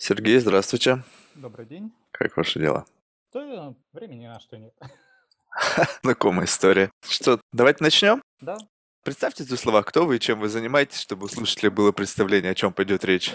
Сергей, 0.00 0.38
здравствуйте. 0.38 1.02
Добрый 1.34 1.66
день. 1.66 1.92
Как 2.12 2.36
ваши 2.36 2.60
дела? 2.60 2.86
Да, 3.34 3.74
времени 3.92 4.28
на 4.28 4.38
что 4.38 4.56
нет. 4.56 4.72
Знакомая 6.04 6.46
история. 6.46 6.88
Что, 7.02 7.40
давайте 7.52 7.82
начнем? 7.82 8.22
Да. 8.40 8.58
Представьте 9.02 9.42
в 9.42 9.56
словах, 9.56 9.86
кто 9.86 10.06
вы 10.06 10.16
и 10.16 10.20
чем 10.20 10.38
вы 10.38 10.48
занимаетесь, 10.48 11.00
чтобы 11.00 11.24
у 11.24 11.28
слушателей 11.28 11.70
было 11.70 11.90
представление, 11.90 12.52
о 12.52 12.54
чем 12.54 12.72
пойдет 12.72 13.04
речь. 13.04 13.34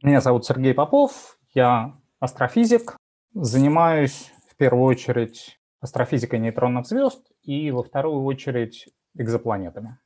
Меня 0.00 0.20
зовут 0.20 0.46
Сергей 0.46 0.74
Попов, 0.74 1.38
я 1.54 2.00
астрофизик, 2.20 2.96
занимаюсь 3.34 4.30
в 4.48 4.54
первую 4.54 4.84
очередь 4.84 5.58
астрофизикой 5.80 6.38
нейтронных 6.38 6.86
звезд 6.86 7.32
и 7.42 7.72
во 7.72 7.82
вторую 7.82 8.22
очередь 8.22 8.90
экзопланетами. 9.16 9.98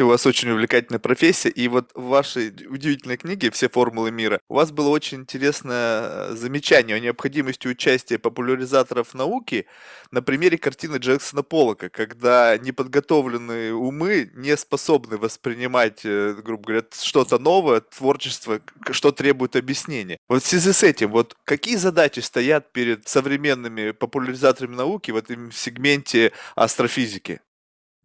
У 0.00 0.06
вас 0.06 0.26
очень 0.26 0.50
увлекательная 0.50 0.98
профессия, 0.98 1.50
и 1.50 1.68
вот 1.68 1.92
в 1.94 2.06
вашей 2.06 2.48
удивительной 2.48 3.16
книге 3.16 3.52
«Все 3.52 3.68
формулы 3.68 4.10
мира» 4.10 4.40
у 4.48 4.54
вас 4.54 4.72
было 4.72 4.88
очень 4.88 5.18
интересное 5.18 6.30
э, 6.30 6.32
замечание 6.32 6.96
о 6.96 6.98
необходимости 6.98 7.68
участия 7.68 8.18
популяризаторов 8.18 9.14
науки 9.14 9.66
на 10.10 10.20
примере 10.20 10.58
картины 10.58 10.96
Джексона 10.96 11.44
Поллока, 11.44 11.90
когда 11.90 12.58
неподготовленные 12.58 13.72
умы 13.72 14.32
не 14.34 14.56
способны 14.56 15.16
воспринимать, 15.16 16.00
э, 16.02 16.34
грубо 16.44 16.64
говоря, 16.64 16.84
что-то 16.92 17.38
новое, 17.38 17.80
творчество, 17.80 18.60
что 18.90 19.12
требует 19.12 19.54
объяснения. 19.54 20.18
Вот 20.28 20.42
в 20.42 20.46
связи 20.46 20.72
с 20.72 20.82
этим, 20.82 21.12
вот 21.12 21.36
какие 21.44 21.76
задачи 21.76 22.18
стоят 22.18 22.72
перед 22.72 23.06
современными 23.06 23.92
популяризаторами 23.92 24.74
науки 24.74 25.12
в 25.12 25.16
этом 25.16 25.52
сегменте 25.52 26.32
астрофизики? 26.56 27.40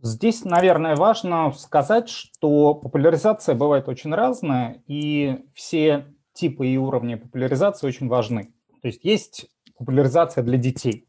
Здесь, 0.02 0.46
наверное, 0.46 0.96
важно 0.96 1.52
сказать, 1.52 2.08
что 2.08 2.74
популяризация 2.74 3.54
бывает 3.54 3.90
очень 3.90 4.14
разная, 4.14 4.82
и 4.88 5.46
все 5.54 6.06
типы 6.32 6.68
и 6.68 6.78
уровни 6.78 7.16
популяризации 7.16 7.86
очень 7.86 8.08
важны. 8.08 8.54
То 8.82 8.88
есть 8.88 9.04
есть 9.04 9.50
популяризация 9.78 10.42
для 10.42 10.58
детей. 10.58 11.06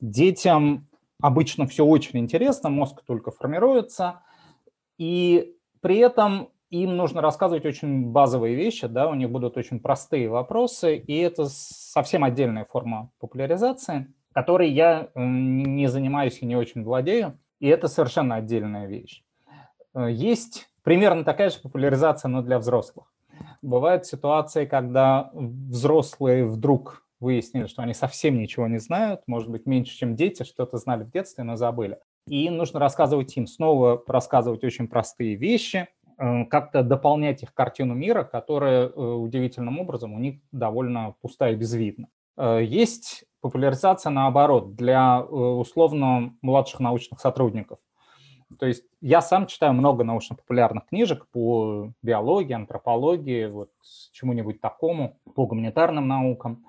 Детям 0.00 0.88
обычно 1.20 1.66
все 1.66 1.84
очень 1.84 2.20
интересно, 2.20 2.70
мозг 2.70 3.02
только 3.04 3.32
формируется, 3.32 4.20
и 4.98 5.56
при 5.80 5.98
этом 5.98 6.50
им 6.70 6.96
нужно 6.96 7.22
рассказывать 7.22 7.66
очень 7.66 8.12
базовые 8.12 8.54
вещи, 8.54 8.86
да, 8.86 9.08
у 9.08 9.14
них 9.14 9.30
будут 9.30 9.56
очень 9.56 9.80
простые 9.80 10.28
вопросы, 10.28 10.96
и 10.96 11.18
это 11.18 11.46
совсем 11.46 12.22
отдельная 12.22 12.66
форма 12.66 13.10
популяризации, 13.18 14.14
которой 14.32 14.70
я 14.70 15.10
не 15.16 15.88
занимаюсь 15.88 16.38
и 16.40 16.46
не 16.46 16.54
очень 16.54 16.84
владею 16.84 17.36
и 17.62 17.68
это 17.68 17.86
совершенно 17.86 18.34
отдельная 18.34 18.86
вещь. 18.86 19.22
Э, 19.94 20.10
есть 20.10 20.68
примерно 20.82 21.22
такая 21.22 21.48
же 21.48 21.60
популяризация, 21.60 22.28
но 22.28 22.42
для 22.42 22.58
взрослых. 22.58 23.06
Бывают 23.62 24.04
ситуации, 24.04 24.66
когда 24.66 25.30
взрослые 25.32 26.44
вдруг 26.44 27.06
выяснили, 27.20 27.68
что 27.68 27.82
они 27.82 27.94
совсем 27.94 28.36
ничего 28.36 28.66
не 28.66 28.78
знают, 28.78 29.20
может 29.28 29.48
быть, 29.48 29.64
меньше, 29.64 29.96
чем 29.96 30.16
дети, 30.16 30.42
что-то 30.42 30.76
знали 30.78 31.04
в 31.04 31.12
детстве, 31.12 31.44
но 31.44 31.54
забыли. 31.54 32.00
И 32.26 32.50
нужно 32.50 32.80
рассказывать 32.80 33.36
им, 33.36 33.46
снова 33.46 34.02
рассказывать 34.08 34.64
очень 34.64 34.88
простые 34.88 35.36
вещи, 35.36 35.86
э, 36.18 36.44
как-то 36.46 36.82
дополнять 36.82 37.44
их 37.44 37.54
картину 37.54 37.94
мира, 37.94 38.24
которая 38.24 38.88
э, 38.88 38.90
удивительным 38.90 39.78
образом 39.78 40.14
у 40.14 40.18
них 40.18 40.40
довольно 40.50 41.14
пустая 41.20 41.52
и 41.52 41.56
безвидна. 41.56 42.08
Есть 42.38 43.24
популяризация, 43.42 44.10
наоборот, 44.10 44.76
для 44.76 45.18
э, 45.18 45.24
условно 45.24 46.34
младших 46.40 46.80
научных 46.80 47.20
сотрудников. 47.20 47.78
То 48.58 48.66
есть 48.66 48.84
я 49.00 49.20
сам 49.20 49.46
читаю 49.46 49.72
много 49.72 50.04
научно-популярных 50.04 50.86
книжек 50.86 51.26
по 51.32 51.92
биологии, 52.02 52.52
антропологии, 52.52 53.46
вот 53.46 53.70
чему-нибудь 54.12 54.60
такому, 54.60 55.18
по 55.34 55.46
гуманитарным 55.46 56.06
наукам. 56.06 56.64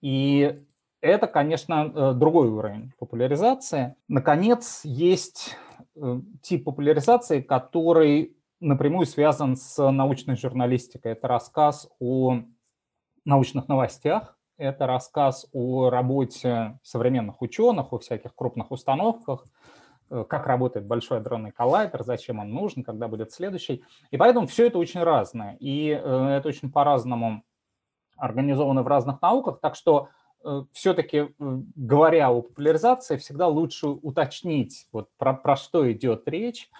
И 0.00 0.60
это, 1.00 1.26
конечно, 1.26 1.92
э, 1.92 2.12
другой 2.14 2.48
уровень 2.48 2.92
популяризации. 2.98 3.96
Наконец, 4.08 4.82
есть 4.84 5.56
э, 5.96 6.20
тип 6.40 6.64
популяризации, 6.64 7.40
который 7.40 8.36
напрямую 8.60 9.06
связан 9.06 9.56
с 9.56 9.90
научной 9.90 10.36
журналистикой. 10.36 11.12
Это 11.12 11.26
рассказ 11.26 11.88
о 11.98 12.42
научных 13.24 13.66
новостях, 13.66 14.38
это 14.62 14.86
рассказ 14.86 15.46
о 15.52 15.90
работе 15.90 16.78
современных 16.82 17.42
ученых, 17.42 17.92
о 17.92 17.98
всяких 17.98 18.34
крупных 18.34 18.70
установках, 18.70 19.44
э, 20.10 20.24
как 20.28 20.46
работает 20.46 20.86
большой 20.86 21.18
адронный 21.18 21.50
коллайдер, 21.50 22.04
зачем 22.04 22.38
он 22.38 22.50
нужен, 22.50 22.84
когда 22.84 23.08
будет 23.08 23.32
следующий. 23.32 23.84
И 24.10 24.16
поэтому 24.16 24.46
все 24.46 24.68
это 24.68 24.78
очень 24.78 25.02
разное, 25.02 25.56
и 25.58 25.88
э, 25.90 26.26
это 26.38 26.48
очень 26.48 26.70
по-разному 26.70 27.42
организовано 28.16 28.82
в 28.82 28.86
разных 28.86 29.20
науках, 29.20 29.58
так 29.60 29.74
что 29.74 30.08
э, 30.44 30.62
все-таки, 30.72 31.34
говоря 31.38 32.30
о 32.30 32.42
популяризации, 32.42 33.16
всегда 33.16 33.48
лучше 33.48 33.88
уточнить, 33.88 34.86
вот 34.92 35.08
про, 35.18 35.34
про 35.34 35.56
что 35.56 35.90
идет 35.90 36.28
речь, 36.28 36.70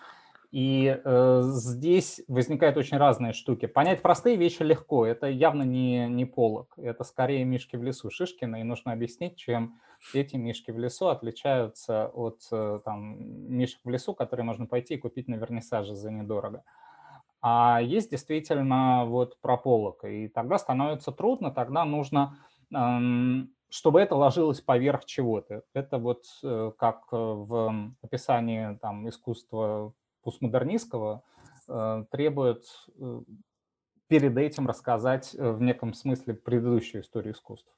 и 0.52 1.00
э, 1.02 1.40
здесь 1.44 2.20
возникают 2.28 2.76
очень 2.76 2.98
разные 2.98 3.32
штуки. 3.32 3.64
Понять 3.64 4.02
простые 4.02 4.36
вещи 4.36 4.62
легко, 4.62 5.06
это 5.06 5.26
явно 5.26 5.62
не, 5.62 6.06
не 6.08 6.26
полок, 6.26 6.74
это 6.76 7.04
скорее 7.04 7.44
мишки 7.44 7.76
в 7.76 7.82
лесу 7.82 8.10
Шишкина, 8.10 8.60
и 8.60 8.62
нужно 8.62 8.92
объяснить, 8.92 9.36
чем 9.36 9.80
эти 10.12 10.36
мишки 10.36 10.70
в 10.70 10.78
лесу 10.78 11.08
отличаются 11.08 12.08
от 12.08 12.40
э, 12.52 12.80
там, 12.84 13.16
мишек 13.50 13.80
в 13.82 13.88
лесу, 13.88 14.12
которые 14.12 14.44
можно 14.44 14.66
пойти 14.66 14.94
и 14.94 14.98
купить 14.98 15.26
на 15.26 15.36
вернисаже 15.36 15.94
за 15.94 16.10
недорого. 16.10 16.64
А 17.40 17.80
есть 17.80 18.10
действительно 18.10 19.06
вот 19.06 19.40
про 19.40 19.56
полок, 19.56 20.04
и 20.04 20.28
тогда 20.28 20.58
становится 20.58 21.12
трудно, 21.12 21.50
тогда 21.50 21.86
нужно, 21.86 22.36
эм, 22.74 23.54
чтобы 23.70 24.02
это 24.02 24.16
ложилось 24.16 24.60
поверх 24.60 25.06
чего-то. 25.06 25.62
Это 25.72 25.96
вот 25.96 26.24
э, 26.44 26.72
как 26.76 27.04
э, 27.10 27.16
в 27.16 27.94
описании 28.02 28.76
там, 28.82 29.08
искусства 29.08 29.94
постмодернистского 30.22 31.22
э, 31.68 32.04
требует 32.10 32.64
э, 32.98 33.20
перед 34.08 34.36
этим 34.36 34.66
рассказать 34.66 35.34
э, 35.34 35.50
в 35.50 35.60
неком 35.60 35.94
смысле 35.94 36.34
предыдущую 36.34 37.02
историю 37.02 37.34
искусств. 37.34 37.70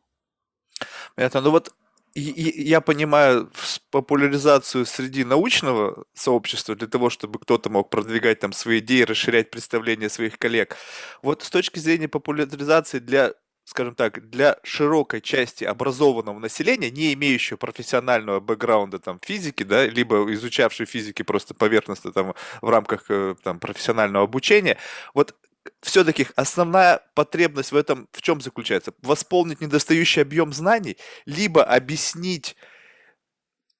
Это, 1.16 1.40
ну 1.40 1.50
вот 1.50 1.74
я 2.16 2.80
понимаю 2.80 3.50
популяризацию 3.90 4.86
среди 4.86 5.24
научного 5.24 6.04
сообщества 6.14 6.76
для 6.76 6.86
того, 6.86 7.10
чтобы 7.10 7.40
кто-то 7.40 7.70
мог 7.70 7.90
продвигать 7.90 8.38
там 8.38 8.52
свои 8.52 8.78
идеи, 8.78 9.02
расширять 9.02 9.50
представления 9.50 10.08
своих 10.08 10.38
коллег. 10.38 10.76
Вот 11.22 11.42
с 11.42 11.50
точки 11.50 11.80
зрения 11.80 12.08
популяризации 12.08 13.00
для 13.00 13.34
скажем 13.64 13.94
так, 13.94 14.28
для 14.28 14.58
широкой 14.62 15.20
части 15.20 15.64
образованного 15.64 16.38
населения, 16.38 16.90
не 16.90 17.14
имеющего 17.14 17.56
профессионального 17.56 18.40
бэкграунда 18.40 18.98
там 18.98 19.18
физики, 19.22 19.62
да, 19.62 19.86
либо 19.86 20.32
изучавшей 20.34 20.86
физики 20.86 21.22
просто 21.22 21.54
поверхностно 21.54 22.12
там 22.12 22.34
в 22.60 22.68
рамках 22.68 23.06
э, 23.08 23.34
там 23.42 23.58
профессионального 23.58 24.24
обучения, 24.24 24.76
вот 25.14 25.34
все-таки 25.80 26.26
основная 26.36 27.00
потребность 27.14 27.72
в 27.72 27.76
этом 27.76 28.08
в 28.12 28.20
чем 28.20 28.40
заключается? 28.40 28.92
Восполнить 29.02 29.60
недостающий 29.60 30.22
объем 30.22 30.52
знаний, 30.52 30.98
либо 31.24 31.64
объяснить 31.64 32.56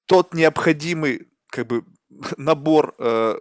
тот 0.06 0.34
необходимый 0.34 1.28
как 1.48 1.66
бы 1.66 1.84
набор 2.36 2.94
э, 2.98 3.38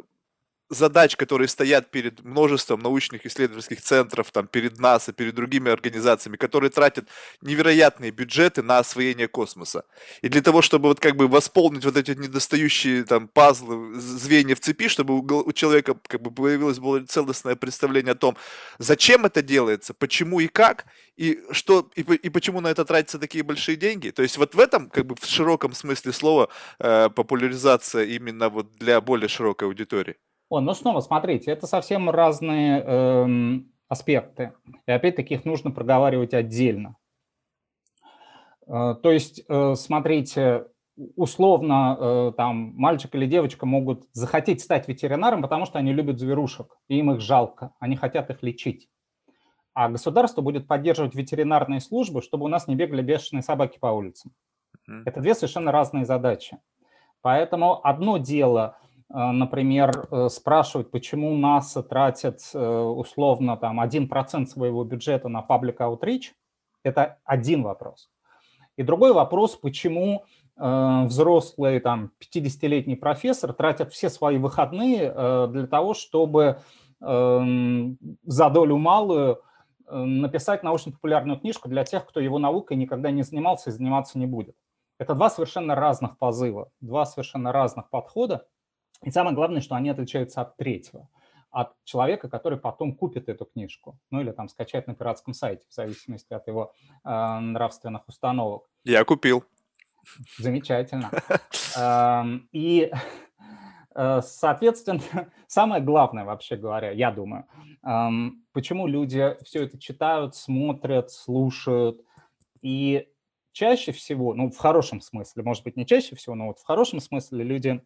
задач, 0.70 1.16
которые 1.16 1.48
стоят 1.48 1.92
перед 1.92 2.24
множеством 2.24 2.80
научных 2.80 3.26
исследовательских 3.26 3.82
центров, 3.82 4.32
там, 4.32 4.48
перед 4.48 4.80
НАСА, 4.80 5.14
перед 5.14 5.36
другими 5.36 5.72
организациями, 5.72 6.38
которые 6.38 6.70
тратят 6.70 7.08
невероятные 7.42 8.12
бюджеты 8.12 8.64
на 8.64 8.80
освоение 8.80 9.28
космоса. 9.28 9.86
И 10.22 10.30
для 10.30 10.42
того, 10.42 10.62
чтобы 10.62 10.90
вот 10.90 11.00
как 11.00 11.16
бы 11.16 11.28
восполнить 11.28 11.86
вот 11.86 11.98
эти 11.98 12.12
недостающие 12.12 13.04
там 13.04 13.28
пазлы, 13.28 14.00
звенья 14.00 14.56
в 14.56 14.60
цепи, 14.60 14.88
чтобы 14.88 15.20
у, 15.20 15.52
человека 15.54 15.96
как 16.08 16.22
бы 16.22 16.32
появилось 16.32 16.80
более 16.80 17.06
целостное 17.06 17.56
представление 17.56 18.14
о 18.14 18.16
том, 18.16 18.38
зачем 18.80 19.26
это 19.26 19.42
делается, 19.42 19.94
почему 19.94 20.40
и 20.40 20.48
как, 20.48 20.86
и 21.16 21.40
что 21.52 21.90
и, 21.96 22.02
и 22.02 22.30
почему 22.30 22.62
на 22.62 22.68
это 22.68 22.86
тратятся 22.86 23.20
такие 23.20 23.44
большие 23.44 23.78
деньги. 23.78 24.10
То 24.10 24.24
есть 24.24 24.38
вот 24.38 24.56
в 24.56 24.60
этом 24.60 24.90
как 24.90 25.06
бы 25.06 25.16
в 25.16 25.26
широком 25.26 25.74
смысле 25.74 26.12
слова 26.12 26.50
э, 26.80 27.10
популяризация 27.10 28.06
именно 28.06 28.50
вот 28.50 28.74
для 28.80 29.00
более 29.02 29.28
широкой 29.28 29.68
аудитории. 29.68 30.16
О, 30.54 30.62
ну 30.62 30.76
снова 30.76 31.00
смотрите, 31.00 31.50
это 31.50 31.66
совсем 31.66 32.12
разные 32.12 32.80
эм, 32.84 33.74
аспекты. 33.90 34.54
И 34.86 34.92
опять-таки 34.92 35.34
их 35.34 35.46
нужно 35.46 35.72
проговаривать 35.72 36.36
отдельно. 36.36 36.96
Э, 38.68 38.94
то 39.02 39.12
есть, 39.12 39.42
э, 39.50 39.74
смотрите, 39.74 40.68
условно 41.16 41.98
э, 42.00 42.34
там 42.38 42.76
мальчик 42.76 43.16
или 43.16 43.26
девочка 43.26 43.66
могут 43.66 44.04
захотеть 44.12 44.62
стать 44.62 44.88
ветеринаром, 44.88 45.42
потому 45.42 45.66
что 45.66 45.80
они 45.80 45.92
любят 45.92 46.20
зверушек, 46.20 46.78
и 46.88 47.00
им 47.00 47.10
их 47.14 47.20
жалко, 47.20 47.74
они 47.80 47.96
хотят 47.96 48.30
их 48.30 48.44
лечить. 48.44 48.90
А 49.74 49.90
государство 49.90 50.44
будет 50.44 50.68
поддерживать 50.68 51.16
ветеринарные 51.16 51.80
службы, 51.80 52.22
чтобы 52.22 52.46
у 52.46 52.48
нас 52.48 52.68
не 52.68 52.76
бегали 52.76 53.02
бешеные 53.02 53.42
собаки 53.42 53.80
по 53.80 53.88
улицам. 53.88 54.32
Это 55.04 55.20
две 55.20 55.34
совершенно 55.34 55.72
разные 55.72 56.06
задачи. 56.06 56.60
Поэтому 57.24 57.84
одно 57.84 58.20
дело 58.20 58.78
например, 59.10 60.08
спрашивать, 60.30 60.92
почему 60.92 61.36
НАСА 61.36 61.84
тратит 61.84 62.42
условно 62.54 63.58
там 63.58 63.80
1% 63.82 64.46
своего 64.46 64.84
бюджета 64.84 65.30
на 65.30 65.46
public 65.48 65.78
outreach, 65.78 66.32
это 66.84 67.20
один 67.24 67.64
вопрос. 67.64 68.10
И 68.76 68.84
другой 68.84 69.14
вопрос, 69.14 69.56
почему 69.56 70.26
взрослый 70.56 71.80
там 71.80 72.12
50-летний 72.20 72.96
профессор 72.96 73.54
тратит 73.54 73.92
все 73.92 74.10
свои 74.10 74.38
выходные 74.38 75.12
для 75.48 75.68
того, 75.68 75.94
чтобы 75.94 76.60
эм, 77.02 77.98
за 78.24 78.50
долю 78.50 78.78
малую 78.78 79.42
написать 79.94 80.64
научно-популярную 80.64 81.40
книжку 81.40 81.70
для 81.70 81.84
тех, 81.84 82.06
кто 82.06 82.20
его 82.20 82.40
наукой 82.40 82.78
никогда 82.78 83.12
не 83.12 83.24
занимался 83.24 83.70
и 83.70 83.74
заниматься 83.74 84.18
не 84.18 84.26
будет. 84.26 84.56
Это 84.98 85.16
два 85.16 85.30
совершенно 85.30 85.76
разных 85.76 86.18
позыва, 86.18 86.70
два 86.82 87.06
совершенно 87.06 87.52
разных 87.52 87.90
подхода. 87.90 88.46
И 89.04 89.12
самое 89.12 89.36
главное, 89.36 89.62
что 89.62 89.76
они 89.76 89.90
отличаются 89.90 90.42
от 90.42 90.58
третьего, 90.58 91.10
от 91.52 91.76
человека, 91.84 92.30
который 92.30 92.58
потом 92.58 92.96
купит 92.96 93.30
эту 93.30 93.46
книжку, 93.46 94.00
ну 94.10 94.22
или 94.22 94.32
там 94.32 94.50
скачает 94.50 94.88
на 94.88 94.96
пиратском 94.96 95.34
сайте, 95.34 95.66
в 95.70 95.74
зависимости 95.74 96.34
от 96.34 96.48
его 96.48 96.74
э, 97.04 97.40
нравственных 97.40 98.08
установок. 98.08 98.70
Я 98.84 99.04
купил. 99.06 99.44
Замечательно. 100.38 101.10
Эм, 101.78 102.50
и 102.52 102.92
Э, 103.96 104.22
соответственно, 104.24 105.02
самое 105.48 105.82
главное, 105.82 106.26
вообще 106.26 106.56
говоря, 106.56 106.92
я 106.92 107.12
думаю, 107.12 107.46
почему 108.54 108.88
люди 108.88 109.36
все 109.44 109.64
это 109.64 109.78
читают, 109.78 110.36
смотрят, 110.36 111.12
слушают, 111.12 112.02
и 112.62 113.08
чаще 113.52 113.92
всего, 113.92 114.34
ну, 114.34 114.50
в 114.50 114.58
хорошем 114.58 115.02
смысле, 115.02 115.44
может 115.44 115.64
быть, 115.64 115.76
не 115.76 115.86
чаще 115.86 116.16
всего, 116.16 116.34
но 116.36 116.48
вот 116.48 116.60
в 116.60 116.64
хорошем 116.64 117.00
смысле 117.00 117.44
люди 117.44 117.84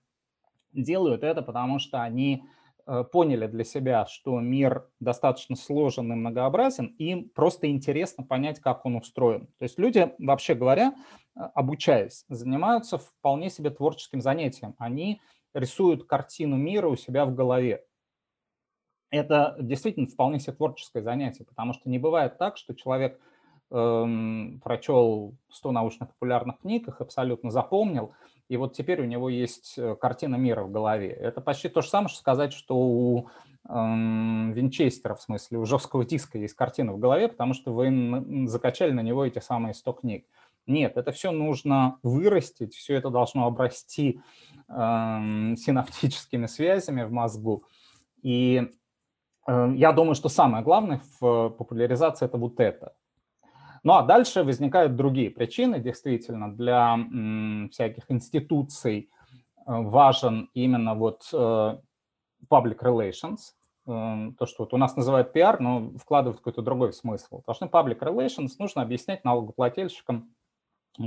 делают 0.73 1.23
это, 1.23 1.41
потому 1.41 1.79
что 1.79 2.01
они 2.01 2.43
э, 2.85 3.03
поняли 3.11 3.47
для 3.47 3.63
себя, 3.63 4.05
что 4.05 4.39
мир 4.39 4.87
достаточно 4.99 5.55
сложен 5.55 6.11
и 6.11 6.15
многообразен, 6.15 6.87
им 6.97 7.29
просто 7.29 7.69
интересно 7.69 8.23
понять, 8.23 8.59
как 8.59 8.85
он 8.85 8.95
устроен. 8.95 9.47
То 9.57 9.63
есть 9.63 9.79
люди, 9.79 10.13
вообще 10.19 10.55
говоря, 10.55 10.93
э, 11.35 11.39
обучаясь, 11.55 12.25
занимаются 12.29 12.97
вполне 12.97 13.49
себе 13.49 13.69
творческим 13.69 14.21
занятием. 14.21 14.75
Они 14.77 15.21
рисуют 15.53 16.05
картину 16.05 16.55
мира 16.57 16.87
у 16.87 16.95
себя 16.95 17.25
в 17.25 17.33
голове. 17.33 17.83
Это 19.09 19.55
действительно 19.59 20.07
вполне 20.07 20.39
себе 20.39 20.53
творческое 20.53 21.01
занятие, 21.01 21.45
потому 21.45 21.73
что 21.73 21.89
не 21.89 21.97
бывает 21.97 22.37
так, 22.37 22.57
что 22.57 22.75
человек 22.75 23.19
эм, 23.71 24.59
прочел 24.63 25.35
100 25.49 25.71
научно-популярных 25.71 26.59
книг, 26.59 26.87
их 26.87 26.99
абсолютно 26.99 27.49
запомнил, 27.49 28.13
и 28.49 28.57
вот 28.57 28.73
теперь 28.73 29.01
у 29.01 29.05
него 29.05 29.29
есть 29.29 29.75
э, 29.77 29.95
картина 29.95 30.35
мира 30.35 30.63
в 30.63 30.71
голове. 30.71 31.09
Это 31.09 31.41
почти 31.41 31.67
то 31.69 31.81
же 31.81 31.89
самое, 31.89 32.09
что 32.09 32.19
сказать, 32.19 32.53
что 32.53 32.77
у 32.77 33.27
эм, 33.67 34.53
Винчестера, 34.53 35.15
в 35.15 35.21
смысле, 35.21 35.57
у 35.57 35.65
жесткого 35.65 36.05
диска 36.05 36.37
есть 36.37 36.53
картина 36.53 36.93
в 36.93 36.99
голове, 36.99 37.27
потому 37.27 37.53
что 37.53 37.73
вы 37.73 38.47
закачали 38.47 38.91
на 38.91 39.01
него 39.01 39.25
эти 39.25 39.39
самые 39.39 39.73
100 39.73 39.93
книг. 39.93 40.25
Нет, 40.65 40.97
это 40.97 41.11
все 41.11 41.31
нужно 41.31 41.97
вырастить, 42.03 42.73
все 42.75 42.95
это 42.95 43.09
должно 43.09 43.47
обрасти 43.47 44.21
э, 44.69 44.73
синаптическими 45.57 46.45
связями 46.45 47.03
в 47.03 47.11
мозгу. 47.11 47.63
И 48.21 48.71
э, 49.47 49.71
я 49.75 49.91
думаю, 49.91 50.15
что 50.15 50.29
самое 50.29 50.63
главное 50.63 51.01
в 51.19 51.49
популяризации 51.49 52.25
это 52.25 52.37
вот 52.37 52.59
это. 52.61 52.93
Ну 53.87 53.93
а 53.93 54.01
дальше 54.01 54.43
возникают 54.43 54.97
другие 54.97 55.29
причины. 55.29 55.79
Действительно, 55.79 56.53
для 56.53 56.97
всяких 57.71 58.03
институций 58.11 59.09
э, 59.55 59.61
важен 59.65 60.49
именно 60.53 60.93
вот 60.93 61.29
э, 61.31 61.77
public 62.49 62.79
relations, 62.81 63.37
э, 63.85 64.31
то, 64.37 64.45
что 64.45 64.63
вот 64.63 64.73
у 64.73 64.77
нас 64.77 64.97
называют 64.97 65.31
пиар, 65.31 65.61
но 65.61 65.91
вкладывают 65.91 66.39
какой-то 66.39 66.61
другой 66.61 66.91
смысл. 66.91 67.41
Должны 67.45 67.67
public 67.67 67.99
relations, 67.99 68.49
нужно 68.59 68.81
объяснять 68.81 69.23
налогоплательщикам, 69.23 70.35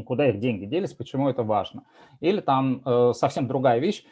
куда 0.07 0.31
их 0.31 0.39
деньги 0.39 0.65
делись, 0.65 0.95
почему 0.95 1.29
это 1.29 1.43
важно. 1.43 1.85
Или 2.21 2.41
там 2.41 2.83
совсем 3.13 3.47
другая 3.47 3.79
вещь, 3.79 4.07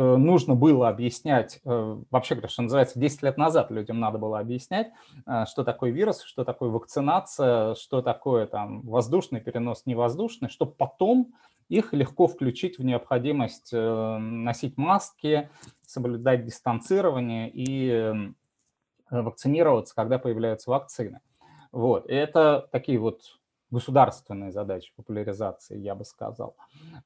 нужно 0.00 0.54
было 0.54 0.88
объяснять, 0.88 1.60
э, 1.64 1.96
вообще 2.10 2.34
говоря, 2.34 2.48
что 2.48 2.62
называется, 2.62 2.98
10 2.98 3.22
лет 3.22 3.36
назад 3.38 3.70
людям 3.70 3.98
надо 3.98 4.18
было 4.18 4.38
объяснять, 4.38 4.90
э, 5.26 5.44
что 5.46 5.64
такое 5.64 5.90
вирус, 5.90 6.22
что 6.22 6.44
такое 6.44 6.70
вакцинация, 6.70 7.74
что 7.74 8.02
такое 8.02 8.46
там 8.46 8.82
воздушный 8.82 9.40
перенос, 9.40 9.86
невоздушный, 9.86 10.48
чтобы 10.48 10.72
потом 10.72 11.32
их 11.68 11.92
легко 11.92 12.26
включить 12.26 12.78
в 12.78 12.84
необходимость 12.84 13.70
э, 13.72 14.18
носить 14.18 14.76
маски, 14.76 15.50
соблюдать 15.82 16.44
дистанцирование 16.44 17.50
и 17.50 17.90
э, 17.90 18.12
вакцинироваться, 19.10 19.94
когда 19.94 20.18
появляются 20.18 20.70
вакцины. 20.70 21.20
Вот. 21.72 22.08
И 22.08 22.14
это 22.14 22.68
такие 22.70 22.98
вот 22.98 23.22
государственная 23.70 24.52
задача 24.52 24.92
популяризации, 24.96 25.78
я 25.78 25.94
бы 25.94 26.04
сказал. 26.04 26.56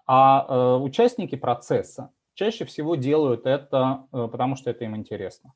А 0.06 0.46
э, 0.48 0.82
участники 0.82 1.36
процесса 1.36 2.10
чаще 2.34 2.64
всего 2.64 2.96
делают 2.96 3.46
это, 3.46 4.06
э, 4.12 4.28
потому 4.30 4.56
что 4.56 4.70
это 4.70 4.84
им 4.84 4.96
интересно. 4.96 5.52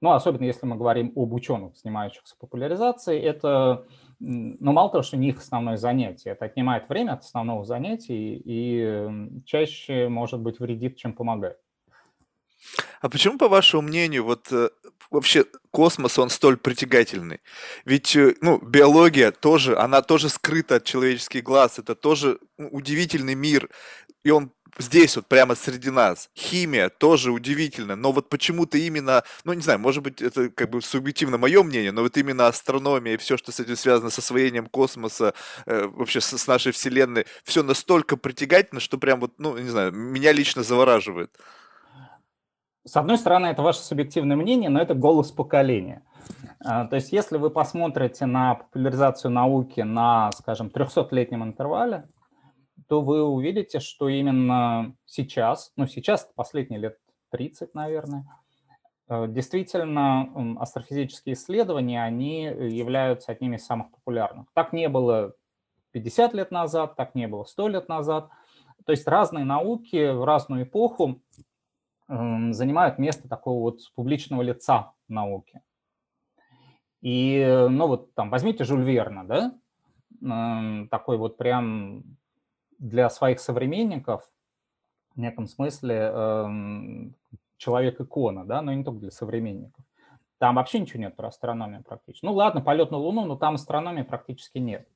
Ну, 0.00 0.10
особенно 0.10 0.44
если 0.44 0.66
мы 0.66 0.76
говорим 0.76 1.12
об 1.14 1.32
ученых, 1.32 1.76
занимающихся 1.76 2.34
популяризацией, 2.36 3.20
это, 3.20 3.86
ну, 4.18 4.72
мало 4.72 4.90
того, 4.90 5.02
что 5.02 5.16
не 5.16 5.28
их 5.28 5.38
основное 5.38 5.76
занятие, 5.76 6.30
это 6.30 6.46
отнимает 6.46 6.88
время 6.88 7.12
от 7.12 7.20
основного 7.20 7.64
занятия 7.64 8.34
и 8.34 9.40
чаще, 9.44 10.08
может 10.08 10.40
быть, 10.40 10.58
вредит, 10.58 10.96
чем 10.96 11.12
помогает. 11.12 11.58
А 13.00 13.08
почему, 13.08 13.38
по 13.38 13.48
вашему 13.48 13.82
мнению, 13.82 14.24
вот 14.24 14.50
э, 14.52 14.70
вообще 15.10 15.44
космос, 15.70 16.18
он 16.18 16.30
столь 16.30 16.56
притягательный? 16.56 17.40
Ведь, 17.84 18.14
э, 18.16 18.34
ну, 18.40 18.58
биология 18.58 19.30
тоже, 19.30 19.76
она 19.76 20.02
тоже 20.02 20.28
скрыта 20.28 20.76
от 20.76 20.84
человеческих 20.84 21.42
глаз, 21.42 21.78
это 21.78 21.94
тоже 21.94 22.38
удивительный 22.58 23.34
мир, 23.34 23.68
и 24.24 24.30
он 24.30 24.52
здесь 24.78 25.16
вот 25.16 25.26
прямо 25.26 25.54
среди 25.54 25.90
нас. 25.90 26.30
Химия 26.36 26.88
тоже 26.88 27.30
удивительно, 27.32 27.96
но 27.96 28.12
вот 28.12 28.28
почему-то 28.28 28.78
именно, 28.78 29.22
ну 29.44 29.52
не 29.52 29.62
знаю, 29.62 29.78
может 29.78 30.02
быть 30.02 30.22
это 30.22 30.50
как 30.50 30.70
бы 30.70 30.82
субъективно 30.82 31.38
мое 31.38 31.62
мнение, 31.62 31.92
но 31.92 32.02
вот 32.02 32.16
именно 32.16 32.46
астрономия 32.46 33.14
и 33.14 33.16
все, 33.16 33.36
что 33.36 33.52
с 33.52 33.60
этим 33.60 33.76
связано 33.76 34.10
с 34.10 34.18
освоением 34.18 34.66
космоса, 34.66 35.34
э, 35.66 35.86
вообще 35.86 36.20
с, 36.20 36.36
с 36.36 36.46
нашей 36.46 36.72
Вселенной, 36.72 37.26
все 37.44 37.62
настолько 37.62 38.16
притягательно, 38.16 38.80
что 38.80 38.98
прям 38.98 39.20
вот, 39.20 39.32
ну 39.38 39.56
не 39.58 39.68
знаю, 39.68 39.92
меня 39.92 40.32
лично 40.32 40.62
завораживает. 40.62 41.30
С 42.84 42.96
одной 42.96 43.16
стороны, 43.16 43.46
это 43.46 43.62
ваше 43.62 43.80
субъективное 43.80 44.36
мнение, 44.36 44.68
но 44.68 44.80
это 44.80 44.94
голос 44.94 45.30
поколения. 45.30 46.02
А, 46.64 46.86
то 46.86 46.96
есть 46.96 47.12
если 47.12 47.36
вы 47.36 47.50
посмотрите 47.50 48.26
на 48.26 48.54
популяризацию 48.54 49.30
науки 49.30 49.80
на, 49.80 50.32
скажем, 50.32 50.68
300-летнем 50.68 51.44
интервале, 51.44 52.08
то 52.92 53.00
вы 53.00 53.22
увидите, 53.22 53.80
что 53.80 54.10
именно 54.10 54.94
сейчас, 55.06 55.72
ну 55.76 55.86
сейчас, 55.86 56.30
последние 56.34 56.78
лет 56.78 56.98
30, 57.30 57.74
наверное, 57.74 58.26
э, 59.08 59.28
действительно 59.28 60.58
астрофизические 60.60 61.32
исследования, 61.32 62.04
они 62.04 62.42
являются 62.42 63.32
одними 63.32 63.56
из 63.56 63.64
самых 63.64 63.90
популярных. 63.92 64.46
Так 64.52 64.74
не 64.74 64.90
было 64.90 65.32
50 65.92 66.34
лет 66.34 66.50
назад, 66.50 66.94
так 66.94 67.14
не 67.14 67.26
было 67.26 67.44
100 67.44 67.68
лет 67.68 67.88
назад. 67.88 68.28
То 68.84 68.92
есть 68.92 69.08
разные 69.08 69.46
науки 69.46 70.12
в 70.12 70.24
разную 70.24 70.64
эпоху 70.64 71.22
Эм, 72.12 72.52
занимают 72.52 72.98
место 72.98 73.26
такого 73.26 73.60
вот 73.60 73.80
публичного 73.94 74.42
лица 74.42 74.92
науки. 75.08 75.62
И, 77.00 77.66
ну 77.70 77.86
вот 77.86 78.14
там, 78.14 78.28
возьмите 78.28 78.64
Жюль 78.64 78.84
Верна, 78.84 79.24
да, 79.24 79.58
эм, 80.20 80.88
такой 80.90 81.16
вот 81.16 81.38
прям 81.38 82.04
для 82.82 83.08
своих 83.08 83.38
современников 83.38 84.28
в 85.14 85.20
неком 85.20 85.46
смысле 85.46 85.94
эм, 86.12 87.14
человек-икона, 87.56 88.44
да, 88.44 88.60
но 88.60 88.72
не 88.72 88.82
только 88.82 89.00
для 89.00 89.10
современников. 89.10 89.84
Там 90.38 90.56
вообще 90.56 90.80
ничего 90.80 91.00
нет 91.00 91.14
про 91.14 91.28
астрономию 91.28 91.84
практически. 91.84 92.24
Ну 92.26 92.32
ладно, 92.32 92.60
полет 92.60 92.90
на 92.90 92.96
Луну, 92.96 93.24
но 93.24 93.36
там 93.36 93.54
астрономии 93.54 94.02
практически 94.02 94.58
нет. 94.58 94.88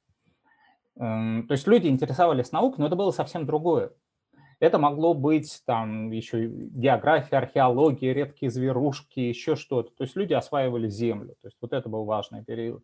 То 0.97 1.47
есть 1.51 1.67
люди 1.69 1.87
интересовались 1.87 2.51
наукой, 2.51 2.81
но 2.81 2.87
это 2.87 2.97
было 2.97 3.13
совсем 3.13 3.47
другое. 3.47 3.93
Это 4.59 4.79
могло 4.79 5.15
быть 5.15 5.63
там 5.67 6.11
еще 6.11 6.49
география, 6.49 7.37
археология, 7.37 8.15
редкие 8.15 8.51
зверушки, 8.51 9.21
еще 9.21 9.55
что-то. 9.55 9.91
То 9.95 10.05
есть 10.05 10.17
люди 10.17 10.33
осваивали 10.33 10.89
землю. 10.89 11.37
То 11.43 11.49
есть 11.49 11.59
вот 11.61 11.73
это 11.73 11.89
был 11.89 12.05
важный 12.05 12.43
период. 12.43 12.83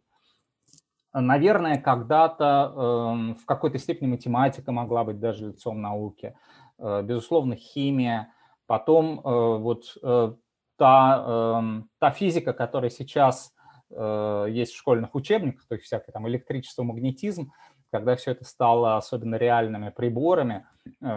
Наверное, 1.14 1.78
когда-то 1.78 2.72
э, 2.74 3.40
в 3.40 3.44
какой-то 3.44 3.78
степени 3.78 4.08
математика 4.08 4.72
могла 4.72 5.04
быть 5.04 5.20
даже 5.20 5.48
лицом 5.48 5.80
науки. 5.82 6.34
Э, 6.78 7.02
безусловно, 7.02 7.54
химия. 7.54 8.32
Потом 8.66 9.20
э, 9.20 9.58
вот 9.58 9.96
э, 10.02 10.32
та, 10.76 11.24
э, 11.26 11.82
та 11.98 12.10
физика, 12.10 12.52
которая 12.52 12.90
сейчас 12.90 13.52
есть 13.94 14.72
в 14.72 14.78
школьных 14.78 15.14
учебниках, 15.14 15.66
то 15.68 15.74
есть 15.74 15.84
всякое 15.84 16.12
там 16.12 16.26
электричество, 16.26 16.82
магнетизм, 16.82 17.52
когда 17.90 18.16
все 18.16 18.30
это 18.30 18.42
стало 18.46 18.96
особенно 18.96 19.34
реальными 19.34 19.90
приборами, 19.90 20.66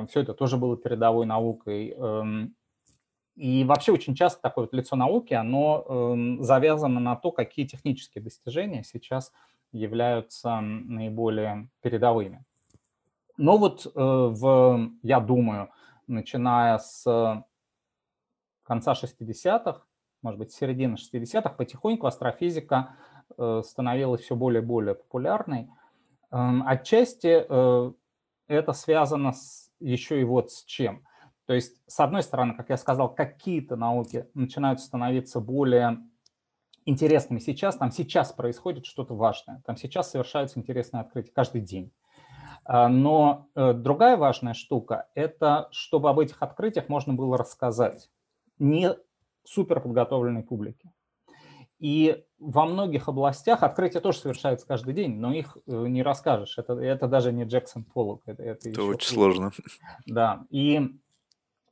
все 0.09 0.19
это 0.19 0.33
тоже 0.33 0.57
было 0.57 0.75
передовой 0.75 1.25
наукой. 1.25 1.91
Эм, 1.91 2.53
И 3.37 3.63
вообще 3.63 3.93
очень 3.93 4.13
часто 4.13 4.41
такое 4.41 4.65
вот 4.65 4.73
лицо 4.73 4.97
науки, 4.97 5.33
оно 5.33 6.15
завязано 6.41 6.99
на 6.99 7.15
то, 7.15 7.31
какие 7.31 7.65
технические 7.65 8.21
достижения 8.21 8.83
сейчас 8.83 9.31
являются 9.77 10.59
наиболее 10.61 11.69
передовыми. 11.81 12.43
Но 13.37 13.57
вот 13.57 13.85
э, 13.85 13.89
в, 13.95 14.91
я 15.03 15.19
думаю, 15.19 15.69
начиная 16.07 16.77
с 16.77 17.43
конца 18.63 18.93
60-х, 18.93 19.81
может 20.21 20.39
быть, 20.39 20.51
середины 20.51 20.95
60-х, 20.95 21.49
потихоньку 21.49 22.07
астрофизика 22.07 22.95
э, 23.37 23.61
становилась 23.63 24.21
все 24.21 24.35
более 24.35 24.61
и 24.61 24.65
более 24.65 24.95
популярной. 24.95 25.69
Эм, 26.31 26.63
отчасти 26.65 27.45
э, 27.47 27.91
это 28.47 28.73
связано 28.73 29.33
с, 29.33 29.71
еще 29.79 30.19
и 30.19 30.23
вот 30.23 30.51
с 30.51 30.63
чем. 30.63 31.05
То 31.45 31.53
есть, 31.53 31.79
с 31.87 31.99
одной 31.99 32.23
стороны, 32.23 32.55
как 32.55 32.69
я 32.69 32.77
сказал, 32.77 33.13
какие-то 33.13 33.75
науки 33.75 34.27
начинают 34.33 34.79
становиться 34.79 35.39
более 35.39 35.99
интересными 36.85 37.39
сейчас, 37.39 37.77
там 37.77 37.91
сейчас 37.91 38.31
происходит 38.31 38.85
что-то 38.85 39.15
важное, 39.15 39.61
там 39.65 39.75
сейчас 39.77 40.11
совершаются 40.11 40.59
интересные 40.59 41.01
открытия 41.01 41.31
каждый 41.31 41.61
день. 41.61 41.91
А, 42.63 42.87
но 42.87 43.47
э, 43.55 43.73
другая 43.73 44.17
важная 44.17 44.53
штука– 44.53 45.07
это 45.15 45.67
чтобы 45.71 46.09
об 46.09 46.19
этих 46.19 46.41
открытиях 46.41 46.89
можно 46.89 47.13
было 47.13 47.37
рассказать 47.37 48.09
не 48.57 48.95
супер 49.43 49.81
подготовленной 49.81 50.43
публике. 50.43 50.91
И 51.77 52.23
во 52.39 52.65
многих 52.65 53.09
областях 53.09 53.61
открытия 53.61 53.99
тоже 53.99 54.19
совершаются 54.19 54.65
каждый 54.65 54.93
день, 54.93 55.19
но 55.19 55.33
их 55.33 55.57
э, 55.67 55.87
не 55.87 56.03
расскажешь. 56.03 56.57
Это, 56.57 56.73
это 56.73 57.07
даже 57.07 57.31
не 57.31 57.43
Джексон 57.43 57.83
Поллок. 57.83 58.21
Это, 58.25 58.43
это, 58.43 58.69
это 58.69 58.83
очень 58.83 59.07
хуже. 59.07 59.13
сложно. 59.13 59.51
Да, 60.07 60.45
и 60.49 60.97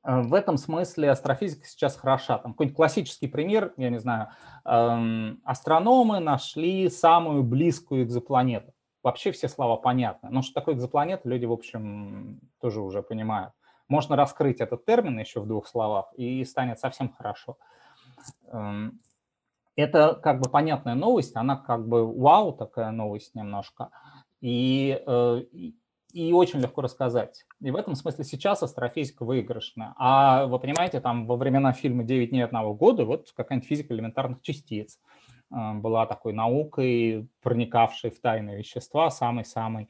в 0.04 0.34
этом 0.34 0.58
смысле 0.58 1.12
астрофизика 1.12 1.66
сейчас 1.66 1.96
хороша. 1.96 2.38
Там 2.38 2.54
какой-нибудь 2.54 2.76
классический 2.76 3.28
пример, 3.28 3.74
я 3.78 3.90
не 3.90 4.00
знаю, 4.00 4.30
эм, 4.66 5.42
астрономы 5.46 6.20
нашли 6.20 6.90
самую 6.90 7.44
близкую 7.44 8.04
экзопланету. 8.04 8.74
Вообще 9.02 9.32
все 9.32 9.48
слова 9.48 9.78
понятны. 9.78 10.30
Но 10.30 10.42
что 10.42 10.54
такое 10.56 10.76
экзопланета, 10.76 11.28
люди, 11.30 11.46
в 11.46 11.52
общем, 11.52 12.40
тоже 12.60 12.82
уже 12.82 13.02
понимают. 13.02 13.54
Можно 13.88 14.16
раскрыть 14.16 14.60
этот 14.60 14.86
термин 14.86 15.20
еще 15.20 15.40
в 15.40 15.48
двух 15.48 15.68
словах, 15.68 16.14
и 16.16 16.44
станет 16.46 16.80
совсем 16.80 17.14
хорошо. 17.14 17.58
Эм, 18.48 19.00
это 19.76 20.16
как 20.16 20.40
бы 20.40 20.50
понятная 20.50 20.96
новость, 20.96 21.36
она 21.36 21.56
как 21.56 21.88
бы 21.88 22.06
вау, 22.06 22.54
такая 22.54 22.92
новость 22.92 23.36
немножко, 23.36 23.90
и, 24.42 25.02
э, 25.06 25.42
и, 26.14 26.32
очень 26.32 26.60
легко 26.60 26.82
рассказать. 26.82 27.46
И 27.60 27.72
в 27.72 27.76
этом 27.76 27.96
смысле 27.96 28.24
сейчас 28.24 28.62
астрофизика 28.62 29.26
выигрышная. 29.26 29.94
А 29.98 30.46
вы 30.46 30.60
понимаете, 30.60 31.00
там 31.00 31.26
во 31.26 31.36
времена 31.36 31.74
фильма 31.74 32.04
«Девять 32.04 32.30
дней 32.30 32.46
одного 32.46 32.74
года» 32.74 33.04
вот 33.04 33.32
какая-нибудь 33.36 33.68
физика 33.68 33.94
элементарных 33.94 34.42
частиц 34.42 35.00
э, 35.52 35.74
была 35.74 36.06
такой 36.06 36.34
наукой, 36.34 37.28
проникавшей 37.42 38.12
в 38.12 38.22
тайные 38.22 38.58
вещества, 38.58 39.10
самый-самый 39.10 39.90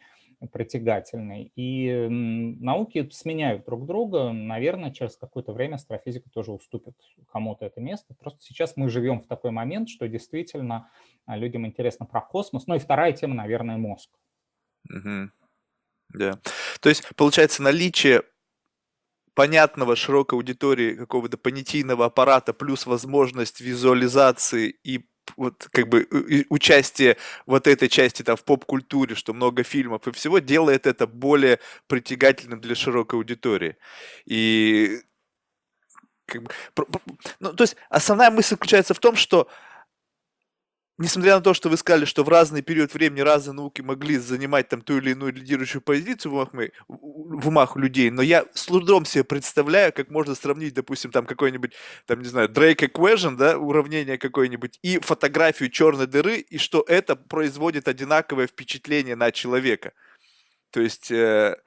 притягательный. 0.51 1.51
И 1.55 2.07
науки 2.09 3.07
сменяют 3.11 3.65
друг 3.65 3.85
друга. 3.85 4.31
Наверное, 4.31 4.91
через 4.91 5.15
какое-то 5.15 5.53
время 5.53 5.75
астрофизика 5.75 6.29
тоже 6.29 6.51
уступит 6.51 6.95
кому-то 7.31 7.65
это 7.65 7.81
место. 7.81 8.13
Просто 8.13 8.41
сейчас 8.41 8.75
мы 8.75 8.89
живем 8.89 9.21
в 9.21 9.27
такой 9.27 9.51
момент, 9.51 9.89
что 9.89 10.07
действительно 10.07 10.89
а, 11.25 11.37
людям 11.37 11.65
интересно 11.65 12.05
про 12.05 12.21
космос. 12.21 12.67
Ну 12.67 12.75
и 12.75 12.79
вторая 12.79 13.13
тема, 13.13 13.35
наверное, 13.35 13.77
мозг. 13.77 14.09
Угу. 14.89 15.29
Да. 16.13 16.39
То 16.79 16.89
есть, 16.89 17.03
получается, 17.15 17.63
наличие 17.63 18.23
понятного 19.33 19.95
широкой 19.95 20.37
аудитории 20.37 20.95
какого-то 20.95 21.37
понятийного 21.37 22.05
аппарата 22.05 22.53
плюс 22.53 22.85
возможность 22.85 23.61
визуализации 23.61 24.75
и 24.83 25.05
вот 25.37 25.67
как 25.71 25.87
бы 25.87 26.07
участие 26.49 27.17
вот 27.45 27.67
этой 27.67 27.87
части 27.87 28.23
там 28.23 28.35
в 28.35 28.43
поп-культуре, 28.43 29.15
что 29.15 29.33
много 29.33 29.63
фильмов 29.63 30.07
и 30.07 30.11
всего, 30.11 30.39
делает 30.39 30.85
это 30.85 31.07
более 31.07 31.59
притягательным 31.87 32.59
для 32.59 32.75
широкой 32.75 33.19
аудитории. 33.19 33.77
И 34.25 34.99
как 36.25 36.43
бы, 36.43 36.51
ну, 37.39 37.53
то 37.53 37.63
есть 37.63 37.75
основная 37.89 38.31
мысль 38.31 38.49
заключается 38.49 38.93
в 38.93 38.99
том, 38.99 39.15
что 39.15 39.49
несмотря 40.97 41.35
на 41.35 41.41
то, 41.41 41.53
что 41.53 41.69
вы 41.69 41.77
сказали, 41.77 42.05
что 42.05 42.23
в 42.23 42.29
разный 42.29 42.61
период 42.61 42.93
времени 42.93 43.21
разные 43.21 43.55
науки 43.55 43.81
могли 43.81 44.17
занимать 44.17 44.69
там 44.69 44.81
ту 44.81 44.97
или 44.97 45.11
иную 45.11 45.33
лидирующую 45.33 45.81
позицию 45.81 46.31
в 46.31 46.35
умах, 46.35 46.49
в 46.87 47.47
умах 47.47 47.75
людей, 47.75 48.09
но 48.11 48.21
я 48.21 48.45
с 48.53 48.65
трудом 48.65 49.05
себе 49.05 49.23
представляю, 49.23 49.93
как 49.93 50.09
можно 50.09 50.35
сравнить, 50.35 50.73
допустим, 50.73 51.11
там 51.11 51.25
какой-нибудь, 51.25 51.73
там, 52.05 52.21
не 52.21 52.27
знаю, 52.27 52.49
Drake 52.49 52.89
Equation, 52.91 53.35
да, 53.35 53.57
уравнение 53.57 54.17
какое-нибудь, 54.17 54.79
и 54.81 54.99
фотографию 54.99 55.69
черной 55.69 56.07
дыры, 56.07 56.37
и 56.37 56.57
что 56.57 56.83
это 56.87 57.15
производит 57.15 57.87
одинаковое 57.87 58.47
впечатление 58.47 59.15
на 59.15 59.31
человека. 59.31 59.93
То 60.71 60.81
есть, 60.81 61.11
э, 61.11 61.57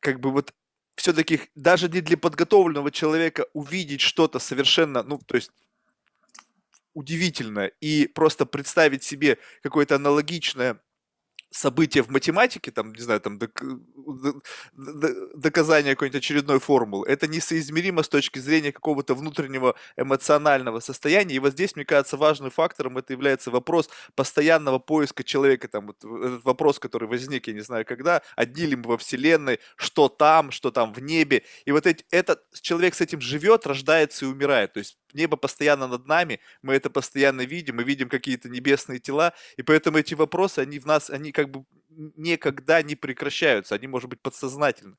как 0.00 0.20
бы 0.20 0.30
вот 0.30 0.52
все-таки 0.96 1.40
даже 1.54 1.88
не 1.88 2.00
для 2.00 2.16
подготовленного 2.16 2.90
человека 2.90 3.46
увидеть 3.52 4.00
что-то 4.00 4.38
совершенно, 4.38 5.02
ну, 5.02 5.18
то 5.18 5.36
есть 5.36 5.50
удивительно. 6.94 7.66
И 7.80 8.06
просто 8.06 8.46
представить 8.46 9.04
себе 9.04 9.38
какое-то 9.62 9.96
аналогичное 9.96 10.80
событие 11.54 12.02
в 12.02 12.10
математике, 12.10 12.70
там, 12.70 12.92
не 12.92 13.00
знаю, 13.00 13.20
там, 13.20 13.38
док, 13.38 13.62
доказание 15.34 15.94
какой-нибудь 15.94 16.18
очередной 16.18 16.58
формулы, 16.58 17.06
это 17.08 17.28
несоизмеримо 17.28 18.02
с 18.02 18.08
точки 18.08 18.40
зрения 18.40 18.72
какого-то 18.72 19.14
внутреннего 19.14 19.76
эмоционального 19.96 20.80
состояния. 20.80 21.36
И 21.36 21.38
вот 21.38 21.52
здесь, 21.52 21.76
мне 21.76 21.84
кажется, 21.84 22.16
важным 22.16 22.50
фактором 22.50 22.98
это 22.98 23.12
является 23.12 23.50
вопрос 23.50 23.88
постоянного 24.16 24.78
поиска 24.78 25.22
человека. 25.22 25.68
Там, 25.68 25.86
вот 25.86 26.04
этот 26.04 26.44
вопрос, 26.44 26.78
который 26.78 27.08
возник, 27.08 27.46
я 27.46 27.54
не 27.54 27.60
знаю 27.60 27.84
когда, 27.84 28.22
одни 28.36 28.66
ли 28.66 28.76
мы 28.76 28.88
во 28.88 28.98
Вселенной, 28.98 29.60
что 29.76 30.08
там, 30.08 30.50
что 30.50 30.70
там 30.70 30.92
в 30.92 31.00
небе. 31.00 31.44
И 31.66 31.72
вот 31.72 31.86
эти, 31.86 32.04
этот 32.10 32.42
человек 32.60 32.94
с 32.94 33.00
этим 33.00 33.20
живет, 33.20 33.66
рождается 33.66 34.24
и 34.24 34.28
умирает. 34.28 34.72
То 34.72 34.80
есть 34.80 34.98
небо 35.14 35.36
постоянно 35.36 35.86
над 35.86 36.06
нами, 36.06 36.40
мы 36.62 36.74
это 36.74 36.90
постоянно 36.90 37.42
видим, 37.42 37.76
мы 37.76 37.84
видим 37.84 38.08
какие-то 38.08 38.48
небесные 38.48 38.98
тела, 38.98 39.32
и 39.56 39.62
поэтому 39.62 39.98
эти 39.98 40.14
вопросы, 40.14 40.60
они 40.60 40.78
в 40.78 40.86
нас, 40.86 41.10
они 41.10 41.32
как 41.32 41.50
бы 41.50 41.64
никогда 42.16 42.82
не 42.82 42.96
прекращаются, 42.96 43.74
они, 43.74 43.86
может 43.86 44.10
быть, 44.10 44.20
подсознательны. 44.20 44.96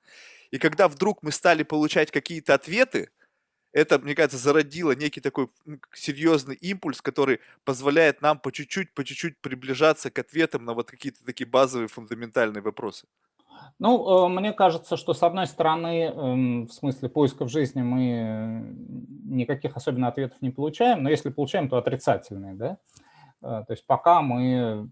И 0.51 0.57
когда 0.60 0.88
вдруг 0.88 1.24
мы 1.24 1.31
стали 1.31 1.63
получать 1.63 2.12
какие-то 2.12 2.53
ответы, 2.53 3.10
это, 3.74 4.00
мне 4.00 4.15
кажется, 4.15 4.38
зародило 4.38 4.93
некий 4.93 5.19
такой 5.19 5.50
серьезный 5.93 6.55
импульс, 6.55 7.01
который 7.01 7.41
позволяет 7.65 8.22
нам 8.22 8.39
по 8.39 8.51
чуть-чуть, 8.51 8.93
по 8.93 9.03
чуть-чуть 9.03 9.38
приближаться 9.41 10.10
к 10.10 10.19
ответам 10.19 10.63
на 10.63 10.74
вот 10.74 10.89
какие-то 10.89 11.25
такие 11.25 11.45
базовые 11.45 11.89
фундаментальные 11.89 12.62
вопросы. 12.62 13.05
Ну, 13.79 14.27
э, 14.27 14.29
мне 14.29 14.53
кажется, 14.53 14.98
что 14.98 15.13
с 15.13 15.24
одной 15.24 15.48
стороны, 15.48 16.05
эм, 16.05 16.67
в 16.67 16.74
смысле 16.74 17.10
поиска 17.10 17.45
в 17.45 17.50
жизни 17.50 17.81
мы 17.81 18.75
никаких 19.25 19.75
особенно 19.75 20.07
ответов 20.07 20.41
не 20.41 20.51
получаем, 20.51 21.03
но 21.03 21.10
если 21.10 21.29
получаем, 21.29 21.69
то 21.69 21.77
отрицательные, 21.77 22.55
да. 22.55 22.77
Э, 23.41 23.63
то 23.67 23.72
есть 23.72 23.86
пока 23.86 24.22
мы 24.22 24.89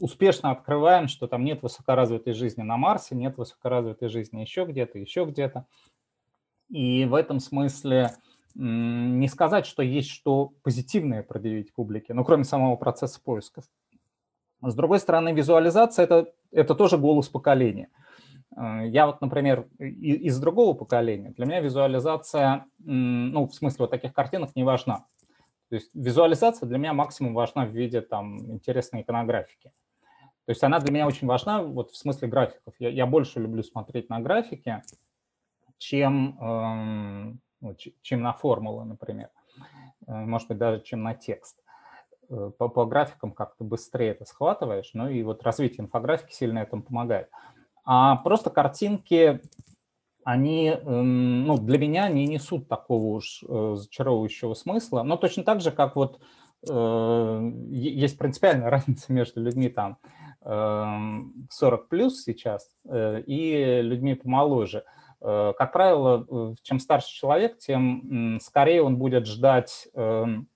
успешно 0.00 0.50
открываем, 0.50 1.08
что 1.08 1.26
там 1.26 1.44
нет 1.44 1.62
высокоразвитой 1.62 2.32
жизни 2.32 2.62
на 2.62 2.76
Марсе, 2.76 3.14
нет 3.14 3.36
высокоразвитой 3.36 4.08
жизни 4.08 4.40
еще 4.40 4.64
где-то, 4.64 4.98
еще 4.98 5.24
где-то. 5.24 5.66
И 6.68 7.04
в 7.04 7.14
этом 7.14 7.38
смысле 7.38 8.12
не 8.54 9.28
сказать, 9.28 9.66
что 9.66 9.82
есть 9.82 10.10
что 10.10 10.52
позитивное 10.62 11.22
предъявить 11.22 11.72
публике, 11.72 12.14
ну, 12.14 12.24
кроме 12.24 12.44
самого 12.44 12.76
процесса 12.76 13.20
поисков. 13.22 13.64
С 14.62 14.74
другой 14.74 15.00
стороны, 15.00 15.32
визуализация 15.32 16.04
это,– 16.04 16.32
это 16.52 16.74
тоже 16.74 16.96
голос 16.96 17.28
поколения. 17.28 17.88
Э, 18.56 18.86
я 18.86 19.06
вот, 19.06 19.20
например, 19.20 19.66
из 19.78 20.38
другого 20.38 20.74
поколения. 20.74 21.30
Для 21.30 21.46
меня 21.46 21.60
визуализация, 21.60 22.66
ну, 22.78 23.46
в 23.46 23.54
смысле 23.54 23.76
вот 23.80 23.90
таких 23.90 24.12
картинок 24.12 24.54
не 24.54 24.64
важна. 24.64 25.06
То 25.68 25.76
есть 25.76 25.90
визуализация 25.94 26.68
для 26.68 26.78
меня 26.78 26.92
максимум 26.92 27.34
важна 27.34 27.64
в 27.64 27.70
виде 27.70 28.02
там 28.02 28.38
интересной 28.52 29.00
иконографики. 29.00 29.72
То 30.44 30.50
есть 30.50 30.62
она 30.62 30.80
для 30.80 30.92
меня 30.92 31.06
очень 31.06 31.26
важна 31.26 31.62
вот 31.62 31.92
в 31.92 31.96
смысле 31.96 32.28
графиков. 32.28 32.74
Я, 32.78 32.90
я 32.90 33.06
больше 33.06 33.40
люблю 33.40 33.62
смотреть 33.62 34.10
на 34.10 34.20
графики, 34.20 34.82
чем, 35.78 37.38
э, 37.62 37.74
чем 38.02 38.22
на 38.22 38.32
формулы, 38.32 38.84
например. 38.84 39.30
Э, 40.06 40.12
может 40.24 40.48
быть, 40.48 40.58
даже 40.58 40.82
чем 40.82 41.02
на 41.02 41.14
текст. 41.14 41.58
Э, 42.32 42.50
по, 42.56 42.68
по 42.68 42.86
графикам 42.86 43.32
как-то 43.32 43.62
быстрее 43.62 44.10
это 44.10 44.24
схватываешь, 44.24 44.90
ну 44.94 45.08
и 45.08 45.22
вот 45.22 45.42
развитие 45.42 45.84
инфографики 45.84 46.32
сильно 46.32 46.60
этому 46.60 46.82
помогает. 46.82 47.28
А 47.84 48.16
просто 48.16 48.48
картинки, 48.48 49.40
они, 50.24 50.68
эм, 50.68 51.46
ну, 51.46 51.58
для 51.58 51.78
меня 51.78 52.08
не 52.08 52.26
несут 52.26 52.68
такого 52.68 53.16
уж 53.16 53.44
э, 53.46 53.74
зачаровывающего 53.76 54.54
смысла, 54.54 55.02
но 55.02 55.16
точно 55.16 55.42
так 55.42 55.60
же, 55.60 55.72
как 55.72 55.94
вот 55.94 56.20
э, 56.68 57.50
есть 57.70 58.16
принципиальная 58.18 58.70
разница 58.70 59.12
между 59.12 59.42
людьми 59.42 59.68
там 59.68 59.98
40 60.42 61.80
эм, 61.82 61.88
плюс 61.88 62.22
сейчас 62.22 62.74
и 62.84 63.80
людьми 63.82 64.14
помоложе. 64.14 64.84
Как 65.20 65.72
правило, 65.72 66.56
чем 66.62 66.80
старше 66.80 67.14
человек, 67.14 67.58
тем 67.58 68.40
скорее 68.42 68.82
он 68.82 68.96
будет 68.96 69.24
ждать 69.26 69.86
эм, 69.94 70.48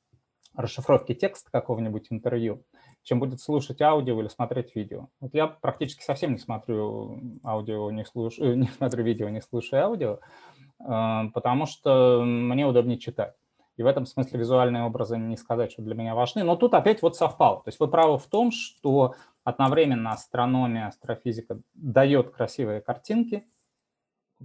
расшифровки 0.56 1.14
текста 1.14 1.50
какого-нибудь 1.50 2.06
интервью, 2.10 2.64
чем 3.02 3.20
будет 3.20 3.40
слушать 3.40 3.80
аудио 3.82 4.20
или 4.20 4.28
смотреть 4.28 4.74
видео. 4.74 5.08
Вот 5.20 5.34
я 5.34 5.46
практически 5.46 6.02
совсем 6.02 6.32
не 6.32 6.38
смотрю 6.38 7.20
аудио, 7.44 7.90
не, 7.90 8.04
слушаю, 8.04 8.58
не 8.58 8.68
смотрю 8.68 9.04
видео, 9.04 9.28
не 9.28 9.40
слушаю 9.40 9.84
аудио, 9.84 10.18
потому 10.78 11.66
что 11.66 12.22
мне 12.24 12.66
удобнее 12.66 12.98
читать. 12.98 13.34
И 13.76 13.82
в 13.82 13.86
этом 13.86 14.06
смысле 14.06 14.40
визуальные 14.40 14.84
образы 14.84 15.18
не 15.18 15.36
сказать, 15.36 15.72
что 15.72 15.82
для 15.82 15.94
меня 15.94 16.14
важны. 16.14 16.42
Но 16.44 16.56
тут 16.56 16.72
опять 16.72 17.02
вот 17.02 17.14
совпало. 17.14 17.62
То 17.62 17.68
есть 17.68 17.78
вы 17.78 17.88
правы 17.88 18.18
в 18.18 18.26
том, 18.26 18.50
что 18.50 19.14
одновременно 19.44 20.12
астрономия, 20.12 20.88
астрофизика 20.88 21.60
дает 21.74 22.30
красивые 22.30 22.80
картинки, 22.80 23.46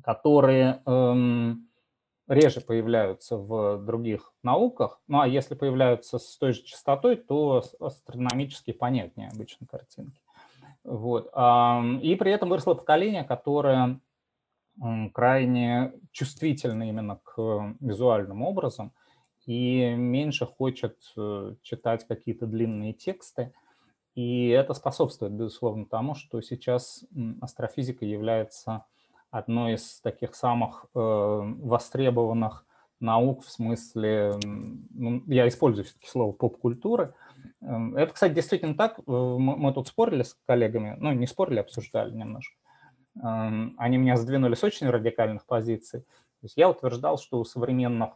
которые 0.04 0.82
эм, 0.86 1.70
реже 2.32 2.62
появляются 2.62 3.38
в 3.38 3.78
других 3.86 4.34
науках. 4.42 5.02
Ну 5.08 5.20
а 5.20 5.28
если 5.28 5.54
появляются 5.54 6.18
с 6.18 6.38
той 6.38 6.54
же 6.54 6.64
частотой, 6.64 7.18
то 7.18 7.62
астрономически 7.80 8.72
понятнее 8.72 9.30
обычно 9.34 9.68
картинки. 9.68 10.22
Вот. 10.84 11.28
И 11.28 12.16
при 12.16 12.32
этом 12.32 12.50
выросло 12.50 12.74
поколение, 12.74 13.24
которое 13.26 14.00
крайне 15.14 15.94
чувствительно 16.12 16.88
именно 16.88 17.20
к 17.24 17.76
визуальным 17.82 18.42
образом 18.42 18.94
и 19.46 19.94
меньше 19.96 20.46
хочет 20.46 20.98
э, 21.18 21.56
читать 21.62 22.08
какие-то 22.08 22.46
длинные 22.46 22.94
тексты. 22.94 23.54
И 24.16 24.48
это 24.50 24.74
способствует, 24.74 25.34
безусловно, 25.34 25.86
тому, 25.86 26.16
что 26.16 26.42
сейчас 26.42 27.04
астрофизика 27.42 28.06
является 28.06 28.86
одной 29.32 29.74
из 29.76 30.00
таких 30.02 30.36
самых 30.36 30.86
э, 30.94 31.00
востребованных 31.00 32.66
наук 33.00 33.44
в 33.44 33.50
смысле, 33.50 34.34
ну, 34.44 35.24
я 35.28 35.48
использую 35.48 35.86
все-таки 35.86 36.08
слово 36.08 36.34
поп-культуры. 36.34 37.16
Эм, 37.62 37.98
это, 37.98 38.14
кстати, 38.14 38.34
действительно 38.34 38.76
так. 38.76 39.00
Э, 39.00 39.02
мы 39.08 39.74
тут 39.74 39.88
спорили 39.88 40.24
с 40.24 40.38
коллегами, 40.46 40.96
ну, 41.00 41.12
не 41.14 41.26
спорили, 41.26 41.60
обсуждали 41.60 42.14
немножко. 42.16 42.56
Эм, 43.24 43.76
они 43.78 43.98
меня 43.98 44.18
сдвинули 44.18 44.54
с 44.54 44.64
очень 44.64 44.90
радикальных 44.90 45.46
позиций. 45.46 46.02
То 46.02 46.46
есть 46.46 46.58
я 46.58 46.70
утверждал, 46.70 47.18
что 47.18 47.40
у 47.40 47.46
современных 47.46 48.12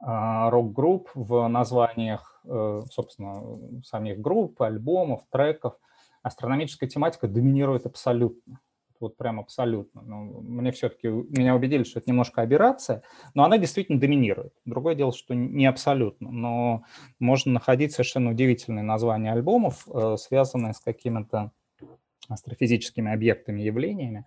а, 0.00 0.48
рок-групп 0.50 1.10
в 1.14 1.48
названиях, 1.48 2.40
э, 2.44 2.82
собственно, 2.90 3.82
самих 3.84 4.20
групп, 4.20 4.62
альбомов, 4.62 5.22
треков. 5.30 5.74
Астрономическая 6.22 6.88
тематика 6.88 7.26
доминирует 7.26 7.86
абсолютно. 7.86 8.60
Вот 9.00 9.16
прям 9.16 9.38
абсолютно. 9.38 10.02
Ну, 10.02 10.40
мне 10.40 10.72
все-таки, 10.72 11.08
меня 11.08 11.54
убедили, 11.54 11.84
что 11.84 12.00
это 12.00 12.10
немножко 12.10 12.42
аберрация, 12.42 13.02
но 13.34 13.44
она 13.44 13.58
действительно 13.58 14.00
доминирует. 14.00 14.52
Другое 14.64 14.94
дело, 14.94 15.12
что 15.12 15.34
не 15.34 15.66
абсолютно, 15.66 16.30
но 16.30 16.84
можно 17.18 17.52
находить 17.52 17.92
совершенно 17.92 18.30
удивительные 18.30 18.82
названия 18.82 19.32
альбомов, 19.32 19.86
э, 19.88 20.16
связанные 20.18 20.74
с 20.74 20.80
какими-то 20.80 21.52
астрофизическими 22.28 23.12
объектами, 23.12 23.62
явлениями, 23.62 24.26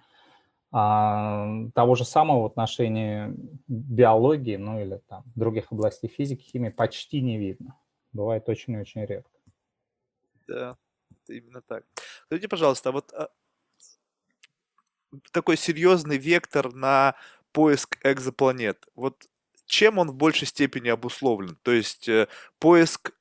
а, 0.71 1.47
того 1.75 1.95
же 1.95 2.05
самого 2.05 2.43
в 2.43 2.45
отношении 2.45 3.33
биологии, 3.67 4.55
ну 4.55 4.81
или 4.81 5.01
там 5.07 5.23
других 5.35 5.71
областей 5.71 6.07
физики, 6.07 6.43
химии 6.43 6.69
почти 6.69 7.21
не 7.21 7.37
видно. 7.37 7.77
Бывает 8.13 8.47
очень-очень 8.47 9.05
редко. 9.05 9.31
Да, 10.47 10.77
именно 11.27 11.61
так. 11.61 11.85
Скажите, 12.25 12.47
пожалуйста, 12.47 12.89
а 12.89 12.91
вот 12.93 13.13
а, 13.13 13.29
такой 15.31 15.57
серьезный 15.57 16.17
вектор 16.17 16.73
на 16.73 17.15
поиск 17.51 17.97
экзопланет. 18.03 18.87
Вот 18.95 19.25
чем 19.65 19.97
он 19.97 20.11
в 20.11 20.15
большей 20.15 20.47
степени 20.47 20.89
обусловлен? 20.89 21.57
То 21.63 21.71
есть 21.71 22.07
э, 22.09 22.27
поиск 22.59 23.13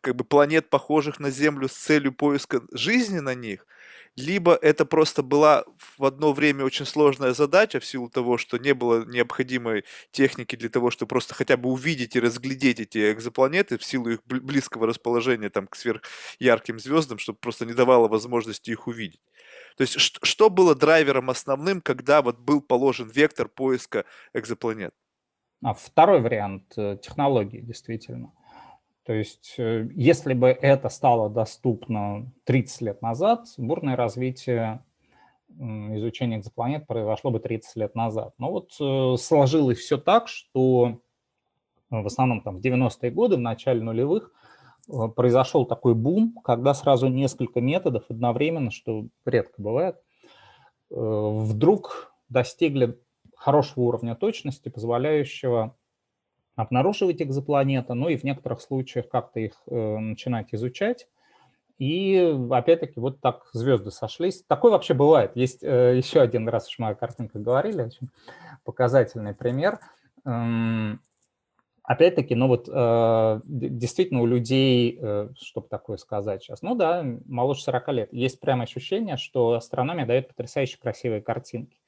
как 0.00 0.14
бы 0.16 0.24
планет, 0.24 0.70
похожих 0.70 1.18
на 1.18 1.30
Землю, 1.30 1.68
с 1.68 1.72
целью 1.72 2.12
поиска 2.12 2.62
жизни 2.72 3.18
на 3.18 3.34
них– 3.34 3.66
либо 4.18 4.58
это 4.60 4.84
просто 4.84 5.22
была 5.22 5.64
в 5.96 6.04
одно 6.04 6.32
время 6.32 6.64
очень 6.64 6.86
сложная 6.86 7.34
задача 7.34 7.78
в 7.78 7.84
силу 7.84 8.10
того, 8.10 8.36
что 8.36 8.58
не 8.58 8.74
было 8.74 9.04
необходимой 9.04 9.84
техники 10.10 10.56
для 10.56 10.68
того, 10.68 10.90
чтобы 10.90 11.10
просто 11.10 11.34
хотя 11.34 11.56
бы 11.56 11.70
увидеть 11.70 12.16
и 12.16 12.20
разглядеть 12.20 12.80
эти 12.80 13.12
экзопланеты 13.12 13.78
в 13.78 13.84
силу 13.84 14.10
их 14.10 14.20
близкого 14.26 14.88
расположения 14.88 15.50
там, 15.50 15.68
к 15.68 15.76
сверхярким 15.76 16.80
звездам, 16.80 17.18
чтобы 17.18 17.38
просто 17.38 17.64
не 17.64 17.74
давало 17.74 18.08
возможности 18.08 18.72
их 18.72 18.88
увидеть. 18.88 19.20
То 19.76 19.82
есть 19.82 19.98
что 19.98 20.50
было 20.50 20.74
драйвером 20.74 21.30
основным, 21.30 21.80
когда 21.80 22.22
вот 22.22 22.38
был 22.38 22.60
положен 22.60 23.08
вектор 23.08 23.48
поиска 23.48 24.04
экзопланет? 24.32 24.92
А 25.62 25.74
второй 25.74 26.20
вариант 26.20 26.72
э, 26.76 26.98
технологии, 27.02 27.60
действительно. 27.60 28.32
То 29.04 29.12
есть 29.12 29.54
э, 29.58 29.88
если 29.94 30.34
бы 30.34 30.48
это 30.48 30.88
стало 30.88 31.30
доступно 31.30 32.30
30 32.44 32.80
лет 32.82 33.02
назад, 33.02 33.46
бурное 33.56 33.96
развитие 33.96 34.84
изучения 35.48 36.36
экзопланет 36.36 36.86
произошло 36.86 37.30
бы 37.30 37.40
30 37.40 37.76
лет 37.76 37.94
назад. 37.94 38.34
Но 38.38 38.52
вот 38.52 38.76
э, 38.80 39.16
сложилось 39.16 39.78
все 39.78 39.98
так, 39.98 40.28
что 40.28 41.00
в 41.90 42.06
основном 42.06 42.42
там 42.42 42.58
в 42.58 42.60
90-е 42.60 43.10
годы, 43.10 43.36
в 43.36 43.40
начале 43.40 43.82
нулевых, 43.82 44.30
произошел 45.16 45.66
такой 45.66 45.94
бум, 45.94 46.34
когда 46.44 46.74
сразу 46.74 47.08
несколько 47.08 47.60
методов 47.60 48.04
одновременно, 48.08 48.70
что 48.70 49.06
редко 49.24 49.60
бывает, 49.60 49.96
вдруг 50.90 52.12
достигли 52.28 52.98
хорошего 53.36 53.84
уровня 53.84 54.14
точности, 54.14 54.68
позволяющего 54.68 55.76
обнаруживать 56.56 57.22
экзопланеты, 57.22 57.94
ну 57.94 58.08
и 58.08 58.16
в 58.16 58.24
некоторых 58.24 58.60
случаях 58.60 59.08
как-то 59.08 59.38
их 59.38 59.52
э, 59.68 59.98
начинать 59.98 60.48
изучать. 60.52 61.06
И 61.78 62.36
опять-таки 62.50 62.98
вот 62.98 63.20
так 63.20 63.48
звезды 63.52 63.92
сошлись. 63.92 64.42
Такое 64.48 64.72
вообще 64.72 64.94
бывает. 64.94 65.36
Есть 65.36 65.62
э, 65.62 65.96
еще 65.96 66.20
один 66.20 66.48
раз, 66.48 66.68
уж 66.68 66.80
моя 66.80 66.96
картинка 66.96 67.38
говорили, 67.38 67.82
очень 67.82 68.08
показательный 68.64 69.34
пример. 69.34 69.78
Эм, 70.24 71.00
опять-таки, 71.88 72.34
ну 72.34 72.48
вот 72.48 72.68
э, 72.70 73.40
действительно 73.46 74.20
у 74.20 74.26
людей, 74.26 74.98
э, 75.00 75.30
чтобы 75.40 75.68
такое 75.68 75.96
сказать 75.96 76.42
сейчас, 76.42 76.60
ну 76.60 76.74
да, 76.74 77.02
моложе 77.24 77.62
40 77.62 77.88
лет, 77.88 78.12
есть 78.12 78.40
прямо 78.40 78.64
ощущение, 78.64 79.16
что 79.16 79.52
астрономия 79.52 80.04
дает 80.04 80.28
потрясающе 80.28 80.76
красивые 80.78 81.22
картинки. 81.22 81.78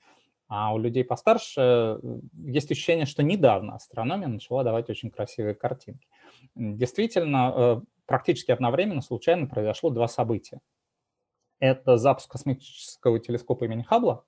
А 0.49 0.75
у 0.75 0.79
людей 0.79 1.05
постарше 1.05 2.01
есть 2.33 2.73
ощущение, 2.73 3.05
что 3.05 3.23
недавно 3.23 3.75
астрономия 3.75 4.27
начала 4.27 4.65
давать 4.65 4.89
очень 4.89 5.11
красивые 5.11 5.55
картинки. 5.55 6.09
Действительно, 6.55 7.53
э, 7.55 7.81
практически 8.07 8.53
одновременно 8.53 9.03
случайно 9.03 9.47
произошло 9.47 9.91
два 9.91 10.09
события. 10.09 10.61
Это 11.59 11.99
запуск 11.99 12.31
космического 12.31 13.21
телескопа 13.21 13.65
имени 13.65 13.83
Хаббла, 13.83 14.25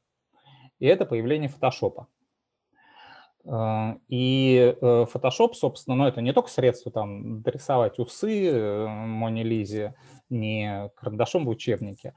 и 0.81 0.87
это 0.87 1.07
появление 1.07 1.49
фотошопа. 1.49 2.09
Э, 3.45 3.95
и 4.09 4.77
э, 4.81 5.07
фотошоп, 5.11 5.55
собственно, 5.57 5.97
ну, 5.97 6.07
это 6.07 6.21
не 6.21 6.33
только 6.33 6.51
средство 6.51 6.93
там 6.93 7.43
дорисовать 7.43 7.99
усы 7.99 8.87
Мони 8.89 9.43
Лизе 9.43 9.95
не 10.31 10.91
карандашом 10.97 11.45
в 11.45 11.49
учебнике, 11.49 12.15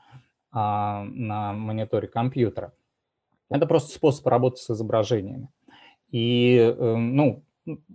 а 0.51 1.03
на 1.03 1.53
мониторе 1.53 2.07
компьютера– 2.07 2.73
это 3.49 3.65
просто 3.67 3.93
способ 3.95 4.25
работы 4.27 4.57
с 4.57 4.69
изображениями. 4.69 5.49
И, 6.09 6.73
ну, 6.79 7.45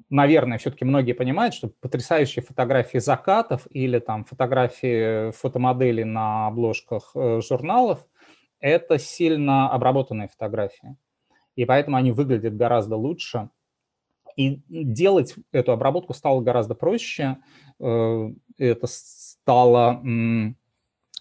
наверное, 0.09 0.59
все-таки 0.59 0.85
многие 0.85 1.13
понимают, 1.13 1.55
что 1.55 1.69
потрясающие 1.81 2.43
фотографии 2.43 2.99
закатов 2.99 3.67
или 3.71 3.99
там 3.99 4.25
фотографии 4.25 5.31
фотомоделей 5.33 6.05
на 6.05 6.49
обложках 6.49 7.13
э, 7.15 7.41
журналов– 7.41 8.05
это 8.61 8.99
сильно 8.99 9.71
обработанные 9.71 10.29
фотографии. 10.29 10.97
И 11.57 11.65
поэтому 11.65 11.97
они 11.97 12.13
выглядят 12.13 12.57
гораздо 12.57 12.97
лучше. 12.97 13.51
И 14.37 14.63
делать 14.69 15.35
эту 15.53 15.73
обработку 15.73 16.15
стало 16.15 16.41
гораздо 16.41 16.75
проще. 16.75 17.39
Э, 17.79 18.31
это 18.59 18.87
стало 18.87 20.03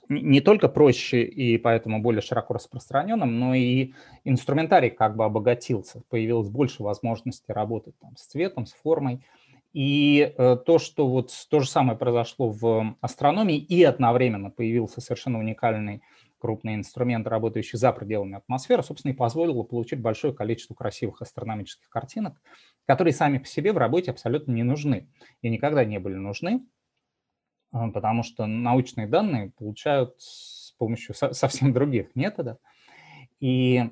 не 0.09 0.41
только 0.41 0.67
проще 0.67 1.23
и 1.23 1.57
поэтому 1.57 2.01
более 2.01 2.21
широко 2.21 2.55
распространенным, 2.55 3.39
но 3.39 3.53
и 3.53 3.93
инструментарий 4.23 4.89
как 4.89 5.15
бы 5.15 5.23
обогатился, 5.23 6.01
появилось 6.09 6.49
больше 6.49 6.81
возможностей 6.81 7.53
работать 7.53 7.97
там, 7.99 8.17
с 8.17 8.25
цветом, 8.25 8.65
с 8.65 8.73
формой. 8.73 9.23
И 9.71 10.33
э, 10.35 10.57
то, 10.65 10.79
что 10.79 11.07
вот 11.07 11.31
то 11.49 11.59
же 11.59 11.69
самое 11.69 11.95
произошло 11.95 12.49
в 12.49 12.95
астрономии, 13.01 13.57
и 13.57 13.83
одновременно 13.83 14.49
появился 14.49 14.99
совершенно 14.99 15.37
уникальный 15.37 16.01
крупный 16.39 16.75
инструмент, 16.75 17.28
работающий 17.28 17.78
за 17.78 17.91
пределами 17.91 18.38
атмосферы, 18.38 18.84
собственно, 18.84 19.12
и 19.12 19.15
позволило 19.15 19.63
получить 19.63 20.02
большое 20.02 20.34
количество 20.34 20.73
красивых 20.73 21.21
астрономических 21.21 21.89
картинок, 21.89 22.41
которые 22.86 23.13
сами 23.13 23.38
по 23.38 23.45
себе 23.45 23.73
в 23.73 23.78
работе 23.78 24.12
абсолютно 24.12 24.52
не 24.52 24.63
нужны 24.63 25.10
и 25.41 25.49
никогда 25.49 25.86
не 25.86 25.99
были 25.99 26.15
нужны, 26.15 26.65
а, 27.71 27.89
потому 27.91 28.23
что 28.23 28.45
научные 28.45 29.08
данные 29.08 29.52
получают 29.58 30.15
с 30.17 30.73
помощью 30.78 31.13
совсем 31.13 31.73
других 31.73 32.15
методов. 32.15 32.58
И 33.39 33.84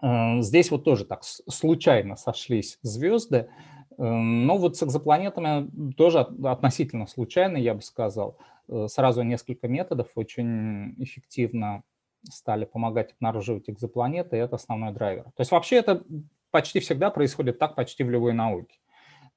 Э, 0.00 0.40
здесь 0.40 0.70
вот 0.70 0.84
тоже 0.84 1.04
так 1.04 1.22
случайно 1.24 2.16
сошлись 2.16 2.78
звезды, 2.82 3.50
эм, 3.98 4.46
но 4.46 4.56
вот 4.56 4.76
с 4.76 4.82
экзопланетами 4.82 5.92
тоже 5.92 6.20
относительно 6.44 7.06
случайно, 7.06 7.56
я 7.56 7.74
бы 7.74 7.82
сказал. 7.82 8.38
Э, 8.68 8.86
сразу 8.88 9.22
несколько 9.22 9.68
методов 9.68 10.08
очень 10.14 10.94
эффективно 11.02 11.82
стали 12.30 12.64
помогать 12.64 13.12
обнаруживать 13.12 13.70
экзопланеты, 13.70 14.36
и 14.36 14.40
это 14.40 14.56
основной 14.56 14.92
драйвер. 14.92 15.24
То 15.24 15.40
есть 15.40 15.50
вообще 15.50 15.76
это 15.76 16.04
почти 16.50 16.80
всегда 16.80 17.10
происходит 17.10 17.58
так 17.58 17.74
почти 17.74 18.04
в 18.04 18.10
любой 18.10 18.32
науке. 18.32 18.78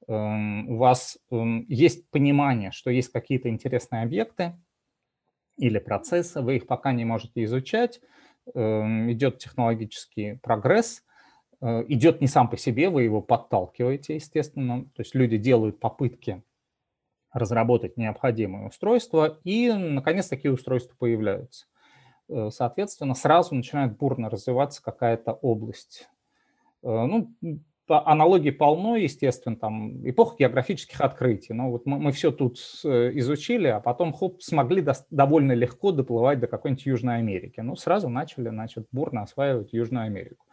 Эм, 0.08 0.70
у 0.70 0.78
вас 0.78 1.18
эм, 1.30 1.66
есть 1.68 2.10
понимание, 2.10 2.72
что 2.72 2.90
есть 2.90 3.12
какие-то 3.12 3.50
интересные 3.50 4.04
объекты 4.04 4.54
или 5.58 5.80
процессы, 5.80 6.42
вы 6.42 6.56
их 6.58 6.68
пока 6.68 6.92
не 6.92 7.06
можете 7.06 7.44
изучать, 7.44 8.02
идет 8.48 9.38
технологический 9.38 10.40
прогресс, 10.42 11.04
идет 11.62 12.22
не 12.22 12.28
сам 12.28 12.50
по 12.50 12.58
себе, 12.58 12.90
вы 12.90 13.04
его 13.04 13.22
подталкиваете, 13.22 14.16
естественно, 14.16 14.84
то 14.96 15.02
есть 15.02 15.14
люди 15.14 15.38
делают 15.38 15.80
попытки 15.80 16.44
разработать 17.32 17.98
необходимые 17.98 18.68
устройства, 18.68 19.40
и, 19.44 19.72
наконец, 19.72 20.28
такие 20.28 20.54
устройства 20.54 20.96
появляются. 20.98 21.68
Э, 22.30 22.50
соответственно, 22.52 23.14
сразу 23.14 23.56
начинает 23.56 23.98
бурно 23.98 24.30
развиваться 24.30 24.82
какая-то 24.84 25.34
область. 25.34 26.10
Э, 26.84 27.06
ну, 27.06 27.34
аналогий 27.88 28.52
полно, 28.52 28.96
естественно, 28.96 29.56
там 29.56 30.08
эпоха 30.10 30.38
географических 30.40 31.02
открытий. 31.02 31.54
Но 31.54 31.72
вот 31.72 31.86
мы, 31.86 32.00
мы 32.00 32.12
все 32.12 32.32
тут 32.32 32.58
э, 32.84 33.12
изучили, 33.16 33.68
а 33.68 33.80
потом 33.80 34.14
хоп, 34.14 34.42
смогли 34.42 34.82
до, 34.82 34.94
довольно 35.10 35.54
легко 35.54 35.92
доплывать 35.92 36.40
до 36.40 36.48
какой-нибудь 36.48 36.86
Южной 36.86 37.18
Америки. 37.18 37.60
Ну, 37.60 37.76
сразу 37.76 38.10
начали, 38.10 38.50
значит, 38.50 38.88
бурно 38.92 39.24
осваивать 39.24 39.74
Южную 39.74 40.06
Америку 40.06 40.46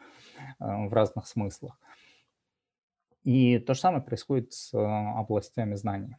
в 0.58 0.92
разных 0.92 1.26
смыслах. 1.26 1.78
И 3.24 3.58
то 3.58 3.74
же 3.74 3.80
самое 3.80 4.02
происходит 4.02 4.52
с 4.52 4.72
областями 4.74 5.74
знаний. 5.74 6.16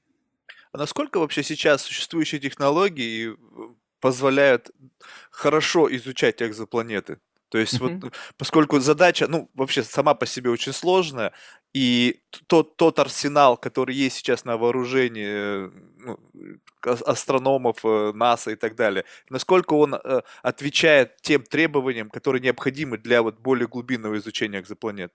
А 0.71 0.77
насколько 0.77 1.19
вообще 1.19 1.43
сейчас 1.43 1.81
существующие 1.81 2.39
технологии 2.39 3.35
позволяют 3.99 4.69
хорошо 5.31 5.93
изучать 5.95 6.41
экзопланеты? 6.41 7.19
То 7.49 7.57
есть 7.57 7.79
mm-hmm. 7.79 8.01
вот, 8.01 8.13
поскольку 8.37 8.79
задача, 8.79 9.27
ну, 9.27 9.49
вообще 9.55 9.83
сама 9.83 10.13
по 10.13 10.25
себе 10.25 10.49
очень 10.49 10.73
сложная, 10.73 11.33
и 11.73 12.21
тот, 12.47 12.77
тот 12.77 12.99
арсенал, 12.99 13.57
который 13.57 13.95
есть 13.95 14.17
сейчас 14.17 14.45
на 14.45 14.57
вооружении 14.57 15.69
ну, 15.99 16.19
астрономов, 16.83 17.77
э, 17.83 18.11
НАСА 18.13 18.51
и 18.51 18.55
так 18.55 18.75
далее, 18.75 19.03
насколько 19.29 19.73
он 19.73 19.95
э, 19.95 20.21
отвечает 20.41 21.17
тем 21.21 21.43
требованиям, 21.43 22.09
которые 22.09 22.41
необходимы 22.41 22.97
для 22.97 23.21
вот 23.21 23.39
более 23.39 23.67
глубинного 23.67 24.17
изучения 24.17 24.59
экзопланет? 24.59 25.13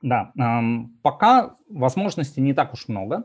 Да, 0.00 0.32
эм, 0.36 0.98
пока 1.02 1.56
возможностей 1.68 2.40
не 2.40 2.54
так 2.54 2.72
уж 2.72 2.88
много. 2.88 3.24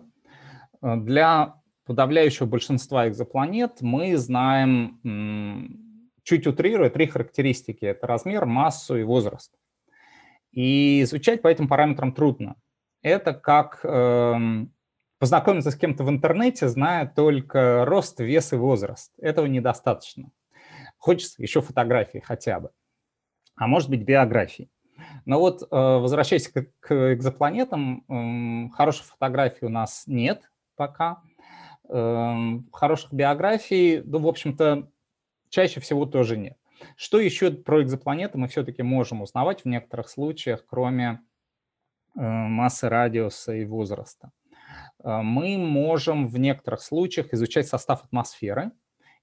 Э, 0.81 0.95
для 0.95 1.55
подавляющего 1.85 2.45
большинства 2.45 3.07
экзопланет 3.07 3.81
мы 3.81 4.17
знаем, 4.17 4.99
чуть 6.27 6.45
утрируя, 6.45 6.89
три 6.89 7.07
характеристики. 7.07 7.85
Это 7.85 8.05
размер, 8.05 8.45
массу 8.45 8.97
и 8.97 9.03
возраст. 9.03 9.53
И 10.51 11.01
изучать 11.03 11.41
по 11.41 11.47
этим 11.47 11.69
параметрам 11.69 12.11
трудно. 12.11 12.55
Это 13.01 13.33
как 13.33 13.79
э, 13.83 14.35
познакомиться 15.19 15.71
с 15.71 15.77
кем-то 15.77 16.03
в 16.03 16.09
интернете, 16.09 16.67
зная 16.67 17.07
только 17.07 17.85
рост, 17.85 18.19
вес 18.19 18.51
и 18.51 18.57
возраст. 18.57 19.13
Этого 19.21 19.45
недостаточно. 19.45 20.31
Хочется 20.97 21.41
еще 21.41 21.61
фотографии 21.61 22.19
хотя 22.19 22.59
бы, 22.59 22.71
а 23.55 23.67
может 23.67 23.89
быть 23.89 24.03
биографии. 24.03 24.69
Но 25.23 25.39
вот, 25.39 25.61
э, 25.61 25.65
возвращаясь 25.71 26.49
к, 26.49 26.65
к 26.81 27.13
экзопланетам, 27.13 28.03
э, 28.09 28.75
хороших 28.75 29.05
фотографий 29.05 29.65
у 29.65 29.69
нас 29.69 30.03
нет, 30.07 30.51
пока. 30.75 31.21
Эм, 31.87 32.67
хороших 32.73 33.13
биографий, 33.13 34.01
ну, 34.03 34.19
в 34.19 34.27
общем-то, 34.27 34.89
чаще 35.49 35.79
всего 35.79 36.05
тоже 36.05 36.37
нет. 36.37 36.57
Что 36.95 37.19
еще 37.19 37.51
про 37.51 37.81
экзопланеты 37.83 38.37
мы 38.37 38.47
все-таки 38.47 38.83
можем 38.83 39.21
узнавать 39.21 39.61
в 39.61 39.65
некоторых 39.65 40.09
случаях, 40.09 40.65
кроме 40.67 41.21
э, 42.15 42.21
массы, 42.21 42.89
радиуса 42.89 43.53
и 43.53 43.65
возраста? 43.65 44.31
Э, 45.03 45.21
мы 45.21 45.57
можем 45.57 46.27
в 46.27 46.37
некоторых 46.37 46.81
случаях 46.81 47.33
изучать 47.33 47.67
состав 47.67 48.03
атмосферы, 48.03 48.71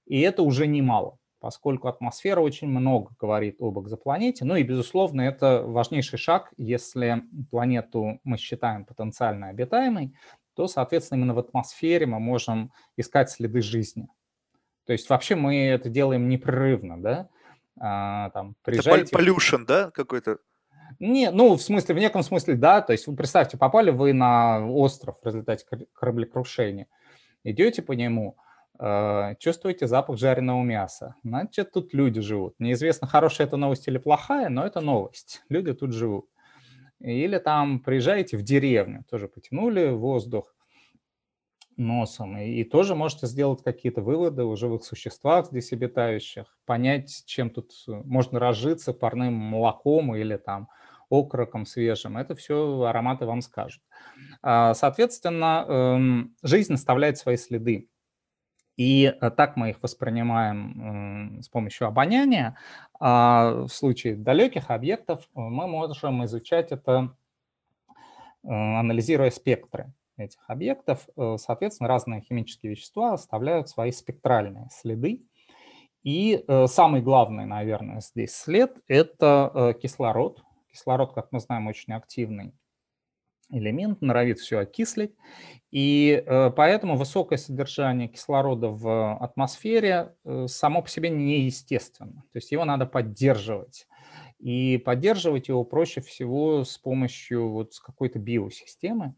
и 0.05 0.19
это 0.21 0.43
уже 0.43 0.67
немало, 0.67 1.17
поскольку 1.39 1.87
атмосфера 1.87 2.41
очень 2.41 2.67
много 2.67 3.15
говорит 3.19 3.57
об 3.59 3.79
экзопланете. 3.79 4.45
Ну 4.45 4.55
и, 4.55 4.63
безусловно, 4.63 5.21
это 5.21 5.63
важнейший 5.63 6.19
шаг, 6.19 6.53
если 6.57 7.23
планету 7.49 8.19
мы 8.23 8.37
считаем 8.37 8.85
потенциально 8.85 9.47
обитаемой, 9.47 10.13
то, 10.55 10.67
соответственно, 10.67 11.19
именно 11.19 11.33
в 11.33 11.39
атмосфере 11.39 12.05
мы 12.05 12.19
можем 12.19 12.71
искать 12.97 13.29
следы 13.29 13.61
жизни. 13.61 14.07
То 14.85 14.93
есть 14.93 15.09
вообще 15.09 15.35
мы 15.35 15.67
это 15.67 15.89
делаем 15.89 16.29
непрерывно, 16.29 17.01
да? 17.01 17.29
А, 17.79 18.29
там, 18.31 18.55
приезжаете... 18.63 19.11
Это 19.11 19.17
pollution, 19.17 19.65
да, 19.65 19.91
какой-то? 19.91 20.37
Не, 20.99 21.31
ну, 21.31 21.55
в 21.55 21.61
смысле, 21.61 21.95
в 21.95 21.97
неком 21.97 22.23
смысле, 22.23 22.55
да. 22.55 22.81
То 22.81 22.93
есть 22.93 23.07
вы 23.07 23.15
представьте, 23.15 23.57
попали 23.57 23.89
вы 23.89 24.13
на 24.13 24.65
остров 24.67 25.17
в 25.21 25.25
результате 25.25 25.65
кораблекрушения, 25.93 26.87
идете 27.43 27.81
по 27.81 27.93
нему, 27.93 28.37
э, 28.79 29.35
чувствуете 29.39 29.87
запах 29.87 30.17
жареного 30.17 30.63
мяса. 30.63 31.15
Значит, 31.23 31.71
тут 31.71 31.93
люди 31.93 32.21
живут. 32.21 32.55
Неизвестно, 32.59 33.07
хорошая 33.07 33.47
это 33.47 33.57
новость 33.57 33.87
или 33.87 33.97
плохая, 33.97 34.49
но 34.49 34.65
это 34.65 34.79
новость. 34.79 35.43
Люди 35.49 35.73
тут 35.73 35.93
живут. 35.93 36.27
Или 36.99 37.39
там 37.39 37.79
приезжаете 37.79 38.37
в 38.37 38.43
деревню, 38.43 39.03
тоже 39.09 39.27
потянули 39.27 39.89
воздух 39.89 40.54
носом, 41.77 42.37
и, 42.37 42.61
и 42.61 42.63
тоже 42.63 42.95
можете 42.95 43.27
сделать 43.27 43.63
какие-то 43.63 44.01
выводы 44.01 44.43
о 44.43 44.55
живых 44.55 44.83
существах 44.83 45.47
здесь 45.47 45.73
обитающих, 45.73 46.45
понять, 46.65 47.23
чем 47.25 47.49
тут 47.49 47.71
э, 47.87 48.01
можно 48.05 48.39
разжиться 48.39 48.93
парным 48.93 49.33
молоком 49.33 50.15
или 50.15 50.37
там 50.37 50.69
окороком 51.09 51.65
свежим. 51.65 52.17
Это 52.17 52.35
все 52.35 52.83
ароматы 52.83 53.25
вам 53.25 53.41
скажут. 53.41 53.81
А, 54.41 54.73
соответственно, 54.73 55.65
эм, 55.67 56.35
жизнь 56.41 56.73
оставляет 56.73 57.17
свои 57.17 57.37
следы. 57.37 57.89
И 58.77 59.05
э, 59.05 59.31
так 59.31 59.55
мы 59.55 59.69
их 59.69 59.81
воспринимаем 59.81 61.41
с 61.41 61.49
помощью 61.49 61.87
обоняния. 61.87 62.57
А 62.99 63.65
в 63.65 63.69
случае 63.69 64.15
далеких 64.15 64.69
объектов 64.69 65.27
мы 65.33 65.67
можем 65.67 66.25
изучать 66.25 66.71
это, 66.71 67.15
э, 68.43 68.47
анализируя 68.49 69.29
спектры 69.29 69.93
этих 70.17 70.43
объектов. 70.49 71.07
Соответственно, 71.37 71.87
разные 71.87 72.21
химические 72.21 72.71
вещества 72.71 73.13
оставляют 73.13 73.69
свои 73.69 73.91
спектральные 73.91 74.69
следы. 74.71 75.23
И 76.03 76.45
самый 76.67 77.01
главный, 77.01 77.45
наверное, 77.45 78.01
здесь 78.01 78.35
след– 78.35 78.77
это 78.87 79.75
кислород. 79.81 80.43
Кислород, 80.71 81.13
как 81.13 81.31
мы 81.31 81.39
знаем, 81.39 81.67
очень 81.67 81.93
активный 81.93 82.53
элемент, 83.49 84.01
норовит 84.01 84.39
все 84.39 84.59
окислить. 84.59 85.11
И 85.71 86.23
э, 86.25 86.51
поэтому 86.55 86.95
высокое 86.97 87.37
содержание 87.37 88.07
кислорода 88.07 88.69
в 88.69 89.17
атмосфере 89.17 90.15
э, 90.23 90.47
само 90.47 90.81
по 90.81 90.89
себе 90.89 91.09
неестественно. 91.09 92.23
То 92.33 92.37
есть 92.37 92.51
его 92.51 92.65
надо 92.65 92.85
поддерживать. 92.85 93.87
И 94.39 94.77
поддерживать 94.83 95.47
его 95.47 95.63
проще 95.63 96.01
всего 96.01 96.63
с 96.63 96.77
помощью 96.77 97.49
вот 97.49 97.77
какой-то 97.79 98.19
биосистемы. 98.19 99.13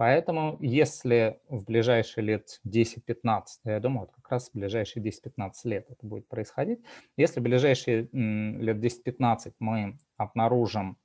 Поэтому 0.00 0.56
если 0.60 1.42
в 1.50 1.66
ближайшие 1.66 2.24
лет 2.24 2.58
10-15, 2.66 3.42
я 3.64 3.80
думаю, 3.80 4.06
вот 4.06 4.12
как 4.12 4.30
раз 4.30 4.48
в 4.48 4.54
ближайшие 4.54 5.04
10-15 5.04 5.50
лет 5.64 5.90
это 5.90 6.06
будет 6.06 6.26
происходить, 6.26 6.80
если 7.18 7.38
в 7.40 7.42
ближайшие 7.42 8.08
лет 8.10 8.78
10-15 8.78 9.52
мы 9.58 9.98
обнаружим 10.16 10.96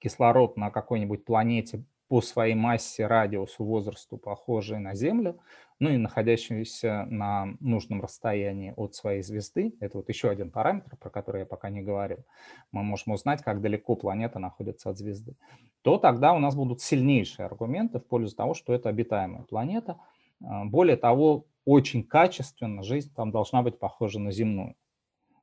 кислород 0.00 0.56
на 0.56 0.72
какой-нибудь 0.72 1.24
планете 1.24 1.84
по 2.08 2.20
своей 2.20 2.54
массе, 2.54 3.06
радиусу, 3.06 3.64
возрасту 3.64 4.16
похожий 4.16 4.78
на 4.78 4.94
Землю, 4.94 5.40
ну 5.78 5.90
и 5.90 5.96
находящийся 5.96 7.06
на 7.10 7.56
нужном 7.60 8.00
расстоянии 8.00 8.72
от 8.76 8.94
своей 8.94 9.22
звезды, 9.22 9.74
это 9.80 9.98
вот 9.98 10.08
еще 10.08 10.30
один 10.30 10.50
параметр, 10.50 10.96
про 10.96 11.10
который 11.10 11.40
я 11.40 11.46
пока 11.46 11.68
не 11.68 11.82
говорил, 11.82 12.24
мы 12.72 12.82
можем 12.82 13.12
узнать, 13.12 13.42
как 13.42 13.60
далеко 13.60 13.96
планета 13.96 14.38
находится 14.38 14.90
от 14.90 14.98
звезды, 14.98 15.34
то 15.82 15.98
тогда 15.98 16.32
у 16.32 16.38
нас 16.38 16.54
будут 16.54 16.80
сильнейшие 16.80 17.46
аргументы 17.46 17.98
в 17.98 18.06
пользу 18.06 18.34
того, 18.34 18.54
что 18.54 18.72
это 18.72 18.88
обитаемая 18.88 19.42
планета. 19.42 19.98
А, 20.44 20.64
более 20.64 20.96
того, 20.96 21.46
очень 21.64 22.04
качественно 22.04 22.82
жизнь 22.82 23.12
там 23.14 23.30
должна 23.32 23.62
быть 23.62 23.78
похожа 23.78 24.18
на 24.18 24.30
земную. 24.30 24.76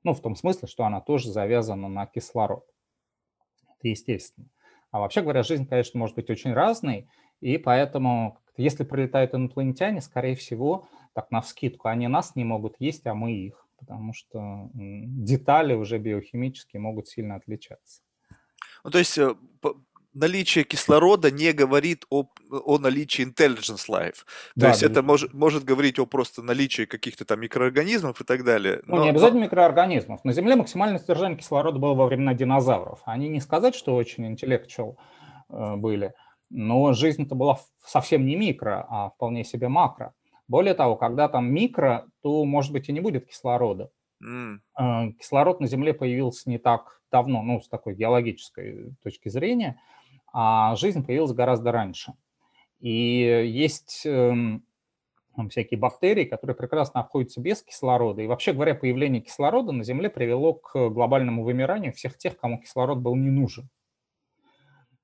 Ну, 0.03 0.13
в 0.13 0.21
том 0.21 0.35
смысле, 0.35 0.67
что 0.67 0.83
она 0.85 1.01
тоже 1.01 1.31
завязана 1.31 1.87
на 1.87 2.05
кислород 2.05 2.65
это 3.83 3.89
естественно. 3.89 4.47
А 4.93 4.99
вообще 4.99 5.21
говоря, 5.21 5.41
жизнь, 5.41 5.65
конечно, 5.65 5.99
может 5.99 6.15
быть 6.15 6.29
очень 6.29 6.53
разной, 6.53 7.09
и 7.41 7.57
поэтому, 7.57 8.37
если 8.57 8.83
прилетают 8.83 9.33
инопланетяне, 9.33 10.01
скорее 10.01 10.35
всего, 10.35 10.87
так 11.13 11.31
на 11.31 11.41
вскидку, 11.41 11.87
они 11.87 12.07
нас 12.07 12.35
не 12.35 12.43
могут 12.43 12.75
есть, 12.77 13.07
а 13.07 13.15
мы 13.15 13.33
их, 13.33 13.67
потому 13.79 14.13
что 14.13 14.69
детали 14.75 15.73
уже 15.73 15.97
биохимические 15.97 16.79
могут 16.79 17.07
сильно 17.07 17.37
отличаться. 17.37 18.03
Ну, 18.83 18.91
то 18.91 18.99
есть 18.99 19.17
э, 19.17 19.33
наличие 20.13 20.63
кислорода 20.63 21.31
не 21.31 21.51
говорит 21.51 22.05
о, 22.09 22.25
о 22.51 22.77
наличии 22.77 23.25
intelligence 23.25 23.89
life. 23.89 24.17
То 24.55 24.61
да, 24.61 24.69
есть 24.69 24.83
это 24.83 25.01
может, 25.01 25.33
может 25.33 25.63
говорить 25.63 25.99
о 25.99 26.05
просто 26.05 26.41
наличии 26.41 26.85
каких-то 26.85 27.25
там 27.25 27.41
микроорганизмов 27.41 28.21
и 28.21 28.23
так 28.23 28.43
далее. 28.43 28.81
Ну, 28.85 28.97
но, 28.97 29.03
не 29.03 29.09
обязательно 29.09 29.41
но... 29.41 29.45
микроорганизмов. 29.45 30.23
На 30.23 30.33
Земле 30.33 30.55
максимальное 30.55 30.99
содержание 30.99 31.37
кислорода 31.37 31.79
было 31.79 31.93
во 31.93 32.05
времена 32.05 32.33
динозавров. 32.33 33.01
Они 33.05 33.27
не 33.27 33.41
сказать, 33.41 33.75
что 33.75 33.95
очень 33.95 34.27
интеллектуал 34.27 34.97
э, 35.49 35.75
были, 35.75 36.13
но 36.49 36.93
жизнь-то 36.93 37.35
была 37.35 37.59
совсем 37.83 38.25
не 38.25 38.35
микро, 38.35 38.85
а 38.89 39.09
вполне 39.09 39.43
себе 39.43 39.67
макро. 39.67 40.13
Более 40.47 40.73
того, 40.73 40.95
когда 40.95 41.27
там 41.29 41.51
микро, 41.51 42.05
то, 42.21 42.45
может 42.45 42.71
быть, 42.71 42.89
и 42.89 42.91
не 42.91 42.99
будет 42.99 43.27
кислорода. 43.27 43.89
Mm. 44.23 45.13
Кислород 45.19 45.59
на 45.59 45.67
Земле 45.67 45.93
появился 45.93 46.49
не 46.49 46.57
так 46.57 47.01
давно, 47.11 47.41
ну, 47.41 47.61
с 47.61 47.67
такой 47.67 47.95
геологической 47.95 48.93
точки 49.03 49.29
зрения– 49.29 49.81
а 50.33 50.75
жизнь 50.75 51.05
появилась 51.05 51.31
гораздо 51.31 51.71
раньше. 51.71 52.13
И 52.79 52.89
есть 52.89 54.01
эм, 54.05 54.65
всякие 55.49 55.79
бактерии, 55.79 56.25
которые 56.25 56.55
прекрасно 56.55 56.99
обходятся 56.99 57.39
без 57.39 57.63
кислорода. 57.63 58.21
И 58.21 58.27
вообще 58.27 58.53
говоря, 58.53 58.75
появление 58.75 59.21
кислорода 59.21 59.71
на 59.71 59.83
Земле 59.83 60.09
привело 60.09 60.55
к 60.55 60.89
глобальному 60.89 61.43
вымиранию 61.43 61.93
всех 61.93 62.17
тех, 62.17 62.37
кому 62.37 62.59
кислород 62.59 62.97
был 62.97 63.15
не 63.15 63.29
нужен. 63.29 63.69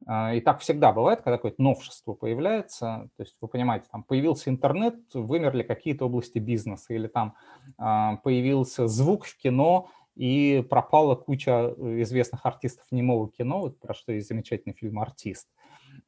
А, 0.06 0.34
и 0.34 0.42
так 0.42 0.60
всегда 0.60 0.92
бывает, 0.92 1.22
когда 1.22 1.38
какое-то 1.38 1.62
новшество 1.62 2.14
появляется. 2.14 3.10
То 3.16 3.24
есть 3.24 3.36
вы 3.42 3.48
понимаете, 3.48 3.86
там 3.92 4.04
появился 4.04 4.50
интернет, 4.50 4.96
вымерли 5.14 5.64
какие-то 5.64 6.06
области 6.06 6.40
бизнеса, 6.40 6.94
или 6.94 7.08
там 7.08 7.36
а, 7.78 8.18
появился 8.18 8.88
звук 8.88 9.26
в 9.26 9.38
кино, 9.38 9.90
и 10.20 10.62
пропала 10.70 11.16
куча 11.16 11.74
э, 11.78 12.02
известных 12.02 12.46
артистов 12.46 12.86
немого 12.92 13.30
кино, 13.30 13.62
вот 13.62 13.80
про 13.80 13.94
что 13.94 14.12
есть 14.12 14.28
замечательный 14.28 14.74
фильм 14.74 15.00
«Артист», 15.00 15.48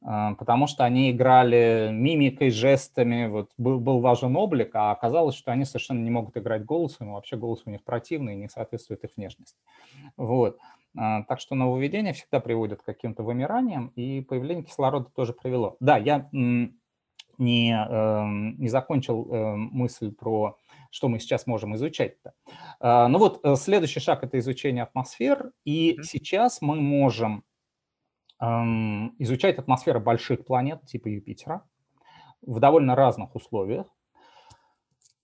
а, 0.02 0.34
потому 0.34 0.66
что 0.66 0.84
они 0.84 1.10
играли 1.10 1.88
мимикой, 1.90 2.50
жестами, 2.50 3.26
вот 3.28 3.50
был, 3.56 3.80
был 3.80 4.00
важен 4.00 4.36
облик, 4.36 4.74
а 4.74 4.90
оказалось, 4.90 5.34
что 5.34 5.50
они 5.50 5.64
совершенно 5.64 6.00
не 6.00 6.10
могут 6.10 6.36
играть 6.36 6.66
голосом, 6.66 7.08
и 7.08 7.12
вообще 7.12 7.36
голос 7.36 7.62
у 7.64 7.70
них 7.70 7.82
противный 7.84 8.34
и 8.34 8.36
не 8.36 8.50
соответствует 8.50 9.02
их 9.02 9.12
внешности. 9.16 9.56
Вот. 10.18 10.58
А, 10.94 11.22
так 11.22 11.40
что 11.40 11.54
нововведения 11.54 12.12
всегда 12.12 12.38
приводят 12.40 12.82
к 12.82 12.84
каким-то 12.84 13.22
вымираниям, 13.22 13.92
и 13.96 14.20
появление 14.20 14.64
кислорода 14.64 15.08
тоже 15.14 15.32
привело. 15.32 15.76
Да, 15.80 15.96
я 15.96 16.28
не, 17.38 17.72
эм, 17.72 18.58
не 18.58 18.68
закончил 18.68 19.26
эм, 19.32 19.70
мысль 19.72 20.12
про 20.12 20.58
что 20.92 21.08
мы 21.08 21.18
сейчас 21.18 21.46
можем 21.46 21.74
изучать-то. 21.74 22.34
А, 22.78 23.08
ну 23.08 23.18
вот 23.18 23.40
э, 23.42 23.56
следующий 23.56 23.98
шаг– 23.98 24.22
это 24.22 24.38
изучение 24.38 24.82
атмосфер, 24.84 25.52
и 25.64 25.98
сейчас 26.02 26.60
мы 26.60 26.80
можем 26.80 27.44
эм, 28.40 29.16
изучать 29.18 29.58
атмосферы 29.58 30.00
больших 30.00 30.44
планет 30.44 30.84
типа 30.84 31.08
Юпитера 31.08 31.66
в 32.42 32.60
довольно 32.60 32.94
разных 32.94 33.34
условиях. 33.34 33.86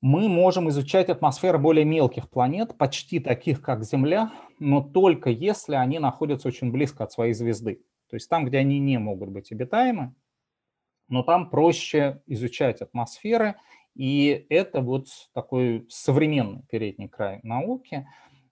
Мы 0.00 0.28
можем 0.28 0.70
изучать 0.70 1.10
атмосферы 1.10 1.58
более 1.58 1.84
мелких 1.84 2.30
планет, 2.30 2.78
почти 2.78 3.20
таких, 3.20 3.60
как 3.60 3.84
Земля, 3.84 4.32
но 4.58 4.80
только 4.80 5.28
если 5.28 5.74
они 5.74 5.98
находятся 5.98 6.48
очень 6.48 6.72
близко 6.72 7.04
от 7.04 7.12
своей 7.12 7.34
звезды. 7.34 7.84
То 8.08 8.14
есть 8.14 8.30
там, 8.30 8.46
где 8.46 8.58
они 8.58 8.78
не 8.78 8.98
могут 8.98 9.28
быть 9.28 9.52
обитаемы, 9.52 10.14
но 11.08 11.22
там 11.22 11.50
проще 11.50 12.22
изучать 12.26 12.80
атмосферы, 12.80 13.56
и 13.98 14.46
это 14.48 14.80
вот 14.80 15.08
такой 15.34 15.84
современный 15.88 16.62
передний 16.70 17.08
край 17.08 17.40
науки. 17.42 18.06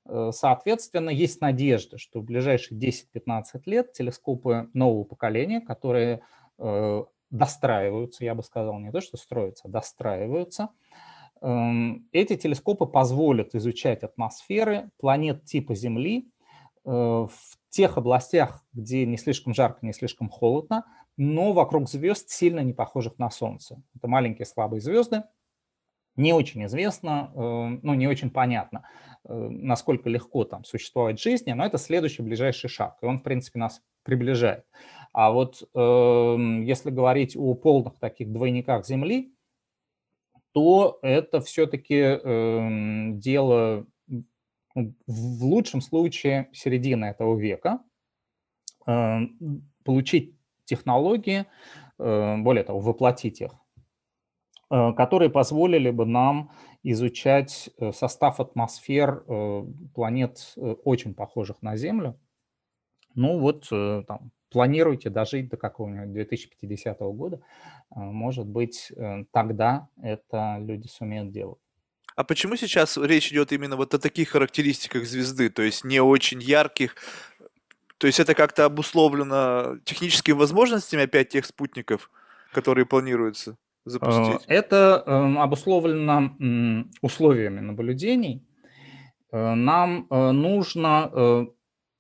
Э, 0.05 0.31
соответственно, 0.33 1.09
есть 1.09 1.41
надежда, 1.41 1.99
что 1.99 2.19
в 2.19 2.25
ближайшие 2.25 2.77
10-15 2.81 3.43
лет 3.67 3.93
телескопы 3.93 4.69
нового 4.75 5.05
поколения, 5.05 5.61
которые 5.61 6.23
э, 6.59 7.05
достраиваются, 7.31 8.25
я 8.25 8.35
бы 8.35 8.43
сказал, 8.43 8.81
не 8.81 8.91
то, 8.91 9.01
что 9.01 9.17
строятся, 9.17 9.69
а 9.69 9.71
достраиваются, 9.71 10.71
эм, 11.43 12.09
эти 12.11 12.35
телескопы 12.35 12.87
позволят 12.87 13.55
изучать 13.55 14.03
атмосферы 14.03 14.91
планет 14.99 15.45
типа 15.45 15.77
Земли 15.77 16.29
э, 16.85 16.91
в 16.91 17.31
тех 17.69 17.99
областях, 17.99 18.65
где 18.73 19.07
не 19.07 19.17
слишком 19.17 19.55
жарко, 19.55 19.87
не 19.87 19.93
слишком 19.93 20.29
холодно, 20.29 20.85
но 21.17 21.53
вокруг 21.53 21.89
звезд 21.89 22.31
сильно 22.31 22.61
не 22.61 22.73
похожих 22.73 23.17
на 23.19 23.31
Солнце. 23.31 23.81
Это 23.95 24.09
маленькие 24.09 24.45
слабые 24.45 24.81
звезды. 24.81 25.23
Не 26.17 26.33
очень 26.33 26.65
известно, 26.65 27.31
э, 27.35 27.79
ну, 27.83 27.95
не 27.95 28.07
очень 28.07 28.31
понятно, 28.31 28.89
э, 29.25 29.35
насколько 29.35 30.09
легко 30.09 30.45
там 30.45 30.65
существовать 30.65 31.21
жизни, 31.21 31.53
но 31.53 31.65
это 31.65 31.79
следующий 31.79 32.23
ближайший 32.23 32.69
шаг, 32.69 32.97
и 33.03 33.07
он, 33.07 33.19
в 33.19 33.23
принципе, 33.23 33.59
нас 33.59 33.83
приближает. 34.03 34.65
А 35.13 35.31
вот 35.31 35.63
эм, 35.75 36.63
если 36.63 36.91
говорить 36.91 37.37
о 37.37 37.55
полных 37.55 37.99
таких 37.99 38.33
двойниках 38.33 38.87
Земли, 38.87 39.33
то 40.53 40.99
это 41.03 41.41
все-таки 41.41 41.95
эм, 41.97 43.19
дело 43.19 43.87
в 45.07 45.45
лучшем 45.45 45.81
случае 45.81 46.49
середины 46.53 47.07
этого 47.07 47.39
века. 47.39 47.81
Эм, 48.87 49.69
получить 49.85 50.35
технологии, 50.65 51.47
э, 51.99 52.37
более 52.39 52.65
того, 52.65 52.81
воплотить 52.81 53.41
их, 53.41 53.53
которые 54.69 55.31
позволили 55.31 55.91
бы 55.91 56.07
нам 56.07 56.51
изучать 56.83 57.71
э, 57.79 57.93
состав 57.93 58.41
атмосфер 58.41 59.25
планет, 59.95 60.55
очень 60.57 61.15
похожих 61.15 61.63
на 61.63 61.77
Землю. 61.77 62.19
Ну 63.15 63.39
вот, 63.39 63.69
там, 63.69 64.31
планируйте 64.51 65.09
дожить 65.09 65.49
до 65.49 65.57
какого-нибудь 65.57 66.13
2050 66.13 66.99
года. 67.01 67.41
Может 67.91 68.47
быть, 68.47 68.93
тогда 69.33 69.89
это 70.03 70.59
люди 70.61 70.87
сумеют 70.87 71.31
делать. 71.31 71.59
А 72.15 72.25
почему 72.25 72.57
сейчас 72.57 72.97
речь 72.97 73.31
идет 73.33 73.53
именно 73.53 73.77
вот 73.77 73.95
о 73.95 73.99
таких 73.99 74.31
характеристиках 74.31 75.07
звезды, 75.07 75.51
то 75.51 75.63
есть 75.63 75.85
не 75.85 76.01
очень 76.01 76.43
ярких, 76.43 76.97
то 77.99 78.07
есть 78.07 78.21
это 78.21 78.35
как-то 78.35 78.65
обусловлено 78.65 79.79
техническими 79.85 80.35
возможностями 80.35 81.05
опять 81.05 81.29
тех 81.31 81.45
спутников, 81.45 82.11
которые 82.53 82.87
планируются 82.87 83.57
запустить? 83.87 84.45
Э, 84.49 84.55
это 84.55 85.03
эм, 85.07 85.39
обусловлено 85.39 86.37
условиями 87.01 87.61
наблюдений. 87.61 88.47
Э, 89.33 89.55
нам 89.55 90.07
э, 90.11 90.31
нужно 90.33 91.49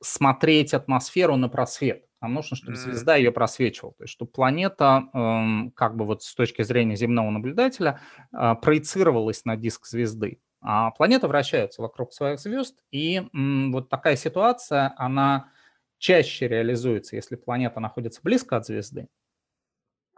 смотреть 0.03 0.75
атмосферу 0.75 1.37
на 1.37 1.49
просвет. 1.49 2.05
Нам 2.20 2.35
нужно, 2.35 2.57
чтобы 2.57 2.77
звезда 2.77 3.16
ее 3.16 3.33
просвечивала. 3.33 3.94
То 3.94 4.05
есть, 4.05 4.12
чтобы 4.12 4.31
планета, 4.31 5.09
эм, 5.12 5.72
как 5.75 5.96
бы 5.96 6.05
вот 6.05 6.22
с 6.22 6.35
точки 6.35 6.62
зрения 6.62 6.96
земного 6.96 7.31
наблюдателя, 7.31 8.01
проецировалась 8.31 9.44
на 9.44 9.57
диск 9.57 9.87
звезды. 9.87 10.40
А 10.61 10.90
планета 10.90 11.29
вращается 11.29 11.83
вокруг 11.83 12.12
своих 12.12 12.40
звезд, 12.40 12.77
и 12.90 13.22
вот 13.33 13.88
такая 13.88 14.16
ситуация, 14.16 14.94
она 14.96 15.51
чаще 15.99 16.49
реализуется, 16.49 17.16
если 17.16 17.37
планета 17.37 17.81
находится 17.81 18.20
близко 18.22 18.57
от 18.57 18.66
звезды. 18.66 19.09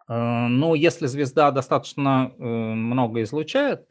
Э, 0.09 0.47
но 0.49 0.75
если 0.75 1.07
звезда 1.07 1.51
достаточно 1.51 2.33
э, 2.38 2.42
много 2.42 3.23
излучает, 3.23 3.87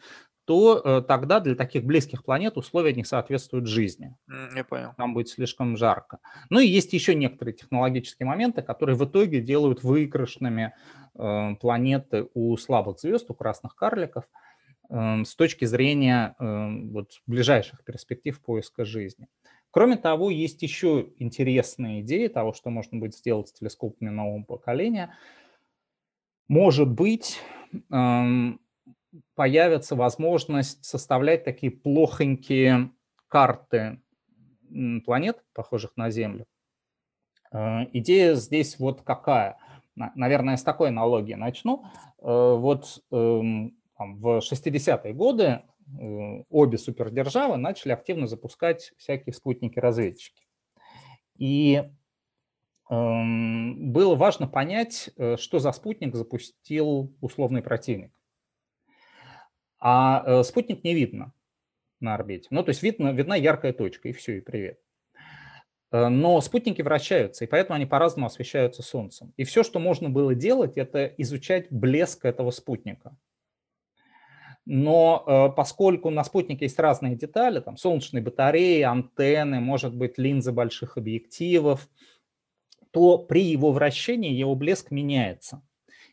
то 0.45 0.81
э, 0.83 1.01
тогда 1.01 1.41
для 1.41 1.55
таких 1.55 1.83
близких 1.83 2.23
планет 2.23 2.57
условия 2.57 2.93
не 2.93 3.03
соответствуют 3.03 3.67
жизни. 3.67 4.15
Я 4.55 4.63
понял. 4.63 4.93
Там 4.95 5.13
будет 5.13 5.27
слишком 5.27 5.75
жарко. 5.75 6.19
Ну 6.49 6.59
и 6.59 6.67
есть 6.67 6.93
еще 6.93 7.15
некоторые 7.15 7.53
технологические 7.53 8.27
моменты, 8.27 8.61
которые 8.61 8.95
в 8.95 9.03
итоге 9.05 9.41
делают 9.41 9.83
выигрышными 9.83 10.73
планеты 11.13 12.29
у 12.33 12.55
слабых 12.57 12.99
звезд, 12.99 13.29
у 13.29 13.33
красных 13.33 13.75
карликов, 13.75 14.23
с 14.89 15.35
точки 15.35 15.65
зрения 15.65 16.35
вот, 16.39 17.09
ближайших 17.25 17.83
перспектив 17.83 18.39
поиска 18.39 18.85
жизни. 18.85 19.27
Кроме 19.71 19.97
того, 19.97 20.29
есть 20.29 20.61
еще 20.61 21.09
интересные 21.17 22.01
идеи 22.01 22.27
того, 22.27 22.53
что 22.53 22.69
можно 22.69 22.99
будет 22.99 23.15
сделать 23.15 23.49
с 23.49 23.53
телескопами 23.53 24.09
нового 24.09 24.43
поколения. 24.43 25.13
Может 26.47 26.89
быть, 26.89 27.39
появится 29.35 29.95
возможность 29.95 30.83
составлять 30.85 31.43
такие 31.43 31.71
плохонькие 31.71 32.91
карты 33.27 34.01
планет, 35.05 35.43
похожих 35.53 35.95
на 35.95 36.09
Землю. 36.09 36.45
Э, 37.51 37.85
идея 37.93 38.35
здесь 38.35 38.79
вот 38.79 39.01
какая. 39.01 39.57
Наверное, 39.95 40.57
с 40.57 40.63
такой 40.63 40.89
аналогии 40.89 41.35
начну. 41.35 41.85
Э, 42.19 42.55
вот 42.57 43.01
эм, 43.11 43.77
в 43.97 44.39
60-е 44.39 45.13
годы 45.13 45.61
Э, 45.99 46.43
обе 46.49 46.77
супердержавы 46.77 47.57
начали 47.57 47.93
активно 47.93 48.27
запускать 48.27 48.93
всякие 48.97 49.33
спутники-разведчики. 49.33 50.45
И 51.37 51.83
было 52.89 54.15
важно 54.15 54.47
понять, 54.47 55.09
э, 55.17 55.35
что 55.37 55.59
за 55.59 55.71
спутник 55.73 56.15
запустил 56.15 57.13
условный 57.19 57.61
противник. 57.61 58.13
А 59.79 60.23
э, 60.25 60.43
спутник 60.43 60.83
не 60.83 60.93
видно. 60.93 61.33
на 61.99 62.13
орбите. 62.13 62.47
Ну, 62.51 62.63
то 62.63 62.69
есть 62.69 62.83
видно, 62.83 63.11
видна 63.11 63.35
яркая 63.35 63.73
точка, 63.73 64.09
и 64.09 64.13
все, 64.13 64.37
и 64.37 64.41
привет. 64.41 64.79
Э, 65.91 66.07
но 66.07 66.39
спутники 66.39 66.81
вращаются, 66.81 67.43
и 67.43 67.47
поэтому 67.47 67.75
они 67.75 67.85
по-разному 67.85 68.27
освещаются 68.27 68.83
Солнцем. 68.83 69.33
И 69.35 69.43
все, 69.43 69.63
что 69.63 69.79
можно 69.79 70.09
было 70.09 70.33
делать, 70.33 70.77
это 70.77 71.07
изучать 71.17 71.67
блеск 71.69 72.23
этого 72.23 72.51
спутника. 72.51 73.17
Но 74.69 75.53
поскольку 75.55 76.09
на 76.09 76.25
спутнике 76.25 76.65
есть 76.65 76.77
разные 76.77 77.15
детали, 77.15 77.61
там 77.61 77.77
солнечные 77.77 78.21
батареи, 78.21 78.81
антенны, 78.81 79.61
может 79.61 79.95
быть, 79.95 80.17
линзы 80.17 80.51
больших 80.51 80.97
объективов, 80.97 81.87
то 82.97 83.19
при 83.19 83.43
его 83.43 83.71
вращении 83.73 84.33
его 84.33 84.55
блеск 84.55 84.89
меняется. 84.89 85.61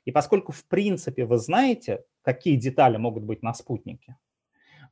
И 0.05 0.13
поскольку, 0.13 0.53
в 0.53 0.67
принципе, 0.67 1.25
вы 1.25 1.39
знаете, 1.39 2.05
какие 2.21 2.57
детали 2.57 2.99
могут 2.99 3.23
быть 3.25 3.43
на 3.43 3.55
спутнике, 3.55 4.19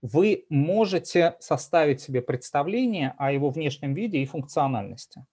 вы 0.01 0.47
можете 0.49 1.37
составить 1.39 2.01
себе 2.01 2.23
представление 2.23 3.15
о 3.19 3.31
его 3.31 3.51
внешнем 3.51 3.93
виде 3.93 4.21
и 4.21 4.25
функциональности. 4.25 5.27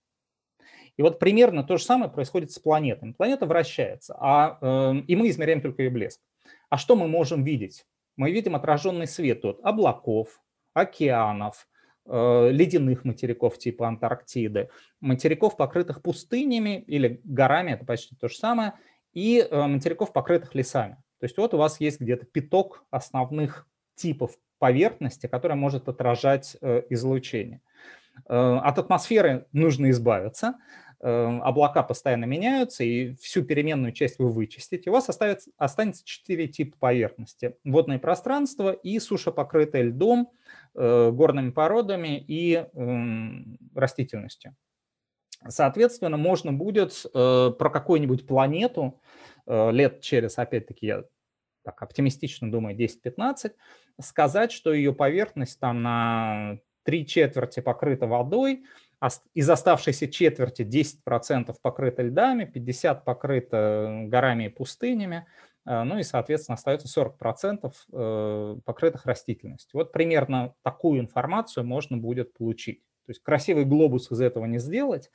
И 0.97 1.01
вот 1.01 1.17
примерно 1.17 1.63
то 1.63 1.77
же 1.77 1.85
самое 1.85 2.11
происходит 2.11 2.51
с 2.51 2.59
планетами. 2.59 3.13
Планета 3.13 3.45
вращается, 3.45 4.17
а, 4.19 4.57
э, 4.59 4.95
и 5.07 5.15
мы 5.15 5.29
измеряем 5.29 5.61
только 5.61 5.83
ее 5.83 5.89
блеск. 5.89 6.19
А 6.69 6.77
что 6.77 6.97
мы 6.97 7.07
можем 7.07 7.45
видеть? 7.45 7.85
Мы 8.17 8.31
видим 8.31 8.57
отраженный 8.57 9.07
свет 9.07 9.45
от 9.45 9.61
облаков, 9.63 10.41
океанов, 10.73 11.69
ледяных 12.09 13.05
материков 13.05 13.57
типа 13.57 13.87
Антарктиды, 13.87 14.69
материков, 14.99 15.55
покрытых 15.55 16.01
пустынями 16.01 16.81
или 16.87 17.21
горами, 17.23 17.71
это 17.71 17.85
почти 17.85 18.15
то 18.15 18.27
же 18.27 18.35
самое, 18.35 18.73
и 19.13 19.39
э, 19.39 19.67
материков, 19.67 20.13
покрытых 20.13 20.55
лесами. 20.55 20.95
То 21.19 21.25
есть 21.25 21.37
вот 21.37 21.53
у 21.53 21.57
вас 21.57 21.79
есть 21.79 21.99
где-то 21.99 22.25
пяток 22.25 22.85
основных 22.91 23.67
типов 23.95 24.37
поверхности, 24.59 25.27
которая 25.27 25.57
может 25.57 25.87
отражать 25.89 26.57
э, 26.61 26.83
излучение. 26.89 27.61
Э, 28.27 28.59
от 28.63 28.77
атмосферы 28.79 29.47
нужно 29.51 29.89
избавиться, 29.89 30.55
э, 31.01 31.39
облака 31.41 31.83
постоянно 31.83 32.25
меняются, 32.25 32.83
и 32.83 33.15
всю 33.15 33.43
переменную 33.43 33.93
часть 33.93 34.19
вы 34.19 34.29
вычистите. 34.29 34.89
У 34.89 34.93
вас 34.93 35.09
останется, 35.09 35.51
останется 35.57 36.05
четыре 36.05 36.47
типа 36.47 36.77
поверхности. 36.79 37.55
Водное 37.63 37.99
пространство 37.99 38.71
и 38.71 38.99
суша, 38.99 39.31
покрытая 39.31 39.83
льдом, 39.83 40.29
горными 40.73 41.51
породами 41.51 42.19
и 42.19 42.55
эм, 42.55 43.57
растительностью. 43.75 44.55
Соответственно, 45.47 46.17
можно 46.17 46.51
будет 46.51 47.05
про 47.11 47.69
какую-нибудь 47.71 48.27
планету 48.27 48.99
лет 49.47 50.01
через, 50.01 50.37
опять-таки, 50.37 50.85
я 50.85 51.03
так 51.63 51.81
оптимистично 51.81 52.51
думаю, 52.51 52.75
10-15, 52.75 53.51
сказать, 54.01 54.51
что 54.51 54.73
ее 54.73 54.93
поверхность 54.93 55.59
там 55.59 55.81
на 55.81 56.59
три 56.83 57.05
четверти 57.05 57.59
покрыта 57.59 58.07
водой, 58.07 58.65
из 59.33 59.49
оставшейся 59.49 60.07
четверти 60.07 60.63
10% 60.63 61.55
покрыто 61.61 62.01
льдами, 62.01 62.51
50% 62.53 63.03
покрыто 63.05 64.03
горами 64.07 64.45
и 64.45 64.49
пустынями, 64.49 65.25
э, 65.25 65.48
ну 65.69 65.99
и, 65.99 66.03
соответственно, 66.03 66.55
остается 66.55 66.87
40% 66.87 67.71
э, 67.91 68.55
покрытых 68.65 69.05
растительностью. 69.05 69.79
Вот 69.79 69.91
примерно 69.91 70.55
такую 70.63 70.99
информацию 70.99 71.63
можно 71.63 71.95
будет 71.95 72.33
получить. 72.33 72.81
То 73.05 73.11
есть 73.11 73.21
красивый 73.21 73.65
глобус 73.65 74.11
из 74.11 74.19
этого 74.19 74.45
не 74.45 74.57
сделать, 74.57 75.11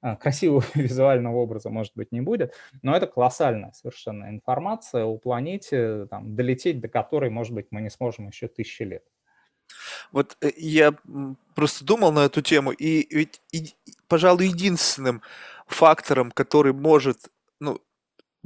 а, 0.00 0.14
красивого 0.14 0.64
визуального 0.74 1.36
образа, 1.36 1.70
может 1.70 1.92
быть, 1.96 2.12
не 2.12 2.20
будет, 2.20 2.54
но 2.82 2.96
это 2.96 3.06
колоссальная 3.06 3.72
совершенно 3.72 4.28
информация 4.28 5.04
о 5.04 5.18
планете, 5.18 6.06
там, 6.06 6.36
долететь 6.36 6.80
до 6.80 6.88
которой, 6.88 7.30
может 7.30 7.54
быть, 7.54 7.66
мы 7.70 7.80
не 7.80 7.90
сможем 7.90 8.28
еще 8.28 8.46
тысячи 8.46 8.82
лет. 8.82 9.02
Вот 10.12 10.36
э, 10.40 10.50
я 10.56 10.94
просто 11.54 11.84
думал 11.84 12.12
на 12.12 12.26
эту 12.26 12.42
тему, 12.42 12.70
и 12.70 13.12
ведь, 13.14 13.40
и, 13.52 13.74
пожалуй, 14.06 14.46
единственным 14.46 15.22
фактором, 15.66 16.30
который 16.30 16.72
может 16.72 17.30
ну, 17.58 17.80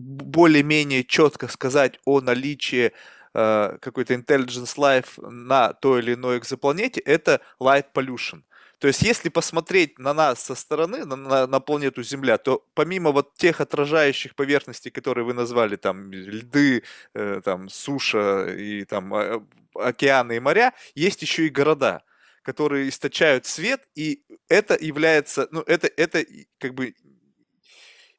более-менее 0.00 1.04
четко 1.04 1.48
сказать 1.48 1.98
о 2.04 2.20
наличии 2.20 2.92
э, 3.34 3.78
какой-то 3.80 4.14
intelligence 4.14 4.76
life 4.76 5.20
на 5.30 5.72
той 5.72 6.00
или 6.00 6.14
иной 6.14 6.38
экзопланете, 6.38 7.00
это 7.00 7.40
light 7.60 7.86
pollution. 7.94 8.42
То 8.80 8.88
есть, 8.88 9.02
если 9.02 9.28
посмотреть 9.28 9.98
на 9.98 10.14
нас 10.14 10.42
со 10.42 10.54
стороны, 10.54 11.04
на, 11.04 11.14
на, 11.14 11.46
на 11.46 11.60
планету 11.60 12.02
Земля, 12.02 12.38
то 12.38 12.64
помимо 12.74 13.12
вот 13.12 13.34
тех 13.34 13.60
отражающих 13.60 14.34
поверхностей, 14.34 14.90
которые 14.90 15.24
вы 15.24 15.34
назвали, 15.34 15.76
там 15.76 16.10
льды, 16.10 16.82
э, 17.14 17.40
там 17.44 17.68
суша 17.68 18.46
и 18.46 18.84
там 18.84 19.14
э, 19.14 19.40
океаны 19.74 20.36
и 20.36 20.40
моря, 20.40 20.72
есть 20.94 21.20
еще 21.20 21.46
и 21.46 21.50
города, 21.50 22.02
которые 22.42 22.88
источают 22.88 23.44
свет, 23.44 23.86
и 23.94 24.22
это 24.48 24.78
является, 24.80 25.46
ну, 25.50 25.60
это, 25.66 25.90
это 25.98 26.24
как 26.58 26.72
бы 26.72 26.94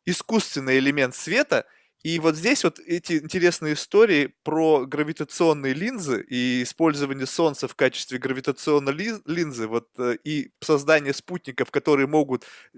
искусственный 0.06 0.80
элемент 0.80 1.16
света, 1.16 1.66
и 2.04 2.18
вот 2.20 2.36
здесь 2.36 2.64
вот 2.64 2.80
эти 2.80 3.20
интересные 3.20 3.76
истории 3.76 4.34
про 4.44 4.86
гравитационные 4.88 5.74
линзы 5.74 6.26
и 6.28 6.64
использование 6.64 7.28
Солнца 7.28 7.68
в 7.68 7.76
качестве 7.76 8.18
гравитационной 8.18 9.22
линзы, 9.26 9.68
вот 9.68 9.88
э, 10.00 10.18
и 10.24 10.52
создание 10.62 11.14
спутников, 11.14 11.70
которые 11.70 12.08
могут 12.08 12.46
э, 12.74 12.78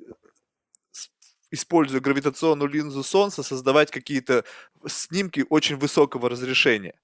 используя 1.51 2.01
гравитационную 2.01 2.69
линзу 2.69 3.03
Солнца, 3.03 3.43
создавать 3.43 3.91
какие-то 3.91 4.43
снимки 4.87 5.45
очень 5.49 5.77
высокого 5.77 6.29
разрешения. 6.29 6.99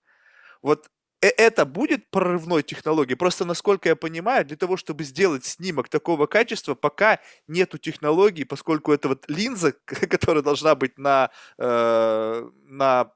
Вот 0.61 0.89
это 1.21 1.65
будет 1.65 2.09
прорывной 2.09 2.63
технологией. 2.63 3.17
Просто, 3.17 3.45
насколько 3.45 3.89
я 3.89 3.95
понимаю, 3.95 4.45
для 4.45 4.55
того, 4.55 4.77
чтобы 4.77 5.03
сделать 5.03 5.45
снимок 5.45 5.89
такого 5.89 6.27
качества, 6.27 6.75
пока 6.75 7.19
нету 7.47 7.77
технологии, 7.77 8.43
поскольку 8.43 8.93
это 8.93 9.09
вот 9.09 9.25
линза, 9.27 9.73
которая 9.85 10.43
должна 10.43 10.75
быть 10.75 10.97
на, 10.97 11.31
э, 11.57 12.49
на 12.63 13.11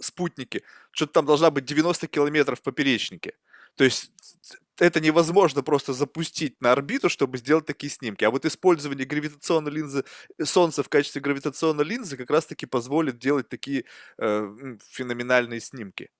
спутнике, 0.00 0.62
что-то 0.90 1.14
там 1.14 1.26
должна 1.26 1.50
быть 1.50 1.64
90 1.64 2.06
километров 2.06 2.62
поперечнике. 2.62 3.34
То 3.76 3.84
есть 3.84 4.12
это 4.78 5.00
невозможно 5.00 5.62
просто 5.62 5.92
запустить 5.92 6.60
на 6.60 6.72
орбиту, 6.72 7.08
чтобы 7.08 7.38
сделать 7.38 7.66
такие 7.66 7.90
снимки. 7.90 8.24
А 8.24 8.30
вот 8.30 8.44
использование 8.44 9.06
гравитационной 9.06 9.72
линзы 9.72 10.04
Солнца 10.42 10.82
в 10.82 10.88
качестве 10.88 11.20
гравитационной 11.20 11.84
линзы 11.84 12.16
как 12.16 12.30
раз-таки 12.30 12.66
позволит 12.66 13.18
делать 13.18 13.48
такие 13.48 13.84
э, 14.18 14.76
феноменальные 14.90 15.60
снимки. 15.60 16.10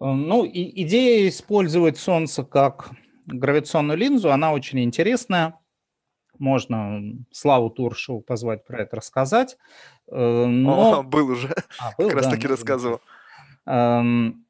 Э, 0.00 0.12
ну, 0.12 0.44
и 0.44 0.82
идея 0.82 1.28
использовать 1.28 1.98
Солнце 1.98 2.44
как 2.44 2.90
гравитационную 3.26 3.98
линзу, 3.98 4.32
она 4.32 4.52
очень 4.52 4.80
интересная. 4.80 5.58
Можно 6.38 7.02
Славу 7.30 7.68
Туршеву 7.68 8.22
позвать 8.22 8.64
про 8.64 8.82
это 8.82 8.96
рассказать. 8.96 9.56
Э, 10.10 10.46
но... 10.46 11.00
О, 11.00 11.02
был 11.04 11.28
уже, 11.28 11.54
а, 11.78 11.92
был, 11.98 12.08
как 12.08 12.16
раз 12.16 12.28
таки 12.28 12.46
рассказывал. 12.46 13.00
Эм, 13.66 14.46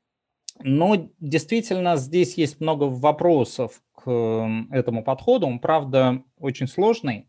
но 0.63 1.11
действительно 1.19 1.97
здесь 1.97 2.35
есть 2.35 2.61
много 2.61 2.85
вопросов 2.85 3.83
к 3.95 4.49
этому 4.71 5.03
подходу. 5.03 5.47
Он, 5.47 5.59
правда, 5.59 6.23
очень 6.39 6.69
сложный. 6.69 7.29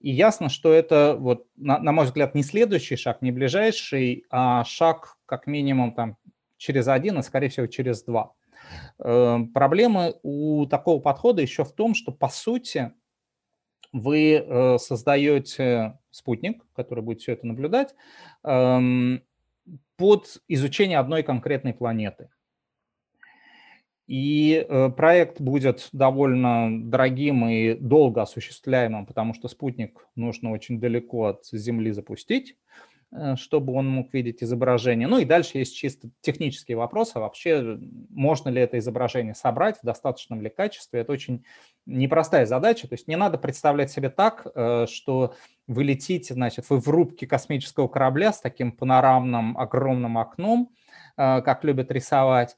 И 0.00 0.10
ясно, 0.10 0.48
что 0.48 0.72
это, 0.72 1.14
вот, 1.18 1.46
на, 1.56 1.78
на 1.78 1.92
мой 1.92 2.06
взгляд, 2.06 2.34
не 2.34 2.42
следующий 2.42 2.96
шаг, 2.96 3.20
не 3.20 3.32
ближайший, 3.32 4.24
а 4.30 4.64
шаг 4.64 5.18
как 5.26 5.46
минимум 5.46 5.92
там, 5.92 6.16
через 6.60 6.88
один, 6.88 7.16
а 7.18 7.22
скорее 7.22 7.48
всего 7.48 7.66
через 7.66 8.02
два. 8.04 8.34
Эм, 8.98 9.48
проблемы 9.48 10.14
у 10.22 10.66
такого 10.66 11.00
подхода 11.00 11.40
еще 11.40 11.64
в 11.64 11.72
том, 11.72 11.94
что 11.94 12.12
по 12.12 12.28
сути 12.28 12.92
вы 13.92 14.34
э, 14.34 14.78
создаете 14.78 15.98
спутник, 16.10 16.62
который 16.74 17.02
будет 17.02 17.22
все 17.22 17.32
это 17.32 17.46
наблюдать, 17.46 17.94
эм, 18.44 19.22
под 19.96 20.42
изучение 20.48 20.98
одной 20.98 21.22
конкретной 21.22 21.72
планеты. 21.72 22.28
И 24.06 24.66
э, 24.68 24.90
проект 24.90 25.40
будет 25.40 25.88
довольно 25.92 26.68
дорогим 26.90 27.48
и 27.48 27.74
долго 27.74 28.22
осуществляемым, 28.22 29.06
потому 29.06 29.32
что 29.32 29.48
спутник 29.48 30.06
нужно 30.14 30.50
очень 30.50 30.78
далеко 30.78 31.26
от 31.26 31.46
Земли 31.46 31.90
запустить. 31.92 32.56
Э, 33.12 33.34
чтобы 33.34 33.72
он 33.72 33.88
мог 33.88 34.14
видеть 34.14 34.40
изображение. 34.40 35.08
Ну 35.08 35.18
и 35.18 35.24
дальше 35.24 35.58
есть 35.58 35.74
чисто 35.74 36.10
технические 36.20 36.76
вопросы. 36.76 37.18
Вообще, 37.18 37.76
можно 38.08 38.50
ли 38.50 38.60
это 38.60 38.78
изображение 38.78 39.34
собрать, 39.34 39.78
в 39.78 39.84
достаточном 39.84 40.40
ли 40.40 40.48
качестве. 40.48 41.00
Это 41.00 41.10
очень 41.10 41.44
непростая 41.86 42.46
задача. 42.46 42.86
То 42.86 42.94
есть 42.94 43.08
не 43.08 43.16
надо 43.16 43.36
представлять 43.36 43.90
себе 43.90 44.10
так, 44.10 44.46
э, 44.54 44.86
что 44.88 45.34
вы 45.66 45.82
летите, 45.82 46.34
значит, 46.34 46.66
вы 46.70 46.78
в 46.78 46.86
рубке 46.86 47.26
космического 47.26 47.88
корабля 47.88 48.32
с 48.32 48.40
таким 48.40 48.70
панорамным 48.70 49.58
огромным 49.58 50.16
окном, 50.16 50.70
э, 51.16 51.42
как 51.42 51.64
любят 51.64 51.90
рисовать, 51.90 52.56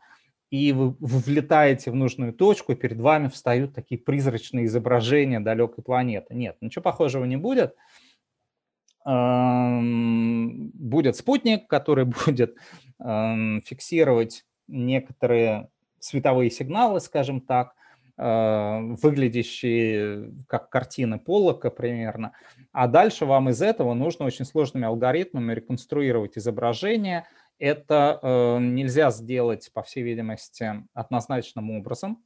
и 0.51 0.73
вы, 0.73 0.91
вы 1.01 1.19
влетаете 1.19 1.91
в 1.91 1.95
нужную 1.95 2.35
точку, 2.35 2.73
и 2.73 2.77
перед 2.77 3.01
вами 3.01 3.29
встают 3.29 3.75
такие 3.75 3.99
призрачные 3.99 4.67
изображения 4.67 5.41
далекой 5.41 5.83
планеты. 5.83 6.35
Нет, 6.35 6.59
ничего 6.61 6.83
похожего 6.83 7.25
не 7.25 7.39
будет 7.39 7.75
будет 9.05 11.17
спутник, 11.17 11.69
который 11.69 12.05
будет 12.27 12.57
фиксировать 12.99 14.45
некоторые 14.69 15.71
световые 15.99 16.51
сигналы, 16.51 17.01
скажем 17.01 17.41
так, 17.41 17.75
выглядящие 18.17 20.33
как 20.47 20.69
картины 20.69 21.19
Поллока 21.19 21.71
примерно. 21.71 22.33
А 22.71 22.87
дальше 22.87 23.27
вам 23.27 23.49
из 23.49 23.61
этого 23.63 23.95
нужно 23.95 24.27
очень 24.27 24.45
сложными 24.45 24.87
алгоритмами 24.87 25.55
реконструировать 25.55 26.39
изображение. 26.39 27.25
Это 27.59 28.59
нельзя 28.61 29.11
сделать, 29.11 29.71
по 29.73 29.83
всей 29.83 30.03
видимости, 30.03 30.85
однозначным 30.95 31.71
образом. 31.71 32.23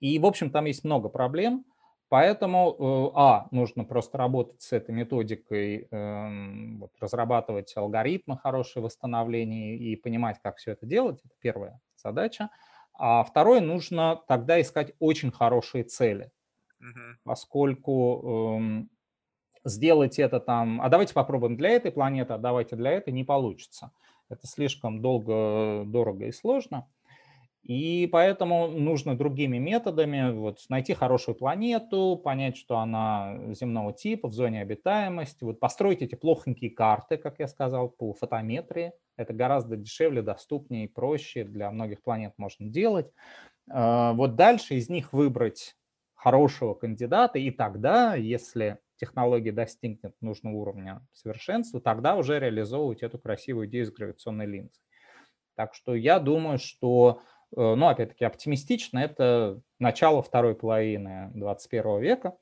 И, 0.00 0.18
в 0.18 0.26
общем, 0.26 0.50
там 0.50 0.64
есть 0.64 0.82
много 0.84 1.08
проблем. 1.08 1.64
Поэтому, 2.10 2.74
э, 2.76 3.12
а, 3.14 3.46
нужно 3.52 3.84
просто 3.84 4.18
работать 4.18 4.60
с 4.62 4.72
этой 4.72 4.92
методикой, 4.92 5.86
эм, 5.92 6.80
вот, 6.80 6.90
разрабатывать 7.00 7.72
алгоритмы 7.76 8.36
хорошие 8.36 8.82
восстановления 8.82 9.76
и 9.76 9.94
понимать, 9.94 10.40
как 10.42 10.56
все 10.56 10.72
это 10.72 10.86
делать. 10.86 11.20
Это 11.24 11.34
первая 11.40 11.80
задача. 11.96 12.50
А 12.94 13.22
второе, 13.22 13.60
нужно 13.60 14.20
тогда 14.26 14.60
искать 14.60 14.92
очень 14.98 15.30
хорошие 15.30 15.84
цели, 15.84 16.32
угу. 16.80 17.16
поскольку 17.22 18.56
эм, 18.58 18.90
сделать 19.64 20.18
это 20.18 20.40
там, 20.40 20.82
а 20.82 20.88
давайте 20.88 21.14
попробуем 21.14 21.56
для 21.56 21.70
этой 21.70 21.92
планеты, 21.92 22.32
а 22.32 22.38
давайте 22.38 22.74
для 22.74 22.90
этой, 22.90 23.12
не 23.12 23.22
получится. 23.22 23.92
Это 24.28 24.48
слишком 24.48 25.00
долго, 25.00 25.84
дорого 25.86 26.26
и 26.26 26.32
сложно. 26.32 26.88
И 27.62 28.08
поэтому 28.10 28.68
нужно 28.68 29.16
другими 29.16 29.58
методами 29.58 30.32
вот, 30.32 30.60
найти 30.70 30.94
хорошую 30.94 31.34
планету, 31.34 32.16
понять, 32.22 32.56
что 32.56 32.78
она 32.78 33.38
земного 33.54 33.92
типа, 33.92 34.28
в 34.28 34.32
зоне 34.32 34.62
обитаемости, 34.62 35.44
вот, 35.44 35.60
построить 35.60 36.00
эти 36.02 36.14
плохонькие 36.14 36.70
карты, 36.70 37.18
как 37.18 37.38
я 37.38 37.46
сказал, 37.48 37.90
по 37.90 38.14
фотометрии. 38.14 38.92
Это 39.16 39.34
гораздо 39.34 39.76
дешевле, 39.76 40.22
доступнее 40.22 40.84
и 40.86 40.88
проще 40.88 41.44
для 41.44 41.70
многих 41.70 42.02
планет 42.02 42.32
можно 42.38 42.66
делать. 42.66 43.12
А, 43.70 44.12
вот 44.14 44.36
дальше 44.36 44.74
из 44.76 44.88
них 44.88 45.12
выбрать 45.12 45.76
хорошего 46.14 46.74
кандидата, 46.74 47.38
и 47.38 47.50
тогда, 47.50 48.14
если 48.14 48.78
технология 48.96 49.52
достигнет 49.52 50.14
нужного 50.20 50.54
уровня 50.56 51.06
совершенства, 51.12 51.80
тогда 51.80 52.16
уже 52.16 52.38
реализовывать 52.38 53.02
эту 53.02 53.18
красивую 53.18 53.68
идею 53.68 53.86
с 53.86 53.92
гравитационной 53.92 54.46
линзой. 54.46 54.82
Так 55.56 55.74
что 55.74 55.94
я 55.94 56.18
думаю, 56.18 56.58
что 56.58 57.22
Э, 57.56 57.74
ну, 57.74 57.88
опять-таки, 57.88 58.24
оптимистично, 58.24 58.98
это 58.98 59.60
начало 59.78 60.22
второй 60.22 60.54
половины 60.54 61.30
21 61.34 62.00
века. 62.00 62.36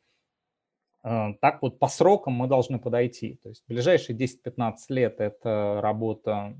Э, 1.02 1.34
так 1.40 1.62
вот 1.62 1.78
по 1.78 1.88
срокам 1.88 2.34
мы 2.34 2.46
должны 2.46 2.78
подойти. 2.78 3.38
То 3.42 3.48
есть 3.48 3.64
ближайшие 3.66 4.16
10-15 4.18 4.74
лет– 4.88 5.16
это 5.20 5.80
работа 5.82 6.56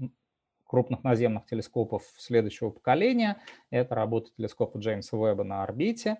крупных 0.65 1.03
наземных 1.03 1.47
телескопов 1.47 2.03
следующего 2.19 2.71
поколения, 2.71 3.39
это 3.71 3.95
работа 3.95 4.31
телескопа 4.37 4.79
Джеймса 4.79 5.17
Уэбба 5.17 5.45
на 5.45 5.63
орбите. 5.63 6.19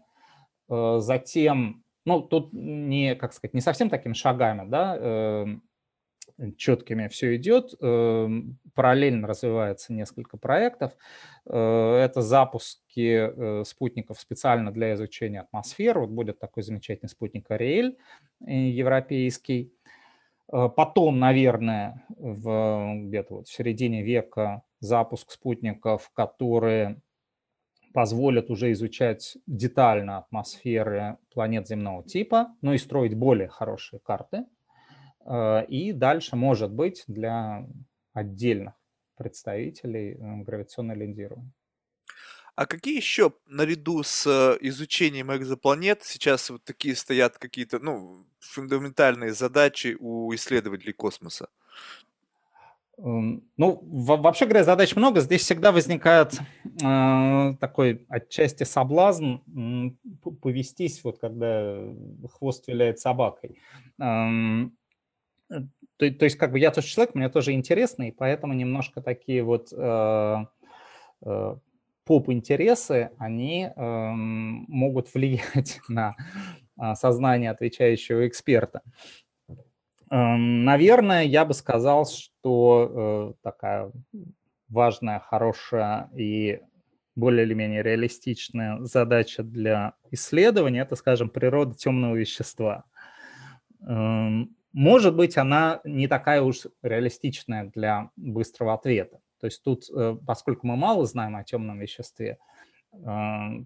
Э, 0.69 0.99
затем, 1.01 1.85
ну, 2.05 2.21
тут 2.23 2.53
не, 2.53 3.15
как 3.15 3.33
сказать, 3.33 3.55
не 3.55 3.61
совсем 3.61 3.91
такими 3.91 4.15
шагами, 4.15 4.69
да, 4.69 5.47
четкими 6.57 7.09
все 7.09 7.37
идет. 7.37 7.75
Эм, 7.81 8.59
параллельно 8.75 9.27
развивается 9.27 9.93
несколько 9.93 10.37
проектов. 10.37 10.93
Э, 11.47 11.97
это 11.97 12.23
запуски 12.23 13.61
э, 13.61 13.65
спутников 13.65 14.21
специально 14.21 14.73
для 14.73 14.95
изучения 14.95 15.41
атмосферы. 15.41 16.01
Вот 16.01 16.11
будет 16.11 16.39
такой 16.39 16.63
замечательный 16.63 17.09
спутник 17.09 17.51
Ариэль 17.51 17.97
э, 18.47 18.53
европейский. 18.53 19.73
Потом, 20.51 21.19
наверное, 21.19 22.07
в, 22.09 22.95
где-то 23.03 23.35
вот 23.35 23.49
в 23.49 23.53
середине 23.53 24.03
века 24.03 24.63
запуск 24.81 25.31
спутников, 25.31 26.11
которые 26.15 27.03
позволят 27.93 28.49
уже 28.49 28.73
изучать 28.73 29.37
детально 29.47 30.19
атмосферы 30.19 31.19
планет 31.35 31.69
земного 31.69 32.03
типа, 32.03 32.55
но 32.63 32.73
и 32.73 32.79
строить 32.79 33.15
более 33.15 33.49
хорошие 33.49 34.01
карты 34.01 34.47
и 35.31 35.93
дальше, 35.93 36.37
может 36.37 36.71
быть, 36.73 37.05
для 37.07 37.67
отдельных 38.13 38.75
представителей 39.17 40.15
э, 40.15 40.43
гравитационное 40.45 40.97
линзирование. 40.97 41.53
А 42.55 42.67
какие 42.67 42.97
еще 42.97 43.33
наряду 43.47 44.03
с 44.03 44.27
э, 44.27 44.59
изучением 44.69 45.35
экзопланет 45.35 46.03
сейчас 46.03 46.51
вот 46.51 46.65
такие 46.65 46.97
стоят 46.97 47.39
какие-то 47.39 47.79
ну, 47.79 48.27
фундаментальные 48.41 49.33
задачи 49.33 49.97
у 50.01 50.35
исследователей 50.35 50.93
космоса? 50.93 51.49
Эм, 52.99 53.45
ну, 53.57 53.81
вообще 53.83 54.47
говоря, 54.47 54.65
задач 54.65 54.97
много. 54.97 55.21
Здесь 55.21 55.43
всегда 55.43 55.71
возникает 55.71 56.35
э, 56.83 57.55
такой 57.61 58.07
отчасти 58.09 58.65
соблазн 58.65 59.37
э, 59.37 60.31
повестись, 60.43 61.05
вот 61.05 61.21
когда 61.21 61.81
хвост 62.33 62.67
виляет 62.67 62.99
собакой. 62.99 63.59
Э, 64.01 64.05
Э, 64.05 64.67
то, 65.49 66.11
то 66.11 66.25
есть 66.25 66.37
как 66.37 66.53
бы 66.53 66.59
я 66.59 66.71
тоже 66.71 66.87
человек, 66.87 67.15
мне 67.15 67.29
тоже 67.29 67.53
интересно, 67.53 68.09
и 68.09 68.13
поэтому 68.13 68.55
немножко 68.55 69.01
такие 69.01 69.43
вот 69.43 69.73
э, 69.73 70.37
э, 71.23 71.57
поп-интересы, 72.05 73.11
они 73.19 73.65
э, 73.65 74.11
могут 74.13 75.13
влиять 75.13 75.81
на 75.89 76.17
э, 76.81 76.95
сознание 76.95 77.51
отвечающего 77.51 78.29
эксперта. 78.29 78.83
Э, 79.49 80.37
наверное, 80.37 81.25
я 81.25 81.45
бы 81.45 81.55
сказал, 81.55 82.07
что 82.07 83.35
э, 83.35 83.43
такая 83.43 83.91
важная, 84.69 85.19
хорошая 85.19 86.11
и 86.17 86.61
более 87.17 87.45
или 87.45 87.55
менее 87.55 87.83
реалистичная 87.83 88.79
задача 88.85 89.43
для 89.43 89.95
исследования– 90.13 90.81
это, 90.83 90.95
скажем, 90.95 91.29
природа 91.29 91.75
темного 91.75 92.15
вещества. 92.15 92.85
Эм, 93.81 94.55
может 94.73 95.17
быть, 95.17 95.37
она 95.37 95.81
не 95.85 96.09
такая 96.09 96.43
уж 96.43 96.67
реалистичная 96.83 97.71
для 97.75 98.11
быстрого 98.17 98.75
ответа. 98.75 99.21
То 99.41 99.47
есть 99.47 99.63
тут, 99.63 99.85
э, 99.95 100.17
поскольку 100.27 100.67
мы 100.67 100.77
мало 100.77 101.07
знаем 101.07 101.37
о 101.37 101.45
темном 101.45 101.79
веществе, 101.79 102.39
э, 102.93 102.99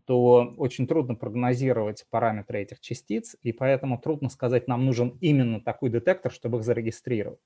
то 0.06 0.54
очень 0.56 0.86
трудно 0.86 1.14
прогнозировать 1.14 2.04
параметры 2.10 2.60
этих 2.60 2.80
частиц, 2.80 3.36
и 3.42 3.52
поэтому 3.52 3.98
трудно 3.98 4.28
сказать, 4.28 4.68
нам 4.68 4.84
нужен 4.84 5.16
именно 5.20 5.60
такой 5.60 5.90
детектор, 5.90 6.30
чтобы 6.32 6.58
их 6.58 6.64
зарегистрировать. 6.64 7.40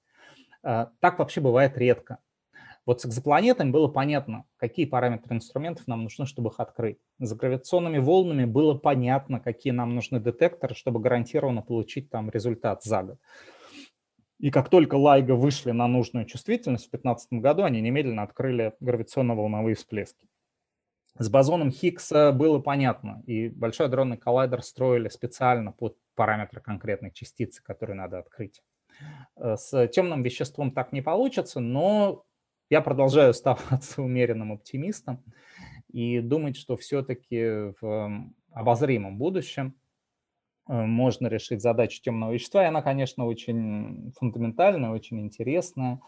Э, 0.62 0.86
так 1.00 1.18
вообще 1.18 1.40
бывает 1.40 1.78
редко. 1.78 2.18
Вот 2.86 3.00
с 3.00 3.06
экзопланетами 3.06 3.70
было 3.70 3.88
понятно, 3.88 4.44
какие 4.58 4.86
параметры 4.86 5.34
инструментов 5.34 5.88
нам 5.88 6.04
нужны, 6.04 6.24
чтобы 6.24 6.50
их 6.50 6.60
открыть. 6.60 6.98
С 7.18 7.34
гравитационными 7.34 7.98
волнами 7.98 8.44
было 8.44 8.74
понятно, 8.74 9.40
какие 9.40 9.72
нам 9.72 9.96
нужны 9.96 10.20
детекторы, 10.20 10.76
чтобы 10.76 11.00
гарантированно 11.00 11.62
получить 11.62 12.10
там 12.10 12.30
результат 12.30 12.84
за 12.84 13.02
год. 13.02 13.18
И 14.38 14.50
как 14.50 14.68
только 14.68 14.94
Лайга 14.94 15.32
вышли 15.32 15.72
на 15.72 15.88
нужную 15.88 16.26
чувствительность 16.26 16.86
в 16.86 16.90
2015 16.90 17.32
году, 17.40 17.64
они 17.64 17.80
немедленно 17.80 18.22
открыли 18.22 18.74
гравитационно-волновые 18.80 19.74
всплески. 19.74 20.28
С 21.18 21.28
бозоном 21.28 21.72
Хиггса 21.72 22.30
было 22.30 22.60
понятно, 22.60 23.22
и 23.26 23.48
Большой 23.48 23.86
адронный 23.86 24.18
коллайдер 24.18 24.62
строили 24.62 25.08
специально 25.08 25.72
под 25.72 25.96
параметры 26.14 26.60
конкретной 26.60 27.10
частицы, 27.10 27.62
которую 27.64 27.96
надо 27.96 28.18
открыть. 28.18 28.62
Э, 29.36 29.56
с 29.56 29.88
темным 29.88 30.22
веществом 30.22 30.70
так 30.72 30.92
не 30.92 31.00
получится, 31.00 31.60
но 31.60 32.24
я 32.70 32.80
продолжаю 32.80 33.30
оставаться 33.30 34.02
умеренным 34.02 34.52
оптимистом 34.52 35.22
и 35.92 36.20
думать, 36.20 36.56
что 36.56 36.76
все-таки 36.76 37.72
в 37.80 38.30
обозримом 38.52 39.18
будущем 39.18 39.74
э, 40.68 40.74
можно 40.74 41.26
решить 41.28 41.62
задачу 41.62 42.02
темного 42.02 42.32
вещества. 42.32 42.64
И 42.64 42.68
она, 42.68 42.82
конечно, 42.82 43.26
очень 43.26 44.12
фундаментальная, 44.18 44.90
очень 44.90 45.20
интересная 45.20 46.00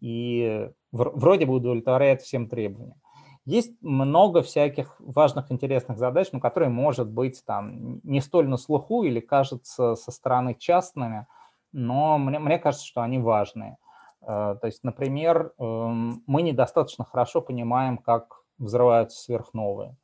и 0.00 0.70
вроде 0.90 1.46
бы 1.46 1.54
удовлетворяет 1.54 2.22
всем 2.22 2.48
требованиям. 2.48 3.00
Есть 3.44 3.72
много 3.80 4.42
всяких 4.42 4.94
важных, 5.00 5.50
интересных 5.50 5.98
задач, 5.98 6.28
но 6.30 6.38
которые, 6.38 6.68
может 6.68 7.10
быть, 7.10 7.42
там 7.44 8.00
не 8.04 8.20
столь 8.20 8.48
на 8.48 8.56
слуху 8.56 9.02
или 9.02 9.18
кажутся 9.18 9.96
со 9.96 10.12
стороны 10.12 10.54
частными, 10.54 11.26
но 11.72 12.18
мне, 12.18 12.38
мне 12.38 12.58
кажется, 12.58 12.86
что 12.86 13.02
они 13.02 13.18
важные. 13.18 13.78
Э, 14.22 14.56
то 14.60 14.66
есть, 14.66 14.84
например, 14.84 15.52
эм, 15.58 16.22
мы 16.26 16.42
недостаточно 16.42 17.04
хорошо 17.04 17.40
понимаем, 17.40 17.98
как 17.98 18.42
взрываются 18.58 19.20
сверхновые. 19.20 19.96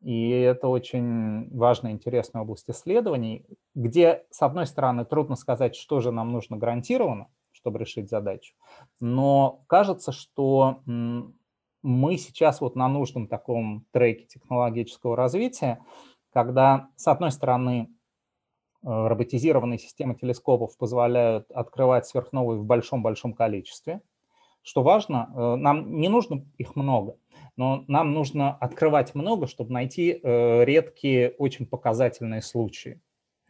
И 0.00 0.30
это 0.30 0.66
очень 0.66 1.48
важная, 1.56 1.92
интересная 1.92 2.42
область 2.42 2.68
исследований, 2.68 3.46
где, 3.74 4.24
с 4.30 4.42
одной 4.42 4.66
стороны, 4.66 5.04
трудно 5.04 5.36
сказать, 5.36 5.76
что 5.76 6.00
же 6.00 6.10
нам 6.10 6.32
нужно 6.32 6.56
гарантированно, 6.56 7.28
чтобы 7.52 7.78
решить 7.78 8.10
задачу, 8.10 8.54
но 8.98 9.62
кажется, 9.68 10.10
что 10.10 10.80
мы 11.82 12.16
сейчас 12.16 12.60
вот 12.60 12.74
на 12.74 12.88
нужном 12.88 13.28
таком 13.28 13.86
треке 13.92 14.26
технологического 14.26 15.16
развития, 15.16 15.84
когда, 16.32 16.88
с 16.96 17.06
одной 17.06 17.30
стороны, 17.30 17.88
роботизированные 18.82 19.78
системы 19.78 20.14
телескопов 20.14 20.76
позволяют 20.76 21.50
открывать 21.50 22.06
сверхновые 22.06 22.58
в 22.58 22.64
большом-большом 22.64 23.34
количестве. 23.34 24.00
Что 24.62 24.82
важно, 24.82 25.30
э, 25.34 25.54
нам 25.56 25.98
не 26.00 26.08
нужно 26.08 26.44
их 26.58 26.76
много. 26.76 27.16
но 27.56 27.84
нам 27.88 28.12
нужно 28.12 28.54
открывать 28.54 29.14
много, 29.14 29.46
чтобы 29.46 29.72
найти 29.72 30.18
э, 30.22 30.64
редкие, 30.64 31.30
очень 31.38 31.66
показательные 31.66 32.42
случаи. 32.42 33.00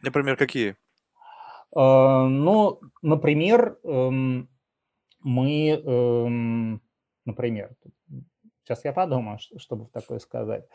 Например, 0.01 0.35
какие? 0.35 0.75
Э, 1.75 2.25
ну, 2.27 2.79
например, 3.01 3.77
э, 3.83 4.09
мы, 5.23 5.81
э, 5.85 6.77
например, 7.25 7.75
сейчас 8.63 8.85
я 8.85 8.93
подумаю, 8.93 9.39
чтобы 9.57 9.87
такое 9.91 10.19
сказать. 10.19 10.65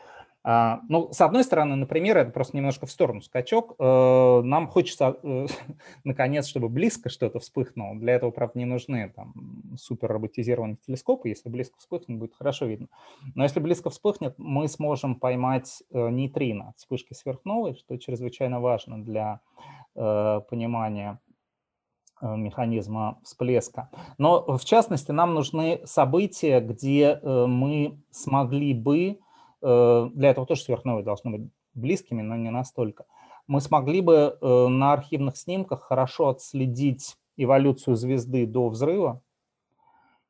А, 0.41 0.79
ну, 0.87 1.11
с 1.11 1.19
одной 1.19 1.43
стороны, 1.43 1.75
например, 1.75 2.17
это 2.17 2.31
просто 2.31 2.55
немножко 2.55 2.85
в 2.85 2.91
сторону 2.91 3.21
скачок. 3.21 3.75
Э, 3.77 4.41
нам 4.41 4.67
хочется, 4.67 5.17
э, 5.21 5.47
наконец, 6.05 6.47
чтобы 6.47 6.69
близко 6.69 7.09
что-то 7.09 7.39
вспыхнуло. 7.39 7.95
Для 7.95 8.13
этого, 8.13 8.31
правда, 8.31 8.57
не 8.57 8.65
нужны 8.65 9.11
там 9.13 9.33
супер 9.77 10.09
роботизированные 10.09 10.77
телескопы. 10.77 11.27
Если 11.27 11.49
близко 11.49 11.77
вспыхнет, 11.77 12.17
будет 12.17 12.35
хорошо 12.35 12.67
видно. 12.67 12.87
Но 13.35 13.43
если 13.43 13.59
близко 13.59 13.89
вспыхнет, 13.89 14.35
мы 14.37 14.69
сможем 14.69 15.15
поймать 15.15 15.83
э, 15.91 16.09
нейтрино 16.09 16.69
от 16.69 16.77
вспышки 16.77 17.13
сверхновой, 17.13 17.75
что 17.75 17.97
чрезвычайно 17.97 18.61
важно 18.61 19.03
для 19.03 19.41
понимания 19.95 21.19
механизма 22.21 23.19
всплеска. 23.23 23.89
Но, 24.17 24.57
в 24.57 24.65
частности, 24.65 25.11
нам 25.11 25.33
нужны 25.33 25.81
события, 25.85 26.59
где 26.59 27.19
мы 27.23 27.99
смогли 28.11 28.73
бы 28.73 29.19
Э, 29.61 30.09
для 30.13 30.29
этого 30.29 30.45
тоже 30.45 30.61
сверхновые 30.61 31.03
должны 31.03 31.31
быть 31.31 31.51
близкими, 31.73 32.21
но 32.21 32.35
не 32.35 32.49
настолько. 32.49 33.05
Мы 33.47 33.61
смогли 33.61 34.01
бы 34.01 34.37
э, 34.39 34.67
на 34.67 34.93
архивных 34.93 35.37
снимках 35.37 35.81
хорошо 35.81 36.29
отследить 36.29 37.17
эволюцию 37.37 37.95
звезды 37.95 38.45
до 38.45 38.69
взрыва 38.69 39.21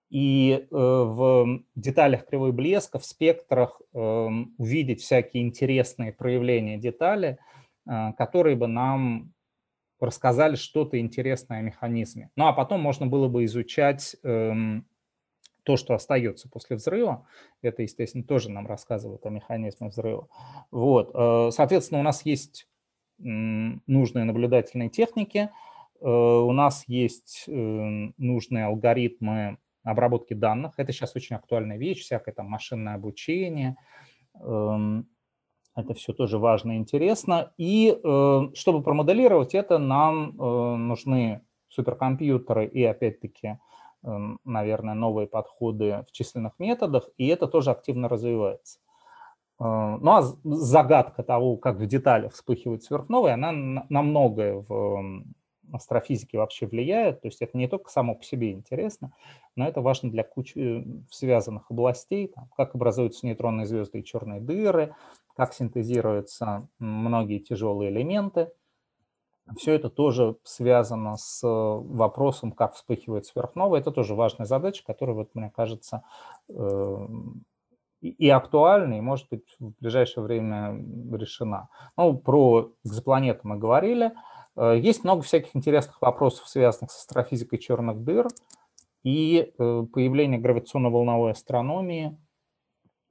и 0.09 0.67
э, 0.69 0.75
в 0.75 1.61
деталях 1.75 2.25
кривой 2.25 2.51
блеска, 2.51 2.99
в 2.99 3.05
спектрах 3.05 3.81
увидеть 3.93 5.01
всякие 5.01 5.43
интересные 5.43 6.13
проявления 6.13 6.77
детали, 6.77 7.39
которые 7.85 8.55
бы 8.55 8.67
нам 8.67 9.33
рассказали 9.99 10.55
что-то 10.55 10.99
интересное 10.99 11.59
о 11.59 11.61
механизме. 11.61 12.29
Ну 12.35 12.47
а 12.47 12.53
потом 12.53 12.81
можно 12.81 13.07
было 13.07 13.27
бы 13.27 13.45
изучать 13.45 14.15
эм, 14.23 14.85
то, 15.63 15.77
что 15.77 15.93
остается 15.93 16.49
после 16.49 16.77
взрыва, 16.77 17.27
это, 17.61 17.83
естественно, 17.83 18.23
тоже 18.23 18.49
нам 18.49 18.65
рассказывает 18.65 19.25
о 19.25 19.29
механизме 19.29 19.89
взрыва. 19.89 20.27
Вот. 20.71 21.11
Э, 21.13 21.51
соответственно, 21.51 21.99
у 21.99 22.03
нас 22.03 22.25
есть 22.25 22.67
нужные 23.19 24.23
наблюдательные 24.23 24.89
техники, 24.89 25.49
э, 25.99 26.09
у 26.09 26.51
нас 26.53 26.85
есть 26.87 27.43
э, 27.47 27.51
нужные 27.51 28.65
алгоритмы 28.65 29.57
обработки 29.83 30.33
данных. 30.33 30.73
Это 30.77 30.93
сейчас 30.93 31.15
очень 31.15 31.35
актуальная 31.35 31.77
вещь, 31.77 32.01
всякое 32.01 32.33
там 32.33 32.47
машинное 32.47 32.95
обучение. 32.95 33.75
Эм, 35.75 35.83
это 35.83 35.93
все 35.93 36.13
тоже 36.13 36.37
важно 36.37 36.73
и 36.73 36.77
интересно. 36.77 37.53
И 37.57 37.97
чтобы 38.55 38.83
промоделировать 38.83 39.55
это, 39.55 39.77
нам 39.77 40.35
нужны 40.87 41.41
суперкомпьютеры 41.69 42.65
и, 42.67 42.83
опять-таки, 42.83 43.59
Эм, 44.03 44.39
наверное, 44.45 44.93
новые 44.93 45.27
подходы 45.27 46.05
в 46.07 46.11
численных 46.13 46.53
методах, 46.57 47.09
и 47.17 47.27
это 47.27 47.47
тоже 47.47 47.71
активно 47.71 48.07
развивается. 48.07 48.79
Э, 49.59 49.97
ну 50.01 50.11
а 50.11 50.21
загадка 50.43 51.23
того, 51.23 51.57
как 51.57 51.77
в 51.77 51.85
деталях 51.87 52.33
вспыхивают 52.33 52.83
сверхновые, 52.83 53.33
она 53.35 53.51
на 53.51 54.01
многое 54.01 54.55
в 54.67 55.23
астрофизике 55.73 56.37
вообще 56.37 56.65
влияет. 56.67 57.21
То 57.21 57.27
есть 57.27 57.41
это 57.41 57.57
не 57.57 57.67
только 57.67 57.89
само 57.89 58.15
по 58.15 58.23
себе 58.23 58.51
интересно, 58.51 59.13
но 59.55 59.67
это 59.67 59.81
важно 59.81 60.09
для 60.09 60.23
кучи 60.23 60.85
связанных 61.11 61.69
областей, 61.71 62.27
там, 62.27 62.49
как 62.55 62.75
образуются 62.75 63.25
нейтронные 63.25 63.65
звезды 63.65 63.99
и 63.99 64.03
черные 64.03 64.41
дыры, 64.41 64.95
как 65.35 65.53
синтезируются 65.53 66.67
многие 66.79 67.39
тяжелые 67.39 67.91
элементы. 67.91 68.51
Все 69.57 69.73
это 69.73 69.89
тоже 69.89 70.37
связано 70.43 71.17
с 71.17 71.41
вопросом, 71.43 72.51
как 72.51 72.75
вспыхивает 72.75 73.25
сверхновая. 73.25 73.81
Это 73.81 73.91
тоже 73.91 74.13
важная 74.13 74.45
задача, 74.45 74.83
которая, 74.85 75.15
вот, 75.15 75.33
мне 75.33 75.49
кажется, 75.49 76.03
эм, 76.49 77.45
и 78.01 78.29
актуальна, 78.29 78.93
и, 78.93 79.01
может 79.01 79.27
быть, 79.29 79.43
в 79.59 79.73
ближайшее 79.79 80.23
время 80.23 80.73
решена. 81.11 81.67
Ну, 81.97 82.17
про 82.17 82.71
экзопланеты 82.85 83.41
мы 83.43 83.57
говорили. 83.57 84.13
Э, 84.55 84.77
есть 84.77 85.03
много 85.03 85.21
всяких 85.21 85.55
интересных 85.55 86.01
вопросов, 86.01 86.47
связанных 86.47 86.91
с 86.91 86.99
астрофизикой 86.99 87.59
черных 87.59 88.03
дыр 88.03 88.27
и 89.03 89.53
э, 89.57 89.83
появление 89.93 90.39
гравитационно-волновой 90.39 91.31
астрономии 91.31 92.17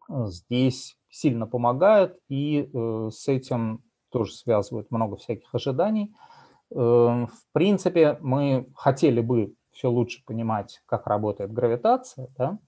э, 0.08 0.26
здесь 0.26 0.96
сильно 1.10 1.46
помогает, 1.46 2.18
и 2.28 2.70
с 3.10 3.28
этим 3.28 3.82
тоже 4.10 4.32
связывают 4.32 4.90
много 4.90 5.16
всяких 5.16 5.54
ожиданий. 5.54 6.14
В 6.68 7.30
принципе, 7.52 8.18
мы 8.20 8.68
хотели 8.74 9.22
бы 9.22 9.54
все 9.72 9.88
лучше 9.88 10.22
понимать, 10.26 10.82
как 10.84 11.06
работает 11.06 11.50
гравитация. 11.50 12.28
Да? 12.36 12.58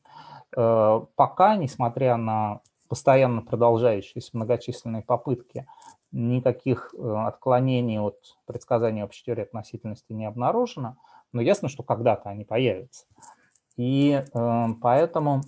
Э, 0.56 1.00
пока, 1.16 1.56
несмотря 1.56 2.16
на 2.16 2.60
постоянно 2.88 3.42
продолжающиеся 3.42 4.30
многочисленные 4.34 5.02
попытки, 5.02 5.66
никаких 6.12 6.94
э, 6.94 7.14
отклонений 7.26 8.00
от 8.00 8.36
предсказания 8.46 9.04
общей 9.04 9.24
теории 9.24 9.42
относительности 9.42 10.12
не 10.12 10.26
обнаружено, 10.26 10.96
но 11.32 11.40
ясно, 11.40 11.68
что 11.68 11.82
когда-то 11.82 12.30
они 12.30 12.44
появятся. 12.44 13.06
И 13.76 14.24
эм, 14.34 14.80
поэтому 14.80 15.42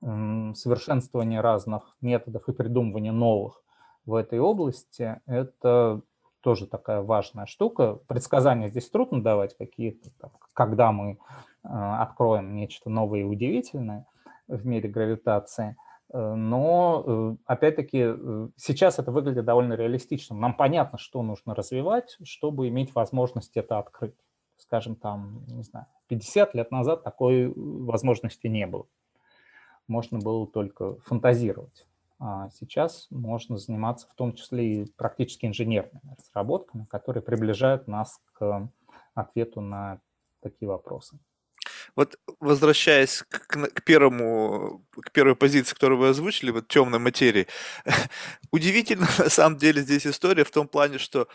совершенствование 0.00 1.40
разных 1.40 1.96
методов 2.00 2.48
и 2.48 2.52
придумывание 2.52 3.12
новых 3.12 3.62
в 4.06 4.14
этой 4.14 4.38
области– 4.38 5.20
это 5.26 6.02
тоже 6.40 6.66
такая 6.66 7.02
важная 7.02 7.46
штука. 7.46 7.98
Предсказания 8.06 8.68
здесь 8.68 8.88
трудно 8.88 9.22
давать 9.22 9.56
какие-то, 9.56 10.10
когда 10.52 10.92
мы 10.92 11.12
э, 11.12 11.16
откроем 11.62 12.54
нечто 12.54 12.90
новое 12.90 13.20
и 13.20 13.24
удивительное 13.24 14.06
в 14.46 14.64
мире 14.64 14.88
гравитации. 14.88 15.76
Э, 16.12 16.34
но, 16.34 17.04
э, 17.06 17.36
опять-таки, 17.46 18.14
сейчас 18.56 18.98
это 18.98 19.10
выглядит 19.12 19.44
довольно 19.44 19.74
реалистичным. 19.74 20.40
Нам 20.40 20.54
понятно, 20.54 20.98
что 20.98 21.22
нужно 21.22 21.54
развивать, 21.54 22.16
чтобы 22.22 22.68
иметь 22.68 22.94
возможность 22.94 23.56
это 23.56 23.78
открыть. 23.78 24.14
Скажем, 24.56 24.96
там, 24.96 25.44
не 25.46 25.62
знаю, 25.62 25.86
50 26.08 26.54
лет 26.54 26.70
назад 26.70 27.04
такой 27.04 27.52
возможности 27.54 28.48
не 28.48 28.66
было. 28.66 28.86
Можно 29.86 30.18
было 30.18 30.46
только 30.46 30.96
фантазировать. 31.00 31.86
А 32.20 32.50
сейчас 32.50 33.06
можно 33.10 33.56
заниматься 33.58 34.08
в 34.08 34.14
том 34.14 34.32
числе 34.32 34.82
и 34.82 34.92
практически 34.96 35.46
инженерными 35.46 36.16
разработками, 36.18 36.84
которые 36.86 37.22
приближают 37.22 37.86
нас 37.86 38.20
к 38.32 38.68
ответу 39.14 39.60
на 39.60 40.00
такие 40.40 40.68
вопросы. 40.68 41.18
Вот 41.96 42.18
возвращаясь 42.40 43.22
к, 43.28 43.68
к 43.68 43.82
первому, 43.82 44.84
к 45.02 45.10
первой 45.12 45.36
позиции, 45.36 45.74
которую 45.74 45.98
вы 45.98 46.08
озвучили, 46.08 46.50
вот 46.50 46.68
темной 46.68 46.98
материи, 46.98 47.46
удивительно 48.50 49.08
на 49.18 49.28
самом 49.28 49.58
деле 49.58 49.82
здесь 49.82 50.06
история 50.06 50.44
в 50.44 50.50
том 50.50 50.68
плане, 50.68 50.98
что 50.98 51.28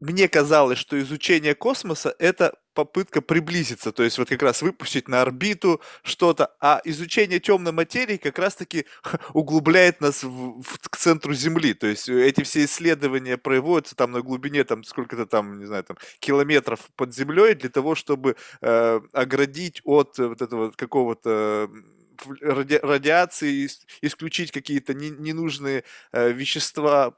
мне 0.00 0.28
казалось, 0.28 0.78
что 0.78 1.00
изучение 1.00 1.54
космоса– 1.54 2.14
это 2.18 2.58
попытка 2.74 3.20
приблизиться, 3.20 3.92
то 3.92 4.02
есть 4.02 4.18
вот 4.18 4.28
как 4.28 4.42
раз 4.42 4.62
выпустить 4.62 5.08
на 5.08 5.22
орбиту 5.22 5.80
что-то, 6.02 6.54
а 6.60 6.80
изучение 6.84 7.40
темной 7.40 7.72
материи 7.72 8.16
как 8.16 8.38
раз-таки 8.38 8.86
углубляет 9.32 10.00
нас 10.00 10.22
в, 10.22 10.62
в, 10.62 10.78
к 10.88 10.96
центру 10.96 11.34
Земли, 11.34 11.74
то 11.74 11.86
есть 11.86 12.08
эти 12.08 12.42
все 12.42 12.64
исследования 12.64 13.36
проводятся 13.36 13.96
там 13.96 14.12
на 14.12 14.22
глубине 14.22 14.64
там 14.64 14.84
сколько-то 14.84 15.26
там, 15.26 15.58
не 15.58 15.66
знаю, 15.66 15.84
там 15.84 15.96
километров 16.18 16.80
под 16.96 17.14
землей 17.14 17.54
для 17.54 17.70
того, 17.70 17.94
чтобы 17.94 18.36
э, 18.60 19.00
оградить 19.12 19.80
от 19.84 20.18
вот 20.18 20.42
этого 20.42 20.70
какого-то 20.70 21.70
ради, 22.40 22.74
радиации, 22.82 23.68
исключить 24.00 24.52
какие-то 24.52 24.94
не, 24.94 25.10
ненужные 25.10 25.84
э, 26.12 26.32
вещества, 26.32 27.12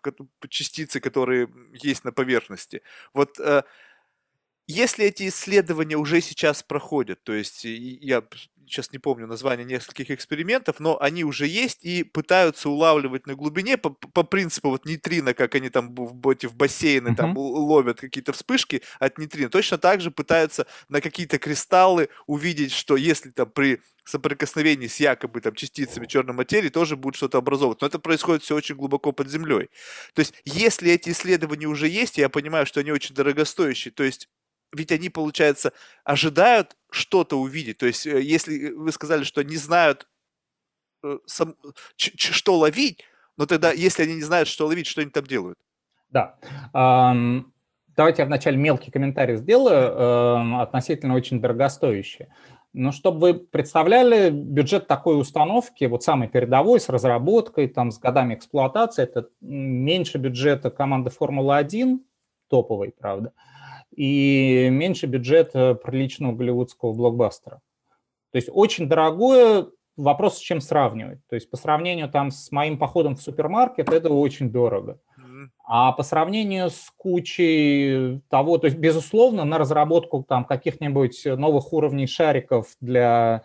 частицы, 0.48 1.00
которые 1.00 1.48
есть 1.72 2.04
на 2.04 2.12
поверхности. 2.12 2.82
Вот 3.12 3.38
э, 3.40 3.62
если 4.66 5.04
эти 5.04 5.28
исследования 5.28 5.96
уже 5.96 6.20
сейчас 6.20 6.62
проходят, 6.62 7.22
то 7.22 7.32
есть 7.32 7.64
я 7.64 8.22
сейчас 8.66 8.92
не 8.92 8.98
помню 8.98 9.26
название 9.26 9.64
нескольких 9.64 10.10
экспериментов, 10.10 10.80
но 10.80 11.00
они 11.00 11.24
уже 11.24 11.46
есть 11.46 11.84
и 11.84 12.02
пытаются 12.02 12.68
улавливать 12.68 13.26
на 13.26 13.34
глубине 13.34 13.76
по, 13.76 13.90
по 13.90 14.22
принципу 14.22 14.70
вот 14.70 14.86
нейтрино, 14.86 15.34
как 15.34 15.54
они 15.54 15.70
там 15.70 15.94
в, 15.94 16.28
эти, 16.28 16.46
в 16.46 16.54
бассейны 16.54 17.08
uh-huh. 17.08 17.16
там 17.16 17.36
ловят 17.36 18.00
какие-то 18.00 18.32
вспышки 18.32 18.82
от 18.98 19.18
нейтрино. 19.18 19.50
Точно 19.50 19.78
так 19.78 20.00
же 20.00 20.10
пытаются 20.10 20.66
на 20.88 21.00
какие-то 21.00 21.38
кристаллы 21.38 22.08
увидеть, 22.26 22.72
что 22.72 22.96
если 22.96 23.30
там 23.30 23.50
при 23.50 23.80
соприкосновении 24.04 24.86
с 24.86 25.00
якобы 25.00 25.40
там 25.40 25.54
частицами 25.54 26.06
черной 26.06 26.34
материи 26.34 26.68
тоже 26.68 26.96
будет 26.96 27.16
что-то 27.16 27.38
образовывать. 27.38 27.80
Но 27.80 27.86
это 27.86 27.98
происходит 27.98 28.42
все 28.42 28.54
очень 28.54 28.76
глубоко 28.76 29.12
под 29.12 29.30
землей. 29.30 29.70
То 30.14 30.20
есть, 30.20 30.34
если 30.44 30.90
эти 30.90 31.10
исследования 31.10 31.66
уже 31.66 31.88
есть, 31.88 32.18
я 32.18 32.28
понимаю, 32.28 32.66
что 32.66 32.80
они 32.80 32.92
очень 32.92 33.14
дорогостоящие, 33.14 33.92
то 33.92 34.04
есть 34.04 34.28
ведь 34.74 34.92
они, 34.92 35.08
получается, 35.08 35.72
ожидают 36.04 36.76
что-то 36.90 37.40
увидеть. 37.40 37.78
То 37.78 37.86
есть, 37.86 38.06
э, 38.06 38.20
если 38.20 38.70
вы 38.70 38.92
сказали, 38.92 39.24
что 39.24 39.42
не 39.42 39.56
знают 39.56 40.06
э, 41.02 41.18
сам, 41.26 41.54
что 41.96 42.58
ловить, 42.58 43.04
но 43.36 43.46
тогда, 43.46 43.72
если 43.72 44.02
они 44.04 44.14
не 44.14 44.22
знают, 44.22 44.48
что 44.48 44.66
ловить, 44.66 44.86
что 44.86 45.00
они 45.00 45.10
там 45.10 45.24
делают? 45.24 45.58
Да. 46.10 46.36
Давайте 47.96 48.22
я 48.22 48.26
вначале 48.26 48.56
мелкий 48.56 48.90
комментарий 48.90 49.36
сделаю, 49.36 50.60
относительно 50.60 51.14
очень 51.14 51.40
дорогостоящий. 51.40 52.26
Но 52.74 52.90
чтобы 52.90 53.20
вы 53.20 53.34
представляли 53.34 54.30
бюджет 54.30 54.88
такой 54.88 55.18
установки, 55.20 55.84
вот 55.84 56.02
самый 56.02 56.26
передовой, 56.26 56.80
с 56.80 56.88
разработкой, 56.88 57.68
там, 57.68 57.92
с 57.92 57.98
годами 58.00 58.34
эксплуатации, 58.34 59.04
это 59.04 59.28
меньше 59.40 60.18
бюджета 60.18 60.70
команды 60.70 61.10
Формулы-1, 61.10 62.00
топовой, 62.48 62.92
правда, 62.98 63.32
и 63.96 64.68
меньше 64.70 65.06
бюджета 65.06 65.74
приличного 65.74 66.34
голливудского 66.34 66.92
блокбастера. 66.92 67.60
То 68.32 68.36
есть 68.36 68.48
очень 68.52 68.88
дорогое, 68.88 69.66
вопрос 69.96 70.38
с 70.38 70.40
чем 70.40 70.60
сравнивать. 70.60 71.20
То 71.28 71.34
есть 71.36 71.50
по 71.50 71.56
сравнению 71.56 72.08
там 72.08 72.30
с 72.30 72.50
моим 72.50 72.78
походом 72.78 73.16
в 73.16 73.22
супермаркет 73.22 73.90
это 73.90 74.10
очень 74.12 74.50
дорого. 74.50 74.98
А 75.66 75.92
по 75.92 76.02
сравнению 76.02 76.70
с 76.70 76.92
кучей 76.96 78.20
того, 78.28 78.58
то 78.58 78.66
есть, 78.66 78.76
безусловно, 78.76 79.44
на 79.44 79.58
разработку 79.58 80.24
там 80.26 80.44
каких-нибудь 80.44 81.24
новых 81.24 81.72
уровней 81.72 82.06
шариков 82.06 82.68
для 82.80 83.42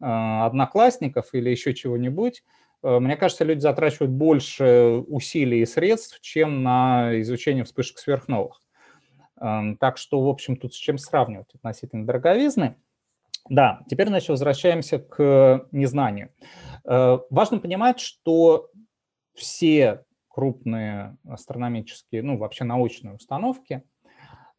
э, 0.00 0.04
одноклассников 0.04 1.28
или 1.32 1.50
еще 1.50 1.72
чего-нибудь, 1.72 2.42
э, 2.82 2.98
мне 2.98 3.16
кажется, 3.16 3.44
люди 3.44 3.60
затрачивают 3.60 4.10
больше 4.10 5.04
усилий 5.06 5.60
и 5.62 5.66
средств, 5.66 6.20
чем 6.20 6.62
на 6.62 7.20
изучение 7.20 7.64
вспышек 7.64 7.98
сверхновых. 7.98 8.60
Э, 9.40 9.74
так 9.78 9.98
что, 9.98 10.22
в 10.22 10.28
общем, 10.28 10.56
тут 10.56 10.74
с 10.74 10.76
чем 10.76 10.98
сравнивать 10.98 11.54
относительно 11.54 12.06
дороговизны. 12.06 12.76
Да, 13.48 13.80
теперь, 13.88 14.08
значит, 14.08 14.28
возвращаемся 14.28 14.98
к 14.98 15.66
незнанию. 15.72 16.30
Э, 16.84 17.18
важно 17.30 17.58
понимать, 17.58 18.00
что 18.00 18.70
все 19.34 20.04
крупные 20.28 21.16
астрономические, 21.28 22.22
ну, 22.22 22.38
вообще 22.38 22.64
научные 22.64 23.14
установки 23.14 23.82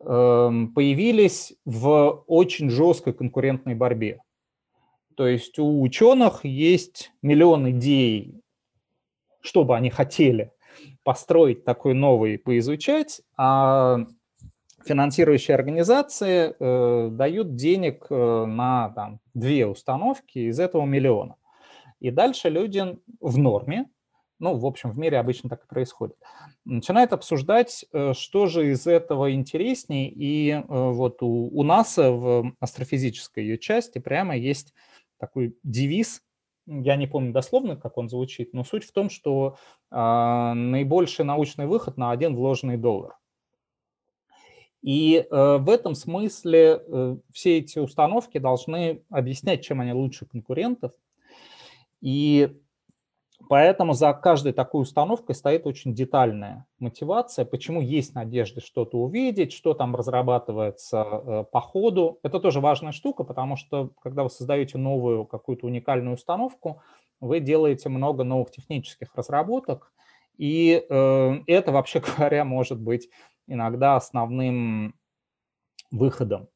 эм, 0.02 0.74
появились 0.74 1.54
в 1.66 2.24
очень 2.28 2.70
жесткой 2.70 3.14
конкурентной 3.14 3.74
борьбе. 3.76 4.20
То 5.16 5.28
есть 5.28 5.60
у 5.60 5.82
ученых 5.82 6.44
есть 6.44 7.12
миллион 7.22 7.72
идей, 7.72 8.42
что 9.40 9.64
бы 9.64 9.76
они 9.76 9.90
хотели 9.90 10.52
построить 11.04 11.64
такой 11.64 11.94
новый, 11.94 12.38
поизучать, 12.38 13.22
а 13.38 14.06
финансирующие 14.86 15.56
организации 15.56 16.56
э, 16.58 17.10
дают 17.10 17.56
денег 17.56 18.08
э, 18.10 18.46
на 18.46 18.90
там, 18.90 19.20
две 19.34 19.68
установки 19.68 20.40
из 20.40 20.60
этого 20.60 20.86
миллиона. 20.86 21.36
И 22.00 22.12
дальше 22.12 22.50
люди 22.50 22.98
в 23.20 23.38
норме, 23.38 23.90
ну, 24.40 24.58
в 24.58 24.66
общем, 24.66 24.92
в 24.92 24.98
мире 24.98 25.20
обычно 25.20 25.50
так 25.50 25.64
и 25.64 25.68
происходит, 25.68 26.18
начинают 26.66 27.14
обсуждать, 27.14 27.86
э, 27.94 28.14
что 28.14 28.48
же 28.48 28.72
из 28.72 28.88
этого 28.88 29.34
интересней. 29.34 30.08
И 30.08 30.52
э, 30.52 30.64
вот 30.68 31.22
у, 31.22 31.48
у 31.48 31.64
НАСА 31.64 32.12
в 32.12 32.54
астрофизической 32.60 33.44
ее 33.44 33.58
части 33.58 34.00
прямо 34.00 34.36
есть 34.36 34.74
такой 35.20 35.56
девиз, 35.64 36.24
я 36.68 36.96
не 36.96 37.08
помню 37.08 37.34
дословно, 37.34 37.76
как 37.76 37.98
он 37.98 38.10
звучит, 38.10 38.54
но 38.54 38.64
суть 38.64 38.84
в 38.84 38.92
том, 38.92 39.10
что 39.10 39.58
э, 39.92 39.96
наибольший 39.96 41.26
научный 41.26 41.66
выход 41.66 41.98
на 41.98 42.12
один 42.12 42.36
вложенный 42.36 42.78
доллар. 42.78 43.18
И 44.82 45.28
э, 45.30 45.58
в 45.58 45.70
этом 45.70 45.94
смысле 45.94 46.82
э, 46.86 47.18
все 47.32 47.60
эти 47.60 47.78
установки 47.78 48.40
должны 48.40 49.04
объяснять, 49.10 49.64
чем 49.64 49.80
они 49.80 49.94
лучше 49.94 50.26
конкурентов. 50.26 50.92
И 52.02 52.58
поэтому 53.48 53.94
за 53.94 54.12
каждой 54.14 54.54
такой 54.54 54.82
установкой 54.82 55.36
стоит 55.36 55.68
очень 55.68 55.94
детальная 55.94 56.66
мотивация, 56.80 57.46
почему 57.46 57.80
есть 57.80 58.16
надежда 58.16 58.60
что-то 58.60 58.98
увидеть, 58.98 59.54
что 59.54 59.76
там 59.76 59.96
разрабатывается 59.96 61.04
э, 61.04 61.44
по 61.52 61.62
ходу. 61.62 62.20
Это 62.24 62.40
тоже 62.40 62.60
важная 62.60 62.92
штука, 62.92 63.24
потому 63.24 63.58
что 63.58 63.92
когда 64.02 64.24
вы 64.24 64.32
создаете 64.32 64.80
новую 64.80 65.26
какую-то 65.26 65.68
уникальную 65.68 66.16
установку, 66.16 66.82
вы 67.20 67.40
делаете 67.40 67.88
много 67.90 68.24
новых 68.24 68.50
технических 68.50 69.14
разработок, 69.14 69.94
и 70.38 70.72
это, 70.90 71.72
вообще 71.72 72.00
говоря, 72.18 72.44
может 72.46 72.80
быть 72.82 73.10
иногда 73.52 73.96
основным 73.96 74.96
выходом, 75.92 76.48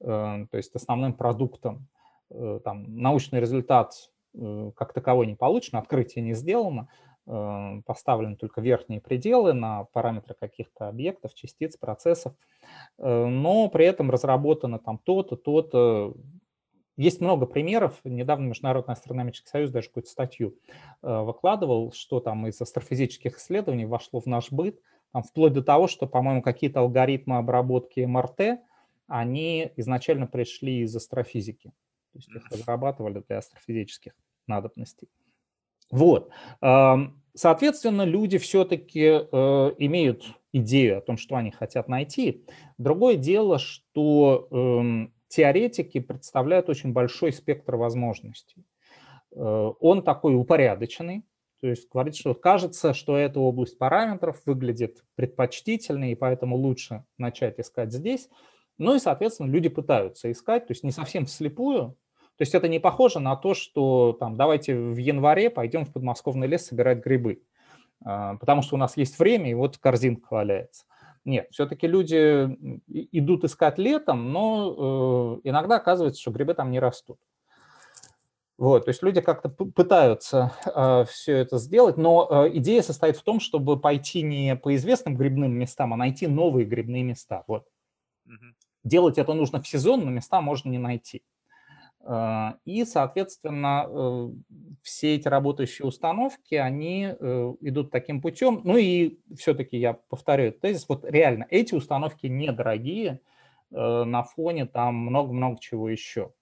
э, 0.00 0.46
то 0.50 0.56
есть 0.56 0.74
основным 0.74 1.12
продуктом. 1.12 1.88
Э, 2.30 2.60
там, 2.64 2.96
научный 2.96 3.40
результат 3.40 3.92
э, 4.34 4.72
как 4.74 4.92
таковой 4.92 5.26
не 5.26 5.34
получен, 5.34 5.78
открытие 5.78 6.24
не 6.24 6.34
сделано, 6.34 6.88
поставлены 7.84 8.36
только 8.36 8.62
верхние 8.62 9.02
пределы 9.02 9.52
на 9.52 9.84
параметры 9.92 10.34
каких-то 10.34 10.88
объектов, 10.88 11.34
частиц, 11.34 11.76
процессов, 11.76 12.32
но 12.96 13.68
при 13.68 13.84
этом 13.84 14.10
разработано 14.10 14.78
там 14.78 14.96
то-то, 14.96 15.36
то-то. 15.36 16.14
Есть 16.96 17.20
много 17.20 17.44
примеров. 17.44 18.00
Недавно 18.02 18.46
Международный 18.46 18.94
астрономический 18.94 19.50
союз 19.50 19.70
даже 19.70 19.88
какую-то 19.88 20.08
статью 20.08 20.54
выкладывал, 21.02 21.92
что 21.92 22.20
там 22.20 22.46
из 22.46 22.58
астрофизических 22.62 23.36
исследований 23.36 23.84
вошло 23.84 24.20
в 24.20 24.26
наш 24.26 24.50
быт– 24.50 24.80
там, 25.12 25.22
вплоть 25.22 25.52
до 25.52 25.62
того, 25.62 25.88
что, 25.88 26.06
по-моему, 26.06 26.42
какие-то 26.42 26.80
алгоритмы 26.80 27.38
обработки 27.38 28.00
МРТ, 28.00 28.60
они 29.06 29.72
изначально 29.76 30.26
пришли 30.26 30.80
из 30.80 30.94
астрофизики. 30.94 31.72
То 32.12 32.18
есть 32.18 32.28
их 32.30 32.50
разрабатывали 32.50 33.22
для 33.26 33.38
астрофизических 33.38 34.12
надобностей. 34.46 35.08
Вот. 35.90 36.30
Соответственно, 37.34 38.02
люди 38.02 38.36
все-таки 38.36 39.04
э, 39.04 39.26
имеют 39.78 40.24
идею 40.52 40.98
о 40.98 41.00
том, 41.00 41.16
что 41.16 41.36
они 41.36 41.52
хотят 41.52 41.86
найти. 41.86 42.44
Другое 42.78 43.14
дело, 43.14 43.60
что 43.60 44.48
эм, 44.50 45.14
теоретики 45.28 46.00
представляют 46.00 46.68
очень 46.68 46.92
большой 46.92 47.32
спектр 47.32 47.76
возможностей. 47.76 48.64
Э, 49.30 49.70
он 49.78 50.02
такой 50.02 50.34
упорядоченный, 50.34 51.22
то 51.60 51.66
есть 51.66 51.88
говорит, 51.90 52.16
что 52.16 52.34
кажется, 52.34 52.94
что 52.94 53.16
эта 53.16 53.40
область 53.40 53.78
параметров 53.78 54.40
выглядит 54.46 55.02
предпочтительной, 55.16 56.12
и 56.12 56.14
поэтому 56.14 56.56
лучше 56.56 57.04
начать 57.16 57.58
искать 57.58 57.92
здесь. 57.92 58.28
Ну 58.78 58.94
и, 58.94 59.00
соответственно, 59.00 59.50
люди 59.50 59.68
пытаются 59.68 60.30
искать, 60.30 60.66
то 60.66 60.72
есть 60.72 60.84
не 60.84 60.92
совсем 60.92 61.26
вслепую. 61.26 61.96
То 62.36 62.42
есть 62.42 62.54
это 62.54 62.68
не 62.68 62.78
похоже 62.78 63.18
на 63.18 63.34
то, 63.34 63.54
что 63.54 64.16
там 64.18 64.36
давайте 64.36 64.76
в 64.76 64.96
январе 64.96 65.50
пойдем 65.50 65.84
в 65.84 65.92
подмосковный 65.92 66.46
лес 66.46 66.66
собирать 66.66 67.04
грибы, 67.04 67.42
а, 68.04 68.36
потому 68.36 68.62
что 68.62 68.76
у 68.76 68.78
нас 68.78 68.96
есть 68.96 69.18
время, 69.18 69.50
и 69.50 69.54
вот 69.54 69.78
корзинка 69.78 70.28
валяется. 70.30 70.84
Нет, 71.24 71.48
все-таки 71.50 71.88
люди 71.88 72.48
идут 72.86 73.44
искать 73.44 73.76
летом, 73.76 74.32
но 74.32 75.40
э, 75.44 75.48
иногда 75.48 75.76
оказывается, 75.76 76.20
что 76.20 76.30
грибы 76.30 76.54
там 76.54 76.70
не 76.70 76.78
растут. 76.80 77.18
Вот, 78.58 78.86
то 78.86 78.88
есть 78.88 79.04
люди 79.04 79.20
как-то 79.20 79.48
пытаются 79.48 80.52
э, 80.66 81.04
все 81.08 81.36
это 81.36 81.58
сделать, 81.58 81.96
но 81.96 82.28
э, 82.28 82.56
идея 82.58 82.82
состоит 82.82 83.16
в 83.16 83.22
том, 83.22 83.38
чтобы 83.38 83.78
пойти 83.80 84.22
не 84.22 84.56
по 84.56 84.74
известным 84.74 85.16
грибным 85.16 85.52
местам, 85.52 85.94
а 85.94 85.96
найти 85.96 86.26
новые 86.26 86.66
грибные 86.66 87.04
места. 87.04 87.44
Вот. 87.46 87.68
Угу. 88.26 88.34
Делать 88.82 89.16
это 89.16 89.32
нужно 89.32 89.62
в 89.62 89.68
сезон, 89.68 90.04
но 90.04 90.10
места 90.10 90.40
можно 90.40 90.70
не 90.70 90.78
найти. 90.78 91.22
Э, 92.00 92.54
и, 92.64 92.84
соответственно, 92.84 93.86
э, 93.88 94.30
все 94.82 95.14
эти 95.14 95.28
работающие 95.28 95.86
установки, 95.86 96.56
они 96.56 97.14
э, 97.16 97.54
идут 97.60 97.92
таким 97.92 98.20
путем. 98.20 98.60
Ну 98.64 98.76
и 98.76 99.20
все-таки 99.36 99.78
я 99.78 99.92
повторю 99.92 100.46
этот 100.46 100.62
тезис, 100.62 100.88
вот 100.88 101.04
реально 101.04 101.46
эти 101.50 101.76
установки 101.76 102.26
недорогие 102.26 103.20
э, 103.70 104.02
на 104.02 104.24
фоне 104.24 104.66
там 104.66 104.96
много-много 104.96 105.60
чего 105.60 105.88
еще. 105.88 106.32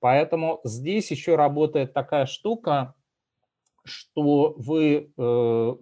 Поэтому 0.00 0.60
здесь 0.64 1.10
еще 1.10 1.36
работает 1.36 1.92
такая 1.92 2.26
штука, 2.26 2.94
что 3.84 4.54
вы 4.56 5.12
э, 5.16 5.22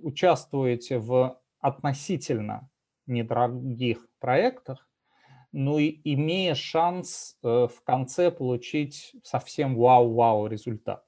участвуете 0.03 0.99
в 0.99 1.41
относительно 1.61 2.69
недорогих 3.07 4.09
проектах, 4.19 4.89
ну 5.53 5.79
и 5.79 6.01
имея 6.05 6.55
шанс 6.55 7.39
э, 7.43 7.69
в 7.69 7.83
конце 7.85 8.31
получить 8.31 9.15
совсем 9.23 9.77
вау-вау 9.77 10.47
результат. 10.47 11.05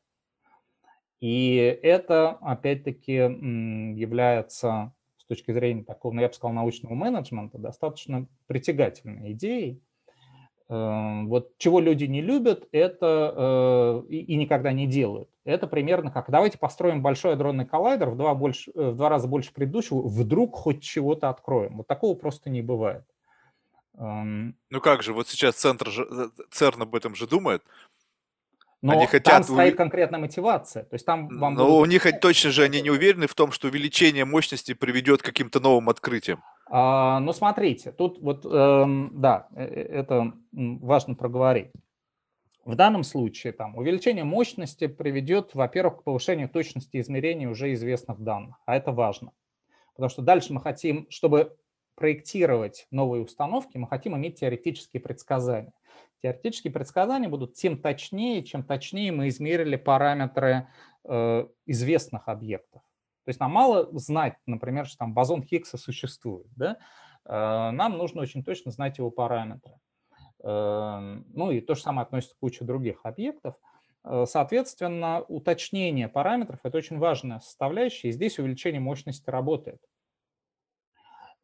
И 1.21 1.57
это, 1.83 2.31
опять-таки, 2.41 3.13
является 3.13 4.95
с 5.19 5.27
точки 5.27 5.53
зрения 5.53 5.85
такого, 5.85 6.15
ну, 6.15 6.23
я 6.23 6.29
бы 6.29 6.35
сказал, 6.35 6.55
научного 6.55 6.95
менеджмента 6.95 7.59
достаточно 7.59 8.27
притягательной 8.47 9.33
идеей, 9.33 9.83
вот 10.71 11.59
чего 11.59 11.81
люди 11.81 12.05
не 12.05 12.23
любят, 12.23 12.69
это 12.71 14.05
э, 14.07 14.09
и, 14.09 14.19
и 14.21 14.37
никогда 14.37 14.73
не 14.73 14.87
делают. 14.87 15.29
Это 15.45 15.67
примерно 15.67 16.13
как 16.13 16.31
давайте 16.31 16.59
построим 16.59 17.03
большой 17.03 17.33
адронный 17.33 17.67
коллайдер 17.67 18.11
в 18.11 18.17
два, 18.17 18.35
больше, 18.35 18.71
э, 18.77 18.91
в 18.91 18.97
два 18.97 19.09
раза 19.09 19.27
больше 19.27 19.53
предыдущего, 19.53 20.01
вдруг 20.07 20.55
хоть 20.55 20.81
чего-то 20.81 21.29
откроем. 21.29 21.79
Вот 21.79 21.89
такого 21.89 22.15
просто 22.15 22.51
не 22.51 22.63
бывает. 22.63 23.05
Эм, 23.99 24.55
ну 24.71 24.81
как 24.81 25.03
же, 25.03 25.13
вот 25.13 25.27
сейчас 25.27 25.57
центр 25.57 25.91
же, 25.91 26.07
э, 26.09 26.29
ЦЕРН 26.53 26.83
об 26.83 26.95
этом 26.95 27.17
же 27.17 27.27
думает. 27.27 27.65
Но 28.81 28.93
они 28.93 29.07
хотят 29.07 29.25
там 29.25 29.43
стоит 29.43 29.77
конкретная 29.77 30.21
мотивация. 30.21 30.85
То 30.85 30.95
есть 30.95 31.05
там 31.05 31.29
вам 31.39 31.55
Но 31.55 31.67
будут... 31.67 31.81
у 31.81 31.85
них 31.85 32.07
точно 32.21 32.51
же 32.51 32.63
они 32.63 32.81
не 32.81 32.91
уверены 32.91 33.27
в 33.27 33.35
том, 33.35 33.51
что 33.51 33.67
увеличение 33.67 34.25
мощности 34.25 34.73
приведет 34.73 35.21
к 35.21 35.25
каким-то 35.27 35.59
новым 35.59 35.89
открытиям. 35.89 36.43
А, 36.73 37.19
ну, 37.19 37.33
смотрите, 37.33 37.91
тут 37.91 38.21
вот, 38.21 38.47
эм, 38.47 39.11
да, 39.21 39.49
э, 39.57 39.65
э, 39.65 39.83
это 39.83 40.33
важно 40.53 41.17
проговорить. 41.17 41.73
В 42.65 42.77
данном 42.77 43.03
случае 43.03 43.53
там, 43.53 43.75
увеличение 43.77 44.23
мощности 44.23 44.87
приведет, 44.87 45.55
во-первых, 45.55 45.99
к 45.99 46.03
повышению 46.05 46.49
точности 46.49 47.01
измерений 47.01 47.47
уже 47.47 47.73
известных 47.73 48.21
данных, 48.21 48.57
а 48.67 48.77
это 48.77 48.93
важно. 48.93 49.33
Потому 49.97 50.11
что 50.11 50.23
дальше 50.23 50.53
мы 50.53 50.61
хотим, 50.61 51.07
чтобы 51.11 51.57
проектировать 51.97 52.87
новые 52.93 53.25
установки, 53.25 53.77
мы 53.77 53.89
хотим 53.89 54.17
иметь 54.17 54.39
теоретические 54.39 55.01
предсказания. 55.01 55.73
Теоретические 56.23 56.73
предсказания 56.73 57.29
будут 57.29 57.55
тем 57.55 57.79
точнее, 57.79 58.45
чем 58.45 58.63
точнее 58.63 59.11
мы 59.11 59.27
измерили 59.29 59.75
параметры 59.75 60.69
э, 61.05 61.47
известных 61.67 62.29
объектов. 62.29 62.83
Есть 63.31 63.41
нам 63.41 63.53
мало 63.53 63.89
знать, 63.99 64.37
например, 64.47 64.87
что 64.87 64.99
там 64.99 65.15
бозон 65.15 65.43
Хиггса 65.43 65.79
существует. 65.79 66.49
Да? 66.57 66.79
Э, 67.25 67.71
нам 67.71 67.97
нужно 67.97 68.23
очень 68.23 68.45
точно 68.45 68.71
знать 68.71 68.99
его 68.99 69.11
параметры. 69.11 69.81
Э, 70.43 71.21
ну 71.33 71.51
и 71.51 71.61
то 71.61 71.75
же 71.75 71.83
самое 71.83 72.05
относится 72.05 72.35
к 72.37 72.41
куче 72.41 72.65
других 72.65 73.01
объектов. 73.05 73.55
Э, 74.05 74.25
соответственно, 74.27 75.23
уточнение 75.29 76.09
параметров– 76.09 76.61
это 76.63 76.79
очень 76.79 76.99
важная 76.99 77.41
составляющая, 77.41 78.09
и 78.09 78.13
здесь 78.13 78.39
увеличение 78.39 78.81
мощности 78.81 79.29
работает. 79.29 79.81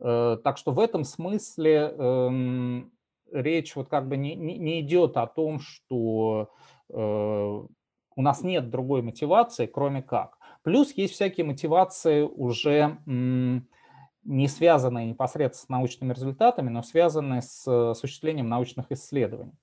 Э, 0.00 0.38
так 0.42 0.58
что 0.58 0.72
в 0.72 0.80
этом 0.80 1.04
смысле 1.04 1.94
эм, 1.98 2.92
речь 3.30 3.76
вот 3.76 3.88
как 3.88 4.08
бы 4.08 4.16
не, 4.16 4.34
не, 4.34 4.80
идет 4.80 5.16
о 5.16 5.26
том, 5.26 5.60
что 5.60 6.50
у 6.88 8.22
нас 8.22 8.42
нет 8.42 8.70
другой 8.70 9.02
мотивации, 9.02 9.66
кроме 9.66 10.02
как. 10.02 10.35
Плюс 10.66 10.90
есть 10.94 11.14
всякие 11.14 11.46
мотивации 11.46 12.22
уже 12.22 12.98
не 13.06 14.48
связанные 14.48 15.06
непосредственно 15.06 15.64
с 15.64 15.68
научными 15.68 16.12
результатами, 16.12 16.70
но 16.70 16.82
связанные 16.82 17.40
с 17.40 17.68
осуществлением 17.92 18.48
научных 18.48 18.90
исследований. 18.90 19.54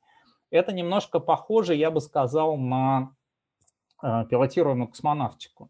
Это 0.50 0.72
немножко 0.72 1.20
похоже, 1.20 1.76
я 1.76 1.92
бы 1.92 2.00
сказал, 2.00 2.56
на 2.56 3.14
э, 4.02 4.24
пилотируемую 4.30 4.88
космонавтику 4.88 5.70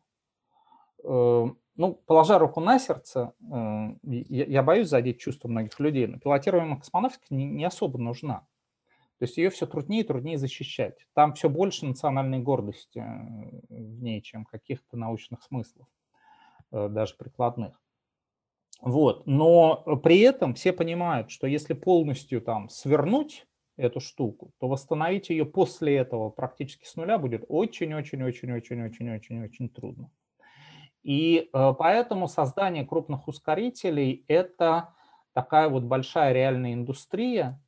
ну, 1.03 1.95
положа 2.05 2.37
руку 2.37 2.59
на 2.59 2.77
сердце, 2.77 3.33
э, 3.41 3.87
я, 4.03 4.61
боюсь 4.61 4.89
задеть 4.89 5.19
чувства 5.19 5.47
многих 5.47 5.79
людей, 5.79 6.05
но 6.05 6.19
пилотируемая 6.19 6.77
космонавтика 6.77 7.33
не 7.33 7.65
особо 7.65 7.97
нужна. 7.97 8.45
То 9.23 9.25
есть 9.25 9.37
ее 9.37 9.49
все 9.51 9.65
труднее 9.65 10.01
и 10.01 10.05
труднее 10.05 10.37
защищать. 10.37 10.97
Там 11.13 11.33
все 11.33 11.47
больше 11.47 11.85
национальной 11.85 12.39
гордости 12.39 12.99
э, 12.99 13.03
в 13.69 14.03
ней, 14.03 14.21
чем 14.21 14.43
каких-то 14.43 14.97
научных 14.97 15.41
смыслов, 15.43 15.87
э, 16.73 16.89
даже 16.89 17.15
прикладных. 17.15 17.81
Вот. 18.81 19.25
Но 19.25 19.77
при 20.03 20.19
этом 20.19 20.55
все 20.55 20.73
понимают, 20.73 21.31
что 21.31 21.47
если 21.47 21.73
полностью 21.73 22.41
там 22.41 22.67
свернуть 22.67 23.47
эту 23.77 24.01
штуку, 24.01 24.51
то 24.59 24.67
восстановить 24.67 25.29
ее 25.29 25.45
после 25.45 25.95
этого 25.95 26.29
практически 26.29 26.85
с 26.85 26.97
нуля 26.97 27.17
будет 27.17 27.45
очень-очень-очень-очень-очень-очень-очень 27.47 29.69
трудно. 29.69 30.11
И 31.01 31.49
э, 31.53 31.73
поэтому 31.79 32.27
создание 32.27 32.85
крупных 32.85 33.29
ускорителей– 33.29 34.25
это 34.27 34.93
такая 35.31 35.69
вот 35.69 35.83
большая 35.83 36.33
реальная 36.33 36.73
индустрия. 36.73 37.62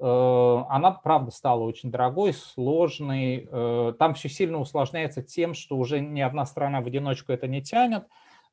Э, 0.00 0.64
она, 0.68 0.92
правда, 0.92 1.30
стала 1.30 1.64
очень 1.64 1.90
дорогой, 1.90 2.32
сложной. 2.32 3.48
Э, 3.50 3.92
там 3.98 4.14
все 4.14 4.28
сильно 4.28 4.58
усложняется 4.58 5.22
тем, 5.22 5.54
что 5.54 5.76
уже 5.76 6.00
ни 6.00 6.20
одна 6.20 6.46
страна 6.46 6.80
в 6.80 6.86
одиночку 6.86 7.32
это 7.32 7.46
не 7.46 7.62
тянет, 7.62 8.06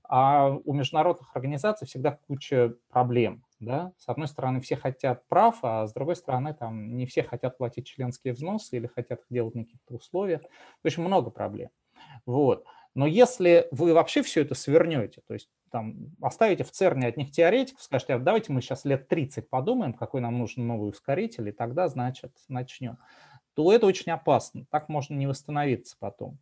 а 0.03 0.49
у 0.49 0.73
международных 0.73 1.35
организаций 1.35 1.87
всегда 1.87 2.19
куча 2.27 2.75
проблем. 2.89 3.43
Да? 3.59 3.93
С 3.97 4.09
одной 4.09 4.27
стороны, 4.27 4.59
все 4.61 4.75
хотят 4.75 5.27
прав, 5.27 5.59
а 5.63 5.87
с 5.87 5.93
другой 5.93 6.15
стороны, 6.15 6.53
там 6.53 6.97
не 6.97 7.05
все 7.05 7.23
хотят 7.23 7.57
платить 7.57 7.87
членские 7.87 8.33
взносы 8.33 8.77
или 8.77 8.87
хотят 8.87 9.21
делать 9.29 9.55
на 9.55 9.63
каких-то 9.63 9.95
условиях. 9.95 10.41
В 10.83 10.87
общем, 10.87 11.03
много 11.03 11.29
проблем. 11.29 11.69
Вот. 12.25 12.65
Но 12.95 13.05
если 13.05 13.67
вы 13.71 13.93
вообще 13.93 14.23
все 14.23 14.41
это 14.41 14.55
свернете, 14.55 15.21
то 15.27 15.33
есть 15.33 15.49
там, 15.69 16.15
оставите 16.21 16.63
в 16.63 16.71
ЦЕРНе 16.71 17.07
от 17.07 17.17
них 17.17 17.31
теоретиков, 17.31 17.83
скажете, 17.83 18.13
а 18.13 18.19
давайте 18.19 18.53
мы 18.53 18.61
сейчас 18.61 18.85
лет 18.85 19.09
30 19.09 19.49
подумаем, 19.49 19.93
какой 19.93 20.21
нам 20.21 20.39
нужен 20.39 20.65
новый 20.65 20.89
ускоритель, 20.89 21.49
и 21.49 21.51
тогда, 21.51 21.89
значит, 21.89 22.31
начнем, 22.47 22.97
то 23.53 23.71
это 23.73 23.85
очень 23.85 24.11
опасно. 24.11 24.65
Так 24.71 24.87
можно 24.87 25.15
не 25.15 25.27
восстановиться 25.27 25.97
потом. 25.99 26.39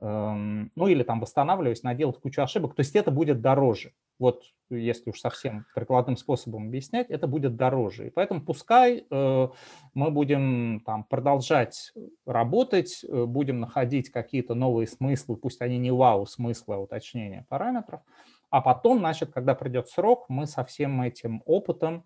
Эм, 0.00 0.70
ну 0.74 0.86
или 0.86 1.02
там 1.02 1.20
восстанавливаясь, 1.20 1.82
наделать 1.82 2.18
кучу 2.20 2.42
ошибок. 2.42 2.74
То 2.74 2.80
есть 2.80 2.94
это 2.94 3.10
будет 3.10 3.40
дороже 3.40 3.92
вот 4.20 4.44
если 4.70 5.10
уж 5.10 5.20
совсем 5.20 5.66
прикладным 5.74 6.16
способом 6.16 6.68
объяснять, 6.68 7.10
это 7.10 7.26
будет 7.26 7.56
дороже. 7.56 8.06
И 8.06 8.10
поэтому 8.10 8.40
пускай 8.40 9.04
э, 9.10 9.48
мы 9.94 10.10
будем 10.10 10.82
там, 10.86 11.04
продолжать 11.04 11.92
работать, 12.24 13.04
э, 13.04 13.24
будем 13.24 13.58
находить 13.58 14.10
какие-то 14.10 14.54
новые 14.54 14.86
смыслы, 14.86 15.36
пусть 15.36 15.60
они 15.60 15.78
не 15.78 15.90
вау 15.90 16.26
смысла 16.26 16.76
уточнения 16.76 17.46
параметров, 17.48 18.02
а 18.50 18.60
потом, 18.60 18.98
значит, 18.98 19.32
когда 19.32 19.54
придет 19.54 19.88
срок, 19.88 20.26
мы 20.28 20.46
со 20.46 20.64
всем 20.64 21.02
этим 21.02 21.42
опытом, 21.46 22.04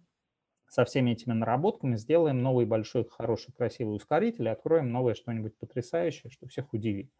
со 0.68 0.84
всеми 0.84 1.10
этими 1.10 1.32
наработками 1.32 1.96
сделаем 1.96 2.42
новый 2.42 2.66
большой, 2.66 3.08
хороший, 3.08 3.52
красивый 3.52 3.96
ускоритель 3.96 4.46
и 4.46 4.50
откроем 4.50 4.90
новое 4.90 5.14
что-нибудь 5.14 5.56
потрясающее, 5.58 6.30
что 6.30 6.48
всех 6.48 6.72
удивит. 6.72 7.10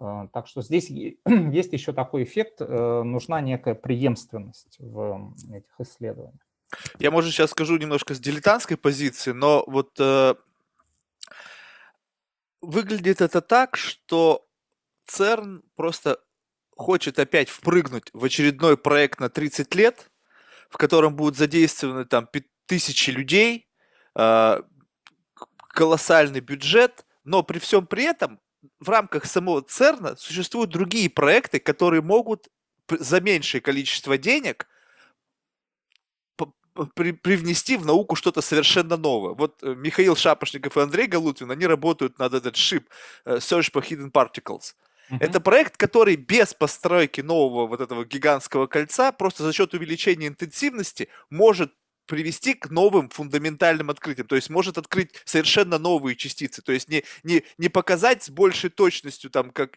Э, 0.00 0.28
так 0.32 0.46
что 0.46 0.62
здесь 0.62 0.90
есть 0.90 1.72
еще 1.72 1.92
такой 1.92 2.24
эффект, 2.24 2.60
э, 2.60 3.02
нужна 3.02 3.40
некая 3.40 3.74
преемственность 3.74 4.76
в 4.78 5.34
этих 5.52 5.74
исследованиях. 5.78 6.40
Я, 6.98 7.10
может, 7.10 7.32
сейчас 7.32 7.50
скажу 7.50 7.76
немножко 7.76 8.14
с 8.14 8.20
дилетантской 8.20 8.76
позиции, 8.76 9.32
но 9.32 9.64
вот 9.66 9.90
э, 9.98 10.34
выглядит 12.60 13.20
это 13.20 13.40
так, 13.40 13.76
что 13.76 14.46
ЦЕРН 15.06 15.62
просто 15.76 16.18
хочет 16.76 17.18
опять 17.18 17.48
впрыгнуть 17.48 18.10
в 18.12 18.24
очередной 18.24 18.76
проект 18.76 19.20
на 19.20 19.28
30 19.28 19.74
лет, 19.74 20.10
в 20.70 20.78
котором 20.78 21.14
будут 21.14 21.36
задействованы 21.36 22.06
там 22.06 22.26
тысячи 22.66 23.10
людей, 23.10 23.68
э, 24.14 24.62
колоссальный 25.68 26.40
бюджет, 26.40 27.04
но 27.24 27.42
при 27.42 27.58
всем 27.58 27.86
при 27.86 28.04
этом 28.04 28.40
в 28.80 28.88
рамках 28.88 29.24
самого 29.24 29.62
ЦЕРНа 29.62 30.16
существуют 30.16 30.70
другие 30.70 31.08
проекты, 31.10 31.58
которые 31.58 32.02
могут 32.02 32.48
за 32.88 33.20
меньшее 33.20 33.60
количество 33.60 34.18
денег 34.18 34.68
при, 36.94 37.12
привнести 37.12 37.76
в 37.76 37.86
науку 37.86 38.16
что-то 38.16 38.40
совершенно 38.40 38.96
новое. 38.96 39.34
Вот 39.34 39.62
э, 39.62 39.74
Михаил 39.74 40.16
Шапошников 40.16 40.76
и 40.76 40.80
Андрей 40.80 41.06
Галутвин, 41.06 41.50
они 41.50 41.66
работают 41.66 42.18
над 42.18 42.34
этот 42.34 42.56
шип 42.56 42.88
э, 43.24 43.36
Search 43.36 43.72
for 43.72 43.82
Hidden 43.82 44.10
Particles. 44.10 44.74
Это 45.20 45.40
проект, 45.40 45.76
который 45.76 46.16
без 46.16 46.54
постройки 46.54 47.20
нового 47.20 47.66
вот 47.66 47.82
этого 47.82 48.06
гигантского 48.06 48.66
кольца, 48.66 49.12
просто 49.12 49.42
за 49.42 49.52
счет 49.52 49.74
увеличения 49.74 50.28
интенсивности, 50.28 51.08
может 51.28 51.74
привести 52.06 52.54
к 52.54 52.70
новым 52.70 53.08
фундаментальным 53.08 53.90
открытиям. 53.90 54.26
То 54.26 54.36
есть 54.36 54.50
может 54.50 54.78
открыть 54.78 55.10
совершенно 55.24 55.78
новые 55.78 56.16
частицы. 56.16 56.62
То 56.62 56.72
есть 56.72 56.88
не, 56.88 57.04
не, 57.22 57.44
не 57.58 57.68
показать 57.68 58.22
с 58.22 58.30
большей 58.30 58.70
точностью 58.70 59.30
там 59.30 59.50
как 59.50 59.76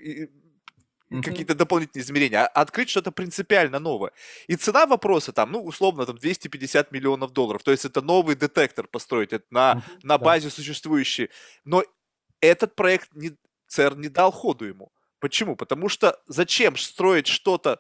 Mm-hmm. 1.12 1.22
какие-то 1.22 1.54
дополнительные 1.54 2.04
измерения, 2.04 2.48
а 2.48 2.62
открыть 2.62 2.90
что-то 2.90 3.12
принципиально 3.12 3.78
новое. 3.78 4.12
И 4.48 4.56
цена 4.56 4.88
вопроса 4.88 5.32
там, 5.32 5.52
ну, 5.52 5.64
условно, 5.64 6.04
там 6.04 6.18
250 6.18 6.92
миллионов 6.92 7.32
долларов. 7.32 7.62
То 7.62 7.70
есть 7.70 7.86
это 7.86 8.02
новый 8.02 8.36
детектор 8.36 8.88
построить 8.88 9.32
это 9.32 9.46
на, 9.52 9.74
mm-hmm. 9.74 10.00
на 10.02 10.18
базе 10.18 10.48
да. 10.48 10.56
существующей. 10.56 11.30
Но 11.64 11.84
этот 12.42 12.76
проект 12.76 13.14
не, 13.14 13.34
ЦЕРН 13.68 14.02
не 14.02 14.10
дал 14.10 14.32
ходу 14.32 14.66
ему. 14.66 14.92
Почему? 15.20 15.56
Потому 15.56 15.90
что 15.90 16.20
зачем 16.28 16.76
строить 16.76 17.28
что-то 17.28 17.80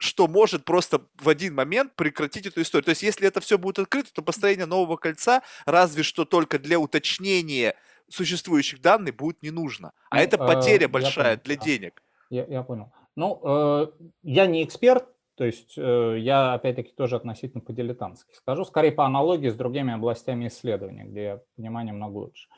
что 0.00 0.26
может 0.28 0.64
просто 0.64 1.02
в 1.18 1.28
один 1.28 1.54
момент 1.54 1.94
прекратить 1.94 2.46
эту 2.46 2.62
историю. 2.62 2.84
То 2.84 2.90
есть, 2.90 3.02
если 3.02 3.28
это 3.28 3.40
все 3.40 3.58
будет 3.58 3.78
открыто, 3.78 4.12
то 4.12 4.22
построение 4.22 4.64
нового 4.64 4.96
кольца 4.96 5.42
разве 5.66 6.02
что 6.02 6.24
только 6.24 6.58
для 6.58 6.80
уточнения 6.80 7.76
существующих 8.08 8.80
данных 8.80 9.16
будет 9.16 9.42
не 9.42 9.50
нужно. 9.50 9.92
А 10.10 10.16
ну, 10.16 10.22
это 10.22 10.38
потеря 10.38 10.86
э, 10.86 10.88
большая 10.88 11.36
для 11.36 11.56
да. 11.56 11.62
денег. 11.62 12.02
Я, 12.30 12.46
я 12.46 12.62
понял. 12.62 12.92
Ну, 13.14 13.40
э, 13.44 13.86
я 14.22 14.46
не 14.46 14.64
эксперт, 14.64 15.04
то 15.36 15.44
есть 15.44 15.74
э, 15.76 16.16
я, 16.18 16.54
опять-таки, 16.54 16.92
тоже 16.92 17.16
относительно 17.16 17.60
по-дилетантски 17.60 18.32
скажу, 18.34 18.64
скорее 18.64 18.92
по 18.92 19.04
аналогии 19.04 19.50
с 19.50 19.54
другими 19.54 19.92
областями 19.92 20.48
исследования, 20.48 21.04
где 21.04 21.22
я 21.22 21.40
понимаю 21.56 21.86
немного 21.86 22.16
лучше. 22.16 22.48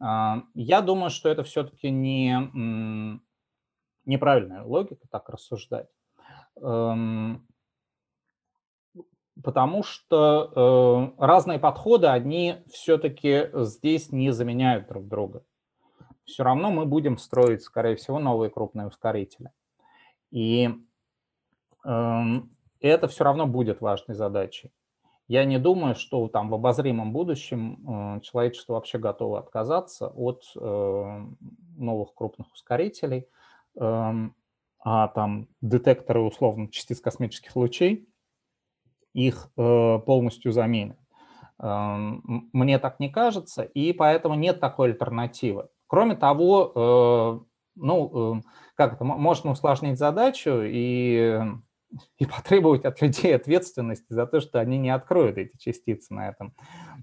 Э, 0.00 0.36
я 0.54 0.82
думаю, 0.82 1.10
что 1.10 1.28
это 1.28 1.42
все-таки 1.42 1.90
не, 1.90 3.20
неправильная 4.04 4.62
логика 4.62 5.08
так 5.10 5.28
рассуждать. 5.28 5.88
Эм, 6.60 7.46
потому 9.42 9.82
что 9.82 11.14
э, 11.18 11.24
разные 11.24 11.58
подходы, 11.58 12.06
они 12.06 12.56
все-таки 12.68 13.48
здесь 13.52 14.10
не 14.10 14.30
заменяют 14.30 14.88
друг 14.88 15.06
друга. 15.06 15.44
все 16.24 16.42
равно 16.42 16.70
мы 16.70 16.86
будем 16.86 17.18
строить, 17.18 17.62
скорее 17.62 17.96
всего, 17.96 18.18
новые 18.18 18.50
крупные 18.50 18.86
ускорители. 18.86 19.50
И 20.30 20.70
э, 21.84 22.22
это 22.80 23.08
все 23.08 23.24
равно 23.24 23.46
будет 23.46 23.80
важной 23.80 24.14
задачей. 24.14 24.72
Я 25.28 25.44
не 25.44 25.58
думаю, 25.58 25.96
что 25.96 26.28
там 26.28 26.48
в 26.50 26.54
обозримом 26.54 27.12
будущем 27.12 28.16
э, 28.16 28.20
человечество 28.20 28.74
вообще 28.74 28.98
готово 28.98 29.40
отказаться 29.40 30.08
от 30.08 30.44
э, 30.56 31.20
новых 31.76 32.14
крупных 32.14 32.52
ускорителей, 32.52 33.28
э, 33.78 34.12
а 34.88 35.08
там 35.08 35.48
детекторы 35.60 36.20
условно 36.20 36.68
частиц 36.70 37.00
космических 37.00 37.56
лучей 37.56 38.08
их 39.14 39.50
э, 39.56 39.98
полностью 40.06 40.52
заменят. 40.52 40.96
Э, 41.60 41.96
мне 42.52 42.78
так 42.78 43.00
не 43.00 43.08
кажется, 43.08 43.64
и 43.64 43.92
поэтому 43.92 44.36
нет 44.36 44.60
такой 44.60 44.90
альтернативы. 44.90 45.68
Кроме 45.88 46.14
того, 46.14 46.72
э, 46.72 47.40
ну, 47.74 48.36
э, 48.36 48.42
как 48.76 48.92
это, 48.92 49.02
можно 49.02 49.50
усложнить 49.50 49.98
задачу 49.98 50.60
и, 50.62 51.36
и 52.18 52.26
потребовать 52.26 52.84
от 52.84 53.02
людей 53.02 53.34
ответственности 53.34 54.12
за 54.12 54.24
то, 54.28 54.38
что 54.38 54.60
они 54.60 54.78
не 54.78 54.90
откроют 54.90 55.36
эти 55.36 55.56
частицы 55.56 56.14
на 56.14 56.28
этом 56.28 56.54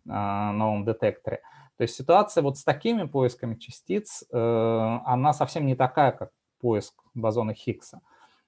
новом 0.06 0.86
детекторе. 0.86 1.42
То 1.78 1.82
есть 1.82 1.96
ситуация 1.96 2.44
вот 2.44 2.58
с 2.58 2.64
такими 2.64 3.04
поисками 3.04 3.56
частиц, 3.56 4.24
она 4.32 5.34
совсем 5.34 5.66
не 5.66 5.76
такая, 5.76 6.12
как 6.12 6.30
поиск 6.64 6.94
бозона 7.14 7.54
Хиггса. 7.54 8.00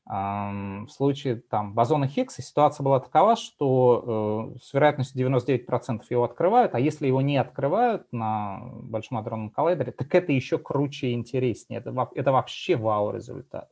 В 0.07 0.87
случае 0.89 1.35
там, 1.35 1.73
бозона 1.73 2.07
Хиггса 2.07 2.41
ситуация 2.41 2.83
была 2.83 2.99
такова, 2.99 3.35
что 3.35 4.53
э, 4.55 4.59
с 4.61 4.71
вероятностью 4.71 5.27
99% 5.27 6.03
его 6.11 6.23
открывают, 6.23 6.75
а 6.75 6.79
если 6.79 7.07
его 7.07 7.21
не 7.21 7.37
открывают 7.37 8.05
на 8.11 8.59
Большом 8.83 9.17
адронном 9.17 9.49
коллайдере, 9.49 9.91
так 9.91 10.13
это 10.13 10.31
еще 10.31 10.59
круче 10.59 11.07
и 11.07 11.13
интереснее. 11.13 11.79
Это, 11.79 12.09
это 12.13 12.31
вообще 12.31 12.75
вау-результат. 12.75 13.69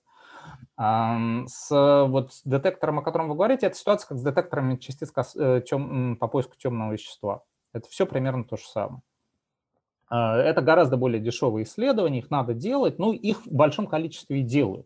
С 0.75 1.69
вот 1.69 2.31
детектором, 2.45 2.99
о 2.99 3.03
котором 3.03 3.29
вы 3.29 3.35
говорите, 3.35 3.67
это 3.67 3.77
ситуация 3.77 4.07
как 4.09 4.17
с 4.17 4.23
детекторами 4.23 4.75
частиц 4.77 5.13
э, 5.35 5.61
тем, 5.65 6.17
по 6.17 6.27
поиску 6.27 6.55
темного 6.57 6.93
вещества. 6.93 7.43
Это 7.73 7.87
все 7.89 8.07
примерно 8.07 8.43
то 8.43 8.57
же 8.57 8.63
самое. 8.63 9.01
А, 10.15 10.37
это 10.37 10.61
гораздо 10.61 10.95
более 10.95 11.19
дешевые 11.19 11.63
исследования, 11.63 12.19
их 12.19 12.29
надо 12.29 12.53
делать, 12.53 12.99
ну, 12.99 13.13
их 13.13 13.47
в 13.47 13.51
большом 13.51 13.87
количестве 13.87 14.41
и 14.41 14.43
делают. 14.43 14.85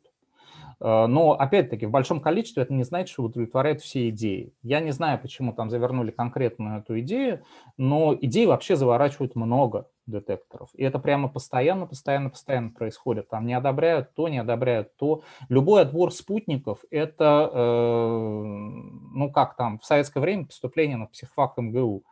Э, 0.80 1.06
но, 1.08 1.34
опять-таки, 1.34 1.86
в 1.86 1.92
большом 1.92 2.22
количестве 2.22 2.64
это 2.64 2.74
не 2.74 2.84
значит, 2.84 3.10
что 3.10 3.24
удовлетворяет 3.24 3.82
все 3.82 4.08
идеи. 4.08 4.54
Я 4.64 4.80
не 4.80 4.92
знаю, 4.92 5.20
почему 5.20 5.52
там 5.52 5.70
завернули 5.70 6.12
конкретно 6.12 6.78
эту 6.78 7.02
идею, 7.02 7.44
но 7.76 8.16
идей 8.16 8.46
вообще 8.46 8.78
заворачивают 8.78 9.36
много 9.36 9.90
детекторов. 10.06 10.70
И 10.76 10.84
это 10.86 10.98
прямо 10.98 11.28
постоянно, 11.28 11.88
постоянно, 11.88 12.30
постоянно 12.30 12.70
происходит. 12.70 13.28
Там 13.28 13.48
не 13.48 13.54
одобряют 13.54 14.14
то, 14.16 14.30
не 14.30 14.38
одобряют 14.38 14.96
то. 14.96 15.24
Любой 15.50 15.82
отбор 15.82 16.14
спутников– 16.14 16.86
это, 16.90 17.52
э, 17.54 18.42
ну 18.46 19.30
как 19.34 19.58
там, 19.58 19.80
в 19.80 19.84
советское 19.84 20.22
время 20.22 20.46
поступление 20.46 20.96
на 20.96 21.08
психфак 21.08 21.58
МГУ, 21.58 22.04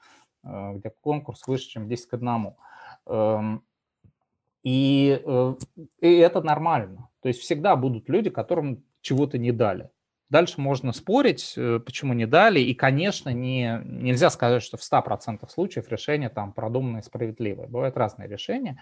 э, 0.43 0.73
где 0.73 0.91
конкурс 0.99 1.47
выше, 1.47 1.69
чем 1.69 1.87
10 1.87 2.07
к 2.07 2.13
1. 2.15 2.55
Эм, 3.07 3.63
и, 4.65 5.21
э, 5.23 5.55
и 6.01 6.17
это 6.17 6.41
нормально. 6.41 7.09
То 7.21 7.27
есть 7.27 7.39
всегда 7.39 7.75
будут 7.75 8.09
люди, 8.09 8.31
которым 8.31 8.83
чего-то 9.01 9.37
не 9.37 9.51
дали. 9.51 9.89
Дальше 10.31 10.59
можно 10.59 10.91
спорить, 10.91 11.53
э, 11.55 11.79
почему 11.79 12.13
не 12.13 12.25
дали, 12.25 12.59
и, 12.59 12.73
конечно, 12.73 13.29
не, 13.29 13.79
нельзя 13.85 14.31
сказать, 14.31 14.63
что 14.63 14.75
в 14.75 14.81
100% 14.81 15.51
случаев 15.51 15.87
решение 15.89 16.29
там 16.29 16.51
продуманное 16.51 17.01
и 17.01 17.03
справедливое. 17.03 17.67
Бывают 17.67 17.95
разные 17.95 18.27
решения, 18.27 18.81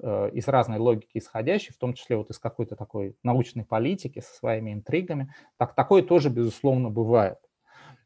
э, 0.00 0.30
из 0.32 0.46
разной 0.46 0.78
логики 0.78 1.18
исходящие, 1.18 1.72
в 1.74 1.78
том 1.78 1.94
числе 1.94 2.16
вот 2.16 2.30
из 2.30 2.38
какой-то 2.38 2.76
такой 2.76 3.16
научной 3.24 3.64
политики 3.64 4.20
со 4.20 4.32
своими 4.34 4.72
интригами. 4.72 5.34
Так, 5.58 5.74
такое 5.74 6.02
тоже, 6.04 6.30
безусловно, 6.30 6.90
бывает. 6.90 7.38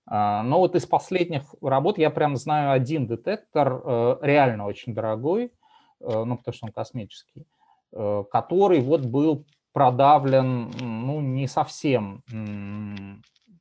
А, 0.06 0.42
но 0.42 0.60
вот 0.60 0.74
из 0.74 0.86
последних 0.86 1.54
работ 1.60 1.98
я 1.98 2.08
прям 2.08 2.36
знаю 2.36 2.72
один 2.72 3.06
детектор, 3.06 4.18
реально 4.22 4.64
очень 4.64 4.94
дорогой, 4.94 5.52
ну, 6.00 6.36
потому 6.36 6.54
что 6.54 6.66
он 6.66 6.72
космический, 6.72 7.46
э, 7.92 8.24
который 8.30 8.80
вот 8.80 9.04
был 9.04 9.44
продавлен, 9.72 10.70
ну, 10.80 11.20
не 11.20 11.46
совсем 11.46 12.22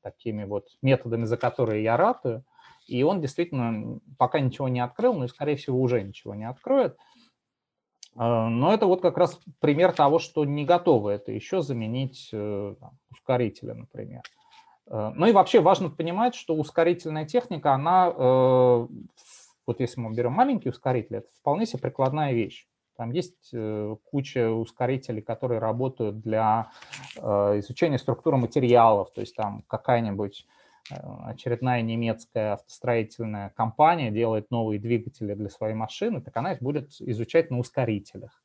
такими 0.01 0.45
вот 0.45 0.67
методами, 0.81 1.25
за 1.25 1.37
которые 1.37 1.83
я 1.83 1.97
ратую, 1.97 2.43
и 2.87 3.03
он 3.03 3.19
действительно 3.21 3.99
пока 4.17 4.39
ничего 4.39 4.69
не 4.69 4.79
открыл, 4.79 5.13
ну 5.13 5.25
и, 5.25 5.27
скорее 5.27 5.57
всего, 5.57 5.81
уже 5.81 6.01
ничего 6.01 6.33
не 6.35 6.47
откроет. 6.47 6.97
Э, 8.15 8.47
но 8.47 8.73
это 8.73 8.85
вот 8.85 9.01
как 9.01 9.17
раз 9.17 9.39
пример 9.59 9.91
того, 9.91 10.19
что 10.19 10.45
не 10.45 10.65
готовы 10.65 11.11
это 11.11 11.31
еще 11.31 11.61
заменить 11.61 12.29
там, 12.31 12.97
ускорители, 13.11 13.71
например. 13.71 14.21
Ну 14.89 15.25
и 15.25 15.33
вообще 15.33 15.59
важно 15.59 15.89
понимать, 15.89 16.33
что 16.33 16.55
ускорительная 16.55 17.25
техника, 17.25 17.73
она 17.73 18.87
вот 19.67 19.81
если 19.81 19.99
мы 19.99 20.13
берем 20.13 20.31
маленький 20.31 20.69
ускоритель, 20.69 21.17
это 21.17 21.27
вполне 21.39 21.65
себе 21.65 21.79
прикладная 21.79 22.33
вещь. 22.33 22.67
Там 22.95 23.11
есть 23.11 23.51
э, 23.53 23.95
куча 24.05 24.49
ускорителей, 24.49 25.21
которые 25.21 25.59
работают 25.59 26.19
для 26.21 26.71
э, 27.15 27.21
изучения 27.59 27.99
структуры 27.99 28.37
материалов, 28.37 29.11
то 29.13 29.21
есть 29.21 29.35
там 29.35 29.63
какая-нибудь 29.67 30.47
э, 30.89 30.95
очередная 31.25 31.83
немецкая 31.83 32.53
автостроительная 32.53 33.49
компания 33.55 34.09
делает 34.09 34.49
новые 34.49 34.79
двигатели 34.79 35.35
для 35.35 35.49
своей 35.49 35.75
машины, 35.75 36.21
так 36.21 36.35
она 36.37 36.53
их 36.53 36.59
будет 36.59 36.99
изучать 36.99 37.51
на 37.51 37.59
ускорителях. 37.59 38.41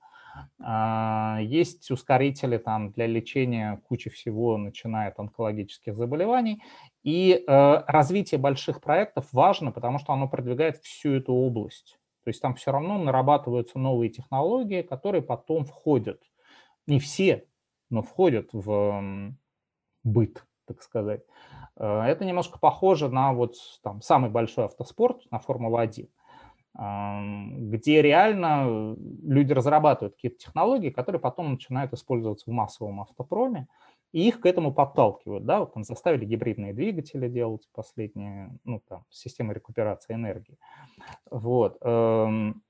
А, 0.60 1.38
есть 1.42 1.90
ускорители 1.90 2.58
там 2.58 2.92
для 2.92 3.06
лечения 3.06 3.80
кучи 3.88 4.10
всего, 4.10 4.56
начиная 4.56 5.08
от 5.08 5.18
онкологических 5.18 5.96
заболеваний. 5.96 6.62
И 7.02 7.44
э, 7.46 7.84
развитие 7.86 8.38
больших 8.38 8.80
проектов 8.80 9.26
важно, 9.32 9.72
потому 9.72 9.98
что 9.98 10.12
оно 10.12 10.28
продвигает 10.28 10.78
всю 10.78 11.14
эту 11.14 11.32
область. 11.32 11.98
То 12.24 12.28
есть 12.28 12.40
там 12.40 12.54
все 12.54 12.70
равно 12.70 12.98
нарабатываются 12.98 13.78
новые 13.78 14.08
технологии, 14.10 14.82
которые 14.82 15.22
потом 15.22 15.64
входят, 15.64 16.22
не 16.86 17.00
все, 17.00 17.46
но 17.90 18.02
входят 18.02 18.50
в 18.52 19.34
быт, 20.04 20.44
так 20.66 20.82
сказать. 20.82 21.22
Э, 21.76 22.02
это 22.02 22.24
немножко 22.24 22.58
похоже 22.58 23.08
на 23.08 23.32
вот 23.32 23.56
там 23.82 24.00
самый 24.00 24.30
большой 24.30 24.66
автоспорт, 24.66 25.30
на 25.30 25.38
Формулу-1 25.40 26.08
где 26.74 28.00
реально 28.00 28.96
люди 29.22 29.52
разрабатывают 29.52 30.14
какие-то 30.14 30.38
технологии, 30.38 30.90
которые 30.90 31.20
потом 31.20 31.52
начинают 31.52 31.92
использоваться 31.92 32.48
в 32.48 32.52
массовом 32.52 33.02
автопроме, 33.02 33.68
и 34.12 34.28
их 34.28 34.40
к 34.40 34.46
этому 34.46 34.72
подталкивают, 34.72 35.44
да, 35.44 35.60
вот 35.60 35.74
там 35.74 35.84
заставили 35.84 36.24
гибридные 36.24 36.72
двигатели 36.72 37.28
делать 37.28 37.68
последние, 37.74 38.56
ну, 38.64 38.82
там, 38.88 39.04
системы 39.10 39.54
рекуперации 39.54 40.14
энергии, 40.14 40.58
вот. 41.30 41.76
Эм, 41.82 42.62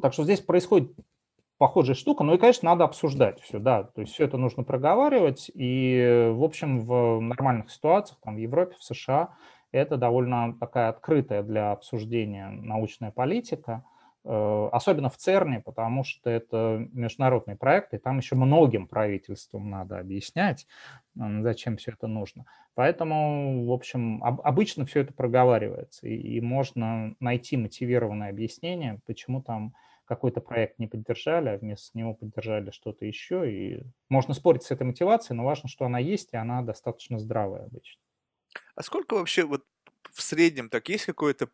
так 0.00 0.12
что 0.12 0.24
здесь 0.24 0.40
происходит 0.40 0.92
похожая 1.58 1.94
штука, 1.94 2.24
ну 2.24 2.34
и, 2.34 2.38
конечно, 2.38 2.70
надо 2.70 2.84
обсуждать 2.84 3.40
все, 3.40 3.58
да, 3.58 3.84
то 3.84 4.00
есть 4.00 4.14
все 4.14 4.24
это 4.24 4.38
нужно 4.38 4.64
проговаривать, 4.64 5.50
и, 5.54 6.30
в 6.32 6.42
общем, 6.42 6.80
в 6.80 7.20
нормальных 7.20 7.70
ситуациях, 7.70 8.18
там, 8.22 8.36
в 8.36 8.38
Европе, 8.38 8.76
в 8.78 8.82
США, 8.82 9.36
это 9.72 9.96
довольно 9.96 10.56
такая 10.58 10.88
открытая 10.88 11.42
для 11.42 11.72
обсуждения 11.72 12.48
научная 12.48 13.10
политика, 13.10 13.84
э, 14.24 14.68
особенно 14.72 15.08
в 15.08 15.16
ЦЕРНе, 15.16 15.60
потому 15.60 16.04
что 16.04 16.30
это 16.30 16.86
международный 16.92 17.56
проект, 17.56 17.94
и 17.94 17.98
там 17.98 18.18
еще 18.18 18.34
многим 18.34 18.86
правительствам 18.86 19.70
надо 19.70 19.98
объяснять, 19.98 20.66
зачем 21.14 21.76
все 21.76 21.92
это 21.92 22.06
нужно. 22.06 22.46
Поэтому, 22.74 23.66
в 23.66 23.72
общем, 23.72 24.22
обычно 24.22 24.86
все 24.86 25.00
это 25.00 25.12
проговаривается, 25.12 26.06
и 26.06 26.40
можно 26.40 27.14
найти 27.20 27.56
мотивированное 27.56 28.30
объяснение, 28.30 29.00
почему 29.06 29.42
там 29.42 29.74
какой-то 30.10 30.40
проект 30.40 30.80
не 30.80 30.88
поддержали, 30.88 31.50
а 31.50 31.58
вместо 31.58 31.96
него 31.96 32.14
поддержали 32.14 32.72
что-то 32.72 33.06
еще. 33.06 33.48
И 33.52 33.82
можно 34.08 34.34
спорить 34.34 34.64
с 34.64 34.72
этой 34.72 34.82
мотивацией, 34.82 35.36
но 35.36 35.44
важно, 35.44 35.68
что 35.68 35.84
она 35.84 36.00
есть, 36.00 36.32
и 36.32 36.36
она 36.36 36.62
достаточно 36.62 37.16
здравая 37.16 37.66
обычно. 37.66 38.00
А 38.80 38.82
сколько 38.82 39.12
вообще 39.12 39.44
вот 39.44 39.62
в 40.10 40.22
среднем 40.22 40.70
так 40.70 40.88
есть 40.88 41.04
какое-то 41.04 41.50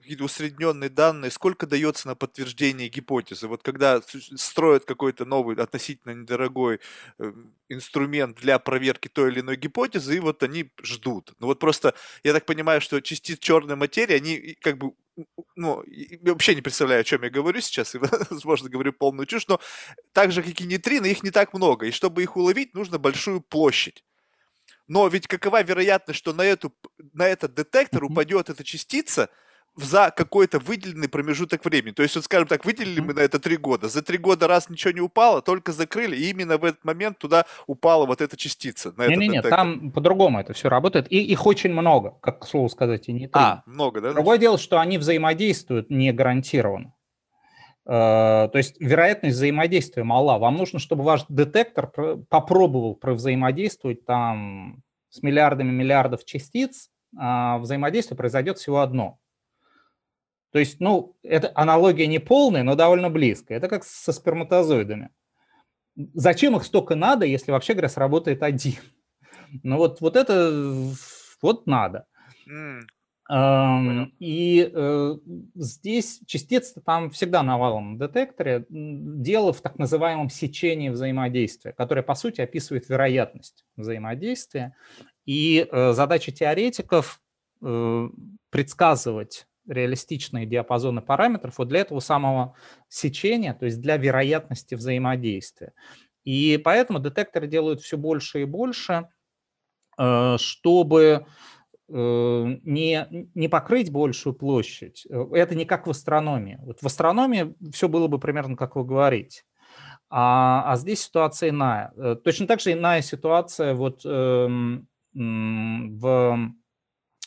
какие-то 0.00 0.24
усредненные 0.24 0.90
данные, 0.90 1.30
сколько 1.30 1.68
дается 1.68 2.08
на 2.08 2.16
подтверждение 2.16 2.88
гипотезы. 2.88 3.46
Вот 3.46 3.62
когда 3.62 4.02
строят 4.34 4.84
какой-то 4.84 5.24
новый, 5.24 5.54
относительно 5.54 6.10
недорогой 6.10 6.80
э, 7.20 7.32
инструмент 7.68 8.38
для 8.38 8.58
проверки 8.58 9.06
той 9.06 9.30
или 9.30 9.38
иной 9.38 9.56
гипотезы, 9.56 10.16
и 10.16 10.18
вот 10.18 10.42
они 10.42 10.72
ждут. 10.82 11.32
Ну 11.38 11.46
вот 11.46 11.60
просто, 11.60 11.94
я 12.24 12.32
так 12.32 12.44
понимаю, 12.44 12.80
что 12.80 13.00
частиц 13.00 13.38
черной 13.38 13.76
материи, 13.76 14.16
они 14.16 14.56
как 14.60 14.78
бы 14.78 14.94
ну, 15.54 15.84
я 15.86 16.32
вообще 16.32 16.56
не 16.56 16.62
представляю, 16.62 17.02
о 17.02 17.04
чем 17.04 17.22
я 17.22 17.30
говорю 17.30 17.60
сейчас, 17.60 17.94
и, 17.94 17.98
возможно, 18.30 18.68
говорю 18.68 18.92
полную 18.92 19.26
чушь, 19.26 19.46
но 19.46 19.60
так 20.12 20.32
же, 20.32 20.42
как 20.42 20.60
и 20.60 20.64
нейтрино, 20.64 21.06
их 21.06 21.22
не 21.22 21.30
так 21.30 21.54
много, 21.54 21.86
и 21.86 21.92
чтобы 21.92 22.24
их 22.24 22.36
уловить, 22.36 22.74
нужно 22.74 22.98
большую 22.98 23.42
площадь. 23.42 24.02
Но 24.92 25.08
ведь 25.08 25.26
какова 25.26 25.62
вероятность, 25.62 26.18
что 26.18 26.34
на, 26.34 26.42
эту, 26.42 26.70
на 27.14 27.26
этот 27.26 27.54
детектор 27.54 28.04
упадет 28.04 28.50
эта 28.50 28.62
частица 28.62 29.30
за 29.74 30.12
какой-то 30.14 30.58
выделенный 30.58 31.08
промежуток 31.08 31.64
времени. 31.64 31.94
То 31.94 32.02
есть, 32.02 32.14
вот, 32.14 32.26
скажем 32.26 32.46
так, 32.46 32.66
выделили 32.66 33.00
мы 33.00 33.14
на 33.14 33.20
это 33.20 33.38
три 33.38 33.56
года. 33.56 33.88
За 33.88 34.02
три 34.02 34.18
года 34.18 34.46
раз 34.46 34.68
ничего 34.68 34.92
не 34.92 35.00
упало, 35.00 35.40
только 35.40 35.72
закрыли, 35.72 36.14
и 36.14 36.28
именно 36.28 36.58
в 36.58 36.64
этот 36.66 36.84
момент 36.84 37.16
туда 37.16 37.46
упала 37.66 38.04
вот 38.04 38.20
эта 38.20 38.36
частица. 38.36 38.92
Не-не-не, 38.98 39.40
там 39.40 39.92
по-другому 39.92 40.38
это 40.38 40.52
все 40.52 40.68
работает. 40.68 41.10
И 41.10 41.24
их 41.24 41.46
очень 41.46 41.72
много, 41.72 42.18
как 42.20 42.40
к 42.40 42.46
слову 42.46 42.68
сказать, 42.68 43.08
и 43.08 43.14
не 43.14 43.28
три. 43.28 43.30
А, 43.32 43.62
много, 43.64 44.02
да? 44.02 44.12
Другое 44.12 44.36
дело, 44.36 44.58
что 44.58 44.78
они 44.78 44.98
взаимодействуют 44.98 45.88
не 45.88 46.12
гарантированно. 46.12 46.92
Э, 47.84 48.48
то 48.52 48.52
есть 48.54 48.80
вероятность 48.80 49.36
взаимодействия 49.36 50.04
мала. 50.04 50.38
Вам 50.38 50.56
нужно, 50.56 50.78
чтобы 50.78 51.04
ваш 51.04 51.24
детектор 51.28 51.88
попробовал 52.28 52.98
взаимодействовать 53.02 54.04
там 54.04 54.82
с 55.08 55.22
миллиардами 55.22 55.70
миллиардов 55.70 56.24
частиц, 56.24 56.90
а 57.16 57.58
взаимодействие 57.58 58.16
произойдет 58.16 58.58
всего 58.58 58.80
одно. 58.80 59.18
То 60.52 60.58
есть, 60.58 60.80
ну, 60.80 61.16
это 61.22 61.50
аналогия 61.54 62.06
не 62.06 62.18
полная, 62.18 62.62
но 62.62 62.74
довольно 62.74 63.08
близкая. 63.08 63.58
Это 63.58 63.68
как 63.68 63.84
со 63.84 64.12
сперматозоидами. 64.12 65.10
Зачем 65.96 66.56
их 66.56 66.64
столько 66.64 66.94
надо, 66.94 67.24
если 67.26 67.52
вообще, 67.52 67.72
говоря, 67.72 67.88
сработает 67.88 68.42
один? 68.42 68.76
Ну 69.62 69.76
вот, 69.76 70.00
вот 70.00 70.16
это 70.16 70.50
вот 71.42 71.66
надо. 71.66 72.06
И 73.30 74.70
э, 74.72 75.16
здесь 75.54 76.20
частицы 76.26 76.80
там 76.80 77.10
всегда 77.10 77.42
навалом 77.42 77.96
на 77.96 78.06
детекторе. 78.06 78.66
Дело 78.68 79.52
в 79.52 79.60
так 79.60 79.78
называемом 79.78 80.28
сечении 80.28 80.88
взаимодействия, 80.88 81.72
которое, 81.72 82.02
по 82.02 82.14
сути, 82.14 82.40
описывает 82.40 82.88
вероятность 82.88 83.64
взаимодействия. 83.76 84.74
И 85.24 85.66
э, 85.70 85.92
задача 85.92 86.32
теоретиков 86.32 87.20
э, 87.62 88.08
предсказывать 88.50 89.46
реалистичные 89.68 90.44
диапазоны 90.44 91.00
параметров 91.00 91.58
вот 91.58 91.68
для 91.68 91.80
этого 91.80 92.00
самого 92.00 92.56
сечения, 92.88 93.54
то 93.54 93.66
есть 93.66 93.80
для 93.80 93.96
вероятности 93.96 94.74
взаимодействия. 94.74 95.72
И 96.24 96.60
поэтому 96.62 96.98
детекторы 96.98 97.46
делают 97.46 97.80
все 97.80 97.96
больше 97.96 98.42
и 98.42 98.44
больше, 98.44 99.08
э, 99.98 100.36
чтобы 100.38 101.26
не, 101.94 103.28
не 103.34 103.48
покрыть 103.48 103.92
большую 103.92 104.34
площадь. 104.34 105.06
Э, 105.10 105.26
это 105.32 105.54
не 105.54 105.64
как 105.64 105.86
в 105.86 105.90
астрономии. 105.90 106.58
Вот 106.62 106.80
в 106.80 106.86
астрономии 106.86 107.54
все 107.72 107.88
было 107.88 108.08
бы 108.08 108.18
примерно 108.18 108.56
как 108.56 108.76
вы 108.76 108.84
говорите. 108.84 109.42
А, 110.08 110.64
а 110.72 110.76
здесь 110.76 111.02
ситуация 111.02 111.50
иная. 111.50 111.92
Точно 112.24 112.46
так 112.46 112.60
же 112.60 112.72
иная 112.72 113.00
ситуация 113.00 113.74
вот 113.74 114.02
эм, 114.04 114.86
в 115.14 116.52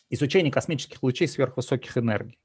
изучении 0.09 0.51
космических 0.51 1.01
лучей 1.01 1.28
сверхвысоких 1.28 1.97
энергий. 1.97 2.38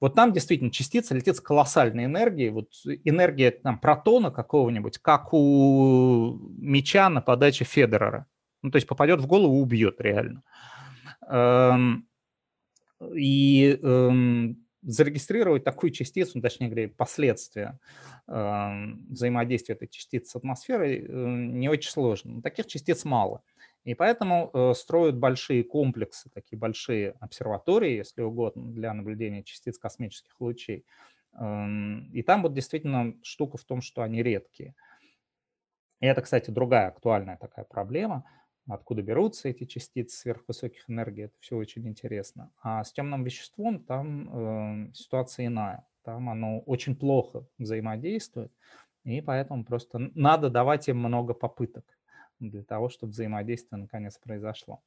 Вот 0.00 0.16
там 0.16 0.32
действительно 0.32 0.72
частица 0.72 1.14
летит 1.14 1.36
с 1.36 1.40
колоссальной 1.40 2.06
энергией. 2.06 2.50
Вот 2.50 2.70
энергия 3.04 3.52
там, 3.52 3.78
протона 3.78 4.32
какого-нибудь, 4.32 4.98
как 4.98 5.32
у 5.32 6.40
мяча 6.58 7.08
на 7.08 7.20
подаче 7.20 7.64
Федерера. 7.64 8.26
Ну, 8.62 8.72
то 8.72 8.76
есть 8.76 8.88
попадет 8.88 9.20
в 9.20 9.28
голову, 9.28 9.60
убьет 9.60 10.00
реально. 10.00 10.42
Эм, 10.42 10.81
и 13.14 13.78
эм, 13.82 14.66
зарегистрировать 14.82 15.64
такую 15.64 15.90
частицу, 15.90 16.32
ну, 16.36 16.42
точнее 16.42 16.68
говоря, 16.68 16.88
последствия 16.88 17.78
эм, 18.28 19.06
взаимодействия 19.08 19.74
этой 19.74 19.88
частицы 19.88 20.30
с 20.30 20.36
атмосферой 20.36 21.06
не 21.08 21.68
очень 21.68 21.90
сложно. 21.90 22.42
Таких 22.42 22.66
частиц 22.66 23.04
мало. 23.04 23.42
И 23.84 23.94
поэтому 23.94 24.50
э, 24.52 24.74
строят 24.76 25.18
большие 25.18 25.64
комплексы, 25.64 26.30
такие 26.32 26.56
большие 26.56 27.16
обсерватории, 27.20 27.96
если 27.96 28.22
угодно, 28.22 28.72
для 28.72 28.94
наблюдения 28.94 29.42
частиц 29.42 29.76
космических 29.78 30.40
лучей. 30.40 30.84
Эм, 31.34 32.08
и 32.12 32.22
там 32.22 32.42
вот 32.42 32.54
действительно 32.54 33.14
штука 33.22 33.58
в 33.58 33.64
том, 33.64 33.80
что 33.80 34.02
они 34.02 34.22
редкие. 34.22 34.74
И 36.00 36.06
это, 36.06 36.22
кстати, 36.22 36.50
другая 36.50 36.88
актуальная 36.88 37.36
такая 37.36 37.64
проблема. 37.64 38.24
Откуда 38.68 39.02
берутся 39.02 39.48
эти 39.48 39.64
частицы 39.64 40.16
сверхвысоких 40.16 40.88
энергий, 40.88 41.24
это 41.24 41.34
все 41.40 41.56
очень 41.56 41.86
интересно. 41.88 42.52
А 42.62 42.84
с 42.84 42.92
темным 42.92 43.24
веществом 43.24 43.82
там 43.84 44.88
э, 44.88 44.92
ситуация 44.94 45.46
иная. 45.46 45.86
Там 46.04 46.28
оно 46.30 46.60
очень 46.60 46.96
плохо 46.96 47.46
взаимодействует, 47.58 48.52
и 49.04 49.20
поэтому 49.20 49.64
просто 49.64 50.10
надо 50.14 50.48
давать 50.48 50.88
им 50.88 50.98
много 50.98 51.34
попыток 51.34 51.84
для 52.38 52.62
того, 52.62 52.88
чтобы 52.88 53.12
взаимодействие 53.12 53.80
наконец 53.80 54.18
произошло. 54.18 54.82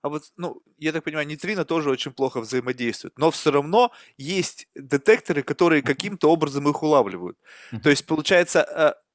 А 0.00 0.08
вот, 0.08 0.22
ну, 0.36 0.62
я 0.76 0.92
так 0.92 1.04
понимаю, 1.04 1.26
нейтрино 1.26 1.64
тоже 1.64 1.90
очень 1.90 2.12
плохо 2.12 2.40
взаимодействуют, 2.40 3.18
но 3.18 3.30
все 3.30 3.50
равно 3.50 3.92
есть 4.16 4.68
детекторы, 4.76 5.42
которые 5.42 5.82
каким-то 5.82 6.30
образом 6.30 6.68
их 6.68 6.82
улавливают. 6.82 7.36
То 7.82 7.90
есть, 7.90 8.06
получается, 8.06 8.60
э, 8.60 9.07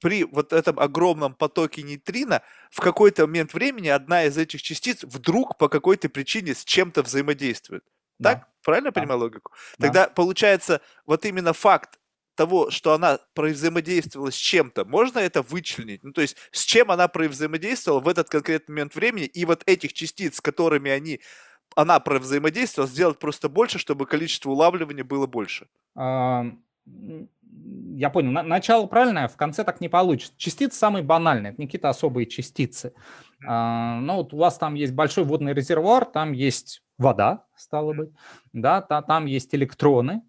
при 0.00 0.24
вот 0.24 0.52
этом 0.52 0.78
огромном 0.78 1.34
потоке 1.34 1.82
нейтрино 1.82 2.42
в 2.70 2.80
какой-то 2.80 3.26
момент 3.26 3.54
времени 3.54 3.88
одна 3.88 4.24
из 4.24 4.38
этих 4.38 4.62
частиц 4.62 5.02
вдруг 5.02 5.58
по 5.58 5.68
какой-то 5.68 6.08
причине 6.08 6.54
с 6.54 6.64
чем-то 6.64 7.02
взаимодействует. 7.02 7.84
Так? 8.22 8.38
Да. 8.40 8.46
Правильно 8.62 8.90
да. 8.90 9.00
понимаю 9.00 9.20
логику? 9.20 9.52
Тогда 9.78 10.04
да. 10.04 10.10
получается, 10.10 10.80
вот 11.06 11.24
именно 11.24 11.52
факт 11.52 11.98
того, 12.34 12.70
что 12.70 12.92
она 12.92 13.18
взаимодействовала 13.34 14.30
с 14.30 14.36
чем-то, 14.36 14.84
можно 14.84 15.18
это 15.18 15.42
вычленить? 15.42 16.04
Ну, 16.04 16.12
то 16.12 16.20
есть, 16.20 16.36
с 16.52 16.62
чем 16.62 16.90
она 16.90 17.10
взаимодействовала 17.12 18.00
в 18.00 18.06
этот 18.06 18.28
конкретный 18.28 18.74
момент 18.74 18.94
времени, 18.94 19.24
и 19.24 19.44
вот 19.44 19.62
этих 19.66 19.92
частиц, 19.92 20.36
с 20.36 20.40
которыми 20.40 20.90
они, 20.90 21.20
она 21.74 22.00
взаимодействовала, 22.04 22.88
сделать 22.88 23.18
просто 23.18 23.48
больше, 23.48 23.78
чтобы 23.78 24.06
количество 24.06 24.50
улавливания 24.50 25.02
было 25.02 25.26
больше? 25.26 25.66
А, 25.96 26.46
я 27.98 28.10
понял. 28.10 28.30
Начало 28.30 28.86
правильное, 28.86 29.28
в 29.28 29.36
конце 29.36 29.64
так 29.64 29.80
не 29.80 29.88
получится. 29.88 30.34
Частицы 30.36 30.78
самые 30.78 31.02
банальные, 31.02 31.52
это 31.52 31.60
не 31.60 31.66
какие-то 31.66 31.88
особые 31.88 32.26
частицы. 32.26 32.92
А, 33.46 33.98
ну, 34.00 34.16
вот 34.16 34.32
у 34.32 34.36
вас 34.36 34.58
там 34.58 34.74
есть 34.74 34.92
большой 34.92 35.24
водный 35.24 35.52
резервуар, 35.52 36.04
там 36.04 36.32
есть 36.32 36.82
вода, 36.96 37.44
стало 37.56 37.92
быть, 37.94 38.10
да, 38.52 38.80
там 38.82 39.26
есть 39.26 39.54
электроны, 39.54 40.22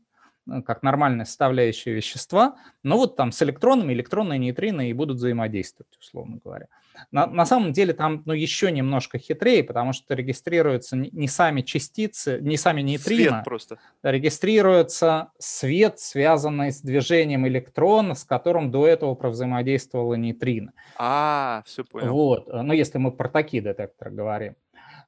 как 0.66 0.84
нормальная 0.84 1.26
составляющая 1.26 1.94
вещества, 1.94 2.58
но 2.84 2.98
вот 2.98 3.16
там 3.16 3.32
с 3.32 3.42
электронами 3.42 3.94
электроны 3.94 4.36
и 4.36 4.40
нейтрино 4.40 4.90
и 4.90 4.94
будут 4.94 5.18
взаимодействовать, 5.18 5.98
условно 6.00 6.40
говоря. 6.44 6.68
На, 7.12 7.28
на 7.28 7.46
самом 7.46 7.72
деле 7.72 7.94
там 7.94 8.24
ну, 8.26 8.34
еще 8.34 8.72
немножко 8.72 9.18
хитрее, 9.18 9.64
потому 9.64 9.94
что 9.94 10.14
регистрируются 10.16 10.98
не, 10.98 11.28
сами 11.28 11.62
частицы, 11.62 12.40
не 12.42 12.58
сами 12.58 12.82
нейтрино. 12.82 13.30
Свет 13.30 13.44
просто. 13.46 13.80
Регистрируется 14.04 15.32
свет, 15.38 16.00
связанный 16.00 16.72
с 16.72 16.82
движением 16.82 17.48
электрона, 17.48 18.16
с 18.16 18.24
которым 18.24 18.72
до 18.72 18.88
этого 18.88 19.16
провзаимодействовала 19.16 20.16
нейтрино. 20.16 20.74
А, 20.98 21.64
все 21.66 21.84
понял. 21.84 22.12
Вот, 22.12 22.48
ну 22.52 22.74
если 22.74 22.98
мы 22.98 23.12
про 23.12 23.30
такие 23.30 23.64
детекторы 23.64 24.12
говорим. 24.12 24.56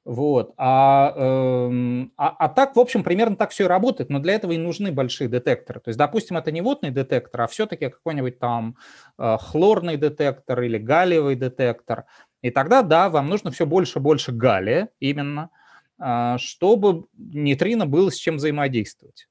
Вот. 0.04 0.52
А, 0.56 1.12
э, 1.14 2.06
а, 2.16 2.28
а 2.30 2.48
так, 2.48 2.74
в 2.74 2.80
общем, 2.80 3.04
примерно 3.04 3.36
так 3.36 3.50
все 3.50 3.64
и 3.64 3.68
работает, 3.68 4.10
но 4.10 4.18
для 4.18 4.34
этого 4.34 4.50
и 4.52 4.58
нужны 4.58 4.90
большие 4.90 5.28
детекторы. 5.28 5.78
То 5.78 5.90
есть, 5.90 5.98
допустим, 5.98 6.36
это 6.36 6.50
не 6.50 6.60
водный 6.60 6.90
детектор, 6.90 7.42
а 7.42 7.46
все-таки 7.46 7.88
какой-нибудь 7.88 8.40
там 8.40 8.76
э, 9.18 9.36
хлорный 9.40 9.96
детектор 9.96 10.60
или 10.62 10.78
галлиевый 10.78 11.36
детектор. 11.36 12.06
И 12.40 12.50
тогда, 12.50 12.82
да, 12.82 13.10
вам 13.10 13.28
нужно 13.28 13.52
все 13.52 13.64
больше 13.64 14.00
и 14.00 14.02
больше 14.02 14.32
галлия 14.32 14.88
именно, 14.98 15.50
э, 16.00 16.36
чтобы 16.38 17.06
нейтрино 17.16 17.86
было 17.86 18.10
с 18.10 18.16
чем 18.16 18.36
взаимодействовать. 18.36 19.28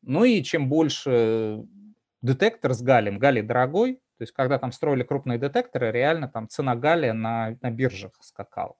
Ну 0.00 0.24
и 0.24 0.42
чем 0.42 0.70
больше 0.70 1.64
детектор 2.22 2.72
с 2.72 2.80
галлием, 2.80 3.18
галлий 3.18 3.42
дорогой, 3.42 3.96
то 4.16 4.22
есть 4.22 4.32
когда 4.32 4.58
там 4.58 4.72
строили 4.72 5.02
крупные 5.02 5.38
детекторы, 5.38 5.90
реально 5.90 6.28
там 6.28 6.48
цена 6.48 6.76
галлия 6.76 7.12
на, 7.12 7.58
на 7.60 7.70
биржах 7.70 8.12
скакала. 8.20 8.76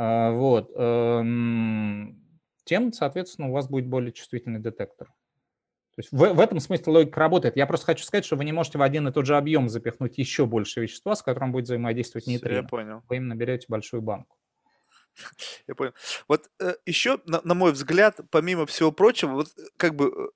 А, 0.00 0.30
вот. 0.30 0.70
Эм, 0.76 2.22
тем, 2.62 2.92
соответственно, 2.92 3.48
у 3.48 3.52
вас 3.52 3.68
будет 3.68 3.88
более 3.88 4.12
чувствительный 4.12 4.60
детектор. 4.60 5.08
То 5.08 6.00
есть 6.00 6.12
в, 6.12 6.34
в 6.34 6.38
этом 6.38 6.60
смысле 6.60 6.92
логика 6.92 7.18
работает. 7.18 7.56
Я 7.56 7.66
просто 7.66 7.86
хочу 7.86 8.04
сказать, 8.04 8.24
что 8.24 8.36
вы 8.36 8.44
не 8.44 8.52
можете 8.52 8.78
в 8.78 8.82
один 8.82 9.08
и 9.08 9.12
тот 9.12 9.26
же 9.26 9.36
объем 9.36 9.68
запихнуть 9.68 10.16
еще 10.16 10.46
больше 10.46 10.82
вещества, 10.82 11.16
с 11.16 11.22
которым 11.22 11.50
будет 11.50 11.64
взаимодействовать 11.64 12.28
нейтрино. 12.28 12.58
Я 12.58 12.62
понял. 12.62 13.02
Вы 13.08 13.16
им 13.16 13.26
наберете 13.26 13.66
большую 13.68 14.00
банку. 14.00 14.36
Я 15.66 15.74
понял. 15.74 15.94
Вот 16.28 16.48
э, 16.60 16.74
еще, 16.86 17.18
на, 17.26 17.40
на 17.42 17.54
мой 17.54 17.72
взгляд, 17.72 18.20
помимо 18.30 18.66
всего 18.66 18.92
прочего, 18.92 19.32
вот 19.32 19.48
э, 19.58 19.62
как 19.76 19.96
бы 19.96 20.06
э, 20.06 20.28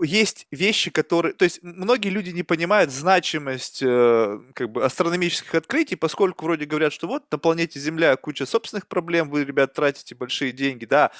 есть 0.00 0.46
вещи, 0.50 0.90
которые... 0.90 1.34
То 1.34 1.44
есть 1.44 1.60
многие 1.62 2.08
люди 2.08 2.30
не 2.30 2.42
понимают 2.42 2.90
значимость 2.90 3.80
э, 3.82 4.40
как 4.54 4.70
бы 4.70 4.84
астрономических 4.84 5.54
открытий, 5.54 5.96
поскольку 5.96 6.44
вроде 6.44 6.66
говорят, 6.66 6.92
что 6.92 7.06
вот 7.08 7.24
на 7.30 7.38
планете 7.38 7.80
Земля 7.80 8.16
куча 8.16 8.46
собственных 8.46 8.86
проблем, 8.86 9.30
вы, 9.30 9.44
ребят, 9.44 9.74
тратите 9.74 10.14
большие 10.14 10.52
деньги, 10.52 10.84
да, 10.84 11.10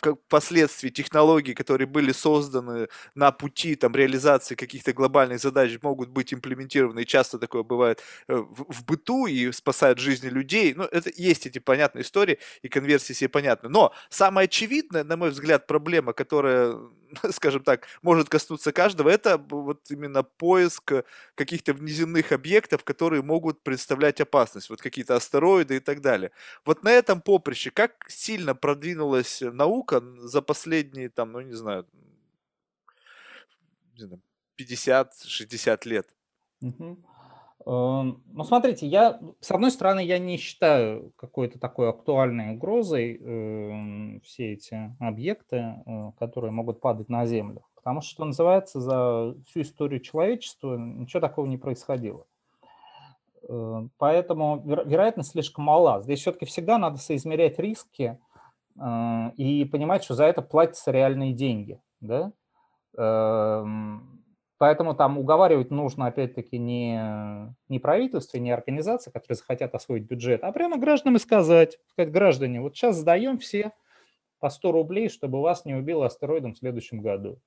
как 0.00 0.16
впоследствии 0.26 0.90
технологии, 0.90 1.54
которые 1.54 1.86
были 1.86 2.12
созданы 2.12 2.88
на 3.14 3.32
пути 3.32 3.74
там, 3.76 3.94
реализации 3.94 4.54
каких-то 4.54 4.92
глобальных 4.92 5.40
задач, 5.40 5.78
могут 5.82 6.08
быть 6.10 6.34
имплементированы, 6.34 7.00
и 7.00 7.06
часто 7.06 7.38
такое 7.38 7.62
бывает 7.62 8.02
э, 8.28 8.34
в, 8.36 8.72
в 8.72 8.84
быту 8.84 9.26
и 9.26 9.50
спасают 9.52 9.98
жизни 9.98 10.28
людей. 10.28 10.74
Ну, 10.74 10.84
это 10.84 11.10
есть 11.14 11.46
эти 11.46 11.58
понятные 11.58 12.02
истории, 12.02 12.38
и 12.62 12.68
конверсии 12.68 13.12
все 13.12 13.28
понятны. 13.28 13.68
Но 13.68 13.92
самая 14.10 14.46
очевидная, 14.46 15.04
на 15.04 15.16
мой 15.16 15.30
взгляд, 15.30 15.66
проблема, 15.66 16.12
которая, 16.12 16.76
скажем 17.30 17.62
так, 17.62 17.86
может 18.02 18.28
коснуться 18.28 18.72
каждого, 18.72 19.08
это 19.08 19.38
вот 19.38 19.90
именно 19.90 20.22
поиск 20.22 20.92
каких-то 21.34 21.72
внеземных 21.72 22.32
объектов, 22.32 22.84
которые 22.84 23.22
могут 23.22 23.62
представлять 23.62 24.20
опасность, 24.20 24.70
вот 24.70 24.80
какие-то 24.80 25.16
астероиды 25.16 25.76
и 25.76 25.80
так 25.80 26.00
далее. 26.00 26.30
Вот 26.64 26.82
на 26.82 26.90
этом 26.90 27.20
поприще 27.20 27.70
как 27.70 28.04
сильно 28.08 28.54
продвинулась 28.54 29.40
наука 29.40 30.02
за 30.18 30.42
последние, 30.42 31.08
там, 31.08 31.32
ну 31.32 31.40
не 31.40 31.54
знаю, 31.54 31.86
50-60 34.58 35.88
лет? 35.88 36.08
Угу. 36.60 36.98
Ну, 37.68 38.44
смотрите, 38.44 38.86
я, 38.86 39.18
с 39.40 39.50
одной 39.50 39.72
стороны, 39.72 39.98
я 39.98 40.20
не 40.20 40.36
считаю 40.36 41.10
какой-то 41.16 41.58
такой 41.58 41.88
актуальной 41.88 42.54
угрозой 42.54 43.20
э, 43.20 44.20
все 44.20 44.52
эти 44.52 44.94
объекты, 45.00 45.56
э, 45.56 46.12
которые 46.16 46.52
могут 46.52 46.80
падать 46.80 47.08
на 47.08 47.26
Землю. 47.26 47.64
Потому 47.74 48.02
что, 48.02 48.10
что 48.10 48.24
называется, 48.24 48.80
за 48.80 49.34
всю 49.48 49.62
историю 49.62 49.98
человечества 49.98 50.76
ничего 50.76 51.20
такого 51.20 51.46
не 51.46 51.56
происходило. 51.56 52.24
Э, 53.48 53.88
поэтому 53.98 54.62
вероятность 54.64 55.32
слишком 55.32 55.64
мала. 55.64 56.02
Здесь 56.02 56.20
все-таки 56.20 56.46
всегда 56.46 56.78
надо 56.78 56.98
соизмерять 56.98 57.58
риски 57.58 58.16
э, 58.78 59.30
и 59.36 59.64
понимать, 59.64 60.04
что 60.04 60.14
за 60.14 60.26
это 60.26 60.40
платятся 60.40 60.92
реальные 60.92 61.32
деньги. 61.32 61.80
Да? 62.00 62.30
Эм, 62.96 64.15
поэтому 64.58 64.94
там 64.94 65.18
уговаривать 65.18 65.70
нужно, 65.70 66.06
опять-таки, 66.06 66.58
не, 66.58 67.54
не 67.68 67.78
правительство, 67.78 68.38
не 68.38 68.50
организации, 68.50 69.10
которые 69.10 69.36
захотят 69.36 69.74
освоить 69.74 70.04
бюджет, 70.04 70.42
а 70.42 70.52
прямо 70.52 70.78
гражданам 70.78 71.16
и 71.16 71.20
сказать, 71.20 71.78
сказать, 71.90 72.12
граждане, 72.12 72.60
вот 72.60 72.76
сейчас 72.76 72.96
сдаем 72.96 73.38
все 73.38 73.72
по 74.38 74.50
100 74.50 74.72
рублей, 74.72 75.08
чтобы 75.08 75.40
вас 75.40 75.64
не 75.64 75.74
убило 75.74 76.06
астероидом 76.06 76.54
в 76.54 76.58
следующем 76.58 77.00
году. 77.00 77.40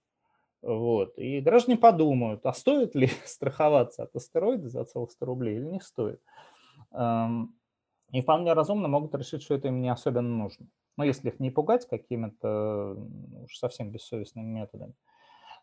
Вот. 0.62 1.18
И 1.18 1.39
граждане 1.39 1.78
подумают, 1.78 2.45
а 2.45 2.53
стоит 2.53 2.95
ли 2.95 3.07
страховаться 3.26 4.03
от 4.03 4.16
астероида 4.16 4.70
за 4.70 4.84
целых 4.84 5.12
100 5.12 5.26
рублей 5.26 5.57
или 5.57 5.66
не 5.66 5.80
стоит. 5.80 6.22
И 8.12 8.22
вполне 8.22 8.53
разумно 8.53 8.88
могут 8.88 9.14
решить, 9.16 9.43
что 9.43 9.55
это 9.55 9.68
им 9.68 9.82
не 9.82 9.89
особенно 9.89 10.30
нужно. 10.30 10.68
Но 10.97 11.03
если 11.03 11.30
их 11.30 11.39
не 11.39 11.51
пугать 11.51 11.88
какими-то 11.88 12.97
уж 13.43 13.55
совсем 13.55 13.91
бессовестными 13.91 14.47
методами. 14.47 14.93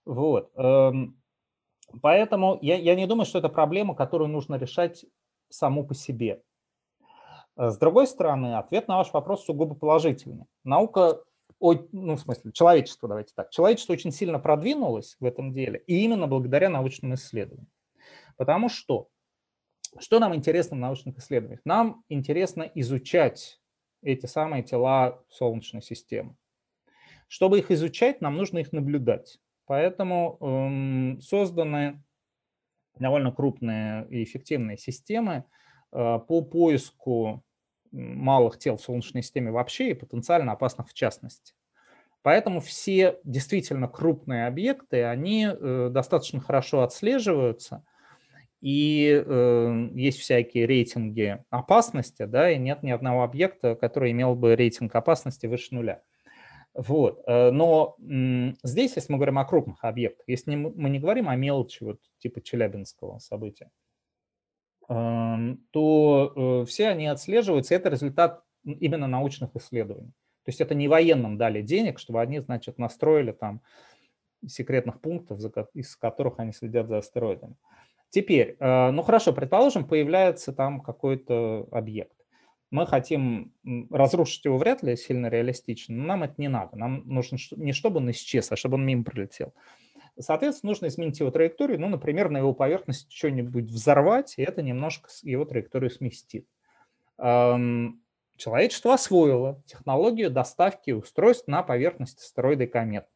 Вот. 0.05 0.51
Поэтому 2.03 2.59
я, 2.63 2.77
я 2.77 2.95
не 2.95 3.07
думаю, 3.07 3.27
что 3.27 3.39
это 3.39 3.49
проблема, 3.49 3.95
которую 3.95 4.29
нужно 4.29 4.57
решать 4.57 5.05
саму 5.49 5.87
по 5.87 5.95
себе. 5.95 6.43
С 7.57 7.79
другой 7.79 8.07
стороны, 8.07 8.59
ответ 8.59 8.89
на 8.89 8.99
ваш 8.99 9.13
вопрос 9.13 9.45
сугубо 9.45 9.75
положительный. 9.75 10.45
Наука 10.65 11.23
ну, 11.61 12.17
в 12.17 12.21
смысле, 12.21 12.53
человечество, 12.53 13.09
давайте 13.09 13.33
так, 13.35 13.51
человечество 13.51 13.93
очень 13.93 14.13
сильно 14.13 14.39
продвинулось 14.39 15.17
в 15.21 15.25
этом 15.25 15.53
деле, 15.53 15.83
и 15.87 16.03
именно 16.05 16.27
благодаря 16.27 16.69
научным 16.69 17.15
исследованиям. 17.15 17.69
Потому 18.37 18.69
что, 18.69 19.09
что 19.99 20.19
нам 20.19 20.35
интересно 20.35 20.77
в 20.77 20.81
научных 20.81 21.19
исследованиях? 21.19 21.61
Нам 21.65 22.05
интересно 22.09 22.71
изучать 22.75 23.61
эти 24.03 24.27
самые 24.27 24.63
тела 24.63 25.23
Солнечной 25.31 25.83
системы. 25.83 26.37
Чтобы 27.29 27.59
их 27.59 27.71
изучать, 27.71 28.21
нам 28.21 28.37
нужно 28.37 28.59
их 28.59 28.73
наблюдать. 28.73 29.39
Поэтому 29.67 30.39
эм, 30.41 31.21
созданы 31.21 32.03
довольно 32.99 33.33
крупные 33.33 34.07
и 34.09 34.23
эффективные 34.23 34.79
системы 34.79 35.45
э, 35.93 36.19
по 36.27 36.43
поиску 36.43 37.45
малых 37.93 38.59
тел 38.59 38.77
в 38.77 38.83
Солнечной 38.83 39.23
системе 39.23 39.51
вообще 39.51 39.91
и 39.91 39.95
потенциально 39.95 40.53
опасных 40.53 40.89
в 40.89 40.95
частности. 40.95 41.55
Поэтому 42.23 42.61
все 42.61 43.19
действительно 43.25 43.87
крупные 43.87 44.47
объекты, 44.47 45.05
они 45.05 45.49
э, 45.49 45.89
достаточно 45.93 46.41
хорошо 46.41 46.83
отслеживаются, 46.83 47.85
и 48.61 49.23
э, 49.25 49.89
есть 49.95 50.19
всякие 50.19 50.67
рейтинги 50.67 51.45
опасности, 51.51 52.25
да, 52.25 52.51
и 52.51 52.59
нет 52.59 52.83
ни 52.83 52.91
одного 52.91 53.23
объекта, 53.23 53.77
который 53.77 54.11
имел 54.11 54.35
бы 54.35 54.57
рейтинг 54.57 54.95
опасности 54.95 55.47
выше 55.47 55.75
нуля. 55.75 56.03
Вот. 56.77 57.23
Э, 57.27 57.51
но 57.51 57.97
здесь, 58.63 58.97
если 58.97 59.13
мы 59.13 59.19
говорим 59.19 59.39
о 59.39 59.45
крупных 59.45 59.83
объектах, 59.83 60.25
если 60.29 60.55
мы 60.55 60.91
не 60.91 60.99
говорим 60.99 61.29
о 61.29 61.37
мелочи, 61.37 61.83
вот 61.83 62.01
типа 62.19 62.43
Челябинского 62.43 63.19
события, 63.19 63.71
то 64.89 65.63
э, 65.73 66.65
все 66.67 66.89
они 66.89 67.07
отслеживаются. 67.09 67.75
Это 67.75 67.89
результат 67.89 68.43
именно 68.65 69.09
научных 69.09 69.57
исследований. 69.57 70.13
То 70.45 70.51
есть 70.51 70.61
это 70.61 70.75
не 70.75 70.87
военным 70.87 71.39
дали 71.39 71.61
денег, 71.61 71.99
чтобы 71.99 72.21
они, 72.21 72.39
значит, 72.39 72.79
настроили 72.79 73.33
там 73.33 73.63
секретных 74.47 75.01
пунктов, 75.01 75.41
из 75.75 75.97
которых 75.97 76.39
они 76.39 76.53
следят 76.53 76.87
за 76.87 76.99
астероидами. 76.99 77.57
Теперь, 78.11 78.57
э, 78.61 78.91
ну 78.93 79.03
хорошо, 79.03 79.33
предположим, 79.33 79.87
появляется 79.87 80.53
там 80.53 80.81
какой-то 80.81 81.67
объект. 81.73 82.16
Мы 82.71 82.87
хотим 82.87 83.53
разрушить 83.91 84.45
его 84.45 84.59
вряд 84.59 84.83
ли 84.83 84.97
сильно 84.97 85.29
реалистично, 85.29 85.95
но 85.95 86.05
нам 86.05 86.23
это 86.25 86.35
не 86.39 86.49
надо. 86.49 86.77
Нам 86.77 87.03
нужно 87.07 87.39
не 87.57 87.73
чтобы 87.73 87.99
он 87.99 88.11
исчез, 88.11 88.51
а 88.51 88.57
чтобы 88.57 88.75
он 88.75 88.85
мимо 88.85 89.05
пролетел. 89.05 89.55
Соответственно, 90.19 90.71
нужно 90.71 90.87
изменить 90.87 91.21
его 91.21 91.31
траекторию, 91.31 91.79
ну, 91.79 91.89
например, 91.89 92.31
на 92.31 92.39
его 92.39 92.55
поверхности 92.55 93.15
что-нибудь 93.15 93.67
взорвать, 93.67 94.35
и 94.39 94.43
это 94.43 94.63
немножко 94.63 95.11
его 95.23 95.45
траекторию 95.45 95.91
сместит. 95.91 96.47
Человечество 97.19 98.95
освоило 98.95 99.63
технологию 99.67 100.31
доставки 100.31 100.91
устройств 100.91 101.49
на 101.49 101.63
поверхность 101.63 102.21
астероида 102.21 102.65
и 102.65 102.67
комет. 102.67 103.07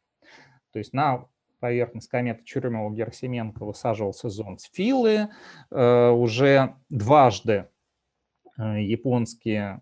То 0.73 0.79
есть 0.79 0.93
на 0.95 1.27
поверхность 1.59 2.09
кометы 2.09 2.43
Чурюмова-Герасименко 2.45 3.65
высаживался 3.65 4.31
зонд 4.31 4.61
Филы. 4.73 5.29
Э, 5.71 6.11
уже 6.11 6.77
дважды 6.89 7.69
японские 8.61 9.81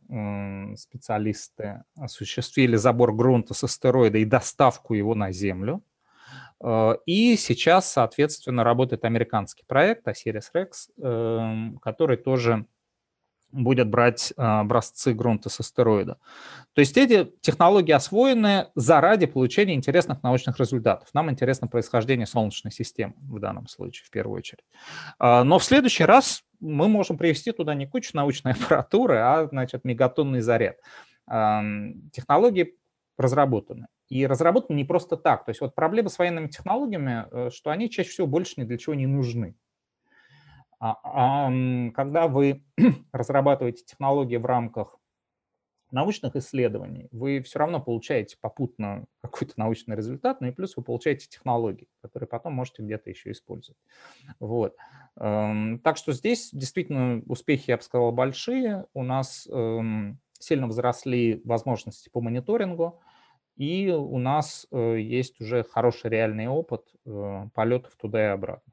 специалисты 0.76 1.82
осуществили 1.96 2.76
забор 2.76 3.14
грунта 3.14 3.54
с 3.54 3.64
астероида 3.64 4.18
и 4.18 4.24
доставку 4.24 4.94
его 4.94 5.14
на 5.14 5.32
Землю. 5.32 5.82
Э, 6.62 6.94
и 7.06 7.36
сейчас, 7.36 7.90
соответственно, 7.90 8.64
работает 8.64 9.04
американский 9.04 9.64
проект 9.66 10.06
Osiris 10.06 10.50
Rex, 10.54 10.68
эм, 11.02 11.78
который 11.78 12.16
тоже 12.16 12.66
будет 13.50 13.88
брать 13.88 14.32
э, 14.36 14.42
образцы 14.42 15.14
грунта 15.14 15.48
с 15.48 15.58
астероида. 15.60 16.18
То 16.74 16.80
есть 16.80 16.98
эти 16.98 17.32
технологии 17.40 17.92
освоены 17.92 18.66
заради 18.74 19.26
получения 19.26 19.74
интересных 19.74 20.22
научных 20.22 20.58
результатов. 20.58 21.08
Нам 21.14 21.30
интересно 21.30 21.66
происхождение 21.66 22.26
Солнечной 22.26 22.72
системы 22.72 23.14
в 23.20 23.38
данном 23.40 23.66
случае, 23.66 24.04
в 24.04 24.10
первую 24.10 24.36
очередь. 24.36 24.64
Э, 25.18 25.44
но 25.44 25.58
в 25.58 25.64
следующий 25.64 26.04
раз 26.04 26.44
мы 26.60 26.88
можем 26.88 27.18
привести 27.18 27.52
туда 27.52 27.74
не 27.74 27.86
кучу 27.86 28.10
научной 28.14 28.52
аппаратуры, 28.60 29.16
а, 29.18 29.46
значит, 29.46 29.84
мегатонный 29.84 30.40
заряд. 30.40 30.76
Технологии 31.26 32.76
разработаны. 33.18 33.88
И 34.08 34.26
разработаны 34.26 34.76
не 34.76 34.84
просто 34.84 35.16
так. 35.16 35.44
То 35.44 35.50
есть 35.50 35.60
вот 35.60 35.74
проблема 35.74 36.08
с 36.08 36.18
военными 36.18 36.46
технологиями, 36.46 37.26
э, 37.30 37.50
что 37.50 37.70
они 37.70 37.90
чаще 37.90 38.08
всего 38.08 38.26
больше 38.26 38.54
ни 38.56 38.64
для 38.64 38.78
чего 38.78 38.94
не 38.94 39.06
нужны. 39.06 39.54
А, 40.80 40.96
а 41.02 41.90
когда 41.92 42.28
вы 42.28 42.64
разрабатываете 43.12 43.84
технологии 43.84 44.36
в 44.36 44.46
рамках 44.46 44.96
научных 45.90 46.36
исследований, 46.36 47.08
вы 47.10 47.40
все 47.42 47.58
равно 47.58 47.80
получаете 47.80 48.36
попутно 48.40 49.06
какой-то 49.22 49.54
научный 49.56 49.96
результат, 49.96 50.40
ну 50.40 50.48
и 50.48 50.52
плюс 50.52 50.76
вы 50.76 50.82
получаете 50.82 51.28
технологии, 51.28 51.88
которые 52.02 52.28
потом 52.28 52.54
можете 52.54 52.82
где-то 52.82 53.10
еще 53.10 53.32
использовать. 53.32 53.78
Вот. 54.40 54.76
Эм, 55.16 55.80
так 55.80 55.96
что 55.96 56.12
здесь 56.12 56.50
действительно 56.52 57.22
успехи, 57.26 57.70
я 57.70 57.76
бы 57.76 57.82
сказал, 57.82 58.12
большие. 58.12 58.86
У 58.94 59.02
нас 59.02 59.46
эм, 59.50 60.20
сильно 60.38 60.66
возросли 60.66 61.40
возможности 61.44 62.08
по 62.08 62.20
мониторингу. 62.20 63.00
И 63.56 63.90
у 63.90 64.18
нас 64.18 64.68
э, 64.70 65.00
есть 65.00 65.40
уже 65.40 65.64
хороший 65.64 66.10
реальный 66.10 66.46
опыт 66.46 66.94
э, 67.04 67.46
полетов 67.54 67.96
туда 67.96 68.22
и 68.22 68.28
обратно. 68.28 68.72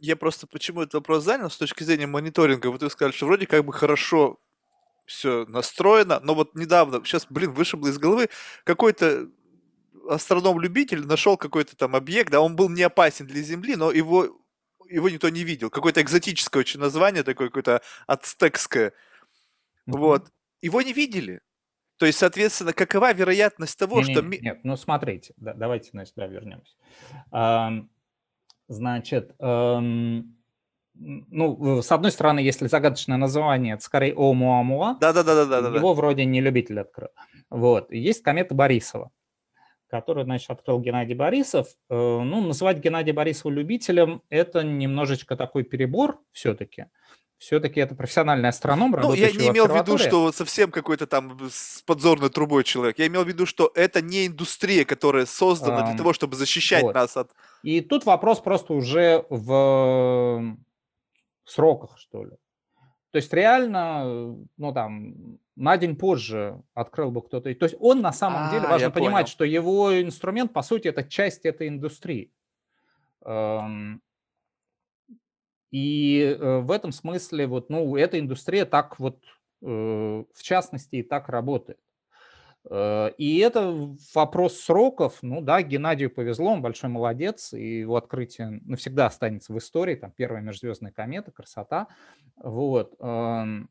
Я 0.00 0.16
просто 0.16 0.48
почему 0.48 0.82
этот 0.82 0.94
вопрос 0.94 1.24
занял 1.24 1.48
с 1.48 1.56
точки 1.56 1.84
зрения 1.84 2.08
мониторинга. 2.08 2.68
Вот 2.68 2.82
вы 2.82 2.90
сказали, 2.90 3.12
что 3.12 3.26
вроде 3.26 3.46
как 3.46 3.64
бы 3.64 3.72
хорошо 3.72 4.38
все 5.08 5.46
настроено, 5.46 6.20
но 6.22 6.34
вот 6.34 6.54
недавно, 6.54 7.04
сейчас, 7.04 7.26
блин, 7.28 7.52
вышибло 7.52 7.88
из 7.88 7.98
головы, 7.98 8.28
какой-то 8.64 9.28
астроном-любитель 10.08 11.06
нашел 11.06 11.36
какой-то 11.36 11.76
там 11.76 11.96
объект, 11.96 12.30
да, 12.30 12.40
он 12.40 12.56
был 12.56 12.68
не 12.68 12.82
опасен 12.82 13.26
для 13.26 13.42
Земли, 13.42 13.74
но 13.76 13.90
его, 13.90 14.38
его 14.88 15.08
никто 15.08 15.28
не 15.28 15.44
видел. 15.44 15.70
Какое-то 15.70 16.02
экзотическое 16.02 16.60
очень 16.60 16.80
название, 16.80 17.22
такое 17.22 17.48
какое-то 17.48 17.82
ацтекское. 18.06 18.90
Mm-hmm. 18.90 18.92
Вот. 19.98 20.32
Его 20.60 20.82
не 20.82 20.92
видели. 20.92 21.40
То 21.98 22.06
есть, 22.06 22.18
соответственно, 22.18 22.72
какова 22.72 23.12
вероятность 23.12 23.78
того, 23.78 24.00
Не, 24.00 24.12
что... 24.12 24.22
не, 24.22 24.38
нет, 24.38 24.60
ну 24.62 24.76
смотрите, 24.76 25.34
да, 25.36 25.52
давайте 25.52 25.90
на 25.94 26.06
сюда 26.06 26.26
вернемся. 26.26 26.74
Эм, 27.32 27.90
значит, 28.68 29.34
эм, 29.40 30.37
ну, 30.98 31.80
с 31.82 31.92
одной 31.92 32.10
стороны, 32.10 32.40
если 32.40 32.66
загадочное 32.66 33.16
название, 33.16 33.74
это 33.74 33.84
скорее 33.84 34.14
Оумуамуа. 34.14 34.96
Да-да-да. 35.00 35.68
Его 35.76 35.94
вроде 35.94 36.24
не 36.24 36.40
любитель 36.40 36.80
открыл. 36.80 37.08
Вот. 37.50 37.92
Есть 37.92 38.22
комета 38.22 38.54
Борисова, 38.54 39.10
которую, 39.88 40.24
значит, 40.24 40.50
открыл 40.50 40.80
Геннадий 40.80 41.14
Борисов. 41.14 41.68
Э, 41.88 41.94
ну, 41.94 42.40
называть 42.40 42.78
Геннадия 42.78 43.12
Борисова 43.12 43.52
любителем– 43.52 44.22
это 44.28 44.62
немножечко 44.62 45.36
такой 45.36 45.62
перебор 45.62 46.20
все-таки. 46.32 46.86
Все-таки 47.38 47.78
это 47.78 47.94
профессиональный 47.94 48.48
астроном, 48.48 48.90
Ну, 49.00 49.14
я 49.14 49.30
не 49.30 49.46
имел 49.46 49.68
в 49.68 49.76
виду, 49.76 49.96
что 49.96 50.32
совсем 50.32 50.72
какой-то 50.72 51.06
там 51.06 51.38
с 51.48 51.82
подзорной 51.82 52.30
трубой 52.30 52.64
человек. 52.64 52.98
Я 52.98 53.06
имел 53.06 53.22
в 53.22 53.28
виду, 53.28 53.46
что 53.46 53.70
это 53.76 54.02
не 54.02 54.26
индустрия, 54.26 54.84
которая 54.84 55.24
создана 55.24 55.86
для 55.86 55.96
того, 55.96 56.12
чтобы 56.12 56.34
защищать 56.34 56.82
вот. 56.82 56.96
нас 56.96 57.16
от... 57.16 57.30
И 57.62 57.80
тут 57.80 58.06
вопрос 58.06 58.40
просто 58.40 58.72
уже 58.72 59.24
в 59.30 60.56
сроках, 61.50 61.98
что 61.98 62.24
ли. 62.24 62.36
То 63.10 63.16
есть 63.16 63.32
реально, 63.32 64.36
ну 64.56 64.72
там, 64.72 65.38
на 65.56 65.76
день 65.76 65.96
позже 65.96 66.62
открыл 66.74 67.10
бы 67.10 67.22
кто-то. 67.22 67.52
То 67.54 67.64
есть 67.64 67.76
он 67.80 68.00
на 68.00 68.12
самом 68.12 68.48
а, 68.48 68.50
деле, 68.50 68.66
важно 68.66 68.90
понимать, 68.90 69.26
понял. 69.26 69.32
что 69.32 69.44
его 69.44 70.00
инструмент, 70.00 70.52
по 70.52 70.62
сути, 70.62 70.88
это 70.88 71.02
часть 71.02 71.46
этой 71.46 71.68
индустрии. 71.68 72.32
Эм, 73.24 74.02
и 75.70 76.36
э, 76.38 76.58
в 76.60 76.70
этом 76.70 76.92
смысле 76.92 77.46
вот, 77.46 77.70
ну, 77.70 77.96
эта 77.96 78.18
индустрия 78.20 78.66
так 78.66 78.98
вот, 78.98 79.24
э, 79.62 79.66
в 79.66 80.42
частности, 80.42 80.96
и 80.96 81.02
так 81.02 81.28
работает. 81.28 81.80
Э, 82.70 83.10
и 83.18 83.38
это 83.38 83.96
вопрос 84.14 84.60
сроков. 84.60 85.18
Ну 85.22 85.40
да, 85.40 85.62
Геннадию 85.62 86.10
повезло, 86.10 86.52
он 86.52 86.62
большой 86.62 86.90
молодец, 86.90 87.52
и 87.52 87.80
его 87.80 87.96
открытие 87.96 88.60
навсегда 88.64 89.06
останется 89.06 89.52
в 89.52 89.58
истории. 89.58 89.94
Там 89.94 90.12
первая 90.12 90.42
межзвездная 90.42 90.92
комета, 90.92 91.30
красота. 91.30 91.88
Вот. 92.36 92.94
Эм, 93.00 93.70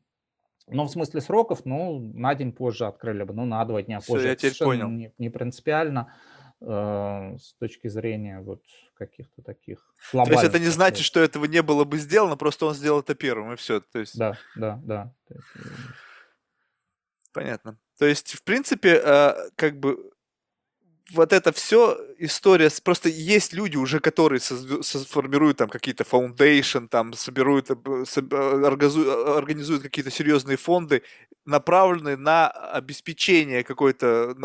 но 0.66 0.84
в 0.84 0.90
смысле 0.90 1.20
сроков, 1.20 1.64
ну, 1.64 1.98
на 2.14 2.34
день 2.34 2.52
позже 2.52 2.86
открыли 2.86 3.22
бы, 3.22 3.32
ну, 3.32 3.44
на 3.44 3.64
два 3.64 3.82
дня 3.82 4.00
позже. 4.00 4.20
Все, 4.20 4.28
я 4.28 4.36
теперь 4.36 4.58
понял. 4.58 4.88
Не, 4.88 5.12
не 5.18 5.30
принципиально 5.30 6.12
э, 6.60 7.36
с 7.40 7.54
точки 7.58 7.88
зрения 7.88 8.40
вот 8.40 8.62
каких-то 8.94 9.42
таких 9.42 9.78
То 10.10 10.24
есть 10.28 10.44
это 10.44 10.58
не 10.58 10.66
значит, 10.66 11.04
что 11.04 11.20
этого 11.20 11.44
не 11.44 11.62
было 11.62 11.84
бы 11.84 11.98
сделано, 11.98 12.36
просто 12.36 12.66
он 12.66 12.74
сделал 12.74 13.00
это 13.00 13.14
первым, 13.14 13.52
и 13.52 13.56
все. 13.56 13.80
То 13.80 14.00
есть... 14.00 14.18
Да, 14.18 14.36
да, 14.56 14.80
да. 14.84 15.12
Понятно. 17.38 17.78
То 17.98 18.06
есть, 18.06 18.34
в 18.34 18.42
принципе, 18.42 19.00
э, 19.02 19.34
как 19.56 19.78
бы 19.78 20.10
вот 21.12 21.32
это 21.32 21.52
все 21.52 21.98
история, 22.18 22.70
просто 22.84 23.08
есть 23.08 23.52
люди 23.52 23.76
уже, 23.76 24.00
которые 24.00 24.40
сформируют 24.40 25.56
там 25.56 25.68
какие-то 25.68 26.04
foundation, 26.04 26.88
там 26.88 27.14
соберут, 27.14 27.70
организуют 27.70 29.82
какие-то 29.82 30.10
серьезные 30.10 30.56
фонды, 30.56 31.02
направленные 31.46 32.16
на 32.16 32.48
обеспечение 32.48 33.64
какой-то 33.64 34.36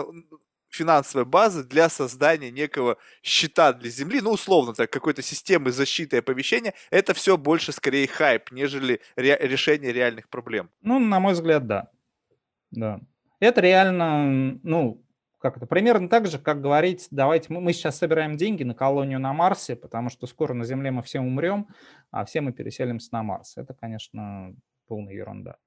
финансовой 0.69 1.25
базы 1.25 1.63
для 1.63 1.89
создания 1.89 2.51
некого 2.51 2.97
счета 3.21 3.73
для 3.73 3.89
Земли, 3.89 4.21
ну, 4.21 4.31
условно 4.31 4.73
так, 4.73 4.89
какой-то 4.89 5.21
системы 5.21 5.71
защиты 5.71 6.15
и 6.15 6.19
оповещения, 6.19 6.73
это 6.89 7.13
все 7.13 7.37
больше 7.37 7.71
скорее 7.71 8.07
хайп, 8.07 8.51
нежели 8.51 9.01
ре- 9.15 9.37
решение 9.41 9.91
реальных 9.91 10.29
проблем. 10.29 10.69
Ну, 10.81 10.99
на 10.99 11.19
мой 11.19 11.33
взгляд, 11.33 11.67
да. 11.67 11.89
Да. 12.73 12.99
Это 13.39 13.61
реально, 13.61 14.59
ну, 14.63 15.05
как 15.39 15.57
это, 15.57 15.65
примерно 15.65 16.09
так 16.09 16.27
же, 16.27 16.39
как 16.39 16.61
говорить, 16.61 17.07
давайте 17.11 17.51
мы, 17.53 17.61
мы 17.61 17.73
сейчас 17.73 17.97
собираем 17.97 18.37
деньги 18.37 18.63
на 18.63 18.73
колонию 18.73 19.19
на 19.19 19.33
Марсе, 19.33 19.75
потому 19.75 20.09
что 20.09 20.25
скоро 20.25 20.53
на 20.53 20.63
Земле 20.65 20.91
мы 20.91 21.03
все 21.03 21.19
умрем, 21.19 21.67
а 22.11 22.25
все 22.25 22.41
мы 22.41 22.53
переселимся 22.53 23.09
на 23.11 23.23
Марс. 23.23 23.57
Это, 23.57 23.73
конечно, 23.73 24.55
полная 24.87 25.13
ерунда. 25.13 25.57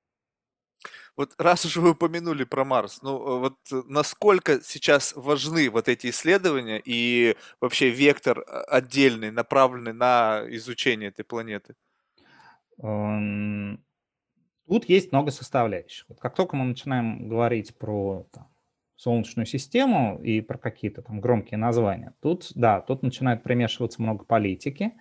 Вот 1.16 1.34
раз 1.38 1.64
уже 1.64 1.80
вы 1.80 1.90
упомянули 1.90 2.44
про 2.44 2.64
Марс, 2.64 3.00
ну 3.02 3.38
вот 3.38 3.56
насколько 3.86 4.60
сейчас 4.60 5.14
важны 5.16 5.70
вот 5.70 5.88
эти 5.88 6.10
исследования 6.10 6.80
и 6.84 7.36
вообще 7.60 7.88
вектор 7.90 8.44
а, 8.46 8.62
отдельный, 8.64 9.30
направленный 9.30 9.94
на 9.94 10.44
изучение 10.48 11.08
этой 11.08 11.24
планеты? 11.24 11.74
Тут 14.68 14.88
есть 14.88 15.12
много 15.12 15.30
составляющих. 15.30 16.06
Вот 16.08 16.18
как 16.18 16.34
только 16.34 16.56
мы 16.56 16.64
начинаем 16.64 17.28
говорить 17.28 17.76
про 17.78 18.26
там, 18.32 18.48
Солнечную 18.96 19.46
систему 19.46 20.20
и 20.22 20.40
про 20.40 20.58
какие-то 20.58 21.02
там 21.02 21.20
громкие 21.20 21.58
названия, 21.58 22.14
тут, 22.20 22.50
да, 22.54 22.80
тут 22.80 23.02
начинает 23.02 23.42
примешиваться 23.42 24.02
много 24.02 24.24
политики, 24.24 24.92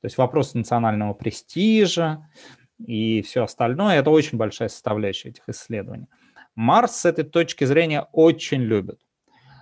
то 0.00 0.06
есть 0.06 0.18
вопрос 0.18 0.54
национального 0.54 1.14
престижа 1.14 2.28
и 2.78 3.22
все 3.22 3.44
остальное. 3.44 3.98
Это 3.98 4.10
очень 4.10 4.38
большая 4.38 4.68
составляющая 4.68 5.30
этих 5.30 5.48
исследований. 5.48 6.06
Марс 6.54 6.96
с 6.96 7.04
этой 7.04 7.24
точки 7.24 7.64
зрения 7.64 8.06
очень 8.12 8.62
любит. 8.62 9.00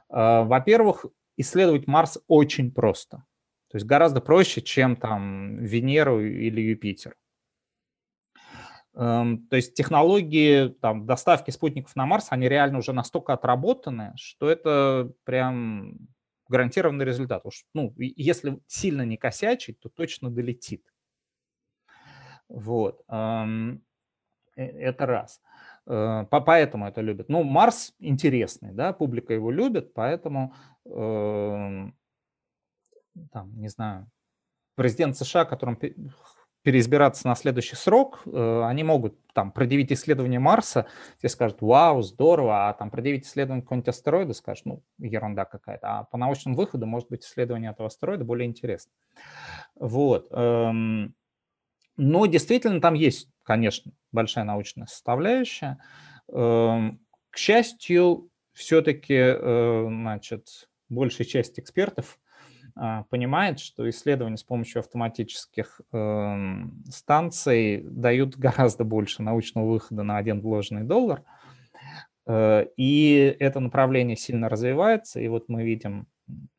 А, 0.08 0.42
во-первых, 0.42 1.06
исследовать 1.36 1.86
Марс 1.86 2.18
очень 2.28 2.70
просто. 2.70 3.24
То 3.70 3.76
есть 3.76 3.86
гораздо 3.86 4.20
проще, 4.20 4.60
чем 4.60 4.96
там 4.96 5.56
Венеру 5.58 6.24
или 6.24 6.60
Юпитер. 6.60 7.16
Эм, 8.96 9.46
то 9.48 9.56
есть 9.56 9.74
технологии 9.74 10.68
там, 10.68 11.06
доставки 11.06 11.50
спутников 11.50 11.96
на 11.96 12.06
Марс, 12.06 12.28
они 12.30 12.48
реально 12.48 12.78
уже 12.78 12.92
настолько 12.92 13.32
отработаны, 13.32 14.12
что 14.16 14.48
это 14.48 15.12
прям 15.24 15.98
гарантированный 16.48 17.04
результат. 17.04 17.44
Уж, 17.44 17.64
ну, 17.74 17.92
если 17.96 18.60
сильно 18.66 19.02
не 19.02 19.16
косячить, 19.16 19.80
то 19.80 19.88
точно 19.88 20.30
долетит. 20.30 20.84
Вот. 22.48 23.02
Эм, 23.08 23.82
э, 24.56 24.64
это 24.64 25.06
раз. 25.06 25.40
Э, 25.86 26.24
поэтому 26.30 26.86
это 26.86 27.00
любят. 27.00 27.28
Ну, 27.28 27.42
Марс 27.42 27.94
интересный, 27.98 28.72
да, 28.72 28.92
публика 28.92 29.34
его 29.34 29.50
любит, 29.50 29.94
поэтому, 29.94 30.54
эм, 30.86 31.96
там, 33.32 33.58
не 33.60 33.68
знаю, 33.68 34.10
президент 34.76 35.16
США, 35.16 35.44
которым 35.44 35.78
переизбираться 36.64 37.28
на 37.28 37.36
следующий 37.36 37.76
срок, 37.76 38.22
э, 38.24 38.62
они 38.64 38.82
могут 38.84 39.14
там 39.34 39.52
предъявить 39.52 39.92
исследование 39.92 40.40
Марса, 40.40 40.86
все 41.18 41.28
скажут, 41.28 41.60
вау, 41.60 42.00
здорово, 42.00 42.68
а 42.68 42.72
там 42.72 42.90
предъявить 42.90 43.26
исследование 43.26 43.62
какого-нибудь 43.62 43.88
астероида, 43.88 44.32
скажут, 44.32 44.64
ну, 44.64 44.82
ерунда 44.98 45.44
какая-то. 45.44 45.86
А 45.86 46.04
по 46.04 46.16
научному 46.16 46.56
выходу, 46.56 46.86
может 46.86 47.10
быть, 47.10 47.22
исследование 47.22 47.70
этого 47.70 47.88
астероида 47.88 48.24
более 48.24 48.48
интересно. 48.48 48.90
Вот. 49.76 50.28
Эм, 50.30 51.14
но 51.98 52.26
действительно 52.26 52.80
там 52.80 52.94
есть, 52.94 53.28
конечно, 53.42 53.92
большая 54.10 54.44
научная 54.44 54.86
составляющая. 54.86 55.78
Эм, 56.32 56.98
к 57.28 57.36
счастью, 57.36 58.30
все-таки, 58.54 59.14
э, 59.14 59.86
значит, 59.86 60.70
большая 60.88 61.26
часть 61.26 61.58
экспертов 61.58 62.18
понимает, 63.08 63.60
что 63.60 63.88
исследования 63.88 64.36
с 64.36 64.42
помощью 64.42 64.80
автоматических 64.80 65.80
э, 65.92 66.34
станций 66.90 67.82
дают 67.82 68.36
гораздо 68.36 68.84
больше 68.84 69.22
научного 69.22 69.70
выхода 69.70 70.02
на 70.02 70.16
один 70.16 70.40
вложенный 70.40 70.82
доллар. 70.82 71.22
Э, 72.26 72.66
и 72.76 73.36
это 73.38 73.60
направление 73.60 74.16
сильно 74.16 74.48
развивается, 74.48 75.20
и 75.20 75.28
вот 75.28 75.48
мы 75.48 75.62
видим 75.62 76.06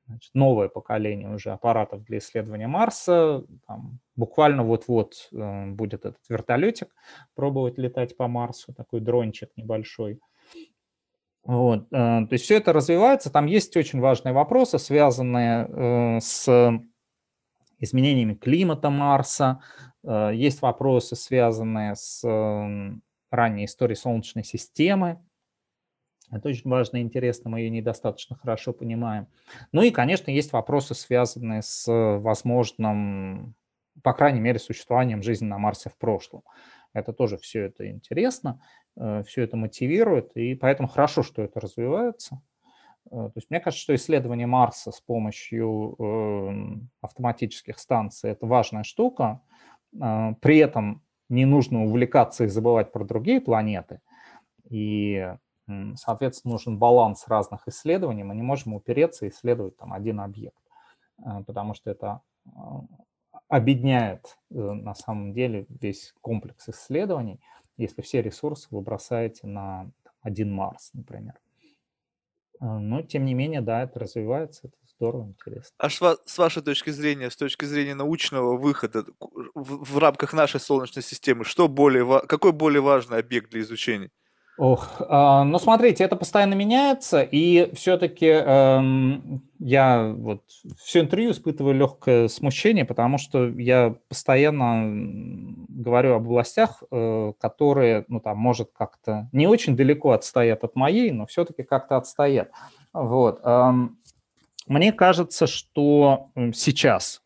значит, 0.08 0.32
новое 0.34 0.70
поколение 0.70 1.34
уже 1.34 1.52
аппаратов 1.52 2.04
для 2.04 2.20
исследования 2.20 2.68
Марса. 2.68 3.44
Там, 3.68 4.00
буквально 4.16 4.64
вот-вот 4.64 5.30
э, 5.32 5.66
будет 5.72 6.06
этот 6.06 6.22
вертолетик 6.30 6.94
пробовать 7.36 7.78
летать 7.78 8.16
по 8.16 8.28
Марсу, 8.28 8.74
такой 8.74 9.02
дрончик 9.02 9.50
небольшой. 9.56 10.20
Вот, 11.46 11.86
э, 11.92 11.92
то 11.92 12.28
есть 12.32 12.44
все 12.44 12.58
это 12.58 12.74
развивается. 12.74 13.32
Там 13.32 13.46
есть 13.46 13.78
очень 13.78 14.00
важные 14.00 14.34
вопросы, 14.34 14.80
связанные 14.80 15.68
э, 15.68 16.20
с 16.20 16.82
изменениями 17.80 18.34
климата 18.34 18.90
Марса. 18.90 19.62
Э, 20.04 20.32
есть 20.34 20.64
вопросы, 20.64 21.16
связанные 21.16 21.96
с 21.96 22.24
ранней 23.32 23.66
историей 23.66 23.96
Солнечной 23.96 24.44
системы. 24.44 25.24
Это 26.32 26.50
очень 26.50 26.68
важно 26.68 26.98
и 26.98 27.02
интересно, 27.02 27.52
мы 27.52 27.60
ее 27.60 27.70
недостаточно 27.70 28.36
хорошо 28.36 28.74
понимаем. 28.74 29.28
Ну 29.72 29.84
и, 29.84 29.92
конечно, 29.92 30.32
есть 30.32 30.52
вопросы, 30.54 30.96
связанные 30.96 31.62
с 31.62 31.86
возможным, 31.88 33.54
по 34.02 34.14
крайней 34.14 34.40
мере, 34.40 34.58
существованием 34.58 35.22
жизни 35.22 35.46
на 35.46 35.60
Марсе 35.60 35.92
в 35.92 35.98
прошлом. 35.98 36.42
Это 36.96 37.12
тоже 37.12 37.38
все 37.38 37.66
это 37.66 37.88
интересно. 37.90 38.62
Э, 38.96 39.22
все 39.28 39.44
это 39.44 39.58
мотивирует, 39.58 40.32
и 40.36 40.56
поэтому 40.56 40.88
хорошо, 40.88 41.24
что 41.24 41.42
это 41.42 41.60
развивается. 41.60 42.42
Э, 43.08 43.10
то 43.10 43.34
есть 43.36 43.50
мне 43.50 43.60
кажется, 43.60 43.84
что 43.84 43.96
исследование 43.96 44.48
Марса 44.48 44.92
с 44.92 45.02
помощью 45.02 45.96
эм, 46.00 46.90
автоматических 47.02 47.78
станций– 47.80 48.30
это 48.32 48.46
важная 48.46 48.84
штука. 48.84 49.42
Э, 50.02 50.36
при 50.40 50.58
этом 50.58 51.04
не 51.28 51.46
нужно 51.46 51.84
увлекаться 51.84 52.46
и 52.46 52.48
забывать 52.48 52.92
про 52.92 53.04
другие 53.04 53.42
планеты. 53.42 54.00
И 54.70 55.32
Соответственно, 55.96 56.52
нужен 56.52 56.78
баланс 56.78 57.28
разных 57.28 57.68
исследований. 57.68 58.24
Мы 58.24 58.36
не 58.36 58.44
можем 58.44 58.76
упереться 58.76 59.26
и 59.26 59.30
исследовать 59.30 59.76
там 59.78 59.94
один 59.94 60.20
объект, 60.20 60.62
потому 61.48 61.74
что 61.74 61.90
это 61.90 62.22
обедняет 63.48 64.38
на 64.50 64.96
самом 64.96 65.34
деле 65.34 65.66
весь 65.70 66.14
комплекс 66.22 66.68
исследований, 66.70 67.40
если 67.78 68.02
все 68.02 68.22
ресурсы 68.22 68.68
вы 68.72 68.82
бросаете 68.82 69.48
на 69.48 69.92
один 70.22 70.52
Марс, 70.52 70.92
например. 70.94 71.36
Но, 72.60 73.02
тем 73.02 73.26
не 73.26 73.34
менее, 73.34 73.62
да, 73.62 73.84
это 73.84 74.00
развивается, 74.00 74.68
это 74.68 74.78
здорово, 74.96 75.28
интересно. 75.28 75.76
А 75.78 75.90
с 75.90 76.38
вашей 76.38 76.64
точки 76.64 76.90
зрения, 76.90 77.30
с 77.30 77.36
точки 77.36 77.66
зрения 77.66 77.96
научного 77.96 78.58
выхода 78.58 79.04
в, 79.20 79.94
в 79.94 79.98
рамках 79.98 80.34
нашей 80.34 80.60
Солнечной 80.60 81.04
системы, 81.04 81.44
что 81.44 81.68
более, 81.68 82.22
какой 82.28 82.54
более 82.54 82.82
важный 82.82 83.20
объект 83.20 83.52
для 83.52 83.62
изучения? 83.62 84.10
Ох, 84.58 85.02
э, 85.02 85.44
ну 85.44 85.60
смотрите, 85.60 86.06
это 86.06 86.16
постоянно 86.16 86.54
меняется, 86.54 87.22
и 87.22 87.74
все-таки 87.76 88.28
эм, 88.28 89.44
я 89.60 90.14
вот 90.18 90.44
все 90.82 91.02
интервью 91.02 91.32
испытываю 91.32 91.76
легкое 91.76 92.30
смущение, 92.30 92.86
потому 92.86 93.18
что 93.18 93.50
я 93.50 93.96
постоянно 94.08 95.66
говорю 95.68 96.14
об 96.14 96.24
областях, 96.24 96.84
э, 96.90 97.34
которые, 97.38 98.06
ну 98.08 98.22
там, 98.22 98.38
может, 98.38 98.72
как-то 98.72 99.28
не 99.34 99.46
очень 99.46 99.76
далеко 99.76 100.12
отстоят 100.12 100.64
от 100.64 100.76
моей, 100.78 101.12
но 101.12 101.26
все-таки 101.26 101.64
как-то 101.64 101.98
отстоят. 101.98 102.50
Вот. 102.94 103.42
Эм, 103.44 103.98
мне 104.68 104.94
кажется, 104.94 105.48
что 105.48 106.30
сейчас 106.54 107.20
Э, 107.20 107.25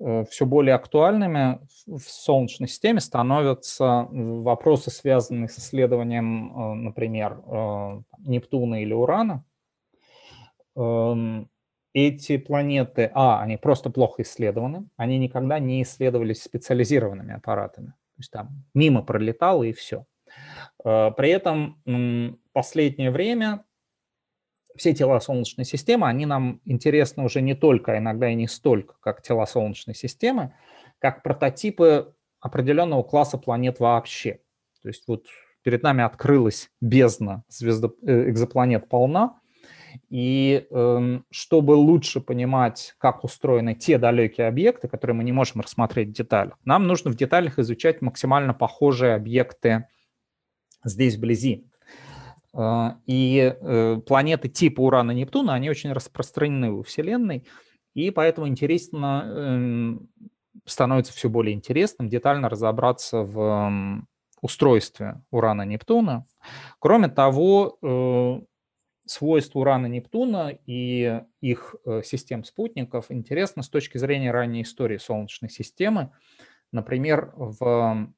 все 0.00 0.46
более 0.46 0.74
актуальными 0.74 1.58
в 1.86 2.00
Солнечной 2.00 2.68
системе 2.68 3.00
становятся 3.00 4.06
вопросы, 4.10 4.90
связанные 4.90 5.48
с 5.48 5.58
исследованием, 5.58 6.52
э, 6.56 6.74
например, 6.74 7.40
э, 7.44 8.00
Нептуна 8.18 8.82
или 8.82 8.92
Урана. 8.92 9.44
Эм, 10.76 11.50
эти 11.92 12.36
планеты, 12.36 13.10
а, 13.12 13.40
они 13.40 13.56
просто 13.56 13.90
плохо 13.90 14.22
исследованы, 14.22 14.88
они 14.96 15.18
никогда 15.18 15.58
не 15.58 15.82
исследовались 15.82 16.42
специализированными 16.42 17.34
аппаратами. 17.34 17.88
То 17.88 18.18
есть 18.18 18.30
там 18.30 18.64
мимо 18.74 19.02
пролетало 19.02 19.64
и 19.64 19.72
все. 19.72 20.04
При 20.84 21.30
этом 21.30 22.38
последнее 22.52 23.10
время 23.10 23.64
все 24.78 24.94
тела 24.94 25.20
Солнечной 25.20 25.64
системы, 25.64 26.08
они 26.08 26.26
нам 26.26 26.60
интересны 26.64 27.24
уже 27.24 27.40
не 27.40 27.54
только, 27.54 27.92
а 27.92 27.98
иногда 27.98 28.30
и 28.30 28.34
не 28.34 28.48
столько, 28.48 28.94
как 29.00 29.22
тела 29.22 29.46
Солнечной 29.46 29.94
системы, 29.94 30.54
как 30.98 31.22
прототипы 31.22 32.14
определенного 32.40 33.02
класса 33.02 33.38
планет 33.38 33.80
вообще. 33.80 34.40
То 34.82 34.88
есть 34.88 35.04
вот 35.06 35.26
перед 35.62 35.82
нами 35.82 36.02
открылась 36.02 36.70
бездна 36.80 37.44
звездо... 37.48 37.94
Э, 38.06 38.30
экзопланет 38.30 38.88
полна, 38.88 39.38
и 40.08 40.66
э, 40.70 41.18
чтобы 41.30 41.72
лучше 41.72 42.20
понимать, 42.20 42.94
как 42.98 43.24
устроены 43.24 43.74
те 43.74 43.98
далекие 43.98 44.46
объекты, 44.46 44.88
которые 44.88 45.16
мы 45.16 45.24
не 45.24 45.32
можем 45.32 45.60
рассмотреть 45.60 46.08
в 46.10 46.12
деталях, 46.12 46.58
нам 46.64 46.86
нужно 46.86 47.10
в 47.10 47.16
деталях 47.16 47.58
изучать 47.58 48.00
максимально 48.02 48.54
похожие 48.54 49.14
объекты 49.14 49.88
здесь 50.84 51.16
вблизи. 51.16 51.66
А, 52.54 52.98
и 53.06 53.54
э, 53.60 54.00
планеты 54.06 54.48
типа 54.48 54.80
Урана 54.80 55.12
и 55.12 55.14
Нептуна, 55.14 55.54
они 55.54 55.70
очень 55.70 55.92
распространены 55.92 56.72
во 56.72 56.82
Вселенной, 56.82 57.46
и 57.94 58.10
поэтому 58.10 58.48
интересно 58.48 59.24
эм, 59.26 60.08
становится 60.64 61.12
все 61.12 61.28
более 61.28 61.54
интересным 61.54 62.08
детально 62.08 62.48
разобраться 62.48 63.22
в 63.22 64.02
устройстве 64.40 65.22
Урана 65.30 65.62
и 65.62 65.66
Нептуна. 65.66 66.26
Кроме 66.78 67.08
того, 67.08 67.78
э, 67.82 68.40
свойства 69.06 69.60
Урана 69.60 69.86
и 69.86 69.90
Нептуна 69.90 70.56
и 70.66 71.22
их 71.40 71.74
э, 71.84 72.02
систем 72.04 72.44
спутников 72.44 73.06
интересно 73.10 73.62
с 73.62 73.68
точки 73.68 73.98
зрения 73.98 74.30
ранней 74.30 74.62
истории 74.62 74.98
Солнечной 74.98 75.50
системы. 75.50 76.12
Например, 76.72 77.32
в 77.34 78.12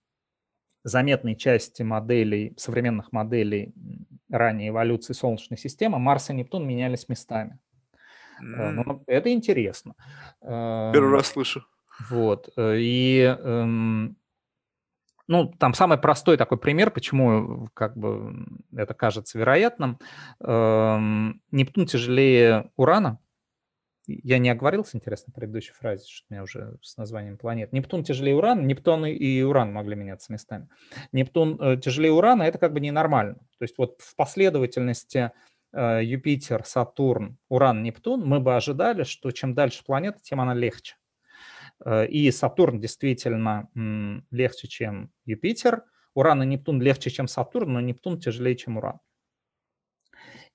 заметной 0.83 1.37
части 1.37 1.83
моделей, 1.83 2.55
современных 2.57 3.13
моделей 3.13 3.75
ранней 4.31 4.69
эволюции 4.69 5.13
Солнечной 5.13 5.59
системы, 5.59 5.99
Марс 5.99 6.31
и 6.31 6.35
Нептун 6.35 6.67
менялись 6.67 7.09
местами. 7.09 7.59
Mm. 8.43 8.71
Ну, 8.71 9.03
это 9.07 9.33
интересно. 9.33 9.95
Первый 10.41 11.09
эм, 11.09 11.15
раз 11.15 11.29
слышу. 11.29 11.65
Вот. 12.09 12.49
Э, 12.57 12.77
и 12.79 13.21
эм, 13.21 14.17
ну, 15.27 15.53
там 15.59 15.75
самый 15.75 15.99
простой 15.99 16.37
такой 16.37 16.59
пример, 16.59 16.91
почему 16.91 17.69
как 17.75 17.97
бы 17.97 18.47
это 18.75 18.95
кажется 18.95 19.39
вероятным. 19.39 19.99
Эм, 20.41 21.41
Нептун 21.51 21.87
тяжелее 21.87 22.71
Урана, 22.77 23.19
я 24.25 24.39
не 24.39 24.51
оговорился, 24.51 24.97
интересно, 24.97 25.33
в 25.33 25.35
предыдущей 25.35 25.73
фразе, 25.73 26.05
что 26.09 26.27
у 26.29 26.35
меня 26.35 26.43
уже 26.43 26.77
с 26.83 26.97
названием 26.97 27.37
планет. 27.37 27.73
Нептун 27.73 28.05
тяжелее 28.05 28.37
Урана, 28.37 28.61
Нептун 28.61 29.07
и 29.07 29.43
Уран 29.43 29.73
могли 29.73 29.97
меняться 29.97 30.33
местами. 30.33 30.69
Нептун 31.13 31.61
э, 31.61 31.77
тяжелее 31.77 32.13
Урана– 32.13 32.43
это 32.45 32.59
как 32.59 32.73
бы 32.73 32.81
ненормально. 32.81 33.35
То 33.59 33.63
есть 33.63 33.79
вот 33.79 34.01
в 34.01 34.17
последовательности 34.17 35.33
э, 35.73 36.01
Юпитер, 36.03 36.65
Сатурн, 36.65 37.39
Уран, 37.49 37.83
Нептун 37.83 38.25
мы 38.25 38.41
бы 38.41 38.57
ожидали, 38.57 39.05
что 39.05 39.31
чем 39.31 39.55
дальше 39.55 39.85
планета, 39.85 40.19
тем 40.23 40.41
она 40.41 40.55
легче. 40.55 40.97
Э, 41.85 42.07
и 42.07 42.31
Сатурн 42.31 42.81
действительно 42.81 43.69
легче, 44.31 44.69
чем 44.69 45.11
Юпитер. 45.25 45.85
Уран 46.15 46.43
и 46.43 46.47
Нептун 46.47 46.83
легче, 46.83 47.11
чем 47.11 47.29
Сатурн, 47.29 47.73
но 47.75 47.81
Нептун 47.81 48.19
тяжелее, 48.19 48.57
чем 48.57 48.79
Уран. 48.79 48.99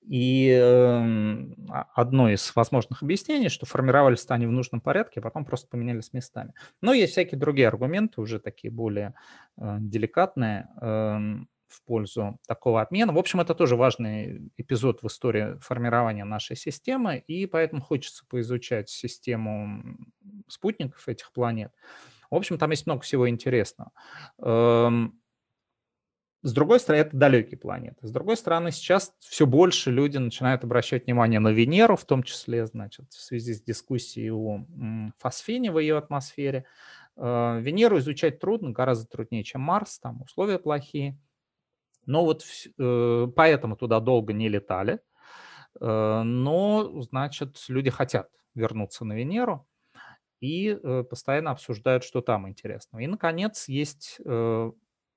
И 0.07 0.49
эм, 0.51 1.55
а, 1.69 1.87
одно 1.95 2.29
из 2.29 2.55
возможных 2.55 3.01
объяснений, 3.03 3.49
что 3.49 3.65
формировались 3.65 4.25
они 4.29 4.45
в 4.47 4.51
нужном 4.51 4.81
порядке, 4.81 5.19
а 5.19 5.23
потом 5.23 5.45
просто 5.45 5.67
поменялись 5.67 6.13
местами. 6.13 6.53
Но 6.81 6.93
есть 6.93 7.13
всякие 7.13 7.39
другие 7.39 7.67
аргументы, 7.67 8.21
уже 8.21 8.39
такие 8.39 8.71
более 8.71 9.15
э, 9.57 9.77
деликатные 9.79 10.67
эм, 10.81 11.47
в 11.67 11.83
пользу 11.83 12.37
такого 12.47 12.81
обмена. 12.81 13.13
В 13.13 13.17
общем, 13.17 13.41
это 13.41 13.55
тоже 13.55 13.75
важный 13.75 14.51
эпизод 14.57 15.01
в 15.01 15.07
истории 15.07 15.57
формирования 15.59 16.23
нашей 16.23 16.55
системы, 16.55 17.17
и 17.17 17.45
поэтому 17.47 17.81
хочется 17.81 18.23
поизучать 18.29 18.89
систему 18.89 19.83
спутников 20.47 21.07
этих 21.07 21.31
планет. 21.33 21.71
В 22.31 22.35
общем, 22.35 22.57
там 22.57 22.71
есть 22.71 22.85
много 22.87 23.01
всего 23.01 23.29
интересного. 23.29 23.91
С 26.45 26.53
другой 26.53 26.79
стороны, 26.79 27.01
это 27.01 27.17
далекие 27.17 27.57
планеты. 27.57 28.05
С 28.05 28.11
другой 28.11 28.37
стороны, 28.37 28.71
сейчас 28.71 29.15
все 29.19 29.47
больше 29.47 29.89
люди 29.89 30.17
начинают 30.17 30.63
обращать 30.63 31.07
внимание 31.07 31.39
на 31.39 31.47
Венеру, 31.47 31.95
в 31.95 32.05
том 32.05 32.21
числе, 32.21 32.67
значит, 32.67 33.11
в 33.11 33.19
связи 33.19 33.55
с 33.55 33.63
дискуссией 33.63 34.29
о 34.29 34.63
фосфине 35.17 35.71
в 35.71 35.79
ее 35.79 35.97
атмосфере. 35.97 36.65
Э, 37.17 37.59
Венеру 37.59 37.97
изучать 37.97 38.39
трудно, 38.39 38.69
гораздо 38.69 39.07
труднее, 39.07 39.43
чем 39.43 39.61
Марс, 39.61 39.97
там 39.97 40.21
условия 40.21 40.59
плохие. 40.59 41.17
Но 42.05 42.23
вот 42.23 42.45
э, 42.77 43.27
поэтому 43.35 43.75
туда 43.75 43.99
долго 43.99 44.31
не 44.31 44.47
летали. 44.47 44.99
Э, 45.81 46.21
но, 46.21 47.01
значит, 47.01 47.57
люди 47.69 47.89
хотят 47.89 48.29
вернуться 48.53 49.03
на 49.03 49.13
Венеру 49.13 49.67
и 50.41 50.79
постоянно 51.09 51.49
обсуждают, 51.49 52.03
что 52.03 52.21
там 52.21 52.47
интересного. 52.47 53.01
И, 53.01 53.07
наконец, 53.07 53.67
есть 53.67 54.19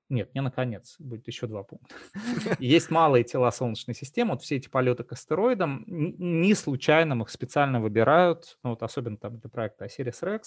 нет, 0.09 0.33
не 0.33 0.41
наконец, 0.41 0.95
будет 0.99 1.27
еще 1.27 1.47
два 1.47 1.63
пункта. 1.63 1.95
Есть 2.59 2.89
малые 2.89 3.23
тела 3.23 3.51
Солнечной 3.51 3.95
системы, 3.95 4.31
вот 4.31 4.41
все 4.41 4.57
эти 4.57 4.67
полеты 4.67 5.03
к 5.03 5.11
астероидам, 5.11 5.83
не 5.87 6.53
случайно 6.55 7.21
их 7.21 7.29
специально 7.29 7.79
выбирают, 7.79 8.57
ну, 8.63 8.71
вот 8.71 8.83
особенно 8.83 9.17
там 9.17 9.37
для 9.39 9.49
проекта 9.49 9.85
Osiris 9.85 10.21
Rex. 10.23 10.41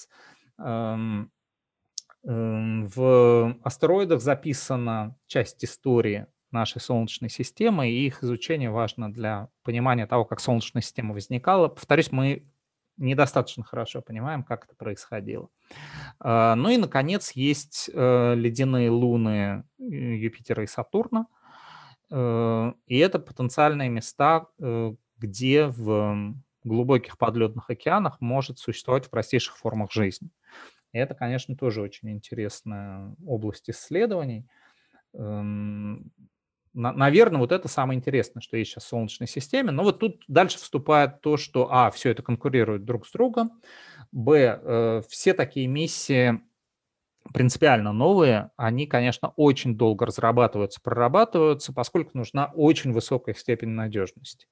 Эм, 0.59 1.31
эм, 2.25 2.87
в 2.87 3.57
астероидах 3.63 4.21
записана 4.21 5.17
часть 5.27 5.65
истории 5.65 6.27
нашей 6.51 6.81
Солнечной 6.81 7.31
системы, 7.31 7.91
и 7.91 8.07
их 8.07 8.23
изучение 8.23 8.71
важно 8.71 9.13
для 9.13 9.49
понимания 9.63 10.07
того, 10.07 10.25
как 10.25 10.41
Солнечная 10.41 10.83
система 10.83 11.15
возникала. 11.15 11.69
Повторюсь, 11.69 12.13
мы 12.13 12.45
недостаточно 13.03 13.65
хорошо 13.65 14.01
понимаем, 14.03 14.43
как 14.43 14.65
это 14.65 14.75
происходило. 14.75 15.49
А, 16.21 16.55
ну 16.55 16.71
и, 16.71 16.77
наконец, 16.77 17.33
есть 17.33 17.91
э, 17.93 18.35
ледяные 18.35 18.91
луны 18.91 19.65
э, 19.79 19.83
Юпитера 19.83 20.63
и 20.65 20.67
Сатурна. 20.67 21.27
Э, 22.11 22.73
и 22.87 22.99
это 22.99 23.19
потенциальные 23.19 23.89
места, 23.89 24.47
где 25.19 25.67
в 25.67 26.35
глубоких 26.65 27.19
подледных 27.19 27.71
океанах 27.71 28.21
может 28.21 28.59
существовать 28.59 29.07
в 29.07 29.11
простейших 29.11 29.57
формах 29.57 29.93
жизни. 29.93 30.31
И 30.93 30.99
это, 30.99 31.15
конечно, 31.15 31.57
тоже 31.57 31.81
очень 31.81 32.11
интересная 32.11 33.15
область 33.27 33.69
исследований. 33.71 34.47
Наверное, 36.75 37.39
вот 37.39 37.53
это 37.53 37.69
самое 37.69 37.99
интересное, 37.99 38.41
что 38.41 38.57
есть 38.57 38.71
сейчас 38.73 38.85
в 38.85 38.89
Солнечной 38.89 39.29
системе. 39.29 39.71
Но 39.73 39.83
вот 39.83 39.99
тут 40.01 40.23
дальше 40.29 40.59
вступает 40.59 41.21
то, 41.21 41.37
что, 41.37 41.69
а, 41.71 41.91
все 41.91 42.11
это 42.11 42.23
конкурирует 42.23 42.85
друг 42.85 43.07
с 43.07 43.13
другом, 43.13 43.61
б, 44.11 44.61
э, 44.63 45.03
все 45.09 45.35
такие 45.35 45.67
миссии 45.67 46.41
принципиально 47.33 47.93
новые, 47.93 48.51
они, 48.57 48.87
конечно, 48.87 49.33
очень 49.37 49.77
долго 49.77 50.07
разрабатываются, 50.07 50.81
прорабатываются, 50.83 51.73
поскольку 51.73 52.19
нужна 52.19 52.47
очень 52.55 52.93
высокая 52.93 53.35
степень 53.35 53.71
надежности. 53.71 54.47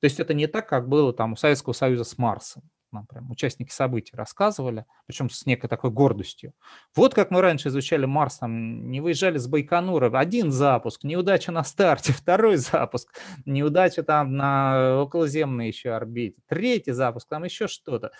То 0.00 0.04
есть 0.04 0.20
это 0.20 0.34
не 0.34 0.46
так, 0.46 0.68
как 0.68 0.88
было 0.88 1.12
там 1.12 1.32
у 1.32 1.36
Советского 1.36 1.72
Союза 1.72 2.04
с 2.04 2.18
Марсом. 2.18 2.62
Нам 2.92 3.06
прям 3.06 3.30
участники 3.30 3.72
событий 3.72 4.14
рассказывали, 4.14 4.86
причем 5.06 5.30
с 5.30 5.46
некой 5.46 5.68
такой 5.68 5.90
гордостью. 5.90 6.52
Вот 6.94 7.14
как 7.14 7.30
мы 7.30 7.40
раньше 7.40 7.68
изучали 7.68 8.04
Марс, 8.04 8.38
там 8.38 8.90
не 8.90 9.00
выезжали 9.00 9.38
с 9.38 9.46
Байконура, 9.46 10.16
один 10.16 10.52
запуск, 10.52 11.04
неудача 11.04 11.50
на 11.52 11.64
старте, 11.64 12.12
второй 12.12 12.56
запуск, 12.56 13.12
неудача 13.44 14.02
там 14.02 14.36
на 14.36 15.00
околоземной 15.02 15.68
еще 15.68 15.90
орбите, 15.90 16.40
третий 16.46 16.92
запуск, 16.92 17.28
там 17.28 17.44
еще 17.44 17.66
что-то. 17.66 18.12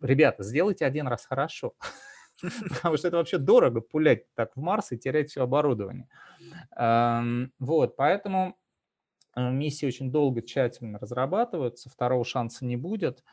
Ребята, 0.00 0.42
сделайте 0.42 0.84
один 0.84 1.06
раз 1.06 1.24
хорошо. 1.24 1.74
потому 2.68 2.96
что 2.96 3.08
это 3.08 3.16
вообще 3.16 3.38
дорого 3.38 3.80
пулять 3.80 4.32
так 4.34 4.50
в 4.54 4.60
Марс 4.60 4.92
и 4.92 4.98
терять 4.98 5.30
все 5.30 5.42
оборудование. 5.42 6.08
Вот, 7.58 7.96
поэтому 7.96 8.56
э, 9.34 9.50
миссии 9.50 9.86
очень 9.86 10.10
долго, 10.10 10.42
тщательно 10.42 10.98
разрабатываются, 10.98 11.90
второго 11.90 12.24
шанса 12.24 12.64
не 12.64 12.76
будет, 12.76 13.24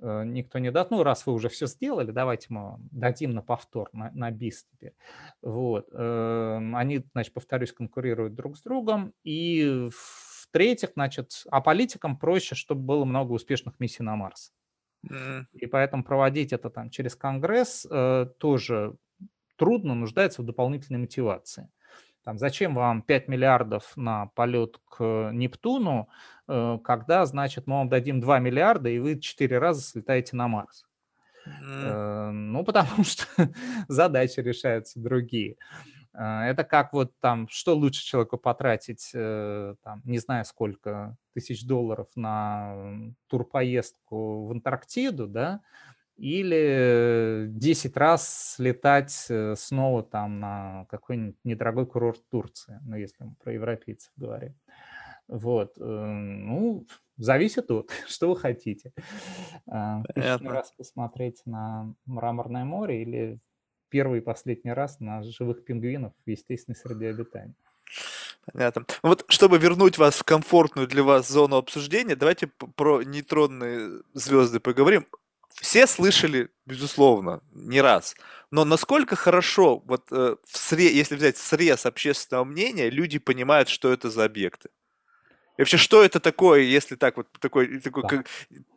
никто 0.00 0.58
не 0.58 0.70
даст. 0.70 0.90
Ну, 0.90 1.02
раз 1.02 1.26
вы 1.26 1.32
уже 1.32 1.48
все 1.48 1.66
сделали, 1.66 2.10
давайте 2.10 2.46
мы 2.50 2.76
дадим 2.90 3.32
на 3.32 3.42
повтор, 3.42 3.88
на, 3.92 4.10
на 4.12 4.30
бис 4.30 4.66
теперь. 4.72 4.94
Вот. 5.42 5.88
Эм, 5.92 6.76
они, 6.76 7.04
значит, 7.12 7.32
повторюсь, 7.32 7.72
конкурируют 7.72 8.34
друг 8.34 8.56
с 8.56 8.62
другом. 8.62 9.12
И 9.24 9.88
в-третьих, 9.90 10.90
значит, 10.94 11.44
а 11.50 11.60
политикам 11.60 12.16
проще, 12.16 12.54
чтобы 12.54 12.82
было 12.82 13.04
много 13.04 13.32
успешных 13.32 13.78
миссий 13.80 14.02
на 14.02 14.16
Марс. 14.16 14.52
И 15.52 15.66
поэтому 15.66 16.02
проводить 16.04 16.52
это 16.52 16.70
там 16.70 16.90
через 16.90 17.14
Конгресс 17.14 17.86
э, 17.88 18.26
тоже 18.38 18.96
трудно, 19.56 19.94
нуждается 19.94 20.42
в 20.42 20.44
дополнительной 20.44 21.00
мотивации. 21.00 21.68
Там, 22.28 22.36
зачем 22.36 22.74
вам 22.74 23.00
5 23.00 23.28
миллиардов 23.28 23.96
на 23.96 24.26
полет 24.26 24.76
к 24.84 25.30
Нептуну, 25.32 26.10
э, 26.46 26.78
когда, 26.84 27.24
значит, 27.24 27.66
мы 27.66 27.76
вам 27.76 27.88
дадим 27.88 28.20
2 28.20 28.38
миллиарда, 28.40 28.90
и 28.90 28.98
вы 28.98 29.18
4 29.18 29.56
раза 29.56 29.80
слетаете 29.80 30.36
на 30.36 30.46
Марс? 30.46 30.84
Э, 31.46 32.28
ну, 32.30 32.64
потому 32.66 33.02
что 33.02 33.24
задачи 33.88 34.40
решаются 34.40 35.00
другие. 35.00 35.56
А, 36.12 36.44
это 36.44 36.64
как 36.64 36.92
вот 36.92 37.12
там, 37.20 37.48
что 37.48 37.74
лучше 37.74 38.04
человеку 38.04 38.36
потратить, 38.36 39.10
э, 39.14 39.74
там, 39.82 40.02
не 40.04 40.18
знаю 40.18 40.44
сколько 40.44 41.16
тысяч 41.32 41.64
долларов 41.64 42.08
на 42.14 42.74
турпоездку 43.28 44.48
в 44.48 44.50
Антарктиду, 44.50 45.28
да, 45.28 45.62
или 46.18 47.46
10 47.48 47.96
раз 47.96 48.54
слетать 48.56 49.26
э, 49.30 49.54
снова 49.56 50.02
там 50.02 50.40
на 50.40 50.86
какой-нибудь 50.90 51.36
недорогой 51.44 51.86
курорт 51.86 52.20
Турции, 52.28 52.80
ну, 52.84 52.96
если 52.96 53.24
мы 53.24 53.34
про 53.42 53.52
европейцев 53.52 54.10
говорим. 54.16 54.54
Вот, 55.28 55.78
э, 55.78 55.82
ну, 55.82 56.86
зависит 57.16 57.70
от, 57.70 57.90
что 58.08 58.30
вы 58.30 58.36
хотите. 58.36 58.92
А, 59.68 60.02
тысячный 60.14 60.50
раз 60.50 60.72
посмотреть 60.76 61.42
на 61.46 61.94
Мраморное 62.04 62.64
море 62.64 63.02
или 63.02 63.38
первый 63.88 64.18
и 64.18 64.22
последний 64.22 64.72
раз 64.72 64.98
на 64.98 65.22
живых 65.22 65.64
пингвинов 65.64 66.12
в 66.26 66.30
естественной 66.30 66.76
среде 66.76 67.10
обитания. 67.10 67.54
Понятно. 68.52 68.86
Вот 69.02 69.24
чтобы 69.28 69.58
вернуть 69.58 69.98
вас 69.98 70.16
в 70.16 70.24
комфортную 70.24 70.88
для 70.88 71.04
вас 71.04 71.28
зону 71.28 71.56
обсуждения, 71.56 72.16
давайте 72.16 72.48
про 72.48 73.02
нейтронные 73.02 74.02
звезды 74.14 74.58
поговорим. 74.58 75.06
Все 75.54 75.86
слышали, 75.86 76.50
безусловно, 76.66 77.40
не 77.52 77.80
раз. 77.80 78.14
Но 78.50 78.64
насколько 78.64 79.16
хорошо, 79.16 79.82
вот 79.84 80.06
э, 80.10 80.36
в 80.46 80.56
сре, 80.56 80.94
если 80.94 81.16
взять 81.16 81.36
срез 81.36 81.84
общественного 81.86 82.44
мнения, 82.44 82.90
люди 82.90 83.18
понимают, 83.18 83.68
что 83.68 83.92
это 83.92 84.10
за 84.10 84.24
объекты? 84.24 84.70
И 85.56 85.62
вообще, 85.62 85.76
что 85.76 86.02
это 86.04 86.20
такое, 86.20 86.60
если 86.60 86.94
так 86.94 87.16
вот 87.16 87.26
такой, 87.40 87.80
такой 87.80 88.02
да. 88.04 88.08
как 88.08 88.26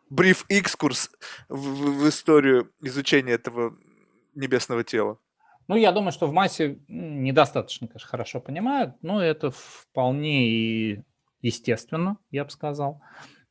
бриф 0.10 0.46
экскурс 0.50 1.12
в, 1.48 2.02
в, 2.02 2.10
историю 2.10 2.72
изучения 2.82 3.34
этого 3.34 3.78
небесного 4.34 4.84
тела? 4.84 5.20
Ну, 5.68 5.76
я 5.76 5.92
думаю, 5.92 6.12
что 6.12 6.28
в 6.28 6.34
массе 6.34 6.80
недостаточно, 6.88 7.88
конечно, 7.88 8.10
хорошо 8.10 8.42
понимают, 8.42 8.96
но 9.02 9.24
это 9.24 9.52
вполне 9.52 10.48
и 10.48 11.04
естественно, 11.42 12.18
я 12.32 12.44
бы 12.44 12.50
сказал. 12.50 13.02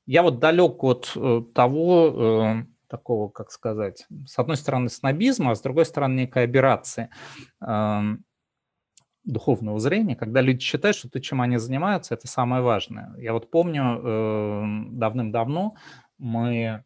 Я 0.07 0.23
вот 0.23 0.39
далек 0.39 0.83
от 0.83 1.13
э, 1.15 1.43
того, 1.55 2.15
э, 2.15 2.65
такого, 2.91 3.29
как 3.29 3.51
сказать, 3.51 4.07
с 4.27 4.39
одной 4.39 4.57
стороны 4.57 4.89
снобизма, 4.89 5.53
а 5.53 5.55
с 5.55 5.63
другой 5.63 5.87
стороны 5.87 6.21
некой 6.21 6.45
операции 6.45 7.09
э, 7.67 8.01
духовного 9.25 9.79
зрения, 9.79 10.17
когда 10.17 10.41
люди 10.41 10.61
считают, 10.61 10.97
что 10.97 11.09
то, 11.09 11.21
чем 11.21 11.41
они 11.41 11.57
занимаются, 11.57 12.15
это 12.15 12.27
самое 12.27 12.63
важное. 12.63 13.15
Я 13.17 13.33
вот 13.33 13.51
помню 13.51 14.01
э, 14.03 14.65
давным-давно 14.93 15.77
мы 16.19 16.85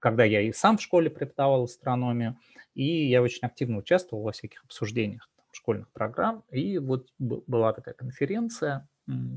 когда 0.00 0.24
я 0.24 0.40
и 0.40 0.52
сам 0.52 0.76
в 0.76 0.82
школе 0.82 1.08
преподавал 1.08 1.64
астрономию, 1.64 2.36
и 2.74 3.06
я 3.06 3.22
очень 3.22 3.46
активно 3.46 3.78
участвовал 3.78 4.24
во 4.24 4.32
всяких 4.32 4.64
обсуждениях 4.64 5.30
школьных 5.52 5.90
программ, 5.92 6.44
и 6.50 6.78
вот 6.78 7.08
была 7.18 7.72
такая 7.72 7.94
конференция 7.94 8.88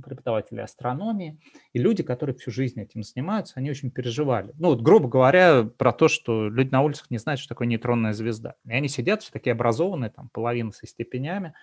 преподавателей 0.04 0.64
астрономии, 0.64 1.40
и 1.74 1.80
люди, 1.80 2.04
которые 2.04 2.36
всю 2.36 2.52
жизнь 2.52 2.80
этим 2.80 3.04
занимаются, 3.04 3.56
они 3.58 3.70
очень 3.70 3.92
переживали. 3.92 4.54
Ну, 4.58 4.70
вот, 4.70 4.82
грубо 4.82 5.08
говоря, 5.08 5.64
про 5.64 5.94
то, 5.94 6.08
что 6.08 6.50
люди 6.50 6.70
на 6.70 6.82
улицах 6.82 7.10
не 7.10 7.18
знают, 7.18 7.40
что 7.40 7.50
такое 7.50 7.68
нейтронная 7.68 8.14
звезда. 8.14 8.56
И 8.66 8.74
они 8.74 8.88
сидят 8.88 9.22
все 9.22 9.32
такие 9.32 9.54
образованные, 9.54 10.10
там, 10.10 10.30
половина 10.30 10.72
со 10.72 10.86
степенями. 10.88 11.54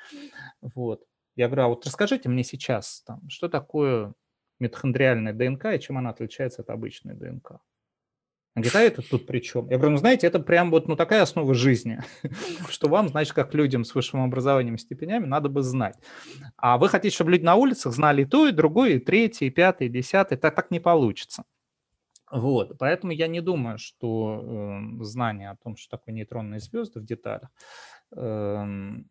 Вот. 0.61 1.05
Я 1.37 1.47
говорю, 1.47 1.63
а 1.63 1.69
вот 1.69 1.87
расскажите 1.87 2.29
мне 2.29 2.43
сейчас, 2.43 3.03
там, 3.07 3.29
что 3.29 3.49
такое 3.49 4.15
митохондриальная 4.59 5.33
ДНК 5.33 5.67
и 5.67 5.81
чем 5.81 5.99
она 5.99 6.11
отличается 6.11 6.63
от 6.63 6.71
обычной 6.71 7.15
ДНК? 7.15 7.61
Он 8.59 8.63
говорит, 8.63 8.99
это 8.99 9.09
тут 9.09 9.27
при 9.27 9.41
чем? 9.41 9.69
Я 9.69 9.77
говорю, 9.77 9.93
ну 9.93 9.99
знаете, 9.99 10.27
это 10.27 10.41
прям 10.41 10.71
вот 10.71 10.89
ну, 10.89 10.97
такая 10.97 11.23
основа 11.23 11.55
жизни, 11.55 12.01
что 12.69 12.89
вам, 12.89 13.09
значит, 13.09 13.33
как 13.33 13.55
людям 13.55 13.85
с 13.85 13.95
высшим 13.95 14.23
образованием 14.23 14.75
и 14.75 14.79
степенями 14.79 15.27
надо 15.27 15.49
бы 15.49 15.63
знать. 15.63 15.97
А 16.57 16.77
вы 16.79 16.89
хотите, 16.89 17.15
чтобы 17.15 17.31
люди 17.31 17.45
на 17.45 17.55
улицах 17.55 17.93
знали 17.93 18.23
и 18.23 18.25
то, 18.25 18.49
и 18.49 18.53
другое, 18.53 18.95
и 18.95 18.99
третье, 18.99 19.47
и 19.47 19.51
пятое, 19.51 19.89
и 19.89 19.91
десятое. 19.91 20.39
Так, 20.39 20.55
так 20.55 20.71
не 20.71 20.81
получится. 20.81 21.45
Вот, 22.31 22.77
поэтому 22.79 23.13
я 23.13 23.27
не 23.27 23.41
думаю, 23.41 23.79
что 23.79 24.43
э, 25.01 25.05
знание 25.05 25.51
о 25.51 25.57
том, 25.57 25.77
что 25.77 25.97
такое 25.97 26.15
нейтронные 26.15 26.61
звезды 26.61 27.01
в 27.01 27.05
деталях, 27.05 27.49
э, 28.15 28.65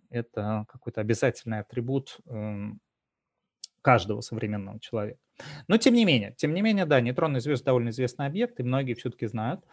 это 0.10 0.66
какой-то 0.68 1.02
обязательный 1.02 1.60
атрибут 1.60 2.20
э, 2.28 2.68
каждого 3.82 4.22
современного 4.22 4.80
человека. 4.80 5.20
Но 5.68 5.78
тем 5.78 5.94
не 5.94 6.06
менее, 6.06 6.34
тем 6.38 6.54
не 6.54 6.62
менее, 6.62 6.86
да, 6.86 7.00
нейтронные 7.00 7.42
звезды 7.42 7.66
довольно 7.66 7.90
известный 7.90 8.26
объект, 8.26 8.60
и 8.60 8.64
многие 8.64 8.94
все-таки 8.94 9.28
знают. 9.28 9.64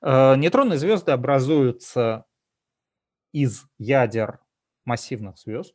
Э, 0.00 0.36
нейтронные 0.36 0.78
звезды 0.78 1.12
образуются 1.12 2.24
из 3.32 3.64
ядер 3.78 4.40
массивных 4.84 5.38
звезд 5.38 5.74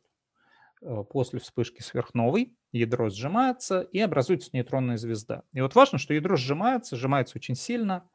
э, 0.82 1.04
после 1.10 1.40
вспышки 1.40 1.82
сверхновой, 1.82 2.56
ядро 2.72 3.10
сжимается 3.10 3.80
и 3.80 4.00
образуется 4.00 4.50
нейтронная 4.52 4.96
звезда. 4.96 5.42
И 5.52 5.60
вот 5.60 5.74
важно, 5.74 5.98
что 5.98 6.14
ядро 6.14 6.36
сжимается, 6.36 6.96
сжимается 6.96 7.38
очень 7.38 7.54
сильно, 7.54 8.08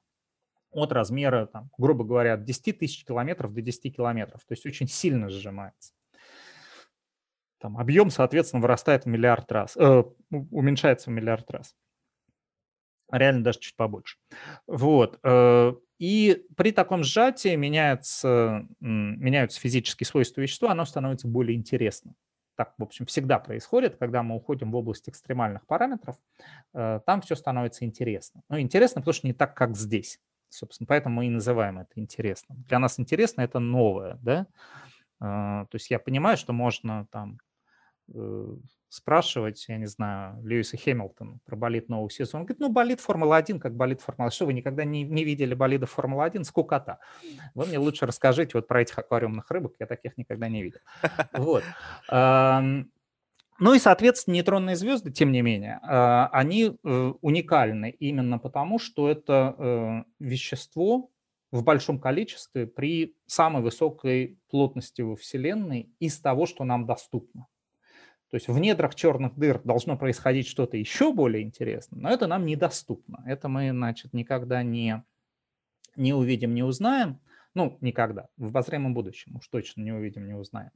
от 0.72 0.92
размера, 0.92 1.48
там, 1.48 1.72
грубо 1.80 2.04
говоря, 2.04 2.36
от 2.36 2.44
10 2.44 2.78
тысяч 2.78 3.04
километров 3.04 3.54
до 3.54 3.62
10 3.62 3.96
километров, 3.96 4.42
то 4.46 4.54
есть 4.54 4.68
очень 4.68 4.88
сильно 4.88 5.30
сжимается 5.30 5.94
там 7.60 7.78
объем, 7.78 8.10
соответственно, 8.10 8.62
вырастает 8.62 9.04
в 9.04 9.08
миллиард 9.08 9.52
раз, 9.52 9.76
э, 9.78 10.04
уменьшается 10.30 11.10
в 11.10 11.14
миллиард 11.14 11.50
раз. 11.52 11.76
Реально 13.12 13.44
даже 13.44 13.60
чуть 13.60 13.76
побольше. 13.76 14.18
Вот. 14.68 15.20
Э, 15.24 15.74
и 16.00 16.46
при 16.56 16.72
таком 16.72 17.04
сжатии 17.04 17.56
меняется, 17.56 18.66
меняются 18.80 19.60
физические 19.60 20.08
свойства 20.08 20.42
вещества, 20.42 20.72
оно 20.72 20.86
становится 20.86 21.28
более 21.28 21.58
интересным. 21.58 22.16
Так, 22.56 22.74
в 22.78 22.84
общем, 22.84 23.06
всегда 23.06 23.40
происходит, 23.40 23.96
когда 23.96 24.22
мы 24.22 24.36
уходим 24.36 24.72
в 24.72 24.76
область 24.76 25.08
экстремальных 25.08 25.66
параметров, 25.66 26.18
э, 26.74 27.00
там 27.06 27.22
все 27.22 27.36
становится 27.36 27.86
интересно. 27.86 28.42
Ну, 28.50 28.60
интересно, 28.60 29.02
потому 29.02 29.14
что 29.14 29.28
не 29.28 29.34
так, 29.34 29.56
как 29.56 29.76
здесь. 29.76 30.20
Собственно, 30.50 30.86
поэтому 30.86 31.16
мы 31.16 31.28
и 31.28 31.30
называем 31.30 31.80
это 31.80 31.92
интересным. 31.96 32.64
Для 32.68 32.80
нас 32.80 33.00
интересно 33.00 33.42
это 33.42 33.60
новое, 33.60 34.18
да? 34.22 34.48
Э, 35.22 35.66
то 35.70 35.76
есть 35.76 35.90
я 35.90 36.00
понимаю, 36.00 36.38
что 36.38 36.52
можно 36.52 37.08
там 37.12 37.40
спрашивать, 38.90 39.66
я 39.68 39.78
не 39.78 39.86
знаю, 39.86 40.42
Льюиса 40.44 40.78
Хэмилтона 40.78 41.40
про 41.46 41.56
болит 41.56 41.90
нового 41.90 42.10
сезона. 42.10 42.42
Он 42.42 42.46
говорит, 42.46 42.60
ну, 42.60 42.70
болит 42.70 43.00
Формула-1, 43.00 43.60
как 43.60 43.76
болит 43.76 44.02
Формула. 44.02 44.32
Что, 44.32 44.48
вы 44.48 44.54
никогда 44.54 44.84
не, 44.84 45.04
не 45.04 45.24
видели 45.24 45.54
болида 45.54 45.86
Формула-1? 45.86 46.44
Скукота. 46.44 47.00
Вы 47.54 47.66
мне 47.68 47.78
лучше 47.78 48.06
расскажите 48.06 48.52
вот 48.56 48.68
про 48.68 48.82
этих 48.82 48.98
аквариумных 48.98 49.50
рыбок, 49.52 49.76
я 49.80 49.86
таких 49.86 50.18
никогда 50.18 50.50
не 50.50 50.64
видел. 50.64 50.80
Вот. 51.34 51.64
Ну 53.62 53.74
и, 53.74 53.80
соответственно, 53.80 54.36
нейтронные 54.36 54.78
звезды, 54.78 55.12
тем 55.12 55.34
не 55.34 55.42
менее, 55.42 55.82
а, 55.84 56.30
они 56.32 56.72
э, 56.82 57.14
уникальны 57.22 57.90
именно 57.90 58.40
потому, 58.40 58.80
что 58.80 59.10
это 59.10 59.54
э, 59.58 60.04
вещество, 60.20 61.12
в 61.52 61.64
большом 61.64 62.00
количестве 62.00 62.68
при 62.68 63.16
самой 63.26 63.62
высокой 63.62 64.40
плотности 64.50 65.02
во 65.02 65.16
Вселенной 65.16 65.90
из 66.00 66.20
того, 66.20 66.46
что 66.46 66.64
нам 66.64 66.86
доступно. 66.86 67.48
То 68.30 68.36
есть 68.36 68.48
в 68.48 68.60
недрах 68.60 68.96
черных 68.96 69.36
дыр 69.36 69.60
должно 69.64 69.98
происходить 69.98 70.48
что-то 70.48 70.78
еще 70.78 71.12
более 71.14 71.44
интересное, 71.44 72.00
но 72.00 72.10
это 72.10 72.28
нам 72.28 72.46
недоступно. 72.46 73.24
Это 73.26 73.50
мы, 73.50 73.72
значит, 73.72 74.14
никогда 74.14 74.62
не, 74.62 75.04
не 75.96 76.14
увидим, 76.14 76.54
не 76.54 76.64
узнаем. 76.64 77.20
Ну, 77.56 77.78
никогда. 77.82 78.28
В 78.38 78.48
обозримом 78.48 78.94
будущем 78.94 79.36
уж 79.38 79.48
точно 79.48 79.82
не 79.82 79.92
увидим, 79.92 80.28
не 80.28 80.36
узнаем. 80.36 80.70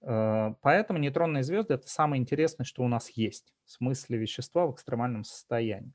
Э, 0.00 0.54
поэтому 0.62 1.00
нейтронные 1.00 1.42
звезды– 1.42 1.74
это 1.74 1.88
самое 1.88 2.22
интересное, 2.22 2.64
что 2.64 2.84
у 2.84 2.88
нас 2.88 3.10
есть 3.10 3.52
в 3.64 3.72
смысле 3.72 4.18
вещества 4.18 4.66
в 4.66 4.72
экстремальном 4.72 5.24
состоянии. 5.24 5.92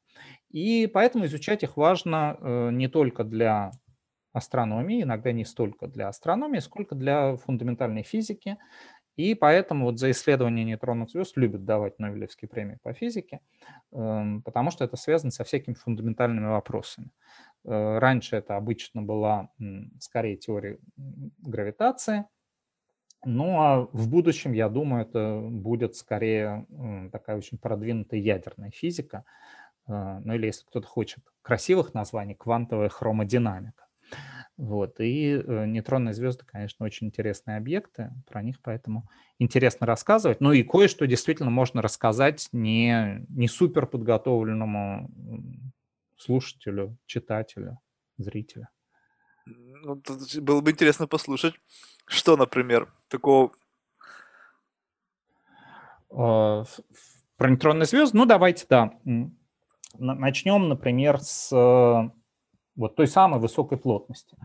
И 0.50 0.88
поэтому 0.88 1.26
изучать 1.26 1.64
их 1.64 1.78
важно 1.78 2.38
э, 2.40 2.70
не 2.72 2.90
только 2.90 3.24
для 3.24 3.72
астрономии, 4.34 5.04
иногда 5.04 5.32
не 5.32 5.46
столько 5.46 5.88
для 5.88 6.08
астрономии, 6.08 6.60
сколько 6.60 6.96
для 6.96 7.36
фундаментальной 7.38 8.04
физики. 8.04 8.58
И 9.20 9.36
поэтому 9.36 9.84
вот 9.84 10.00
за 10.00 10.12
исследование 10.12 10.64
нейтронных 10.64 11.10
звезд 11.10 11.36
любят 11.36 11.66
давать 11.66 12.00
Нобелевские 12.00 12.48
премии 12.48 12.78
по 12.82 12.94
физике, 12.94 13.42
эм, 13.92 14.42
потому 14.44 14.72
что 14.72 14.86
это 14.86 14.96
связано 14.96 15.32
со 15.32 15.44
всякими 15.44 15.74
фундаментальными 15.74 16.46
вопросами. 16.46 17.10
Э, 17.66 17.98
раньше 17.98 18.38
это 18.38 18.56
обычно 18.56 19.02
была 19.02 19.50
скорее 20.00 20.38
теория 20.38 20.80
гравитации, 21.40 22.28
ну 23.26 23.60
а 23.60 23.90
в 23.92 24.08
будущем, 24.10 24.54
я 24.54 24.70
думаю, 24.70 25.02
это 25.02 25.42
будет 25.42 25.98
скорее 25.98 26.66
такая 27.12 27.36
очень 27.36 27.58
продвинутая 27.58 28.22
ядерная 28.22 28.72
физика, 28.72 29.26
э, 29.90 30.22
ну 30.24 30.34
или 30.34 30.46
если 30.46 30.66
кто-то 30.66 30.88
хочет 30.88 31.26
красивых 31.42 31.94
названий, 31.94 32.36
квантовая 32.36 32.88
хромодинамика. 32.88 33.89
Вот. 34.60 35.00
И 35.00 35.42
э, 35.42 35.66
нейтронные 35.68 36.14
звезды, 36.14 36.44
конечно, 36.46 36.86
очень 36.86 37.08
интересные 37.08 37.56
объекты, 37.56 38.12
про 38.28 38.44
них 38.44 38.58
поэтому 38.62 39.08
интересно 39.38 39.88
рассказывать. 39.88 40.42
Ну 40.42 40.52
и 40.52 40.64
кое-что 40.64 41.08
действительно 41.08 41.50
можно 41.50 41.82
рассказать 41.82 42.50
не, 42.52 43.26
не 43.30 43.48
супер 43.48 43.86
подготовленному 43.86 45.10
слушателю, 46.18 46.98
читателю, 47.06 47.80
зрителю. 48.18 48.68
Ну, 49.46 50.02
было 50.42 50.60
бы 50.60 50.72
интересно 50.72 51.08
послушать, 51.08 51.54
что, 52.06 52.36
например, 52.36 52.94
такого... 53.08 53.54
А, 56.12 56.66
про 57.38 57.50
нейтронные 57.50 57.86
звезды? 57.86 58.18
Ну, 58.18 58.26
давайте, 58.26 58.66
да. 58.70 58.92
Начнем, 59.98 60.68
например, 60.68 61.20
с 61.22 62.12
вот 62.80 62.96
той 62.96 63.08
самой 63.08 63.40
высокой 63.40 63.78
плотности. 63.78 64.38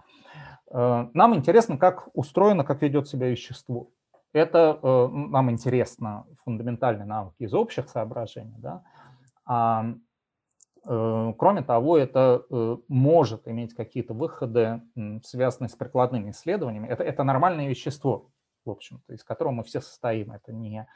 Э, 0.70 1.06
нам 1.14 1.34
интересно, 1.34 1.78
как 1.78 2.08
устроено, 2.14 2.64
как 2.64 2.82
ведет 2.82 3.08
себя 3.08 3.28
вещество. 3.28 3.90
Это 4.32 4.78
э, 4.82 5.08
нам 5.08 5.50
интересно 5.50 6.26
фундаментальные 6.44 7.06
науки 7.06 7.36
из 7.38 7.54
общих 7.54 7.88
соображений. 7.88 8.56
Да? 8.58 8.82
А, 9.46 9.86
э, 10.84 11.32
кроме 11.38 11.62
того, 11.62 11.96
это 11.96 12.42
может 12.88 13.46
иметь 13.46 13.74
какие-то 13.74 14.14
выходы, 14.14 14.82
связанные 15.22 15.68
с 15.68 15.76
прикладными 15.76 16.30
исследованиями. 16.30 16.88
Это, 16.88 17.04
это 17.04 17.22
нормальное 17.22 17.68
вещество 17.68 18.30
в 18.64 18.70
общем-то, 18.70 19.14
из 19.14 19.24
которого 19.24 19.52
мы 19.52 19.64
все 19.64 19.80
состоим. 19.80 20.32
Это 20.32 20.52
не 20.52 20.86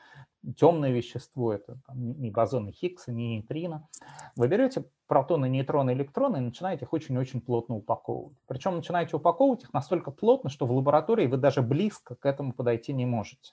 темное 0.57 0.90
вещество, 0.90 1.53
это 1.53 1.78
там, 1.86 2.20
не 2.20 2.31
бозоны 2.31 2.73
Хиггса, 2.73 3.12
не 3.12 3.36
нейтрино. 3.36 3.89
Вы 4.36 4.49
берете 4.49 4.85
протоны, 5.07 5.49
нейтроны, 5.49 5.93
электроны 5.93 6.39
и 6.39 6.40
начинаете 6.40 6.85
их 6.85 6.93
очень-очень 6.93 7.40
плотно 7.40 7.77
упаковывать. 7.77 8.39
Причем 8.47 8.77
начинаете 8.77 9.16
упаковывать 9.16 9.65
их 9.65 9.73
настолько 9.73 10.11
плотно, 10.11 10.51
что 10.51 10.66
в 10.66 10.73
лаборатории 10.73 11.27
вы 11.27 11.36
даже 11.36 11.62
близко 11.62 12.15
к 12.15 12.27
этому 12.27 12.53
подойти 12.53 12.93
не 12.93 13.07
можете. 13.07 13.53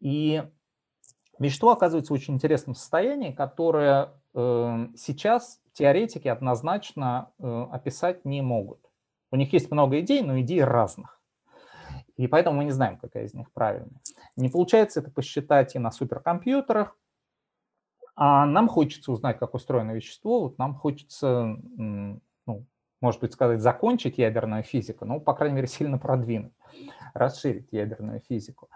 И 0.00 0.42
вещество 1.38 1.70
оказывается 1.70 2.12
в 2.12 2.16
очень 2.16 2.34
интересном 2.34 2.74
состоянии, 2.74 3.32
которое 3.32 4.14
э, 4.34 4.88
сейчас 4.96 5.60
теоретики 5.72 6.28
однозначно 6.28 7.32
э, 7.38 7.66
описать 7.70 8.24
не 8.24 8.42
могут. 8.42 8.80
У 9.30 9.36
них 9.36 9.52
есть 9.52 9.70
много 9.70 10.00
идей, 10.00 10.22
но 10.22 10.38
идей 10.40 10.62
разных. 10.62 11.21
И 12.16 12.26
поэтому 12.26 12.58
мы 12.58 12.64
не 12.64 12.72
знаем, 12.72 12.98
какая 12.98 13.24
из 13.24 13.34
них 13.34 13.50
правильная. 13.52 14.00
Не 14.36 14.48
получается 14.48 15.00
это 15.00 15.10
посчитать 15.10 15.74
и 15.74 15.78
на 15.78 15.90
суперкомпьютерах. 15.90 16.96
А 18.14 18.44
нам 18.44 18.68
хочется 18.68 19.10
узнать, 19.10 19.38
как 19.38 19.54
устроено 19.54 19.92
вещество. 19.92 20.42
Вот 20.42 20.58
нам 20.58 20.74
хочется, 20.74 21.56
ну, 21.76 22.66
может 23.00 23.20
быть, 23.20 23.32
сказать, 23.32 23.62
закончить 23.62 24.18
ядерную 24.18 24.62
физику, 24.62 25.06
ну, 25.06 25.20
по 25.20 25.32
крайней 25.32 25.56
мере, 25.56 25.66
сильно 25.66 25.98
продвинуть, 25.98 26.52
расширить 27.14 27.68
ядерную 27.72 28.20
физику. 28.20 28.68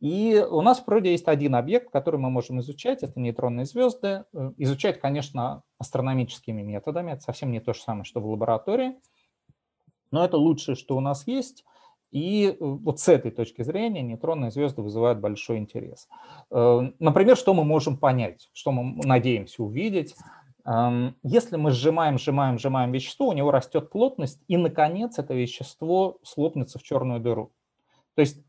И 0.00 0.42
у 0.48 0.62
нас 0.62 0.78
в 0.78 0.84
природе 0.84 1.10
есть 1.10 1.28
один 1.28 1.56
объект, 1.56 1.90
который 1.90 2.20
мы 2.20 2.30
можем 2.30 2.60
изучать, 2.60 3.02
это 3.02 3.18
нейтронные 3.20 3.66
звезды. 3.66 4.24
Э, 4.32 4.52
изучать, 4.56 5.00
конечно, 5.00 5.64
астрономическими 5.78 6.62
методами, 6.62 7.12
это 7.12 7.22
совсем 7.22 7.50
не 7.50 7.58
то 7.58 7.72
же 7.72 7.80
самое, 7.80 8.04
что 8.04 8.20
в 8.20 8.26
лаборатории, 8.26 8.96
но 10.12 10.24
это 10.24 10.36
лучшее, 10.36 10.76
что 10.76 10.96
у 10.96 11.00
нас 11.00 11.26
есть– 11.26 11.64
и 12.10 12.48
э, 12.48 12.56
вот 12.58 13.00
с 13.00 13.08
этой 13.08 13.30
точки 13.30 13.62
зрения 13.62 14.02
нейтронные 14.02 14.50
звезды 14.50 14.82
вызывают 14.82 15.18
большой 15.18 15.58
интерес. 15.58 16.08
Э, 16.50 16.90
например, 16.98 17.36
что 17.36 17.54
мы 17.54 17.64
можем 17.64 17.98
понять, 17.98 18.48
что 18.52 18.72
мы 18.72 19.00
надеемся 19.04 19.62
увидеть. 19.62 20.14
Эм, 20.64 21.16
если 21.22 21.56
мы 21.56 21.70
сжимаем, 21.70 22.18
сжимаем, 22.18 22.58
сжимаем 22.58 22.92
вещество, 22.92 23.28
у 23.28 23.32
него 23.32 23.50
растет 23.50 23.90
плотность, 23.90 24.42
и, 24.48 24.56
наконец, 24.56 25.18
это 25.18 25.34
вещество 25.34 26.18
слопнется 26.22 26.78
в 26.78 26.82
черную 26.82 27.20
дыру. 27.20 27.52
То 28.14 28.20
есть 28.20 28.42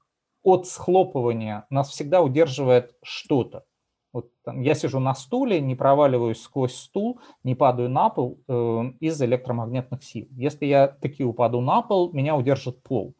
от 0.43 0.67
схлопывания 0.67 1.65
нас 1.69 1.89
всегда 1.89 2.21
удерживает 2.21 2.95
что-то. 3.03 3.65
Вот 4.11 4.31
там, 4.43 4.61
я 4.61 4.73
сижу 4.73 4.99
на 4.99 5.13
стуле, 5.13 5.61
не 5.61 5.75
проваливаюсь 5.75 6.41
сквозь 6.41 6.75
стул, 6.75 7.19
не 7.43 7.55
падаю 7.55 7.89
на 7.89 8.09
пол 8.09 8.39
э, 8.47 8.53
из-за 8.99 9.25
электромагнитных 9.25 10.03
сил. 10.03 10.27
Если 10.31 10.65
я 10.65 10.87
таки 10.87 11.23
упаду 11.23 11.61
на 11.61 11.83
пол, 11.83 12.11
меня 12.11 12.35
удержит 12.35 12.81
пол. 12.81 13.13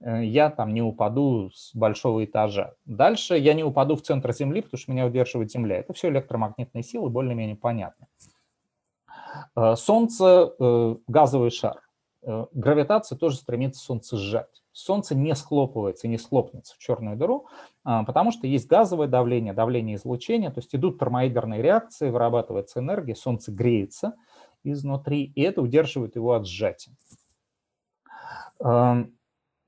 Э, 0.00 0.24
я 0.24 0.50
там 0.50 0.74
не 0.74 0.82
упаду 0.82 1.50
с 1.54 1.74
большого 1.74 2.24
этажа. 2.24 2.74
Дальше 2.84 3.36
я 3.36 3.54
не 3.54 3.64
упаду 3.64 3.96
в 3.96 4.02
центр 4.02 4.32
Земли, 4.32 4.62
потому 4.62 4.78
что 4.78 4.92
меня 4.92 5.06
удерживает 5.06 5.50
Земля. 5.50 5.78
Это 5.78 5.92
все 5.92 6.08
электромагнитные 6.08 6.82
силы, 6.82 7.08
более-менее 7.10 7.56
понятны. 7.56 8.06
Э, 9.56 9.74
Солнце 9.76 10.52
э,– 10.58 10.96
газовый 11.06 11.50
шар. 11.50 11.82
Гравитация 12.52 13.16
тоже 13.16 13.36
стремится 13.36 13.80
Солнце 13.80 14.16
сжать. 14.16 14.62
Солнце 14.72 15.14
не 15.14 15.32
схлопывается, 15.36 16.08
не 16.08 16.18
схлопнется 16.18 16.74
в 16.74 16.78
черную 16.78 17.16
дыру, 17.16 17.46
потому 17.84 18.32
что 18.32 18.48
есть 18.48 18.66
газовое 18.66 19.06
давление, 19.06 19.52
давление 19.52 19.94
излучения, 19.94 20.50
то 20.50 20.58
есть 20.58 20.74
идут 20.74 20.98
термоядерные 20.98 21.62
реакции, 21.62 22.10
вырабатывается 22.10 22.80
энергия, 22.80 23.14
Солнце 23.14 23.52
греется 23.52 24.14
изнутри, 24.64 25.30
и 25.36 25.40
это 25.40 25.62
удерживает 25.62 26.16
его 26.16 26.32
от 26.32 26.48
сжатия. 26.48 26.90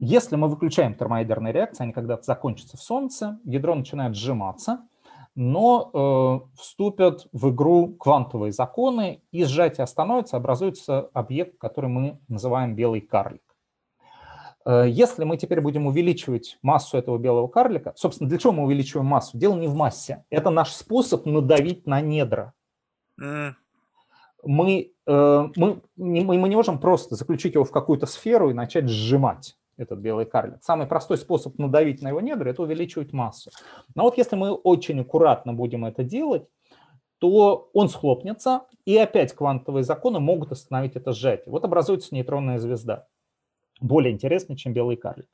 Если 0.01 0.37
мы 0.37 0.49
выключаем 0.49 0.95
термоядерные 0.95 1.53
реакции, 1.53 1.83
они 1.83 1.93
когда-то 1.93 2.23
закончатся 2.23 2.77
в 2.77 2.81
Солнце, 2.81 3.41
ядро 3.45 3.75
начинает 3.75 4.15
сжиматься, 4.15 4.87
но 5.35 5.91
э, 5.93 6.61
вступят 6.61 7.27
в 7.33 7.51
игру 7.51 7.95
квантовые 7.95 8.53
законы, 8.53 9.23
и 9.33 9.45
сжатие 9.45 9.85
остановится, 9.85 10.37
образуется 10.37 11.11
объект, 11.15 11.59
который 11.59 11.91
мы 11.91 12.21
называем 12.29 12.77
белый 12.77 13.01
карлик. 13.01 13.43
Э, 14.65 14.85
если 14.89 15.25
мы 15.25 15.37
теперь 15.37 15.61
будем 15.61 15.87
увеличивать 15.87 16.59
массу 16.63 16.97
этого 16.97 17.19
белого 17.19 17.49
карлика, 17.49 17.93
собственно, 17.97 18.29
для 18.29 18.39
чего 18.39 18.53
мы 18.53 18.65
увеличиваем 18.65 19.07
массу? 19.07 19.37
Дело 19.37 19.57
не 19.57 19.67
в 19.67 19.75
массе. 19.75 20.25
Это 20.31 20.51
наш 20.51 20.73
способ 20.73 21.27
надавить 21.27 21.89
на 21.89 22.01
недра. 22.01 22.53
Mm. 23.21 23.55
Мы, 24.45 24.93
э, 25.07 25.49
мы, 25.57 25.83
мы 25.97 26.49
не 26.49 26.57
можем 26.57 26.79
просто 26.79 27.17
заключить 27.17 27.55
его 27.55 27.65
в 27.65 27.73
какую-то 27.73 28.07
сферу 28.07 28.51
и 28.51 28.55
начать 28.55 28.89
сжимать 28.89 29.57
этот 29.79 30.01
белый 30.01 30.27
карлик. 30.27 30.63
Самый 30.63 30.87
простой 30.87 31.17
способ 31.17 31.59
надавить 31.59 32.03
на 32.03 32.09
его 32.09 32.21
недра– 32.21 32.49
это 32.51 32.63
увеличивать 32.63 33.13
массу. 33.13 33.51
Но 33.95 34.03
вот 34.03 34.19
если 34.19 34.37
мы 34.37 34.53
очень 34.53 35.01
аккуратно 35.01 35.55
будем 35.55 35.85
это 35.85 36.03
делать, 36.05 36.47
то 37.19 37.71
он 37.73 37.89
схлопнется, 37.89 38.63
и 38.85 38.97
опять 38.97 39.33
квантовые 39.33 39.85
законы 39.85 40.21
могут 40.21 40.53
остановить 40.53 40.97
это 40.97 41.13
сжатие. 41.13 41.51
Вот 41.51 41.65
образуется 41.65 42.15
нейтронная 42.15 42.59
звезда. 42.59 43.07
Более 43.81 44.13
интересно, 44.13 44.57
чем 44.57 44.73
белый 44.73 44.97
карлик. 44.97 45.29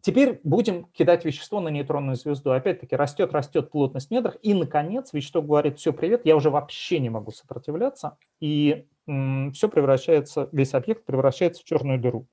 Теперь 0.00 0.40
будем 0.44 0.84
кидать 0.92 1.24
вещество 1.24 1.60
на 1.60 1.68
нейтронную 1.68 2.16
звезду. 2.16 2.50
Опять-таки 2.50 2.94
растет, 2.94 3.32
растет 3.32 3.70
плотность 3.70 4.08
в 4.08 4.10
недрах. 4.10 4.36
И, 4.42 4.52
наконец, 4.52 5.14
вещество 5.14 5.40
говорит, 5.40 5.78
все, 5.78 5.94
привет, 5.94 6.26
я 6.26 6.36
уже 6.36 6.50
вообще 6.50 6.98
не 6.98 7.08
могу 7.08 7.30
сопротивляться. 7.30 8.18
И 8.38 8.86
м, 9.06 9.52
все 9.52 9.66
превращается, 9.66 10.50
весь 10.52 10.74
объект 10.74 11.06
превращается 11.06 11.62
в 11.62 11.64
черную 11.64 11.98
дыру. 11.98 12.26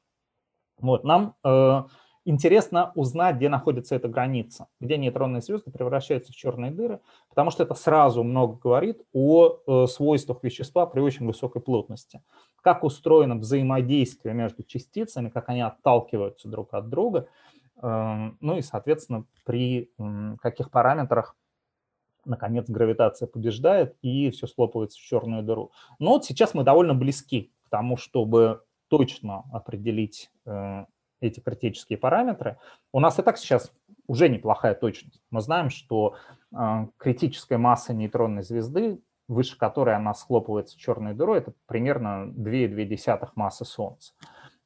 Вот, 0.81 1.03
нам 1.03 1.35
э, 1.43 1.83
интересно 2.25 2.91
узнать, 2.95 3.37
где 3.37 3.49
находится 3.49 3.95
эта 3.95 4.07
граница, 4.07 4.67
где 4.79 4.97
нейтронные 4.97 5.41
звезды 5.41 5.71
превращаются 5.71 6.31
в 6.31 6.35
черные 6.35 6.71
дыры, 6.71 6.99
потому 7.29 7.51
что 7.51 7.63
это 7.63 7.73
сразу 7.73 8.23
много 8.23 8.57
говорит 8.57 9.01
о 9.13 9.57
э, 9.65 9.87
свойствах 9.87 10.43
вещества 10.43 10.85
при 10.85 10.99
очень 10.99 11.25
высокой 11.25 11.61
плотности. 11.61 12.21
как 12.61 12.83
устроено 12.83 13.35
взаимодействие 13.35 14.35
между 14.35 14.63
частицами, 14.63 15.29
как 15.29 15.49
они 15.49 15.61
отталкиваются 15.61 16.47
друг 16.47 16.73
от 16.75 16.89
друга, 16.89 17.27
эм, 17.81 18.37
ну 18.39 18.57
и, 18.57 18.61
соответственно, 18.61 19.25
при 19.45 19.89
каких 20.41 20.69
параметрах 20.69 21.35
наконец 22.25 22.69
гравитация 22.69 23.27
побеждает 23.27 23.95
и 24.01 24.29
все 24.29 24.47
слопывается 24.47 24.99
в 24.99 25.01
черную 25.01 25.43
дыру. 25.43 25.71
Но 25.99 26.11
вот 26.11 26.25
сейчас 26.25 26.53
мы 26.53 26.63
довольно 26.63 26.93
близки 26.93 27.51
к 27.65 27.69
тому, 27.69 27.97
чтобы 27.97 28.61
точно 28.91 29.45
определить 29.53 30.29
э, 30.45 30.85
эти 31.21 31.39
критические 31.39 31.97
параметры. 31.97 32.57
У 32.91 32.99
нас 32.99 33.17
и 33.17 33.21
так 33.21 33.37
сейчас 33.37 33.71
уже 34.05 34.27
неплохая 34.27 34.75
точность. 34.75 35.23
Мы 35.29 35.39
знаем, 35.39 35.69
что 35.69 36.17
э, 36.51 36.87
критическая 36.97 37.57
масса 37.57 37.93
нейтронной 37.93 38.43
звезды, 38.43 39.01
выше 39.29 39.57
которой 39.57 39.95
она 39.95 40.13
схлопывается 40.13 40.77
черной 40.77 41.13
дырой, 41.13 41.37
это 41.37 41.53
примерно 41.67 42.33
2,2 42.35 43.29
массы 43.35 43.63
Солнца. 43.63 44.11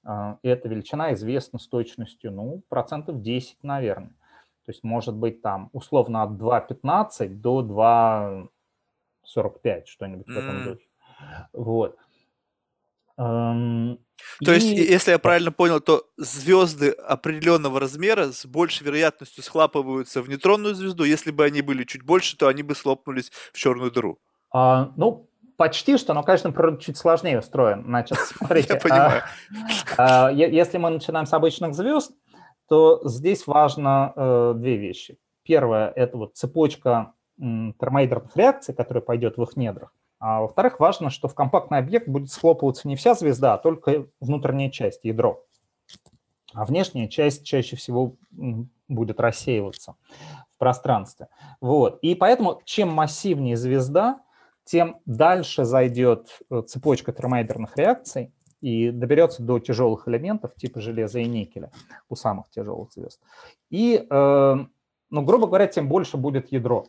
Э, 0.03 0.37
и 0.41 0.47
эта 0.47 0.69
величина 0.69 1.13
известна 1.13 1.59
с 1.59 1.67
точностью, 1.67 2.31
ну, 2.31 2.63
процентов 2.67 3.21
10, 3.21 3.59
наверное. 3.61 4.15
То 4.65 4.71
есть 4.71 4.83
может 4.83 5.15
быть 5.15 5.43
там 5.43 5.69
условно 5.71 6.23
от 6.23 6.31
2,15 6.31 7.27
до 7.27 7.61
2,45, 7.61 9.85
что-нибудь 9.85 10.25
в 10.25 10.35
этом 10.35 10.63
духе. 10.63 10.87
Вот. 11.53 11.99
То 13.17 14.51
и... 14.51 14.55
есть, 14.55 14.67
если 14.67 15.11
я 15.11 15.19
правильно 15.19 15.51
понял, 15.51 15.79
то 15.79 16.03
звезды 16.17 16.89
определенного 16.89 17.79
размера 17.79 18.31
с 18.31 18.45
большей 18.45 18.85
вероятностью 18.85 19.43
схлапываются 19.43 20.21
в 20.21 20.29
нейтронную 20.29 20.75
звезду. 20.75 21.03
Если 21.03 21.31
бы 21.31 21.45
они 21.45 21.61
были 21.61 21.83
чуть 21.83 22.03
больше, 22.03 22.37
то 22.37 22.47
они 22.47 22.63
бы 22.63 22.75
слопнулись 22.75 23.31
в 23.53 23.57
черную 23.57 23.91
дыру. 23.91 24.19
А, 24.51 24.91
ну, 24.97 25.29
почти 25.57 25.97
что, 25.97 26.13
но, 26.13 26.23
конечно, 26.23 26.51
природа 26.51 26.81
чуть 26.81 26.97
сложнее 26.97 27.39
устроен. 27.39 27.83
Значит, 27.85 28.17
смотрите, 28.37 28.73
я 28.73 28.79
понимаю. 28.79 29.23
А, 29.97 30.27
а, 30.27 30.31
если 30.31 30.77
мы 30.77 30.89
начинаем 30.89 31.25
с 31.25 31.33
обычных 31.33 31.73
звезд, 31.73 32.11
то 32.67 33.01
здесь 33.05 33.45
важно 33.45 34.11
э, 34.15 34.53
две 34.55 34.77
вещи. 34.77 35.17
Первое– 35.43 35.91
это 35.95 36.17
вот 36.17 36.35
цепочка 36.35 37.13
термоядерных 37.37 38.35
реакций, 38.35 38.73
которая 38.73 39.03
пойдет 39.03 39.37
в 39.37 39.43
их 39.43 39.55
недрах. 39.55 39.93
А 40.27 40.41
во-вторых, 40.41 40.79
важно, 40.79 41.11
что 41.11 41.27
в 41.27 41.35
компактный 41.35 41.77
объект 41.77 42.07
будет 42.07 42.31
схлопываться 42.31 42.87
не 42.87 42.95
вся 42.95 43.13
звезда, 43.13 43.53
а 43.53 43.57
только 43.59 44.07
внутренняя 44.19 44.71
часть, 44.71 45.01
ядро. 45.03 45.45
А 46.51 46.65
внешняя 46.65 47.07
часть 47.07 47.45
чаще 47.45 47.75
всего 47.75 48.15
будет 48.87 49.19
рассеиваться 49.19 49.93
в 50.49 50.57
пространстве. 50.57 51.27
Вот. 51.61 51.99
И 52.01 52.15
поэтому 52.15 52.59
чем 52.65 52.89
массивнее 52.89 53.55
звезда, 53.55 54.19
тем 54.63 54.99
дальше 55.05 55.63
зайдет 55.63 56.41
э, 56.49 56.63
цепочка 56.63 57.13
термоядерных 57.13 57.77
реакций 57.77 58.33
и 58.61 58.89
доберется 58.89 59.43
до 59.43 59.59
тяжелых 59.59 60.07
элементов 60.07 60.55
типа 60.55 60.81
железа 60.81 61.19
и 61.19 61.27
никеля 61.27 61.69
у 62.09 62.15
самых 62.15 62.49
тяжелых 62.49 62.91
звезд. 62.93 63.21
И, 63.69 64.03
э, 64.09 64.55
ну, 65.11 65.21
грубо 65.21 65.45
говоря, 65.45 65.67
тем 65.67 65.87
больше 65.87 66.17
будет 66.17 66.51
ядро. 66.51 66.87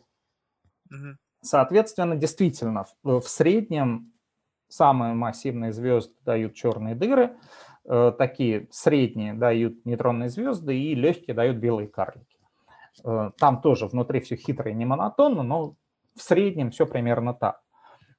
Mm-hmm. 0.91 1.17
Соответственно, 1.47 2.15
действительно, 2.15 2.85
в 3.03 3.21
среднем 3.21 4.11
самые 4.67 5.13
массивные 5.13 5.71
звезды 5.71 6.13
дают 6.25 6.53
черные 6.55 6.93
дыры, 6.93 7.37
э, 7.85 8.11
такие 8.17 8.67
средние 8.71 9.33
дают 9.33 9.85
нейтронные 9.85 10.29
звезды 10.29 10.77
и 10.77 10.93
легкие 10.93 11.33
дают 11.33 11.57
белые 11.57 11.87
карлики. 11.87 12.37
Э, 13.05 13.31
там 13.39 13.61
тоже 13.61 13.87
внутри 13.87 14.19
все 14.19 14.35
хитро 14.35 14.69
и 14.69 14.73
не 14.73 14.85
монотонно, 14.85 15.41
но 15.43 15.75
в 16.15 16.21
среднем 16.21 16.71
все 16.71 16.85
примерно 16.85 17.33
так. 17.33 17.61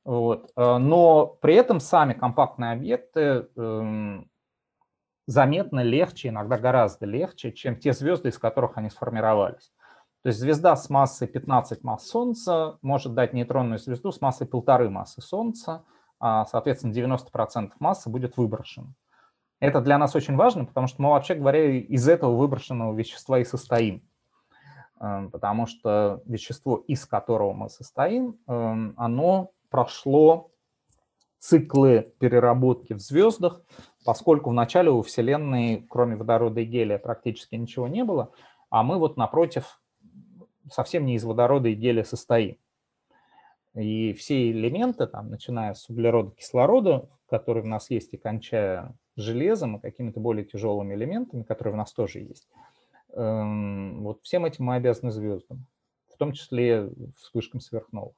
Вот. 0.05 0.51
Э, 0.57 0.79
но 0.79 1.27
при 1.27 1.55
этом 1.55 1.81
сами 1.81 2.15
компактные 2.15 2.73
объекты 2.73 3.49
эм, 3.57 4.31
заметно 5.27 5.81
легче, 5.81 6.29
иногда 6.29 6.57
гораздо 6.57 7.05
легче, 7.05 7.53
чем 7.53 7.77
те 7.77 7.93
звезды, 7.93 8.31
из 8.31 8.39
которых 8.39 8.79
они 8.79 8.89
сформировались. 8.89 9.71
То 10.23 10.29
есть 10.29 10.41
звезда 10.41 10.75
с 10.75 10.91
массой 10.91 11.29
15 11.29 11.85
масс 11.85 12.09
Солнца 12.09 12.79
может 12.83 13.15
дать 13.15 13.33
нейтронную 13.33 13.79
звезду 13.79 14.11
с 14.11 14.21
массой 14.21 14.47
полторы 14.47 14.91
массы 14.91 15.23
Солнца, 15.23 15.85
а, 16.19 16.45
соответственно, 16.47 16.93
90% 16.93 17.73
массы 17.79 18.11
будет 18.11 18.37
выброшено. 18.37 18.95
Это 19.61 19.81
для 19.81 19.99
нас 19.99 20.15
очень 20.15 20.37
важно, 20.37 20.65
потому 20.65 20.87
что 20.87 21.03
мы, 21.03 21.11
вообще 21.11 21.35
говоря, 21.35 21.79
из 21.79 22.09
этого 22.09 22.37
выброшенного 22.37 22.95
вещества 22.95 23.39
и 23.39 23.45
состоим. 23.45 24.09
Эм, 25.01 25.31
потому 25.31 25.67
что 25.67 26.23
вещество, 26.27 26.77
из 26.77 27.07
которого 27.07 27.53
мы 27.53 27.69
состоим, 27.69 28.39
эм, 28.47 28.95
оно 28.97 29.51
прошло 29.71 30.51
циклы 31.39 32.13
переработки 32.19 32.95
в 32.95 33.01
звездах, 33.01 33.63
поскольку 34.05 34.51
вначале 34.51 34.91
у 34.91 35.03
Вселенной, 35.03 35.87
кроме 35.89 36.17
водорода 36.17 36.61
и 36.61 36.65
гелия, 36.65 36.99
практически 36.99 37.55
ничего 37.55 37.87
не 37.87 38.03
было, 38.03 38.33
а 38.71 38.83
мы 38.83 38.99
вот 38.99 39.17
напротив 39.17 39.81
совсем 40.73 41.07
не 41.07 41.15
из 41.15 41.25
водорода 41.25 41.69
и 41.69 41.75
гелия 41.75 42.05
состоим. 42.05 42.57
И 43.75 44.13
все 44.15 44.51
элементы, 44.51 45.07
там, 45.07 45.31
начиная 45.31 45.75
с 45.75 45.89
углерода, 45.89 46.33
кислорода, 46.33 47.09
которые 47.29 47.65
у 47.65 47.69
нас 47.69 47.91
есть, 47.91 48.15
и 48.15 48.17
кончая 48.17 48.95
железом 49.17 49.77
и 49.77 49.81
какими-то 49.81 50.21
более 50.21 50.45
тяжелыми 50.45 50.95
элементами, 50.95 51.43
которые 51.43 51.75
у 51.75 51.77
нас 51.77 51.93
тоже 51.93 52.21
есть, 52.21 52.49
эм, 53.13 54.03
вот 54.03 54.21
всем 54.23 54.45
этим 54.45 54.65
мы 54.65 54.77
обязаны 54.77 55.13
звездам, 55.13 55.67
в 56.13 56.17
том 56.17 56.33
числе 56.33 56.91
вспышкам 57.17 57.61
сверхновых. 57.61 58.15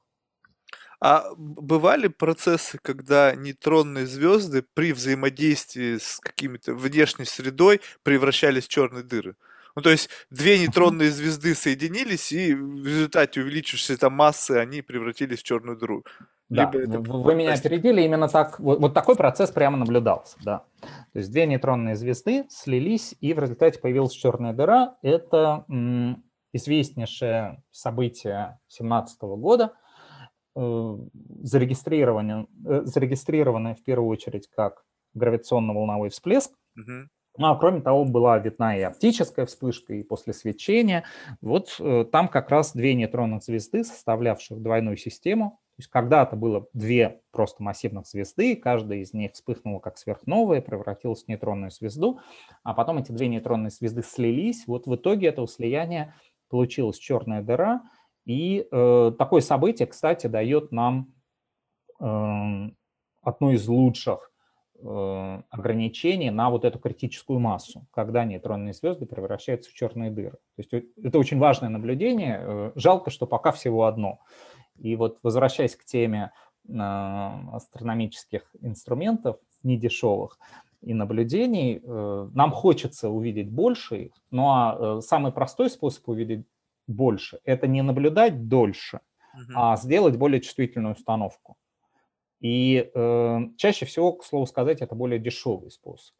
А 1.03 1.33
бывали 1.35 2.07
процессы, 2.07 2.77
когда 2.79 3.35
нейтронные 3.35 4.05
звезды 4.05 4.63
при 4.75 4.93
взаимодействии 4.93 5.97
с 5.97 6.19
какими-то 6.19 6.75
внешней 6.75 7.25
средой 7.25 7.81
превращались 8.03 8.65
в 8.65 8.69
черные 8.69 9.03
дыры? 9.03 9.35
Ну, 9.75 9.81
то 9.81 9.89
есть 9.89 10.09
две 10.29 10.59
нейтронные 10.59 11.11
звезды 11.11 11.55
соединились, 11.55 12.31
и 12.31 12.53
в 12.53 12.85
результате 12.85 13.41
увеличившейся 13.41 14.09
массы 14.09 14.51
они 14.51 14.81
превратились 14.81 15.39
в 15.39 15.43
черную 15.43 15.77
дыру. 15.77 16.03
Да, 16.49 16.69
это... 16.73 16.99
вы 16.99 17.33
меня 17.33 17.53
опередили, 17.53 18.01
именно 18.01 18.27
так, 18.27 18.59
вот, 18.59 18.79
вот 18.79 18.93
такой 18.93 19.15
процесс 19.15 19.51
прямо 19.51 19.77
наблюдался, 19.77 20.37
да. 20.43 20.65
То 21.13 21.19
есть 21.19 21.31
две 21.31 21.45
нейтронные 21.45 21.95
звезды 21.95 22.45
слились, 22.49 23.15
и 23.21 23.33
в 23.33 23.39
результате 23.39 23.79
появилась 23.79 24.11
черная 24.11 24.51
дыра. 24.51 24.97
Это 25.01 25.63
м, 25.69 26.25
известнейшее 26.51 27.63
событие 27.71 28.59
17 28.67 29.21
года, 29.37 29.73
э, 30.57 30.97
зарегистрированное, 31.41 32.47
э, 32.65 32.81
зарегистрированное 32.83 33.75
в 33.75 33.83
первую 33.83 34.09
очередь 34.09 34.49
как 34.53 34.83
гравитационно-волновой 35.13 36.09
всплеск, 36.09 36.51
угу. 36.75 37.07
Ну, 37.37 37.47
а 37.47 37.55
кроме 37.55 37.81
того, 37.81 38.03
была 38.03 38.37
видна 38.39 38.77
и 38.77 38.81
оптическая 38.81 39.45
вспышка, 39.45 39.93
и 39.93 40.03
после 40.03 40.33
свечения. 40.33 41.05
Вот 41.39 41.75
э, 41.79 42.05
там 42.11 42.27
как 42.27 42.49
раз 42.49 42.73
две 42.73 42.93
нейтронных 42.93 43.43
звезды, 43.43 43.85
составлявших 43.85 44.61
двойную 44.61 44.97
систему. 44.97 45.61
То 45.77 45.83
есть 45.83 45.89
когда-то 45.89 46.35
было 46.35 46.67
две 46.73 47.21
просто 47.31 47.63
массивных 47.63 48.05
звезды, 48.05 48.55
каждая 48.57 48.99
из 48.99 49.13
них 49.13 49.31
вспыхнула 49.31 49.79
как 49.79 49.97
сверхновая, 49.97 50.61
превратилась 50.61 51.23
в 51.23 51.27
нейтронную 51.29 51.71
звезду, 51.71 52.19
а 52.63 52.73
потом 52.73 52.97
эти 52.97 53.13
две 53.13 53.29
нейтронные 53.29 53.69
звезды 53.69 54.03
слились. 54.03 54.67
Вот 54.67 54.85
в 54.85 54.95
итоге 54.95 55.27
этого 55.27 55.47
слияния 55.47 56.13
получилась 56.49 56.97
черная 56.97 57.41
дыра. 57.41 57.81
И 58.25 58.67
э, 58.69 59.11
такое 59.17 59.41
событие, 59.41 59.87
кстати, 59.87 60.27
дает 60.27 60.71
нам 60.71 61.13
э, 61.99 62.69
одну 63.21 63.51
из 63.51 63.67
лучших 63.67 64.30
ограничений 65.49 66.31
на 66.31 66.49
вот 66.49 66.65
эту 66.65 66.79
критическую 66.79 67.39
массу, 67.39 67.85
когда 67.91 68.25
нейтронные 68.25 68.73
звезды 68.73 69.05
превращаются 69.05 69.69
в 69.69 69.73
черные 69.73 70.11
дыры. 70.11 70.37
То 70.55 70.59
есть 70.59 70.73
это 71.03 71.19
очень 71.19 71.39
важное 71.39 71.69
наблюдение. 71.69 72.39
Э, 72.41 72.71
жалко, 72.75 73.11
что 73.11 73.27
пока 73.27 73.51
всего 73.51 73.85
одно. 73.85 74.19
И 74.77 74.95
вот 74.95 75.19
возвращаясь 75.23 75.75
к 75.75 75.85
теме 75.85 76.31
э, 76.67 76.73
астрономических 76.73 78.43
инструментов, 78.61 79.37
недешевых, 79.63 80.39
и 80.81 80.95
наблюдений, 80.95 81.79
нам 82.33 82.51
хочется 82.51 83.09
увидеть 83.09 83.51
больше 83.51 84.05
их, 84.05 84.13
но 84.31 84.99
самый 85.01 85.31
простой 85.31 85.69
способ 85.69 86.09
увидеть 86.09 86.43
больше– 86.87 87.39
это 87.45 87.67
не 87.67 87.83
наблюдать 87.83 88.47
дольше, 88.47 89.01
а 89.55 89.77
сделать 89.77 90.17
более 90.17 90.41
чувствительную 90.41 90.95
установку. 90.95 91.55
И 92.41 92.89
э, 92.93 93.39
чаще 93.57 93.85
всего, 93.85 94.13
к 94.13 94.25
слову 94.25 94.47
сказать, 94.47 94.81
это 94.81 94.95
более 94.95 95.19
дешевый 95.19 95.69
способ, 95.69 96.15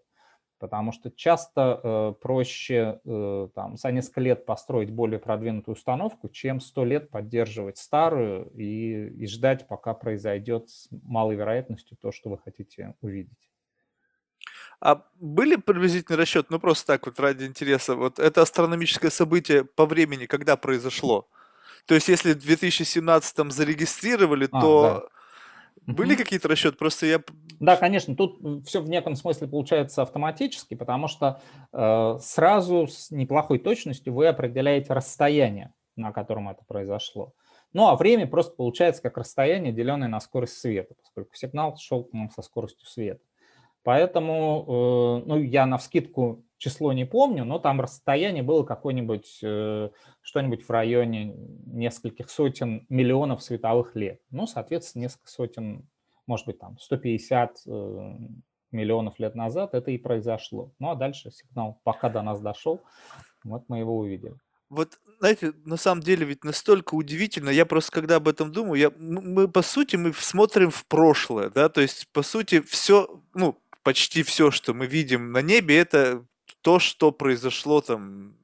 потому 0.60 0.92
что 0.92 1.10
часто 1.10 1.82
э, 1.84 2.14
проще 2.22 3.02
э, 3.04 3.50
там, 3.56 3.76
за 3.76 3.92
несколько 3.92 4.22
лет 4.22 4.46
построить 4.46 4.92
более 4.92 5.18
продвинутую 5.20 5.74
установку, 5.74 6.30
чем 6.30 6.62
сто 6.62 6.86
лет 6.86 7.10
поддерживать 7.10 7.80
старую 7.80 8.52
и, 8.52 9.08
и 9.08 9.26
ждать, 9.26 9.68
пока 9.68 9.96
произойдет 9.96 10.70
с 10.70 10.90
малой 10.92 11.36
вероятностью 11.36 11.98
то, 12.00 12.12
что 12.12 12.30
вы 12.30 12.38
хотите 12.38 12.94
увидеть. 13.02 13.50
А 14.80 15.04
были 15.16 15.56
приблизительный 15.56 16.20
расчет, 16.20 16.52
ну 16.52 16.60
просто 16.60 16.86
так 16.86 17.08
вот 17.08 17.20
ради 17.20 17.46
интереса, 17.46 17.96
вот 17.96 18.20
это 18.20 18.44
астрономическое 18.44 19.10
событие 19.10 19.66
по 19.66 19.88
времени, 19.88 20.28
когда 20.28 20.56
произошло? 20.56 21.28
То 21.88 21.96
есть 21.96 22.10
если 22.10 22.34
в 22.34 22.40
2017 22.40 23.52
зарегистрировали, 23.52 24.48
а, 24.52 24.62
то... 24.62 24.84
Да 24.84 25.21
были 25.94 26.16
какие-то 26.16 26.48
расчеты? 26.48 26.78
Просто 26.78 27.06
я 27.06 27.22
Да, 27.60 27.76
конечно, 27.78 28.16
тут 28.16 28.66
все 28.66 28.82
в 28.82 28.90
неком 28.90 29.16
смысле 29.16 29.48
получается 29.48 30.02
автоматически, 30.02 30.74
потому 30.74 31.08
что 31.08 31.42
э, 31.74 32.18
сразу 32.22 32.88
с 32.88 33.12
неплохой 33.12 33.60
точностью 33.60 34.14
вы 34.14 34.28
определяете 34.28 34.94
расстояние, 34.94 35.74
на 35.96 36.12
котором 36.12 36.50
это 36.50 36.64
произошло. 36.66 37.34
Ну 37.74 37.88
а 37.88 37.96
время 37.96 38.28
просто 38.28 38.56
получается 38.56 39.02
как 39.02 39.18
расстояние, 39.18 39.72
деленное 39.72 40.08
на 40.08 40.20
скорость 40.20 40.60
света, 40.60 40.96
поскольку 41.02 41.36
сигнал 41.36 41.78
шел 41.78 42.04
к 42.04 42.14
нам 42.14 42.30
со 42.30 42.42
скоростью 42.42 42.88
света. 42.88 43.22
Поэтому, 43.84 45.22
э, 45.24 45.28
ну, 45.28 45.40
я 45.40 45.66
на 45.66 45.78
вскидку 45.78 46.46
число 46.62 46.94
не 46.94 47.06
помню, 47.06 47.44
но 47.44 47.58
там 47.58 47.82
расстояние 47.82 48.44
было 48.44 48.64
какое-нибудь, 48.64 49.40
э, 49.42 49.90
что-нибудь 50.22 50.64
в 50.64 50.70
районе 50.70 51.34
нескольких 51.66 52.30
сотен 52.30 52.86
миллионов 52.88 53.42
световых 53.42 53.96
лет. 53.96 54.22
Ну, 54.30 54.46
соответственно, 54.46 55.04
несколько 55.04 55.28
сотен, 55.28 55.90
может 56.28 56.46
быть, 56.46 56.60
там 56.60 56.78
150 56.78 57.62
э, 57.66 58.18
миллионов 58.72 59.18
лет 59.18 59.34
назад 59.34 59.74
это 59.74 59.90
и 59.90 59.98
произошло. 59.98 60.72
Ну, 60.78 60.92
а 60.92 60.96
дальше 60.96 61.32
сигнал 61.32 61.80
пока 61.84 62.10
до 62.10 62.22
нас 62.22 62.40
дошел, 62.40 62.80
вот 63.44 63.64
мы 63.68 63.80
его 63.80 63.98
увидели 63.98 64.36
вот, 64.70 65.00
знаете, 65.20 65.52
на 65.66 65.76
самом 65.76 66.02
деле 66.02 66.26
ведь 66.26 66.46
настолько 66.46 66.96
удивительно, 66.96 67.50
я 67.50 67.66
просто 67.66 67.92
когда 67.92 68.16
об 68.16 68.30
этом 68.30 68.54
думаю, 68.54 68.80
я, 68.80 68.90
мы, 68.98 69.50
по 69.50 69.62
сути, 69.64 69.98
мы 69.98 70.14
смотрим 70.14 70.72
в 70.72 70.86
прошлое, 70.86 71.50
да, 71.50 71.68
то 71.68 71.82
есть, 71.82 72.08
по 72.14 72.22
сути, 72.24 72.62
все, 72.62 73.22
ну, 73.34 73.62
почти 73.84 74.24
все, 74.24 74.50
что 74.50 74.74
мы 74.74 74.88
видим 74.88 75.34
на 75.34 75.42
небе, 75.42 75.78
это 75.78 76.26
то, 76.62 76.80
что 76.80 77.12
произошло 77.12 77.82
там 77.82 78.36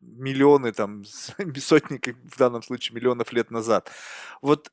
миллионы, 0.00 0.72
там, 0.72 1.04
сотни, 1.56 2.00
в 2.28 2.38
данном 2.38 2.62
случае, 2.62 2.96
миллионов 2.96 3.32
лет 3.32 3.50
назад. 3.50 3.90
Вот 4.42 4.70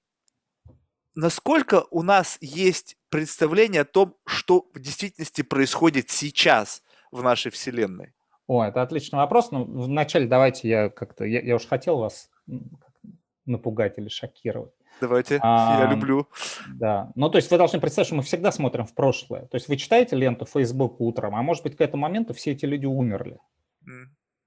насколько 1.15 1.85
у 1.91 2.01
нас 2.01 2.37
есть 2.41 2.97
представление 3.09 3.81
о 3.81 3.85
том, 3.85 4.15
что 4.25 4.67
в 4.73 4.79
действительности 4.79 5.41
происходит 5.41 6.09
сейчас 6.09 6.83
в 7.11 7.21
нашей 7.21 7.51
Вселенной? 7.51 8.13
О, 8.47 8.63
это 8.63 8.81
отличный 8.81 9.17
вопрос. 9.17 9.51
Ну, 9.51 9.63
вначале 9.63 10.27
давайте 10.27 10.67
я 10.67 10.89
как-то... 10.89 11.23
Я, 11.23 11.41
я 11.41 11.55
уж 11.55 11.65
хотел 11.65 11.97
вас 11.97 12.29
напугать 13.45 13.97
или 13.97 14.09
шокировать. 14.09 14.73
Давайте, 15.01 15.39
а, 15.41 15.79
я 15.81 15.91
люблю. 15.91 16.27
Да, 16.67 17.11
ну 17.15 17.29
то 17.29 17.37
есть 17.37 17.51
вы 17.51 17.57
должны 17.57 17.79
представить, 17.79 18.07
что 18.07 18.15
мы 18.15 18.23
всегда 18.23 18.51
смотрим 18.51 18.85
в 18.85 18.93
прошлое. 18.93 19.47
То 19.47 19.55
есть 19.55 19.67
вы 19.67 19.77
читаете 19.77 20.15
ленту 20.15 20.45
Facebook 20.45 21.01
утром, 21.01 21.35
а 21.35 21.41
может 21.41 21.63
быть 21.63 21.75
к 21.75 21.81
этому 21.81 22.03
моменту 22.03 22.33
все 22.33 22.51
эти 22.51 22.65
люди 22.65 22.85
умерли. 22.85 23.39
Mm. 23.85 24.05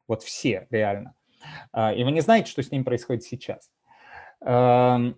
Вот 0.09 0.23
все, 0.23 0.66
реально. 0.70 1.14
А, 1.73 1.93
и 1.93 2.05
вы 2.05 2.12
не 2.12 2.20
знаете, 2.20 2.51
что 2.51 2.62
с 2.62 2.70
ними 2.70 2.82
происходит 2.82 3.24
сейчас. 3.24 3.70
Эм, 4.40 5.16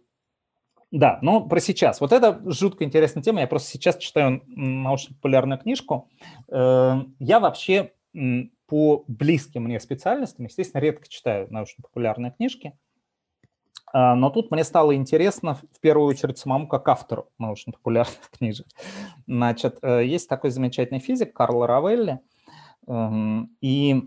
да, 0.91 1.19
но 1.23 1.47
про 1.47 1.61
сейчас. 1.61 2.01
Вот 2.01 2.13
это 2.13 2.41
жутко 2.51 2.85
интересная 2.85 3.23
тема. 3.23 3.41
Я 3.41 3.47
просто 3.47 3.71
сейчас 3.71 3.99
читаю 3.99 4.43
научно-популярную 4.47 5.59
книжку. 5.59 6.09
Эм, 6.49 7.15
я 7.19 7.41
вообще 7.41 7.93
по 8.67 9.05
близким 9.07 9.65
мне 9.65 9.81
специальностям, 9.81 10.47
естественно, 10.47 10.81
редко 10.81 11.09
читаю 11.09 11.47
научно-популярные 11.51 12.33
книжки, 12.33 12.79
но 13.93 14.31
тут 14.31 14.51
мне 14.51 14.65
стало 14.65 14.95
интересно 14.95 15.55
в 15.55 15.81
первую 15.81 16.09
очередь 16.09 16.39
самому 16.39 16.69
как 16.69 16.89
автору 16.89 17.29
научно-популярных 17.39 18.31
книжек. 18.39 18.67
Значит, 19.27 19.79
э, 19.83 20.05
есть 20.05 20.29
такой 20.29 20.51
замечательный 20.51 21.01
физик 21.01 21.33
Карл 21.33 21.67
Равелли, 21.67 22.21
эм, 22.87 23.57
и 23.61 24.03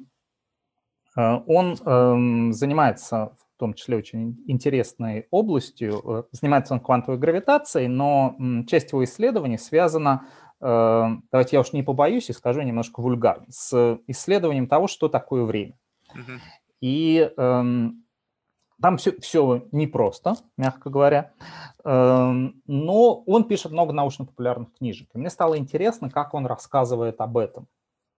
э, 1.17 1.35
он 1.47 1.75
эм, 1.85 2.53
занимается 2.53 3.35
в 3.37 3.59
том 3.61 3.73
числе 3.75 3.97
очень 3.97 4.43
интересной 4.47 5.27
областью, 5.29 6.01
э, 6.03 6.23
занимается 6.31 6.73
он 6.73 6.79
квантовой 6.79 7.19
гравитацией, 7.19 7.87
но 7.87 8.35
часть 8.67 8.91
его 8.91 9.03
исследований 9.03 9.57
связана 9.57 10.27
давайте 10.63 11.55
я 11.55 11.59
уж 11.59 11.73
не 11.73 11.81
побоюсь 11.81 12.29
и 12.29 12.33
скажу 12.33 12.61
немножко 12.61 13.01
вульгарно, 13.01 13.47
с 13.49 13.99
исследованием 14.05 14.67
того, 14.67 14.85
что 14.85 15.09
такое 15.09 15.43
время. 15.43 15.75
Uh-huh. 16.15 16.37
И 16.81 17.31
эм, 17.35 18.03
там 18.81 18.97
все, 18.97 19.19
все 19.19 19.67
непросто, 19.71 20.35
мягко 20.57 20.89
говоря, 20.89 21.33
эм, 21.83 22.61
но 22.65 23.23
он 23.25 23.45
пишет 23.45 23.71
много 23.71 23.93
научно-популярных 23.93 24.73
книжек. 24.73 25.09
И 25.13 25.17
мне 25.17 25.29
стало 25.29 25.57
интересно, 25.57 26.09
как 26.09 26.33
он 26.33 26.45
рассказывает 26.45 27.21
об 27.21 27.37
этом. 27.37 27.67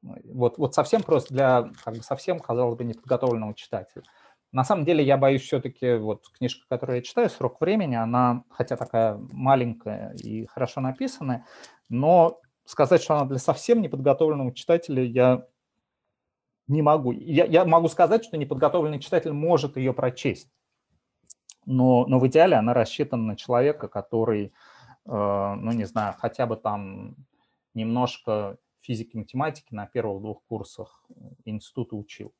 Вот, 0.02 0.57
вот 0.57 0.73
совсем 0.73 1.02
просто 1.02 1.34
для, 1.34 1.72
как 1.84 1.95
бы 1.95 2.03
совсем, 2.03 2.40
казалось 2.40 2.77
бы, 2.77 2.84
неподготовленного 2.84 3.53
читателя. 3.53 4.03
На 4.52 4.64
самом 4.64 4.85
деле 4.85 5.03
я 5.03 5.18
боюсь 5.18 5.41
все-таки, 5.41 5.95
вот 5.95 6.27
книжка, 6.38 6.65
которую 6.69 6.98
я 6.98 7.02
читаю, 7.02 7.30
«Срок 7.30 7.60
времени», 7.60 7.95
она, 7.95 8.44
хотя 8.49 8.76
такая 8.76 9.18
маленькая 9.31 10.14
и 10.14 10.45
хорошо 10.45 10.81
написанная, 10.81 11.45
но 11.90 12.40
сказать, 12.65 13.02
что 13.02 13.15
она 13.15 13.26
для 13.26 13.40
совсем 13.40 13.81
неподготовленного 13.81 14.53
читателя, 14.53 15.03
я 15.03 15.45
не 16.68 16.81
могу. 16.81 17.11
Я, 17.11 17.45
я 17.45 17.65
могу 17.65 17.88
сказать, 17.88 18.23
что 18.26 18.38
неподготовленный 18.38 18.99
читатель 18.99 19.34
может 19.34 19.77
ее 19.77 19.94
прочесть, 19.94 20.49
но, 21.65 22.06
но 22.07 22.19
в 22.19 22.27
идеале 22.27 22.56
она 22.56 22.73
рассчитана 22.73 23.23
на 23.23 23.35
человека, 23.35 23.88
который, 23.88 24.53
э, 25.06 25.11
ну 25.11 25.72
не 25.72 25.85
знаю, 25.85 26.15
хотя 26.18 26.45
бы 26.45 26.56
там 26.56 27.15
немножко 27.73 28.57
физики, 28.81 29.15
математики 29.15 29.73
на 29.73 29.85
первых 29.88 30.22
двух 30.22 30.44
курсах 30.48 31.03
института 31.45 31.95
учил. 31.95 32.34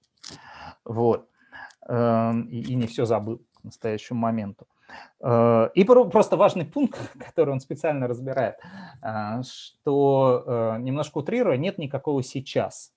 Вот. 0.84 1.30
Эм, 1.88 2.44
и, 2.48 2.62
и 2.62 2.76
не 2.76 2.88
все 2.88 3.06
забыл 3.06 3.42
к 3.56 3.64
настоящему 3.64 4.20
моменту. 4.20 4.68
Э, 5.22 5.70
и 5.74 5.84
просто 5.84 6.38
важный 6.38 6.66
пункт, 6.66 7.00
который 7.20 7.52
он 7.52 7.60
специально 7.60 8.08
разбирает, 8.08 8.56
э, 9.02 9.42
что, 9.44 10.44
э, 10.46 10.78
немножко 10.80 11.20
утрируя, 11.20 11.58
нет 11.58 11.78
никакого 11.78 12.24
сейчас. 12.24 12.94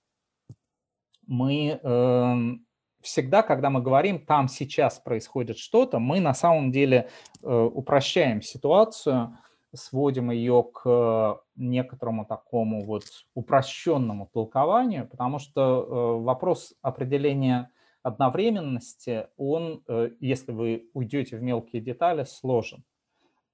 Мы 1.27 1.79
эм, 1.83 2.65
всегда, 3.01 3.43
когда 3.43 3.69
мы 3.69 3.81
говорим, 3.81 4.25
там 4.25 4.47
сейчас 4.47 4.99
происходит 4.99 5.57
что-то, 5.57 5.99
мы 5.99 6.19
на 6.19 6.33
самом 6.33 6.71
деле 6.71 7.09
упрощаем 7.41 8.41
ситуацию, 8.41 9.37
сводим 9.75 10.31
ее 10.31 10.65
к 10.73 11.41
некоторому 11.55 12.25
такому 12.25 12.83
вот 12.83 13.03
упрощенному 13.35 14.29
толкованию, 14.33 15.07
потому 15.07 15.39
что 15.39 16.19
вопрос 16.19 16.73
определения 16.81 17.69
одновременности, 18.07 19.27
он, 19.35 19.83
э, 19.87 20.11
если 20.19 20.51
вы 20.53 20.89
уйдете 20.93 21.37
в 21.37 21.41
мелкие 21.41 21.81
детали, 21.81 22.23
сложен. 22.23 22.83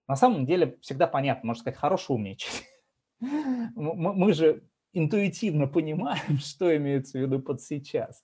На 0.07 0.15
самом 0.15 0.45
деле 0.45 0.77
всегда 0.81 1.07
понятно, 1.07 1.47
можно 1.47 1.61
сказать, 1.61 1.79
хороший 1.79 2.11
умничать. 2.11 2.63
Мы 3.75 4.33
же 4.33 4.63
интуитивно 4.93 5.67
понимаем, 5.67 6.37
что 6.39 6.75
имеется 6.75 7.17
в 7.17 7.21
виду 7.21 7.39
под 7.39 7.61
сейчас. 7.61 8.23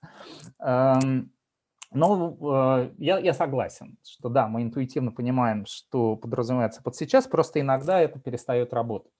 Но 1.91 2.38
э, 2.40 2.91
я, 3.00 3.18
я 3.18 3.34
согласен, 3.34 3.98
что 4.08 4.30
да, 4.30 4.48
мы 4.48 4.62
интуитивно 4.62 5.12
понимаем, 5.12 5.66
что 5.66 6.16
подразумевается 6.16 6.84
под 6.84 6.96
сейчас, 6.96 7.26
просто 7.26 7.62
иногда 7.62 8.00
это 8.00 8.20
перестает 8.20 8.74
работать. 8.74 9.12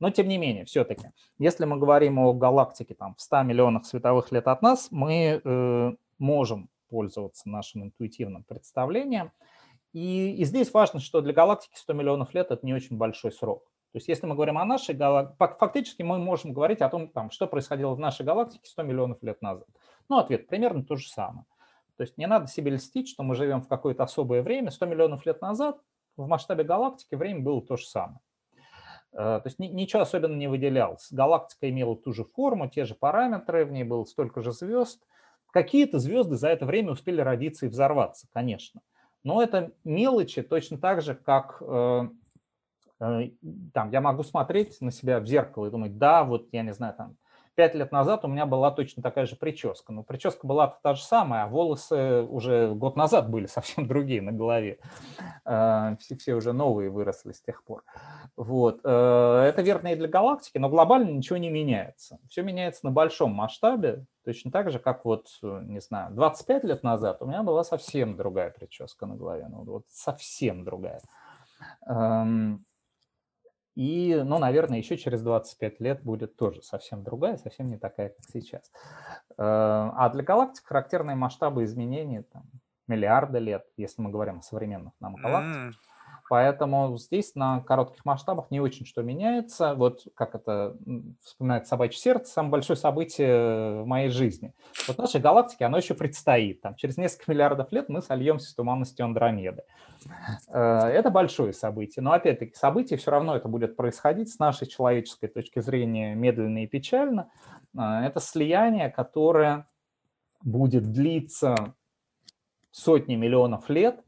Но 0.00 0.10
тем 0.10 0.28
не 0.28 0.38
менее, 0.38 0.64
все-таки, 0.64 1.10
если 1.38 1.64
мы 1.66 1.78
говорим 1.78 2.18
о 2.18 2.32
галактике 2.32 2.94
там, 2.94 3.14
в 3.16 3.20
100 3.20 3.42
миллионах 3.42 3.84
световых 3.84 4.32
лет 4.32 4.46
от 4.48 4.62
нас, 4.62 4.88
мы 4.90 5.40
э, 5.42 5.92
можем 6.18 6.70
пользоваться 6.88 7.48
нашим 7.48 7.84
интуитивным 7.84 8.44
представлением. 8.44 9.32
И, 9.92 10.36
и 10.36 10.44
здесь 10.44 10.72
важно, 10.72 11.00
что 11.00 11.20
для 11.20 11.32
галактики 11.32 11.76
100 11.76 11.92
миллионов 11.94 12.34
лет– 12.34 12.50
это 12.50 12.64
не 12.64 12.74
очень 12.74 12.96
большой 12.96 13.32
срок. 13.32 13.70
То 13.96 13.98
есть 13.98 14.08
если 14.08 14.26
мы 14.26 14.34
говорим 14.34 14.58
о 14.58 14.64
нашей 14.66 14.94
галактике, 14.94 15.36
фактически 15.38 16.02
мы 16.02 16.18
можем 16.18 16.52
говорить 16.52 16.82
о 16.82 16.88
том, 16.90 17.08
там, 17.08 17.30
что 17.30 17.46
происходило 17.46 17.94
в 17.94 17.98
нашей 17.98 18.26
галактике 18.26 18.68
100 18.68 18.82
миллионов 18.82 19.22
лет 19.22 19.40
назад. 19.40 19.66
Ну, 20.10 20.18
ответ 20.18 20.48
примерно 20.48 20.84
то 20.84 20.96
же 20.96 21.08
самое. 21.08 21.46
То 21.96 22.02
есть 22.02 22.18
не 22.18 22.26
надо 22.26 22.46
себе 22.46 22.72
льстить, 22.72 23.08
что 23.08 23.22
мы 23.22 23.34
живем 23.34 23.62
в 23.62 23.68
какое-то 23.68 24.02
особое 24.02 24.42
время. 24.42 24.70
100 24.70 24.86
миллионов 24.86 25.24
лет 25.24 25.40
назад 25.40 25.80
в 26.16 26.26
масштабе 26.26 26.64
галактики 26.64 27.14
время 27.14 27.40
было 27.40 27.62
то 27.62 27.76
же 27.76 27.86
самое. 27.86 28.20
Э, 29.12 29.40
то 29.40 29.46
есть 29.46 29.58
ничего 29.58 30.02
особенно 30.02 30.34
не 30.34 30.48
выделялось. 30.48 31.08
Галактика 31.10 31.70
имела 31.70 31.96
ту 31.96 32.12
же 32.12 32.24
форму, 32.24 32.68
те 32.68 32.84
же 32.84 32.94
параметры, 32.94 33.64
в 33.64 33.72
ней 33.72 33.84
было 33.84 34.04
столько 34.04 34.42
же 34.42 34.52
звезд– 34.52 35.02
Какие-то 35.56 35.98
звезды 35.98 36.36
за 36.36 36.48
это 36.48 36.66
время 36.66 36.92
успели 36.92 37.22
родиться 37.22 37.64
и 37.64 37.70
взорваться, 37.70 38.28
конечно. 38.34 38.82
Но 39.24 39.42
это 39.42 39.72
мелочи 39.84 40.42
точно 40.42 40.76
так 40.76 41.00
же, 41.00 41.14
как 41.14 41.62
э, 41.62 42.08
там, 42.98 43.90
я 43.90 44.00
могу 44.00 44.22
смотреть 44.22 44.80
на 44.80 44.90
себя 44.90 45.20
в 45.20 45.26
зеркало 45.26 45.66
и 45.66 45.70
думать, 45.70 45.98
да, 45.98 46.24
вот 46.24 46.48
я 46.52 46.62
не 46.62 46.72
знаю, 46.72 46.94
там, 46.94 47.16
пять 47.56 47.74
лет 47.74 47.90
назад 47.90 48.24
у 48.24 48.28
меня 48.28 48.46
была 48.46 48.70
точно 48.70 49.02
такая 49.02 49.26
же 49.26 49.34
прическа. 49.34 49.92
Но 49.92 50.04
прическа 50.04 50.46
была 50.46 50.78
та 50.82 50.94
же 50.94 51.02
самая, 51.02 51.44
а 51.44 51.46
волосы 51.48 52.22
уже 52.22 52.72
год 52.74 52.96
назад 52.96 53.28
были 53.28 53.46
совсем 53.46 53.88
другие 53.88 54.22
на 54.22 54.30
голове. 54.30 54.78
Э, 55.44 55.96
все, 55.98 56.16
все 56.16 56.34
уже 56.34 56.52
новые 56.52 56.90
выросли 56.90 57.32
с 57.32 57.40
тех 57.40 57.64
пор. 57.64 57.82
Вот. 58.36 58.80
Э, 58.84 59.44
это 59.48 59.62
верно 59.62 59.88
и 59.88 59.96
для 59.96 60.06
галактики, 60.06 60.58
но 60.58 60.68
глобально 60.68 61.10
ничего 61.10 61.38
не 61.38 61.50
меняется. 61.50 62.18
Все 62.28 62.42
меняется 62.42 62.84
на 62.84 62.92
большом 62.92 63.32
масштабе, 63.32 64.04
точно 64.24 64.50
так 64.50 64.70
же, 64.70 64.78
как 64.78 65.04
вот, 65.04 65.26
не 65.42 65.80
знаю, 65.80 66.14
25 66.14 66.64
лет 66.64 66.82
назад 66.82 67.22
у 67.22 67.26
меня 67.26 67.42
была 67.42 67.64
совсем 67.64 68.16
другая 68.16 68.50
прическа 68.50 69.06
на 69.06 69.16
голове. 69.16 69.46
Ну, 69.48 69.64
вот 69.64 69.84
совсем 69.88 70.64
другая. 70.64 71.00
И, 73.76 74.22
ну, 74.24 74.38
наверное, 74.38 74.78
еще 74.78 74.96
через 74.96 75.22
25 75.22 75.80
лет 75.80 76.02
будет 76.02 76.36
тоже 76.36 76.62
совсем 76.62 77.04
другая, 77.04 77.36
совсем 77.36 77.68
не 77.68 77.76
такая, 77.76 78.08
как 78.08 78.24
сейчас. 78.32 78.72
Э, 79.32 79.34
а 79.36 80.08
для 80.08 80.22
галактик 80.22 80.64
характерные 80.64 81.14
масштабы 81.14 81.64
изменений 81.64 82.22
там, 82.22 82.44
миллиарды 82.88 83.38
лет, 83.38 83.66
если 83.76 84.00
мы 84.00 84.10
говорим 84.10 84.38
о 84.38 84.42
современных 84.42 84.94
нам 84.98 85.16
галактиках. 85.16 85.74
Поэтому 86.28 86.98
здесь 86.98 87.34
на 87.34 87.60
коротких 87.60 88.04
масштабах 88.04 88.50
не 88.50 88.60
очень 88.60 88.84
что 88.84 89.02
меняется. 89.02 89.74
Вот 89.74 90.06
как 90.14 90.34
это 90.34 90.76
вспоминает 91.22 91.66
собачье 91.66 92.00
сердце, 92.00 92.32
самое 92.32 92.52
большое 92.52 92.76
событие 92.76 93.82
в 93.82 93.86
моей 93.86 94.08
жизни. 94.08 94.52
Вот 94.88 94.98
нашей 94.98 95.20
галактике 95.20 95.64
оно 95.64 95.78
еще 95.78 95.94
предстоит. 95.94 96.60
Там, 96.62 96.74
через 96.74 96.96
несколько 96.96 97.30
миллиардов 97.30 97.70
лет 97.70 97.88
мы 97.88 98.02
сольемся 98.02 98.50
с 98.50 98.54
туманностью 98.54 99.04
Андромеды. 99.04 99.62
Э, 100.48 100.86
это 100.88 101.10
большое 101.10 101.52
событие. 101.52 102.02
Но 102.02 102.12
опять-таки 102.12 102.54
событие 102.54 102.98
все 102.98 103.12
равно 103.12 103.36
это 103.36 103.48
будет 103.48 103.76
происходить 103.76 104.32
с 104.32 104.38
нашей 104.38 104.66
человеческой 104.66 105.28
точки 105.28 105.60
зрения 105.60 106.14
медленно 106.14 106.64
и 106.64 106.66
печально. 106.66 107.30
Э, 107.76 108.04
это 108.04 108.18
слияние, 108.18 108.90
которое 108.90 109.68
будет 110.42 110.90
длиться 110.92 111.74
сотни 112.70 113.14
миллионов 113.14 113.70
лет, 113.70 114.02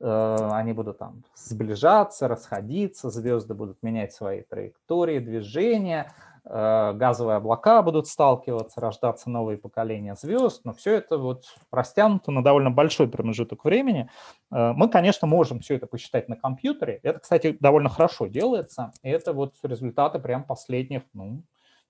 они 0.00 0.72
будут 0.72 0.98
там 0.98 1.22
сближаться, 1.34 2.28
расходиться, 2.28 3.10
звезды 3.10 3.54
будут 3.54 3.82
менять 3.82 4.12
свои 4.12 4.42
траектории 4.42 5.18
движения, 5.20 6.12
э, 6.44 6.92
газовые 6.92 7.36
облака 7.36 7.80
будут 7.82 8.06
сталкиваться, 8.06 8.80
рождаться 8.80 9.30
новые 9.30 9.56
поколения 9.56 10.14
звезд, 10.14 10.64
но 10.64 10.74
все 10.74 10.96
это 10.96 11.16
вот 11.16 11.44
растянуто 11.70 12.30
на 12.30 12.44
довольно 12.44 12.70
большой 12.70 13.08
промежуток 13.08 13.64
времени. 13.64 14.10
Э, 14.50 14.72
мы, 14.72 14.88
конечно, 14.90 15.26
можем 15.26 15.60
все 15.60 15.76
это 15.76 15.86
посчитать 15.86 16.28
на 16.28 16.36
компьютере. 16.36 17.00
Это, 17.02 17.18
кстати, 17.20 17.56
довольно 17.58 17.88
хорошо 17.88 18.26
делается. 18.26 18.92
И 19.02 19.08
это 19.08 19.32
вот 19.32 19.54
результаты 19.62 20.18
прям 20.18 20.44
последних, 20.44 21.02
ну, 21.14 21.42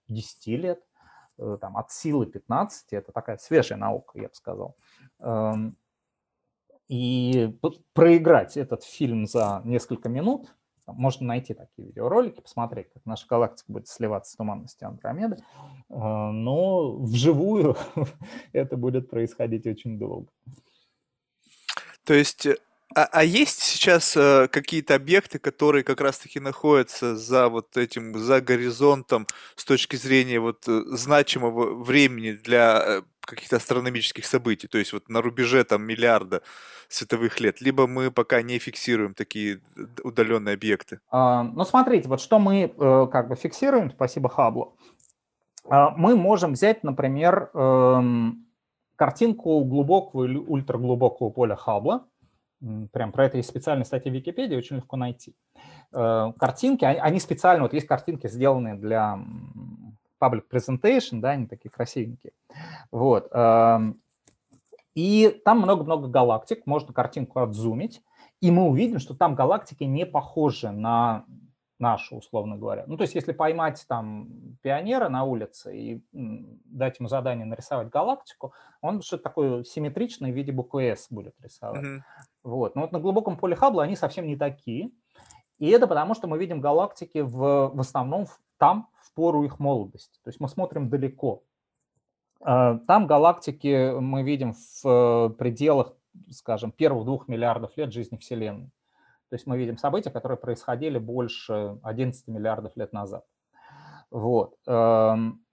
10 0.09 0.47
лет, 0.47 0.81
там, 1.61 1.77
от 1.77 1.91
силы 1.91 2.25
15, 2.25 2.93
это 2.93 3.13
такая 3.13 3.37
свежая 3.37 3.79
наука, 3.79 4.19
я 4.19 4.29
бы 4.29 4.35
сказал. 4.35 4.77
И 6.89 7.53
проиграть 7.93 8.57
этот 8.57 8.85
фильм 8.85 9.27
за 9.27 9.61
несколько 9.65 10.09
минут, 10.09 10.55
можно 10.87 11.27
найти 11.27 11.53
такие 11.53 11.89
видеоролики, 11.89 12.41
посмотреть, 12.41 12.89
как 12.93 13.05
наша 13.05 13.27
галактика 13.27 13.73
будет 13.73 13.89
сливаться 13.89 14.33
с 14.33 14.37
туманностью 14.37 14.87
Андромеды, 14.87 15.39
а, 15.91 16.31
но 16.31 16.97
вживую 16.97 17.77
это 18.53 18.77
будет 18.77 19.11
происходить 19.11 19.67
очень 19.67 19.99
долго. 19.99 20.29
То 22.05 22.15
есть 22.15 22.47
э, 22.47 22.57
а, 22.95 23.09
а 23.11 23.25
есть 23.25 23.61
сейчас 23.61 24.17
э, 24.17 24.49
какие-то 24.51 24.95
объекты, 24.95 25.41
которые 25.41 25.83
как 25.83 26.01
раз-таки 26.01 26.39
находятся 26.39 27.17
за 27.17 27.49
вот 27.49 27.77
этим, 27.77 28.17
за 28.17 28.41
горизонтом 28.41 29.27
с 29.57 29.65
точки 29.65 29.97
зрения 29.97 30.39
вот 30.39 30.69
э, 30.69 30.83
значимого 30.87 31.75
времени 31.83 32.33
для 32.33 33.03
каких-то 33.27 33.57
астрономических 33.57 34.25
событий, 34.25 34.69
то 34.69 34.79
есть 34.79 34.93
вот 34.93 35.09
на 35.09 35.21
рубеже 35.21 35.65
там 35.65 35.83
миллиарда 35.83 36.43
световых 36.89 37.41
лет, 37.41 37.61
либо 37.61 37.87
мы 37.87 38.11
пока 38.11 38.43
не 38.43 38.59
фиксируем 38.59 39.15
такие 39.15 39.61
удаленные 40.03 40.55
объекты? 40.55 41.01
А, 41.11 41.43
ну, 41.43 41.65
смотрите, 41.65 42.09
вот 42.09 42.21
что 42.21 42.39
мы 42.39 42.73
э, 42.77 43.07
как 43.13 43.29
бы 43.29 43.37
фиксируем, 43.37 43.91
спасибо 43.91 44.29
Хаблу. 44.29 44.77
А, 45.69 45.91
мы 45.91 46.17
можем 46.17 46.53
взять, 46.53 46.85
например, 46.85 47.51
э, 47.53 48.03
картинку 48.97 49.63
глубокого 49.65 50.25
или 50.25 50.39
ультраглубокого 50.39 51.31
поля 51.31 51.57
Хаббла, 51.57 52.07
Прям 52.93 53.13
про 53.13 53.27
это 53.27 53.37
есть 53.37 53.51
специальная 53.51 53.85
статья 53.85 54.11
в 54.11 54.15
Википедии, 54.15 54.57
очень 54.57 54.77
легко 54.77 54.97
найти. 54.97 55.35
Э, 55.93 56.33
картинки, 56.39 56.85
они 56.85 57.21
специально, 57.21 57.63
вот 57.63 57.75
есть 57.75 57.87
картинки, 57.87 58.29
сделанные 58.29 58.75
для 58.75 59.19
public 60.21 60.45
presentation, 60.51 61.21
да, 61.21 61.31
они 61.31 61.47
такие 61.47 61.71
красивенькие. 61.71 62.33
Вот. 62.91 63.29
Эм, 63.33 64.01
и 64.95 65.41
там 65.45 65.59
много-много 65.59 66.09
галактик, 66.09 66.67
можно 66.67 66.93
картинку 66.93 67.41
отзумить, 67.41 68.03
и 68.41 68.51
мы 68.51 68.65
увидим, 68.65 68.99
что 68.99 69.15
там 69.15 69.35
галактики 69.35 69.85
не 69.85 70.07
похожи 70.07 70.71
на 70.71 71.25
нашу, 71.79 72.17
условно 72.17 72.57
говоря. 72.57 72.85
Ну, 72.87 72.97
то 72.97 73.03
есть 73.03 73.15
если 73.15 73.33
поймать 73.33 73.85
там 73.89 74.29
пионера 74.63 75.09
на 75.09 75.25
улице 75.25 75.77
и 75.77 76.03
дать 76.13 76.99
ему 76.99 77.09
задание 77.09 77.45
нарисовать 77.45 77.91
галактику, 77.91 78.55
он 78.81 79.03
что-то 79.03 79.25
такое 79.25 79.65
симметричное 79.65 80.33
в 80.33 80.35
виде 80.35 80.53
буквы 80.53 80.85
S 80.85 81.09
будет 81.11 81.35
рисовать. 81.43 81.85
Mm-hmm. 81.85 82.01
Вот. 82.45 82.75
Но 82.75 82.83
вот 82.83 82.93
на 82.93 83.01
глубоком 83.01 83.37
поле 83.37 83.57
Хаббла 83.57 83.83
они 83.83 83.97
совсем 83.97 84.27
не 84.27 84.37
такие. 84.37 84.91
И 85.59 85.69
это 85.69 85.87
потому, 85.87 86.15
что 86.15 86.29
мы 86.29 86.39
видим 86.39 86.61
галактики 86.61 87.19
в, 87.19 87.71
в 87.75 87.81
основном 87.81 88.27
там, 88.59 88.89
пору 89.17 89.43
их 89.45 89.59
молодости. 89.59 90.21
То 90.23 90.29
есть 90.29 90.39
мы 90.41 90.49
смотрим 90.49 90.89
далеко. 90.89 91.43
А, 92.41 92.79
там 92.87 93.07
галактики 93.07 93.99
мы 93.99 94.23
видим 94.23 94.53
в 94.53 94.87
э, 94.87 95.31
пределах, 95.31 95.97
скажем, 96.31 96.71
первых 96.71 97.07
двух 97.07 97.27
миллиардов 97.27 97.77
лет 97.77 97.93
жизни 97.93 98.19
Вселенной. 98.19 98.71
То 99.31 99.35
есть 99.35 99.47
мы 99.47 99.59
видим 99.59 99.79
события, 99.79 100.11
которые 100.11 100.39
происходили 100.39 100.99
больше 100.99 101.79
11 101.83 102.29
миллиардов 102.29 102.77
лет 102.77 102.93
назад. 102.93 103.25
Вот. 104.11 104.55
Эм, 104.69 105.45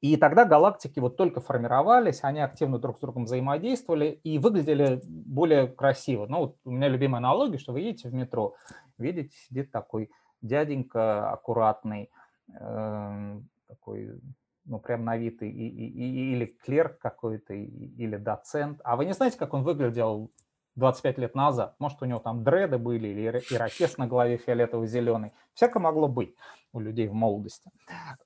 и 0.00 0.16
тогда 0.16 0.44
галактики 0.44 0.98
вот 0.98 1.16
только 1.16 1.40
формировались, 1.40 2.20
они 2.22 2.40
активно 2.40 2.78
друг 2.78 2.96
с 2.96 3.00
другом 3.00 3.24
взаимодействовали 3.24 4.20
и 4.24 4.38
выглядели 4.38 5.00
более 5.04 5.68
красиво. 5.68 6.26
Ну, 6.26 6.38
вот 6.38 6.56
у 6.64 6.70
меня 6.70 6.88
любимая 6.88 7.18
аналогия, 7.18 7.58
что 7.58 7.72
вы 7.72 7.80
едете 7.80 8.08
в 8.08 8.14
метро, 8.14 8.56
видите, 8.98 9.36
сидит 9.48 9.70
такой 9.70 10.10
дяденька 10.42 11.30
аккуратный, 11.30 12.10
э, 12.48 13.40
такой, 13.68 14.20
ну, 14.64 14.78
прям 14.78 15.04
на 15.04 15.16
вид, 15.16 15.42
и, 15.42 15.48
и, 15.48 15.86
и, 15.88 16.32
или 16.32 16.46
клерк 16.46 16.98
какой-то, 16.98 17.54
или 17.54 18.16
доцент. 18.16 18.80
А 18.84 18.96
вы 18.96 19.04
не 19.04 19.12
знаете, 19.12 19.38
как 19.38 19.54
он 19.54 19.62
выглядел 19.62 20.30
25 20.76 21.18
лет 21.18 21.34
назад. 21.34 21.74
Может, 21.78 22.02
у 22.02 22.04
него 22.04 22.18
там 22.18 22.44
дреды 22.44 22.78
были 22.78 23.08
или 23.08 23.42
ирокез 23.50 23.96
на 23.96 24.06
голове 24.06 24.36
фиолетово-зеленый. 24.36 25.32
Всякое 25.54 25.80
могло 25.80 26.06
быть 26.06 26.34
у 26.72 26.80
людей 26.80 27.08
в 27.08 27.14
молодости. 27.14 27.70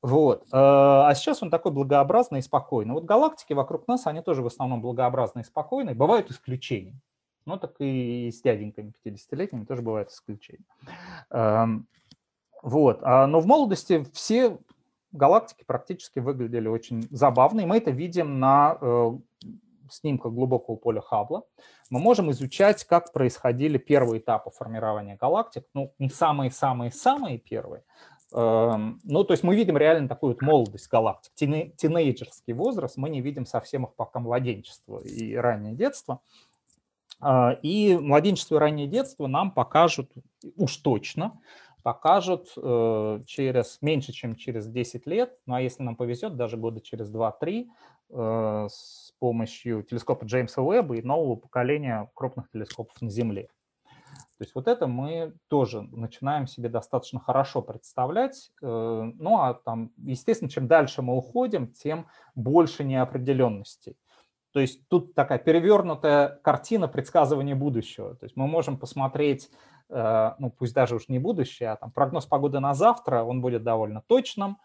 Вот. 0.03 0.43
Э, 0.47 0.49
а 0.53 1.15
сейчас 1.15 1.43
он 1.43 1.51
такой 1.51 1.73
благообразный 1.73 2.41
и 2.41 2.43
спокойный. 2.43 2.93
Вот 2.93 3.05
галактики 3.05 3.53
вокруг 3.53 3.87
нас, 3.87 4.07
они 4.07 4.21
тоже 4.21 4.43
в 4.43 4.47
основном 4.47 4.83
благообразные 4.83 5.45
и 5.45 5.47
спокойные. 5.47 5.95
Бывают 5.95 6.31
исключения. 6.31 7.01
Ну, 7.47 7.57
так 7.57 7.77
и 7.79 8.31
с 8.31 8.43
дяденьками 8.43 8.93
50-летними 9.05 9.65
тоже 9.65 9.83
бывают 9.83 10.11
исключения. 10.11 10.65
Вот. 12.63 13.01
А, 13.03 13.27
но 13.27 13.41
в 13.41 13.47
молодости 13.47 14.05
все 14.13 14.59
галактики 15.13 15.65
практически 15.67 16.19
выглядели 16.19 16.69
очень 16.69 17.07
забавно, 17.11 17.61
и 17.61 17.67
мы 17.67 17.79
это 17.79 17.91
видим 17.91 18.39
на 18.39 18.79
э, 18.81 19.11
снимках 19.91 20.33
глубокого 20.33 20.77
поля 20.77 21.01
Хаббла, 21.01 21.43
мы 21.91 21.99
можем 21.99 22.31
изучать, 22.31 22.85
как 22.85 23.13
происходили 23.13 23.79
первые 23.79 24.21
этапы 24.21 24.51
формирования 24.51 25.17
галактик. 25.17 25.65
Ну, 25.75 25.93
не 25.99 26.09
самые-самые-самые 26.09 27.39
первые, 27.39 27.83
эм, 28.33 29.01
ну, 29.03 29.25
то 29.25 29.33
есть 29.33 29.43
мы 29.43 29.57
видим 29.57 29.77
реально 29.77 30.09
такую 30.09 30.35
вот 30.35 30.43
молодость 30.43 30.89
галактик, 30.89 31.33
тинейджерский 31.35 32.53
возраст, 32.53 32.97
мы 32.97 33.11
не 33.11 33.21
видим 33.21 33.47
совсем 33.47 33.85
их 33.85 33.95
пока 33.95 34.21
младенчество 34.21 35.01
и 35.01 35.35
раннее 35.35 35.75
детство. 35.75 36.21
А, 37.23 37.59
и 37.63 37.99
младенчество 37.99 38.57
и 38.57 38.59
раннее 38.59 38.87
детство 38.87 39.27
нам 39.27 39.51
покажут 39.51 40.11
уж 40.57 40.77
точно, 40.77 41.39
покажут 41.83 42.53
э, 42.57 43.21
через 43.27 43.79
меньше, 43.81 44.13
чем 44.13 44.37
через 44.37 44.67
10 44.67 45.07
лет, 45.07 45.39
ну 45.47 45.55
а 45.55 45.61
если 45.61 45.83
нам 45.83 45.97
повезет, 45.97 46.37
даже 46.37 46.57
года 46.57 46.81
через 46.81 47.13
2-3, 47.13 47.67
э, 48.11 48.67
с 48.71 49.13
помощью 49.19 49.83
телескопа 49.83 50.25
Джеймса 50.25 50.63
Уэбба 50.63 50.97
и 50.97 51.03
нового 51.03 51.37
поколения 51.37 52.11
крупных 52.15 52.51
телескопов 52.51 53.01
на 53.01 53.11
Земле. 53.11 53.49
То 54.39 54.45
есть 54.45 54.55
вот 54.55 54.69
это 54.69 54.87
мы 54.87 55.35
тоже 55.49 55.83
начинаем 55.83 56.47
себе 56.47 56.71
достаточно 56.71 57.21
хорошо 57.21 57.61
представлять. 57.61 58.51
Э, 58.63 59.11
ну 59.19 59.39
а 59.39 59.55
там, 59.55 59.93
естественно, 59.99 60.51
чем 60.51 60.67
дальше 60.67 61.03
мы 61.03 61.15
уходим, 61.15 61.69
тем 61.69 62.07
больше 62.35 62.85
неопределенностей. 62.85 63.97
То 64.53 64.61
есть 64.61 64.89
тут 64.89 65.15
такая 65.15 65.39
перевернутая 65.39 66.41
картина 66.43 66.89
предсказывания 66.89 67.55
будущего. 67.55 68.15
То 68.17 68.25
есть 68.25 68.37
мы 68.37 68.47
можем 68.47 68.79
посмотреть 68.79 69.51
ну 69.91 70.51
пусть 70.51 70.75
даже 70.75 70.95
уж 70.95 71.09
не 71.09 71.19
будущее, 71.19 71.71
а 71.71 71.77
там 71.77 71.91
прогноз 71.91 72.27
погоды 72.27 72.61
на 72.61 72.75
завтра, 72.75 73.23
он 73.23 73.41
будет 73.41 73.65
довольно 73.65 74.03
точным, 74.07 74.59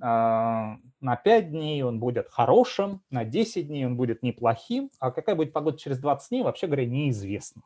э, 0.00 0.04
на 0.04 1.16
5 1.16 1.50
дней 1.50 1.82
он 1.82 2.00
будет 2.00 2.28
хорошим, 2.28 3.00
на 3.10 3.24
10 3.24 3.68
дней 3.68 3.86
он 3.86 3.96
будет 3.96 4.22
неплохим, 4.22 4.90
а 4.98 5.10
какая 5.10 5.36
будет 5.36 5.52
погода 5.52 5.78
через 5.78 5.98
20 5.98 6.28
дней, 6.30 6.42
вообще 6.42 6.66
говоря, 6.66 6.86
неизвестно. 6.86 7.62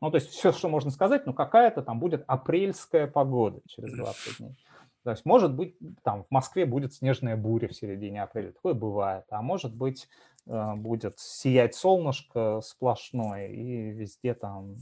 Ну, 0.00 0.10
то 0.10 0.16
есть 0.16 0.30
все, 0.30 0.52
что 0.52 0.68
можно 0.68 0.90
сказать, 0.90 1.26
ну, 1.26 1.34
какая-то 1.34 1.82
там 1.82 2.00
будет 2.00 2.24
апрельская 2.26 3.06
погода 3.06 3.60
через 3.66 3.92
20 3.92 4.38
дней. 4.38 4.56
То 5.02 5.10
есть, 5.10 5.24
может 5.24 5.54
быть, 5.54 5.76
там 6.02 6.24
в 6.24 6.30
Москве 6.30 6.66
будет 6.66 6.92
снежная 6.92 7.36
буря 7.36 7.68
в 7.68 7.74
середине 7.74 8.22
апреля, 8.22 8.52
такое 8.52 8.74
бывает, 8.74 9.24
а 9.30 9.40
может 9.40 9.74
быть, 9.74 10.08
э, 10.46 10.74
будет 10.74 11.18
сиять 11.18 11.74
солнышко 11.74 12.60
сплошное, 12.62 13.48
и 13.48 13.90
везде 13.92 14.34
там 14.34 14.76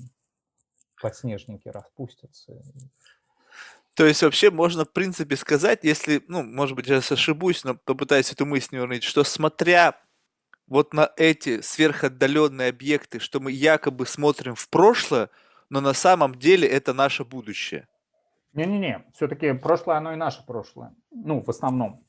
подснежники 1.01 1.69
распустятся. 1.69 2.63
То 3.95 4.07
есть 4.07 4.23
вообще 4.23 4.51
можно, 4.51 4.85
в 4.85 4.93
принципе, 4.93 5.37
сказать, 5.37 5.81
если, 5.83 6.23
ну, 6.29 6.45
может 6.45 6.77
быть, 6.77 6.87
я 6.87 6.99
ошибусь, 6.99 7.65
но 7.65 7.75
попытаюсь 7.75 8.31
эту 8.31 8.47
мысль 8.47 8.69
не 8.73 8.79
уронить, 8.79 9.03
что 9.03 9.25
смотря 9.25 10.01
вот 10.69 10.93
на 10.93 11.11
эти 11.17 11.61
сверхотдаленные 11.63 12.69
объекты, 12.69 13.19
что 13.19 13.41
мы 13.41 13.51
якобы 13.51 14.07
смотрим 14.07 14.55
в 14.55 14.69
прошлое, 14.69 15.31
но 15.71 15.81
на 15.81 15.95
самом 15.95 16.37
деле 16.37 16.69
это 16.69 16.93
наше 16.93 17.25
будущее. 17.25 17.89
Не-не-не, 18.53 19.05
все-таки 19.15 19.53
прошлое, 19.53 19.97
оно 19.97 20.13
и 20.13 20.17
наше 20.17 20.45
прошлое. 20.47 20.95
Ну, 21.11 21.43
в 21.43 21.49
основном. 21.49 22.05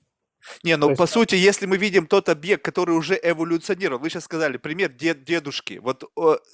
Не, 0.63 0.77
ну 0.77 0.89
есть... 0.89 0.97
по 0.97 1.05
сути, 1.05 1.35
если 1.35 1.65
мы 1.65 1.77
видим 1.77 2.07
тот 2.07 2.29
объект, 2.29 2.63
который 2.63 2.91
уже 2.91 3.19
эволюционировал, 3.21 3.99
вы 3.99 4.09
сейчас 4.09 4.25
сказали, 4.25 4.57
пример 4.57 4.91
дед, 4.91 5.23
дедушки, 5.23 5.79
вот, 5.81 6.03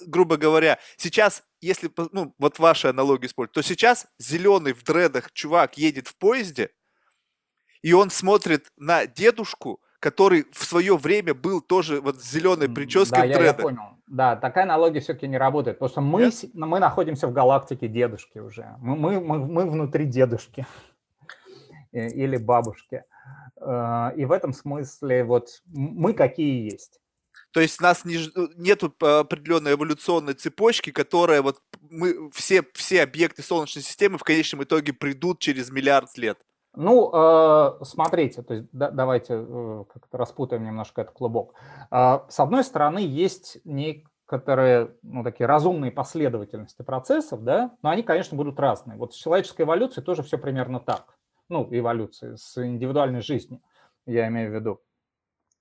грубо 0.06 0.36
говоря, 0.36 0.78
сейчас, 0.96 1.42
если, 1.60 1.90
ну, 2.12 2.34
вот 2.38 2.58
ваши 2.58 2.88
аналогии 2.88 3.26
использовать, 3.26 3.54
то 3.54 3.62
сейчас 3.62 4.06
зеленый 4.18 4.72
в 4.72 4.82
дредах 4.84 5.32
чувак 5.32 5.78
едет 5.78 6.08
в 6.08 6.16
поезде, 6.16 6.70
и 7.82 7.92
он 7.92 8.10
смотрит 8.10 8.72
на 8.76 9.06
дедушку, 9.06 9.80
который 10.00 10.46
в 10.52 10.64
свое 10.64 10.96
время 10.96 11.34
был 11.34 11.60
тоже 11.60 12.00
вот 12.00 12.20
с 12.20 12.30
зеленой 12.30 12.68
прической 12.68 13.22
да, 13.22 13.26
в 13.26 13.28
дредах. 13.28 13.40
Я, 13.40 13.46
я 13.46 13.54
понял. 13.54 13.82
Да, 14.06 14.36
такая 14.36 14.64
аналогия 14.64 15.00
все-таки 15.00 15.26
не 15.26 15.38
работает, 15.38 15.78
потому 15.78 15.90
что 15.90 16.00
мы, 16.00 16.30
мы 16.54 16.78
находимся 16.78 17.26
в 17.26 17.32
галактике 17.32 17.88
дедушки 17.88 18.38
уже. 18.38 18.74
Мы, 18.78 18.96
мы, 18.96 19.20
мы, 19.20 19.38
мы 19.38 19.68
внутри 19.68 20.04
дедушки 20.04 20.66
или 21.92 22.36
бабушки. 22.36 23.04
Э, 23.60 24.12
и 24.16 24.24
в 24.24 24.32
этом 24.32 24.52
смысле 24.52 25.24
вот 25.24 25.62
мы 25.66 26.12
какие 26.12 26.64
есть. 26.70 27.00
То 27.52 27.60
есть 27.60 27.80
у 27.80 27.84
нас 27.84 28.04
не, 28.04 28.16
э, 28.16 28.48
нету 28.56 28.94
определенной 29.00 29.72
эволюционной 29.72 30.34
цепочки, 30.34 30.90
которая 30.90 31.42
вот 31.42 31.60
мы 31.80 32.30
все, 32.32 32.62
все 32.74 33.02
объекты 33.02 33.42
Солнечной 33.42 33.82
системы 33.82 34.18
в 34.18 34.24
конечном 34.24 34.62
итоге 34.62 34.92
придут 34.92 35.38
через 35.38 35.70
миллиард 35.70 36.16
лет. 36.18 36.38
Ну, 36.74 37.10
э, 37.10 37.84
смотрите, 37.84 38.42
то 38.42 38.54
есть 38.54 38.68
да, 38.72 38.90
давайте 38.90 39.46
как-то 39.92 40.18
распутаем 40.18 40.64
немножко 40.64 41.00
этот 41.00 41.14
клубок. 41.14 41.54
С 41.90 42.38
одной 42.38 42.64
стороны, 42.64 42.98
есть 42.98 43.56
некоторые 43.64 44.90
ну, 45.02 45.24
такие 45.24 45.46
разумные 45.46 45.90
последовательности 45.90 46.82
процессов, 46.82 47.42
да, 47.44 47.70
но 47.80 47.88
они, 47.88 48.02
конечно, 48.02 48.36
будут 48.36 48.60
разные. 48.60 48.98
Вот 48.98 49.14
с 49.14 49.16
человеческой 49.16 49.62
эволюцией 49.62 50.04
тоже 50.04 50.22
все 50.22 50.36
примерно 50.36 50.80
так 50.80 51.15
ну, 51.48 51.66
эволюции, 51.70 52.34
с 52.36 52.64
индивидуальной 52.64 53.20
жизнью, 53.20 53.60
я 54.06 54.28
имею 54.28 54.50
в 54.50 54.54
виду. 54.54 54.80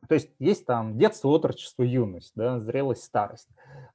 То 0.07 0.15
есть 0.15 0.31
есть 0.39 0.65
там 0.65 0.97
детство, 0.97 1.29
отрочество, 1.29 1.83
юность, 1.83 2.33
да, 2.35 2.59
зрелость, 2.59 3.03
старость, 3.03 3.49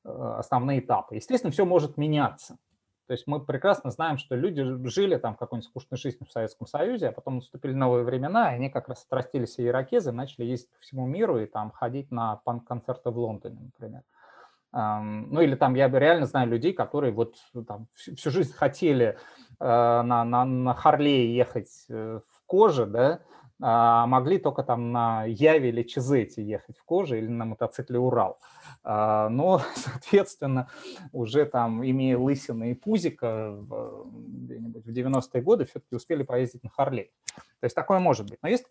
э, 0.05 0.35
основные 0.39 0.81
этапы. 0.81 1.17
Естественно, 1.17 1.53
все 1.53 1.65
может 1.65 1.97
меняться. 1.97 2.59
То 3.07 3.13
есть 3.13 3.27
мы 3.27 3.45
прекрасно 3.45 3.91
знаем, 3.91 4.19
что 4.19 4.37
люди 4.37 4.63
жили 4.89 5.17
там 5.17 5.35
какой-нибудь 5.35 5.69
скучной 5.69 5.99
жизнью 5.99 6.27
в 6.29 6.33
Советском 6.33 6.69
Союзе, 6.69 7.09
а 7.09 7.13
потом 7.13 7.37
наступили 7.37 7.73
новые 7.73 8.05
времена, 8.05 8.53
и 8.53 8.55
они 8.55 8.71
как 8.71 8.89
раз 8.89 9.05
отрастились 9.05 9.59
и 9.59 9.67
ирокезы, 9.67 10.13
начали 10.13 10.45
ездить 10.45 10.71
по 10.71 10.79
всему 10.81 11.07
миру 11.07 11.41
и 11.41 11.47
там 11.47 11.73
ходить 11.73 12.13
на 12.13 12.37
панк-концерты 12.37 13.11
в 13.11 13.19
Лондоне, 13.19 13.59
например. 13.63 14.03
Ну 14.73 15.41
или 15.41 15.57
там 15.57 15.75
я 15.75 15.89
реально 15.89 16.27
знаю 16.27 16.49
людей, 16.49 16.73
которые 16.73 17.13
вот 17.13 17.37
там 17.67 17.89
всю 17.95 18.31
жизнь 18.31 18.53
хотели 18.53 19.19
э, 19.59 19.65
на, 19.65 20.25
на, 20.25 20.45
на 20.45 20.75
Харлее 20.75 21.35
ехать 21.35 21.87
э, 21.89 22.21
в 22.29 22.47
коже, 22.47 22.87
да, 22.87 23.21
а 23.63 24.07
могли 24.07 24.39
только 24.39 24.63
там 24.63 24.91
на 24.91 25.25
Яве 25.25 25.69
или 25.69 25.83
Чизете 25.83 26.43
ехать 26.43 26.79
в 26.79 26.85
коже 26.85 27.19
или 27.19 27.27
на 27.27 27.45
мотоцикле 27.45 27.99
Урал. 27.99 28.39
А, 28.83 29.29
но, 29.29 29.61
соответственно, 29.75 30.71
уже 31.13 31.45
там, 31.45 31.85
имея 31.85 32.17
лысины 32.17 32.71
и 32.71 32.75
пузика 32.75 33.59
где-нибудь 34.13 34.87
в 34.87 34.91
90-е 34.91 35.43
годы, 35.43 35.67
все-таки 35.67 35.95
успели 35.95 36.23
поездить 36.23 36.63
на 36.65 36.71
Харлей. 36.71 37.13
То 37.35 37.65
есть 37.65 37.77
такое 37.77 37.99
может 37.99 38.31
быть. 38.31 38.39
Но 38.43 38.49
есть 38.49 38.65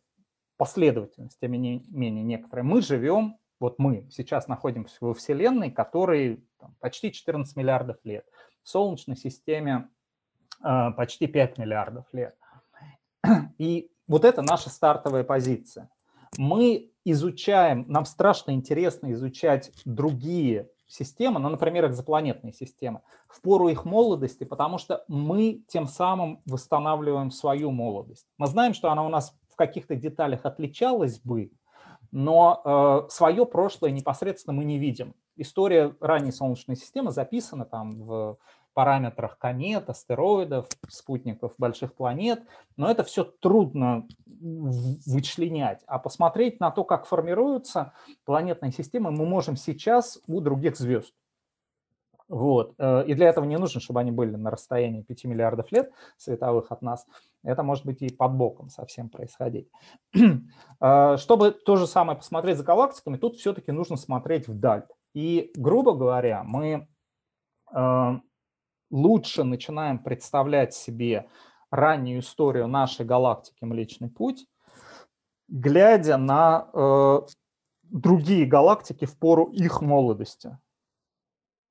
последовательность, 0.58 1.38
тем 1.40 1.52
не 1.52 1.86
менее, 1.90 2.24
некоторые. 2.24 2.64
Мы 2.64 2.82
живем 2.82 3.38
вот 3.60 3.80
мы 3.80 4.07
сейчас 4.11 4.48
находимся 4.48 4.98
во 5.02 5.14
Вселенной, 5.14 5.72
которой 5.72 6.44
там, 6.60 6.76
почти 6.80 7.11
14 7.11 7.56
миллиардов 7.56 7.98
лет, 8.03 8.26
в 8.64 8.69
Солнечной 8.69 9.18
системе 9.18 9.90
э, 10.64 10.91
почти 10.95 11.27
5 11.27 11.57
миллиардов 11.57 12.06
лет. 12.14 12.36
И 13.57 13.91
вот 14.07 14.26
это 14.26 14.41
наша 14.41 14.69
стартовая 14.69 15.23
позиция. 15.23 15.90
Мы 16.38 16.91
изучаем, 17.06 17.86
нам 17.88 18.06
страшно 18.06 18.52
интересно 18.52 19.11
изучать 19.14 19.72
другие 19.86 20.69
системы, 20.88 21.40
ну, 21.40 21.49
например, 21.49 21.86
экзопланетные 21.88 22.53
системы, 22.53 23.02
в 23.27 23.41
пору 23.41 23.69
их 23.69 23.86
молодости, 23.86 24.44
потому 24.44 24.77
что 24.77 25.06
мы 25.07 25.64
тем 25.68 25.88
самым 25.88 26.41
восстанавливаем 26.45 27.31
свою 27.31 27.72
молодость. 27.72 28.26
Мы 28.38 28.48
знаем, 28.48 28.73
что 28.73 28.91
она 28.91 29.06
у 29.06 29.10
нас 29.10 29.36
в 29.49 29.56
каких-то 29.56 29.95
деталях 29.95 30.45
отличалась 30.45 31.19
бы, 31.19 31.52
но 32.11 32.61
э, 33.06 33.10
свое 33.10 33.45
прошлое 33.45 33.91
непосредственно 33.91 34.56
мы 34.56 34.64
не 34.65 34.77
видим. 34.77 35.14
История 35.36 35.95
ранней 36.02 36.31
Солнечной 36.31 36.76
системы 36.76 37.11
записана 37.11 37.65
там 37.65 38.02
в 38.02 38.38
параметрах 38.73 39.38
комет, 39.38 39.90
астероидов, 39.90 40.68
спутников 40.90 41.53
больших 41.57 41.94
планет, 41.94 42.44
но 42.77 42.90
это 42.90 43.03
все 43.03 43.23
трудно 43.23 44.07
вычленять. 44.26 45.81
А 45.88 45.99
посмотреть 45.99 46.60
на 46.60 46.72
то, 46.72 46.84
как 46.84 47.06
формируются 47.06 47.94
планетные 48.26 48.72
системы, 48.72 49.11
мы 49.11 49.26
можем 49.26 49.57
сейчас 49.57 50.19
у 50.27 50.40
других 50.40 50.77
звезд. 50.77 51.14
Вот. 52.30 52.76
Э, 52.77 53.03
и 53.06 53.15
для 53.15 53.27
этого 53.27 53.44
не 53.45 53.57
нужно, 53.57 53.81
чтобы 53.81 53.99
они 53.99 54.11
были 54.11 54.36
на 54.36 54.52
расстоянии 54.52 55.02
5 55.02 55.26
миллиардов 55.26 55.72
лет 55.72 55.91
световых 56.18 56.72
от 56.72 56.81
нас. 56.81 57.06
Это 57.44 57.64
может 57.64 57.86
быть 57.86 58.02
и 58.02 58.14
под 58.14 58.34
боком 58.34 58.70
совсем 58.70 59.10
происходить. 59.10 59.70
Э, 60.82 61.18
чтобы 61.18 61.52
то 61.52 61.76
же 61.76 61.88
самое 61.88 62.18
посмотреть 62.18 62.57
за 62.57 62.64
галактиками, 62.64 63.18
тут 63.18 63.38
все-таки 63.38 63.72
нужно 63.72 63.98
смотреть 63.98 64.48
вдаль. 64.48 64.86
И, 65.14 65.52
грубо 65.56 65.94
говоря, 65.94 66.44
мы 66.44 66.88
э, 67.74 68.20
лучше 68.91 69.44
начинаем 69.44 69.99
представлять 69.99 70.74
себе 70.74 71.30
раннюю 71.72 72.20
историю 72.20 72.68
нашей 72.68 73.06
галактики 73.06 73.64
Млечный 73.64 74.10
Путь, 74.10 74.45
глядя 75.48 76.18
на 76.18 77.26
другие 77.84 78.45
галактики 78.45 79.06
в 79.06 79.18
пору 79.18 79.45
их 79.45 79.82
молодости. 79.82 80.57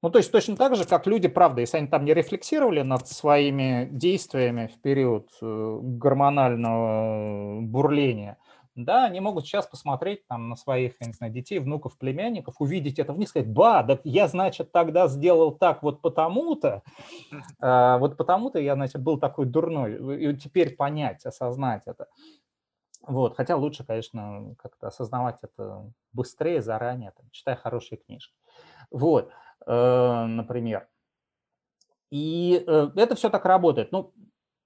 Ну, 0.00 0.10
то 0.10 0.18
есть 0.18 0.30
точно 0.30 0.56
так 0.56 0.76
же, 0.76 0.84
как 0.84 1.06
люди, 1.08 1.26
правда, 1.26 1.60
если 1.60 1.78
они 1.78 1.88
там 1.88 2.04
не 2.04 2.14
рефлексировали 2.14 2.82
над 2.82 3.08
своими 3.08 3.88
действиями 3.90 4.68
в 4.68 4.80
период 4.80 5.28
э, 5.42 5.78
гормонального 5.82 7.60
бурления, 7.62 8.38
да, 8.76 9.06
они 9.06 9.18
могут 9.18 9.44
сейчас 9.44 9.66
посмотреть 9.66 10.24
там 10.28 10.50
на 10.50 10.56
своих, 10.56 10.94
я 11.00 11.08
не 11.08 11.12
знаю, 11.12 11.32
детей, 11.32 11.58
внуков, 11.58 11.98
племянников, 11.98 12.60
увидеть 12.60 13.00
это 13.00 13.12
в 13.12 13.18
них, 13.18 13.28
сказать, 13.28 13.48
ба, 13.48 13.82
да 13.82 13.98
я, 14.04 14.28
значит, 14.28 14.70
тогда 14.70 15.08
сделал 15.08 15.50
так 15.50 15.82
вот 15.82 16.00
потому-то, 16.00 16.84
а, 17.60 17.98
вот 17.98 18.16
потому-то 18.16 18.60
я, 18.60 18.74
значит, 18.76 19.02
был 19.02 19.18
такой 19.18 19.46
дурной, 19.46 20.22
и 20.22 20.36
теперь 20.36 20.76
понять, 20.76 21.26
осознать 21.26 21.82
это. 21.86 22.06
Вот, 23.04 23.36
хотя 23.36 23.56
лучше, 23.56 23.84
конечно, 23.84 24.54
как-то 24.58 24.88
осознавать 24.88 25.38
это 25.42 25.90
быстрее, 26.12 26.62
заранее, 26.62 27.12
там, 27.16 27.26
читая 27.32 27.56
хорошие 27.56 27.98
книжки. 27.98 28.34
Вот. 28.90 29.30
Э, 29.30 29.30
например. 29.72 30.88
И 32.10 32.64
э, 32.66 32.90
это 32.96 33.14
все 33.14 33.28
так 33.28 33.44
работает. 33.44 33.92
Ну, 33.92 34.12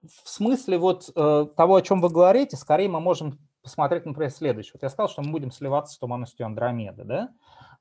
в 0.01 0.29
смысле 0.29 0.77
вот 0.77 1.09
э, 1.15 1.45
того, 1.55 1.75
о 1.75 1.81
чем 1.81 2.01
вы 2.01 2.09
говорите, 2.09 2.57
скорее 2.57 2.89
мы 2.89 2.99
можем 2.99 3.39
посмотреть, 3.61 4.05
например, 4.05 4.31
следующее. 4.31 4.73
Вот 4.75 4.83
я 4.83 4.89
сказал, 4.89 5.09
что 5.09 5.21
мы 5.21 5.31
будем 5.31 5.51
сливаться 5.51 5.93
с 5.93 5.97
туманностью 5.97 6.45
Андромеды. 6.45 7.03
Да? 7.03 7.29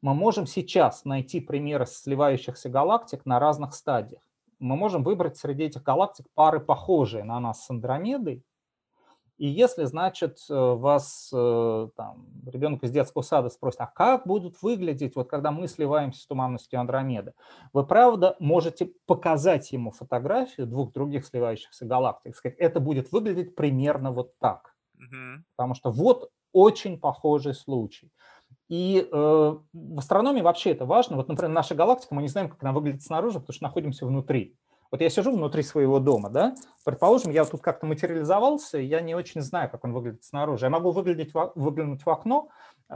Мы 0.00 0.14
можем 0.14 0.46
сейчас 0.46 1.04
найти 1.04 1.40
примеры 1.40 1.86
сливающихся 1.86 2.68
галактик 2.68 3.26
на 3.26 3.38
разных 3.38 3.74
стадиях. 3.74 4.22
Мы 4.58 4.76
можем 4.76 5.02
выбрать 5.02 5.36
среди 5.36 5.64
этих 5.64 5.82
галактик 5.82 6.26
пары, 6.34 6.60
похожие 6.60 7.24
на 7.24 7.40
нас 7.40 7.64
с 7.64 7.70
Андромедой, 7.70 8.44
и 9.42 9.48
если, 9.48 9.86
значит, 9.86 10.38
э, 10.48 10.54
вас 10.54 11.28
э, 11.34 11.88
там, 11.96 12.28
ребенок 12.46 12.84
из 12.84 12.92
детского 12.92 13.22
сада 13.22 13.48
спросит, 13.48 13.80
а 13.80 13.88
как 13.88 14.24
будут 14.24 14.62
выглядеть, 14.62 15.16
вот 15.16 15.28
когда 15.28 15.50
мы 15.50 15.66
сливаемся 15.66 16.20
с 16.20 16.26
туманностью 16.28 16.78
Андромеды, 16.78 17.32
вы, 17.72 17.84
правда, 17.84 18.36
можете 18.38 18.92
показать 19.04 19.72
ему 19.72 19.90
фотографию 19.90 20.68
двух 20.68 20.92
других 20.92 21.26
сливающихся 21.26 21.84
галактик, 21.84 22.36
сказать, 22.36 22.56
это 22.56 22.78
будет 22.78 23.10
выглядеть 23.10 23.56
примерно 23.56 24.12
вот 24.12 24.38
так. 24.38 24.76
Угу. 24.94 25.42
Потому 25.56 25.74
что 25.74 25.90
вот 25.90 26.30
очень 26.52 27.00
похожий 27.00 27.54
случай. 27.54 28.12
И 28.68 29.04
э, 29.10 29.56
в 29.72 29.98
астрономии 29.98 30.42
вообще 30.42 30.70
это 30.70 30.86
важно. 30.86 31.16
Вот, 31.16 31.26
например, 31.26 31.50
наша 31.50 31.74
галактика, 31.74 32.14
мы 32.14 32.22
не 32.22 32.28
знаем, 32.28 32.48
как 32.48 32.62
она 32.62 32.70
выглядит 32.70 33.02
снаружи, 33.02 33.40
потому 33.40 33.54
что 33.54 33.64
находимся 33.64 34.06
внутри. 34.06 34.56
Вот 34.92 35.00
я 35.00 35.08
сижу 35.08 35.32
внутри 35.32 35.62
своего 35.62 35.98
дома, 36.00 36.28
да, 36.28 36.54
предположим, 36.84 37.32
я 37.32 37.46
тут 37.46 37.62
как-то 37.62 37.86
материализовался, 37.86 38.76
я 38.76 39.00
не 39.00 39.14
очень 39.14 39.40
знаю, 39.40 39.70
как 39.70 39.84
он 39.84 39.94
выглядит 39.94 40.22
снаружи. 40.22 40.66
Я 40.66 40.70
могу 40.70 40.90
выглядеть, 40.90 41.32
выглянуть 41.54 42.04
в 42.04 42.10
окно, 42.10 42.50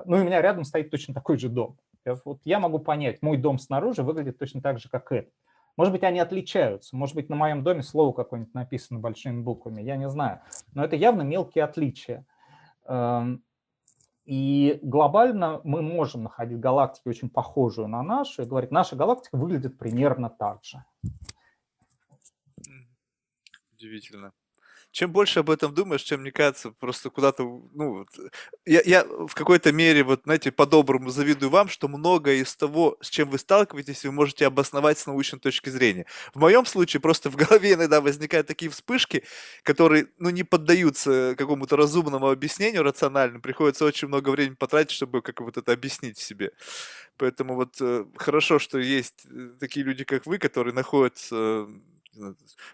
ну 0.05 0.19
и 0.19 0.21
у 0.21 0.25
меня 0.25 0.43
рядом 0.43 0.65
стоит 0.65 0.91
точно 0.91 1.15
такой 1.15 1.39
же 1.39 1.49
дом. 1.49 1.79
Вот 2.27 2.41
я 2.45 2.61
могу 2.61 2.81
понять, 2.81 3.23
мой 3.23 3.39
дом 3.39 3.59
снаружи 3.59 4.03
выглядит 4.03 4.39
точно 4.39 4.61
так 4.61 4.79
же, 4.79 4.91
как 4.91 5.11
этот. 5.11 5.33
Может 5.79 5.93
быть, 5.93 6.03
они 6.05 6.21
отличаются. 6.21 6.97
Может 6.97 7.15
быть, 7.15 7.31
на 7.31 7.37
моем 7.37 7.63
доме 7.63 7.83
слово 7.83 8.13
какое-нибудь 8.13 8.55
написано 8.55 9.01
большими 9.01 9.41
буквами. 9.41 9.83
Я 9.83 9.97
не 9.97 10.09
знаю. 10.09 10.41
Но 10.75 10.85
это 10.85 10.97
явно 10.97 11.23
мелкие 11.23 11.65
отличия. 11.65 12.25
Эм, 12.87 13.43
и 14.25 14.79
глобально 14.83 15.61
мы 15.65 15.83
можем 15.83 16.23
находить 16.23 16.61
галактики 16.61 17.09
очень 17.09 17.29
похожую 17.29 17.89
на 17.89 18.03
нашу 18.03 18.43
и 18.43 18.47
говорить, 18.47 18.71
наша 18.71 18.97
галактика 18.97 19.37
выглядит 19.37 19.79
примерно 19.79 20.31
так 20.31 20.65
же. 20.65 20.83
Удивительно 23.77 24.33
чем 24.97 25.13
больше 25.13 25.41
об 25.41 25.51
этом 25.51 25.75
думаешь, 25.75 26.03
чем, 26.03 26.23
мне 26.23 26.33
кажется, 26.33 26.71
просто 26.71 27.11
куда-то, 27.11 27.43
ну, 27.43 27.99
вот, 27.99 28.09
я, 28.65 28.81
я 28.83 29.05
в 29.05 29.35
какой-то 29.35 29.71
мере, 29.71 30.03
вот, 30.05 30.23
знаете, 30.25 30.51
по-доброму 30.51 31.11
завидую 31.11 31.51
вам, 31.51 31.69
что 31.69 31.87
многое 31.87 32.37
из 32.37 32.57
того, 32.57 32.97
с 33.03 33.11
чем 33.11 33.29
вы 33.29 33.39
сталкиваетесь, 33.39 34.05
вы 34.05 34.13
можете 34.13 34.47
обосновать 34.47 34.99
с 34.99 35.07
научной 35.07 35.39
точки 35.39 35.69
зрения. 35.69 36.07
В 36.33 36.39
моем 36.39 36.65
случае 36.65 37.01
просто 37.01 37.29
в 37.29 37.37
голове 37.37 37.75
иногда 37.75 38.01
возникают 38.01 38.47
такие 38.47 38.71
вспышки, 38.71 39.25
которые, 39.65 40.07
ну, 40.19 40.31
не 40.31 40.45
поддаются 40.45 41.35
какому-то 41.37 41.77
разумному 41.77 42.31
объяснению 42.31 42.83
рациональному, 42.83 43.43
приходится 43.43 43.85
очень 43.85 44.09
много 44.09 44.31
времени 44.31 44.55
потратить, 44.55 44.93
чтобы 44.93 45.21
как 45.21 45.43
вот 45.43 45.59
это 45.59 45.73
объяснить 45.73 46.17
себе. 46.17 46.53
Поэтому 47.19 47.55
вот 47.55 47.77
э, 47.81 48.07
хорошо, 48.17 48.59
что 48.59 48.79
есть 48.79 49.27
э, 49.27 49.51
такие 49.61 49.85
люди, 49.85 50.05
как 50.05 50.25
вы, 50.25 50.39
которые 50.39 50.73
находятся 50.73 51.67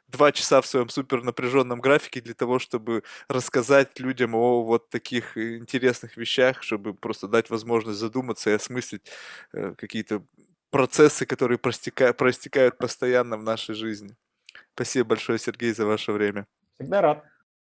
два 0.08 0.32
часа 0.32 0.60
в 0.60 0.66
своем 0.66 0.88
супер 0.88 1.22
напряженном 1.22 1.80
графике 1.80 2.20
для 2.20 2.34
того, 2.34 2.58
чтобы 2.58 3.02
рассказать 3.28 3.98
людям 4.00 4.34
о 4.34 4.62
вот 4.62 4.90
таких 4.90 5.36
интересных 5.36 6.16
вещах, 6.16 6.62
чтобы 6.62 6.94
просто 6.94 7.28
дать 7.28 7.50
возможность 7.50 7.98
задуматься 7.98 8.50
и 8.50 8.54
осмыслить 8.54 9.02
э, 9.52 9.74
какие-то 9.76 10.24
процессы, 10.70 11.26
которые 11.26 11.58
простекают, 11.58 12.16
простекают 12.16 12.78
постоянно 12.78 13.36
в 13.36 13.42
нашей 13.42 13.74
жизни. 13.74 14.16
Спасибо 14.74 15.10
большое, 15.10 15.38
Сергей, 15.38 15.72
за 15.72 15.86
ваше 15.86 16.12
время. 16.12 16.46
Всегда 16.74 17.00
рад. 17.00 17.24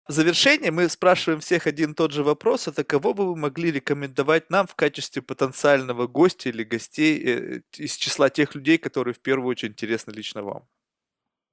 В 0.08 0.14
завершение 0.14 0.72
мы 0.72 0.90
спрашиваем 0.90 1.40
всех 1.40 1.68
один 1.68 1.92
и 1.92 1.96
тот 1.96 2.12
же 2.12 2.24
вопрос. 2.24 2.68
Это 2.68 2.84
кого 2.84 3.14
бы 3.14 3.28
вы 3.28 3.36
могли 3.36 3.72
рекомендовать 3.72 4.50
нам 4.50 4.68
в 4.68 4.76
качестве 4.76 5.22
потенциального 5.22 6.08
гостя 6.08 6.50
или 6.50 6.64
гостей 6.64 7.24
э, 7.24 7.62
из 7.78 7.96
числа 7.96 8.30
тех 8.30 8.56
людей, 8.56 8.78
которые 8.78 9.14
в 9.14 9.20
первую 9.20 9.50
очередь 9.50 9.74
интересны 9.74 10.12
лично 10.12 10.44
вам? 10.44 10.68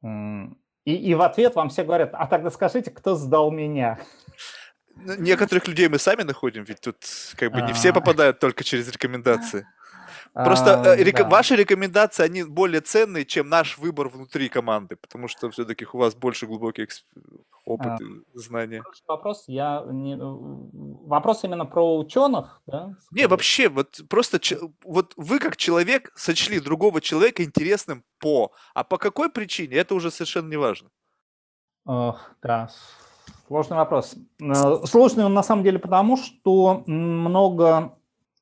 И, 0.03 0.95
и 0.95 1.15
в 1.15 1.23
ответ 1.23 1.55
вам 1.55 1.69
все 1.69 1.85
говорят, 1.85 2.11
а 2.15 2.27
тогда 2.27 2.51
скажите, 2.51 2.91
кто 2.91 3.15
сдал 3.15 3.51
меня? 3.51 3.99
Некоторых 4.97 5.69
людей 5.69 5.89
мы 5.89 5.99
сами 5.99 6.23
находим, 6.23 6.65
ведь 6.65 6.81
тут 6.81 6.97
как 7.37 7.53
бы 7.53 7.63
не 7.63 7.73
все 7.73 7.91
а. 7.91 7.93
попадают 7.93 8.41
только 8.41 8.65
через 8.65 8.89
рекомендации. 8.89 9.67
Просто 10.45 10.81
а, 10.81 10.95
э, 10.95 11.03
рек... 11.03 11.17
да. 11.17 11.29
ваши 11.29 11.57
рекомендации, 11.57 12.23
они 12.23 12.45
более 12.45 12.81
ценные, 12.81 13.25
чем 13.25 13.49
наш 13.49 13.77
выбор 13.77 14.09
внутри 14.09 14.49
команды, 14.49 14.95
потому 14.95 15.27
что 15.27 15.51
все-таки 15.51 15.85
у 15.93 15.99
вас 15.99 16.15
больше 16.15 16.47
глубокий 16.47 16.85
эксп... 16.85 17.05
опыт 17.65 18.01
а, 18.01 18.05
и 18.05 18.39
знания. 18.39 18.85
Вопрос, 19.09 19.45
я 19.49 19.85
не... 19.91 20.17
вопрос 20.17 21.43
именно 21.43 21.67
про 21.67 21.99
ученых, 21.99 22.63
да? 22.67 22.95
Не, 23.11 23.27
вообще, 23.27 23.69
вот 23.69 24.01
просто 24.09 24.39
вот 24.85 25.13
вы 25.17 25.41
как 25.41 25.57
человек 25.57 26.13
сочли 26.15 26.61
другого 26.61 27.01
человека 27.01 27.43
интересным 27.43 28.05
по, 28.21 28.53
а 28.75 28.85
по 28.85 28.97
какой 28.97 29.31
причине, 29.31 29.77
это 29.77 29.97
уже 29.97 30.13
совершенно 30.13 30.49
не 30.49 30.57
важно. 30.57 30.89
да, 31.85 32.71
сложный 33.49 33.77
вопрос. 33.77 34.15
Э, 34.41 34.87
сложный 34.87 35.25
он 35.25 35.35
на 35.35 35.43
самом 35.43 35.65
деле 35.65 35.81
потому, 35.81 36.17
что 36.17 36.85
много 36.87 37.98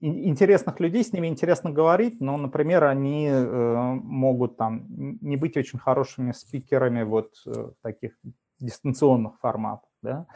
интересных 0.06 0.80
людей, 0.80 1.04
с 1.04 1.12
ними 1.12 1.26
интересно 1.26 1.70
говорить, 1.70 2.20
но, 2.20 2.36
например, 2.36 2.84
они 2.84 3.28
э, 3.28 3.94
могут 4.02 4.56
там 4.56 4.86
не 4.88 5.36
быть 5.36 5.56
очень 5.56 5.78
хорошими 5.78 6.32
спикерами 6.32 7.02
вот 7.02 7.34
э, 7.46 7.70
таких 7.82 8.12
дистанционных 8.58 9.38
форматов, 9.40 9.88
да? 10.02 10.26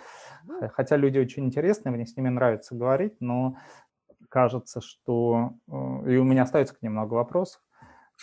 Хотя 0.73 0.97
люди 0.97 1.19
очень 1.19 1.47
интересные, 1.47 1.93
мне 1.93 2.07
с 2.07 2.17
ними 2.17 2.29
нравится 2.29 2.75
говорить, 2.75 3.15
но 3.21 3.57
кажется, 4.29 4.81
что... 4.81 5.55
Э, 5.69 6.13
и 6.13 6.17
у 6.17 6.25
меня 6.25 6.43
остается 6.43 6.75
к 6.75 6.83
ним 6.83 6.93
много 6.93 7.15
вопросов, 7.15 7.63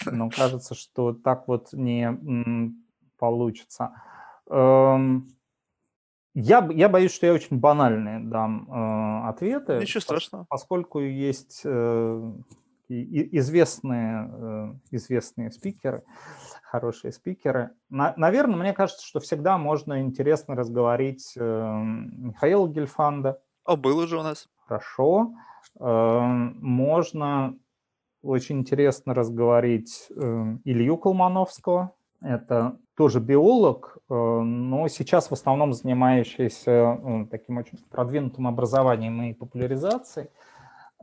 но 0.05 0.29
кажется, 0.29 0.75
что 0.75 1.13
так 1.13 1.47
вот 1.47 1.73
не 1.73 2.75
получится. 3.17 3.91
Эм, 4.49 5.36
я, 6.39 6.69
я 6.71 6.87
боюсь, 6.87 7.13
что 7.13 7.25
я 7.25 7.33
очень 7.33 7.57
банальные 7.57 8.19
дам 8.19 8.69
э, 8.69 9.29
ответы. 9.29 9.79
Ничего 9.79 10.01
страшного. 10.01 10.45
Поскольку 10.47 10.99
есть 10.99 11.61
э, 11.63 12.31
известные, 12.89 14.29
э, 14.31 14.73
известные 14.91 15.51
спикеры, 15.51 16.03
хорошие 16.61 17.11
спикеры. 17.11 17.71
На, 17.89 18.13
наверное, 18.17 18.55
мне 18.55 18.73
кажется, 18.73 19.03
что 19.03 19.19
всегда 19.19 19.57
можно 19.57 19.99
интересно 19.99 20.55
разговорить 20.55 21.33
э, 21.35 21.81
Михаила 21.81 22.67
Гельфанда. 22.67 23.41
А 23.65 23.75
был 23.75 23.97
уже 23.97 24.19
у 24.19 24.23
нас. 24.23 24.47
Хорошо. 24.67 25.33
Э, 25.79 26.19
можно 26.21 27.57
очень 28.21 28.59
интересно 28.59 29.15
разговорить 29.15 30.07
э, 30.11 30.57
Илью 30.65 30.97
Колмановского. 30.97 31.93
Это 32.21 32.77
тоже 32.95 33.19
биолог, 33.19 33.99
э, 34.09 34.13
но 34.13 34.87
сейчас 34.87 35.29
в 35.29 35.33
основном 35.33 35.73
занимающийся 35.73 36.71
э, 36.71 37.25
таким 37.29 37.57
очень 37.57 37.77
продвинутым 37.91 38.47
образованием 38.47 39.21
и 39.21 39.33
популяризацией. 39.33 40.29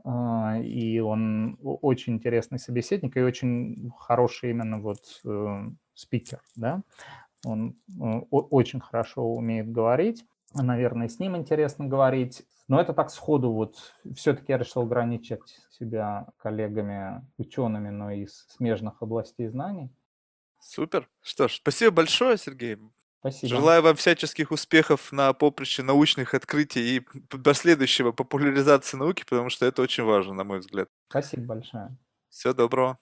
Э, 0.03 0.61
и 0.61 0.99
он 0.99 1.57
очень 1.61 2.15
интересный 2.15 2.59
собеседник 2.59 3.15
и 3.15 3.21
очень 3.21 3.91
хороший 3.97 4.49
именно 4.49 4.79
вот 4.79 4.99
спикер. 5.93 6.41
Да? 6.57 6.81
Он 7.45 7.77
очень 8.29 8.81
хорошо 8.81 9.23
умеет 9.23 9.71
говорить. 9.71 10.25
Наверное, 10.53 11.07
с 11.07 11.19
ним 11.19 11.37
интересно 11.37 11.85
говорить. 11.85 12.43
Но 12.67 12.81
это 12.81 12.93
так 12.93 13.11
сходу 13.11 13.51
вот. 13.51 13.75
Все-таки 14.15 14.51
я 14.51 14.57
решил 14.57 14.81
ограничить 14.81 15.59
себя 15.69 16.27
коллегами, 16.37 17.23
учеными, 17.37 17.89
но 17.89 18.11
из 18.11 18.47
смежных 18.49 19.01
областей 19.01 19.47
знаний. 19.47 19.91
Супер. 20.65 21.07
Что 21.21 21.47
ж, 21.47 21.53
спасибо 21.57 21.91
большое, 21.91 22.37
Сергей. 22.37 22.77
Спасибо. 23.19 23.47
Желаю 23.47 23.81
вам 23.83 23.95
всяческих 23.95 24.51
успехов 24.51 25.11
на 25.11 25.31
поприще 25.33 25.83
научных 25.83 26.33
открытий 26.33 26.97
и 26.97 26.99
последующего 27.43 28.11
популяризации 28.11 28.97
науки, 28.97 29.23
потому 29.27 29.49
что 29.49 29.65
это 29.65 29.83
очень 29.83 30.03
важно, 30.03 30.33
на 30.33 30.43
мой 30.43 30.59
взгляд. 30.59 30.89
Спасибо 31.09 31.45
большое. 31.45 31.95
Всего 32.29 32.53
доброго. 32.53 32.97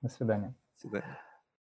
До 0.00 0.08
свидания. 0.08 0.54
До 0.76 0.80
свидания. 0.80 1.20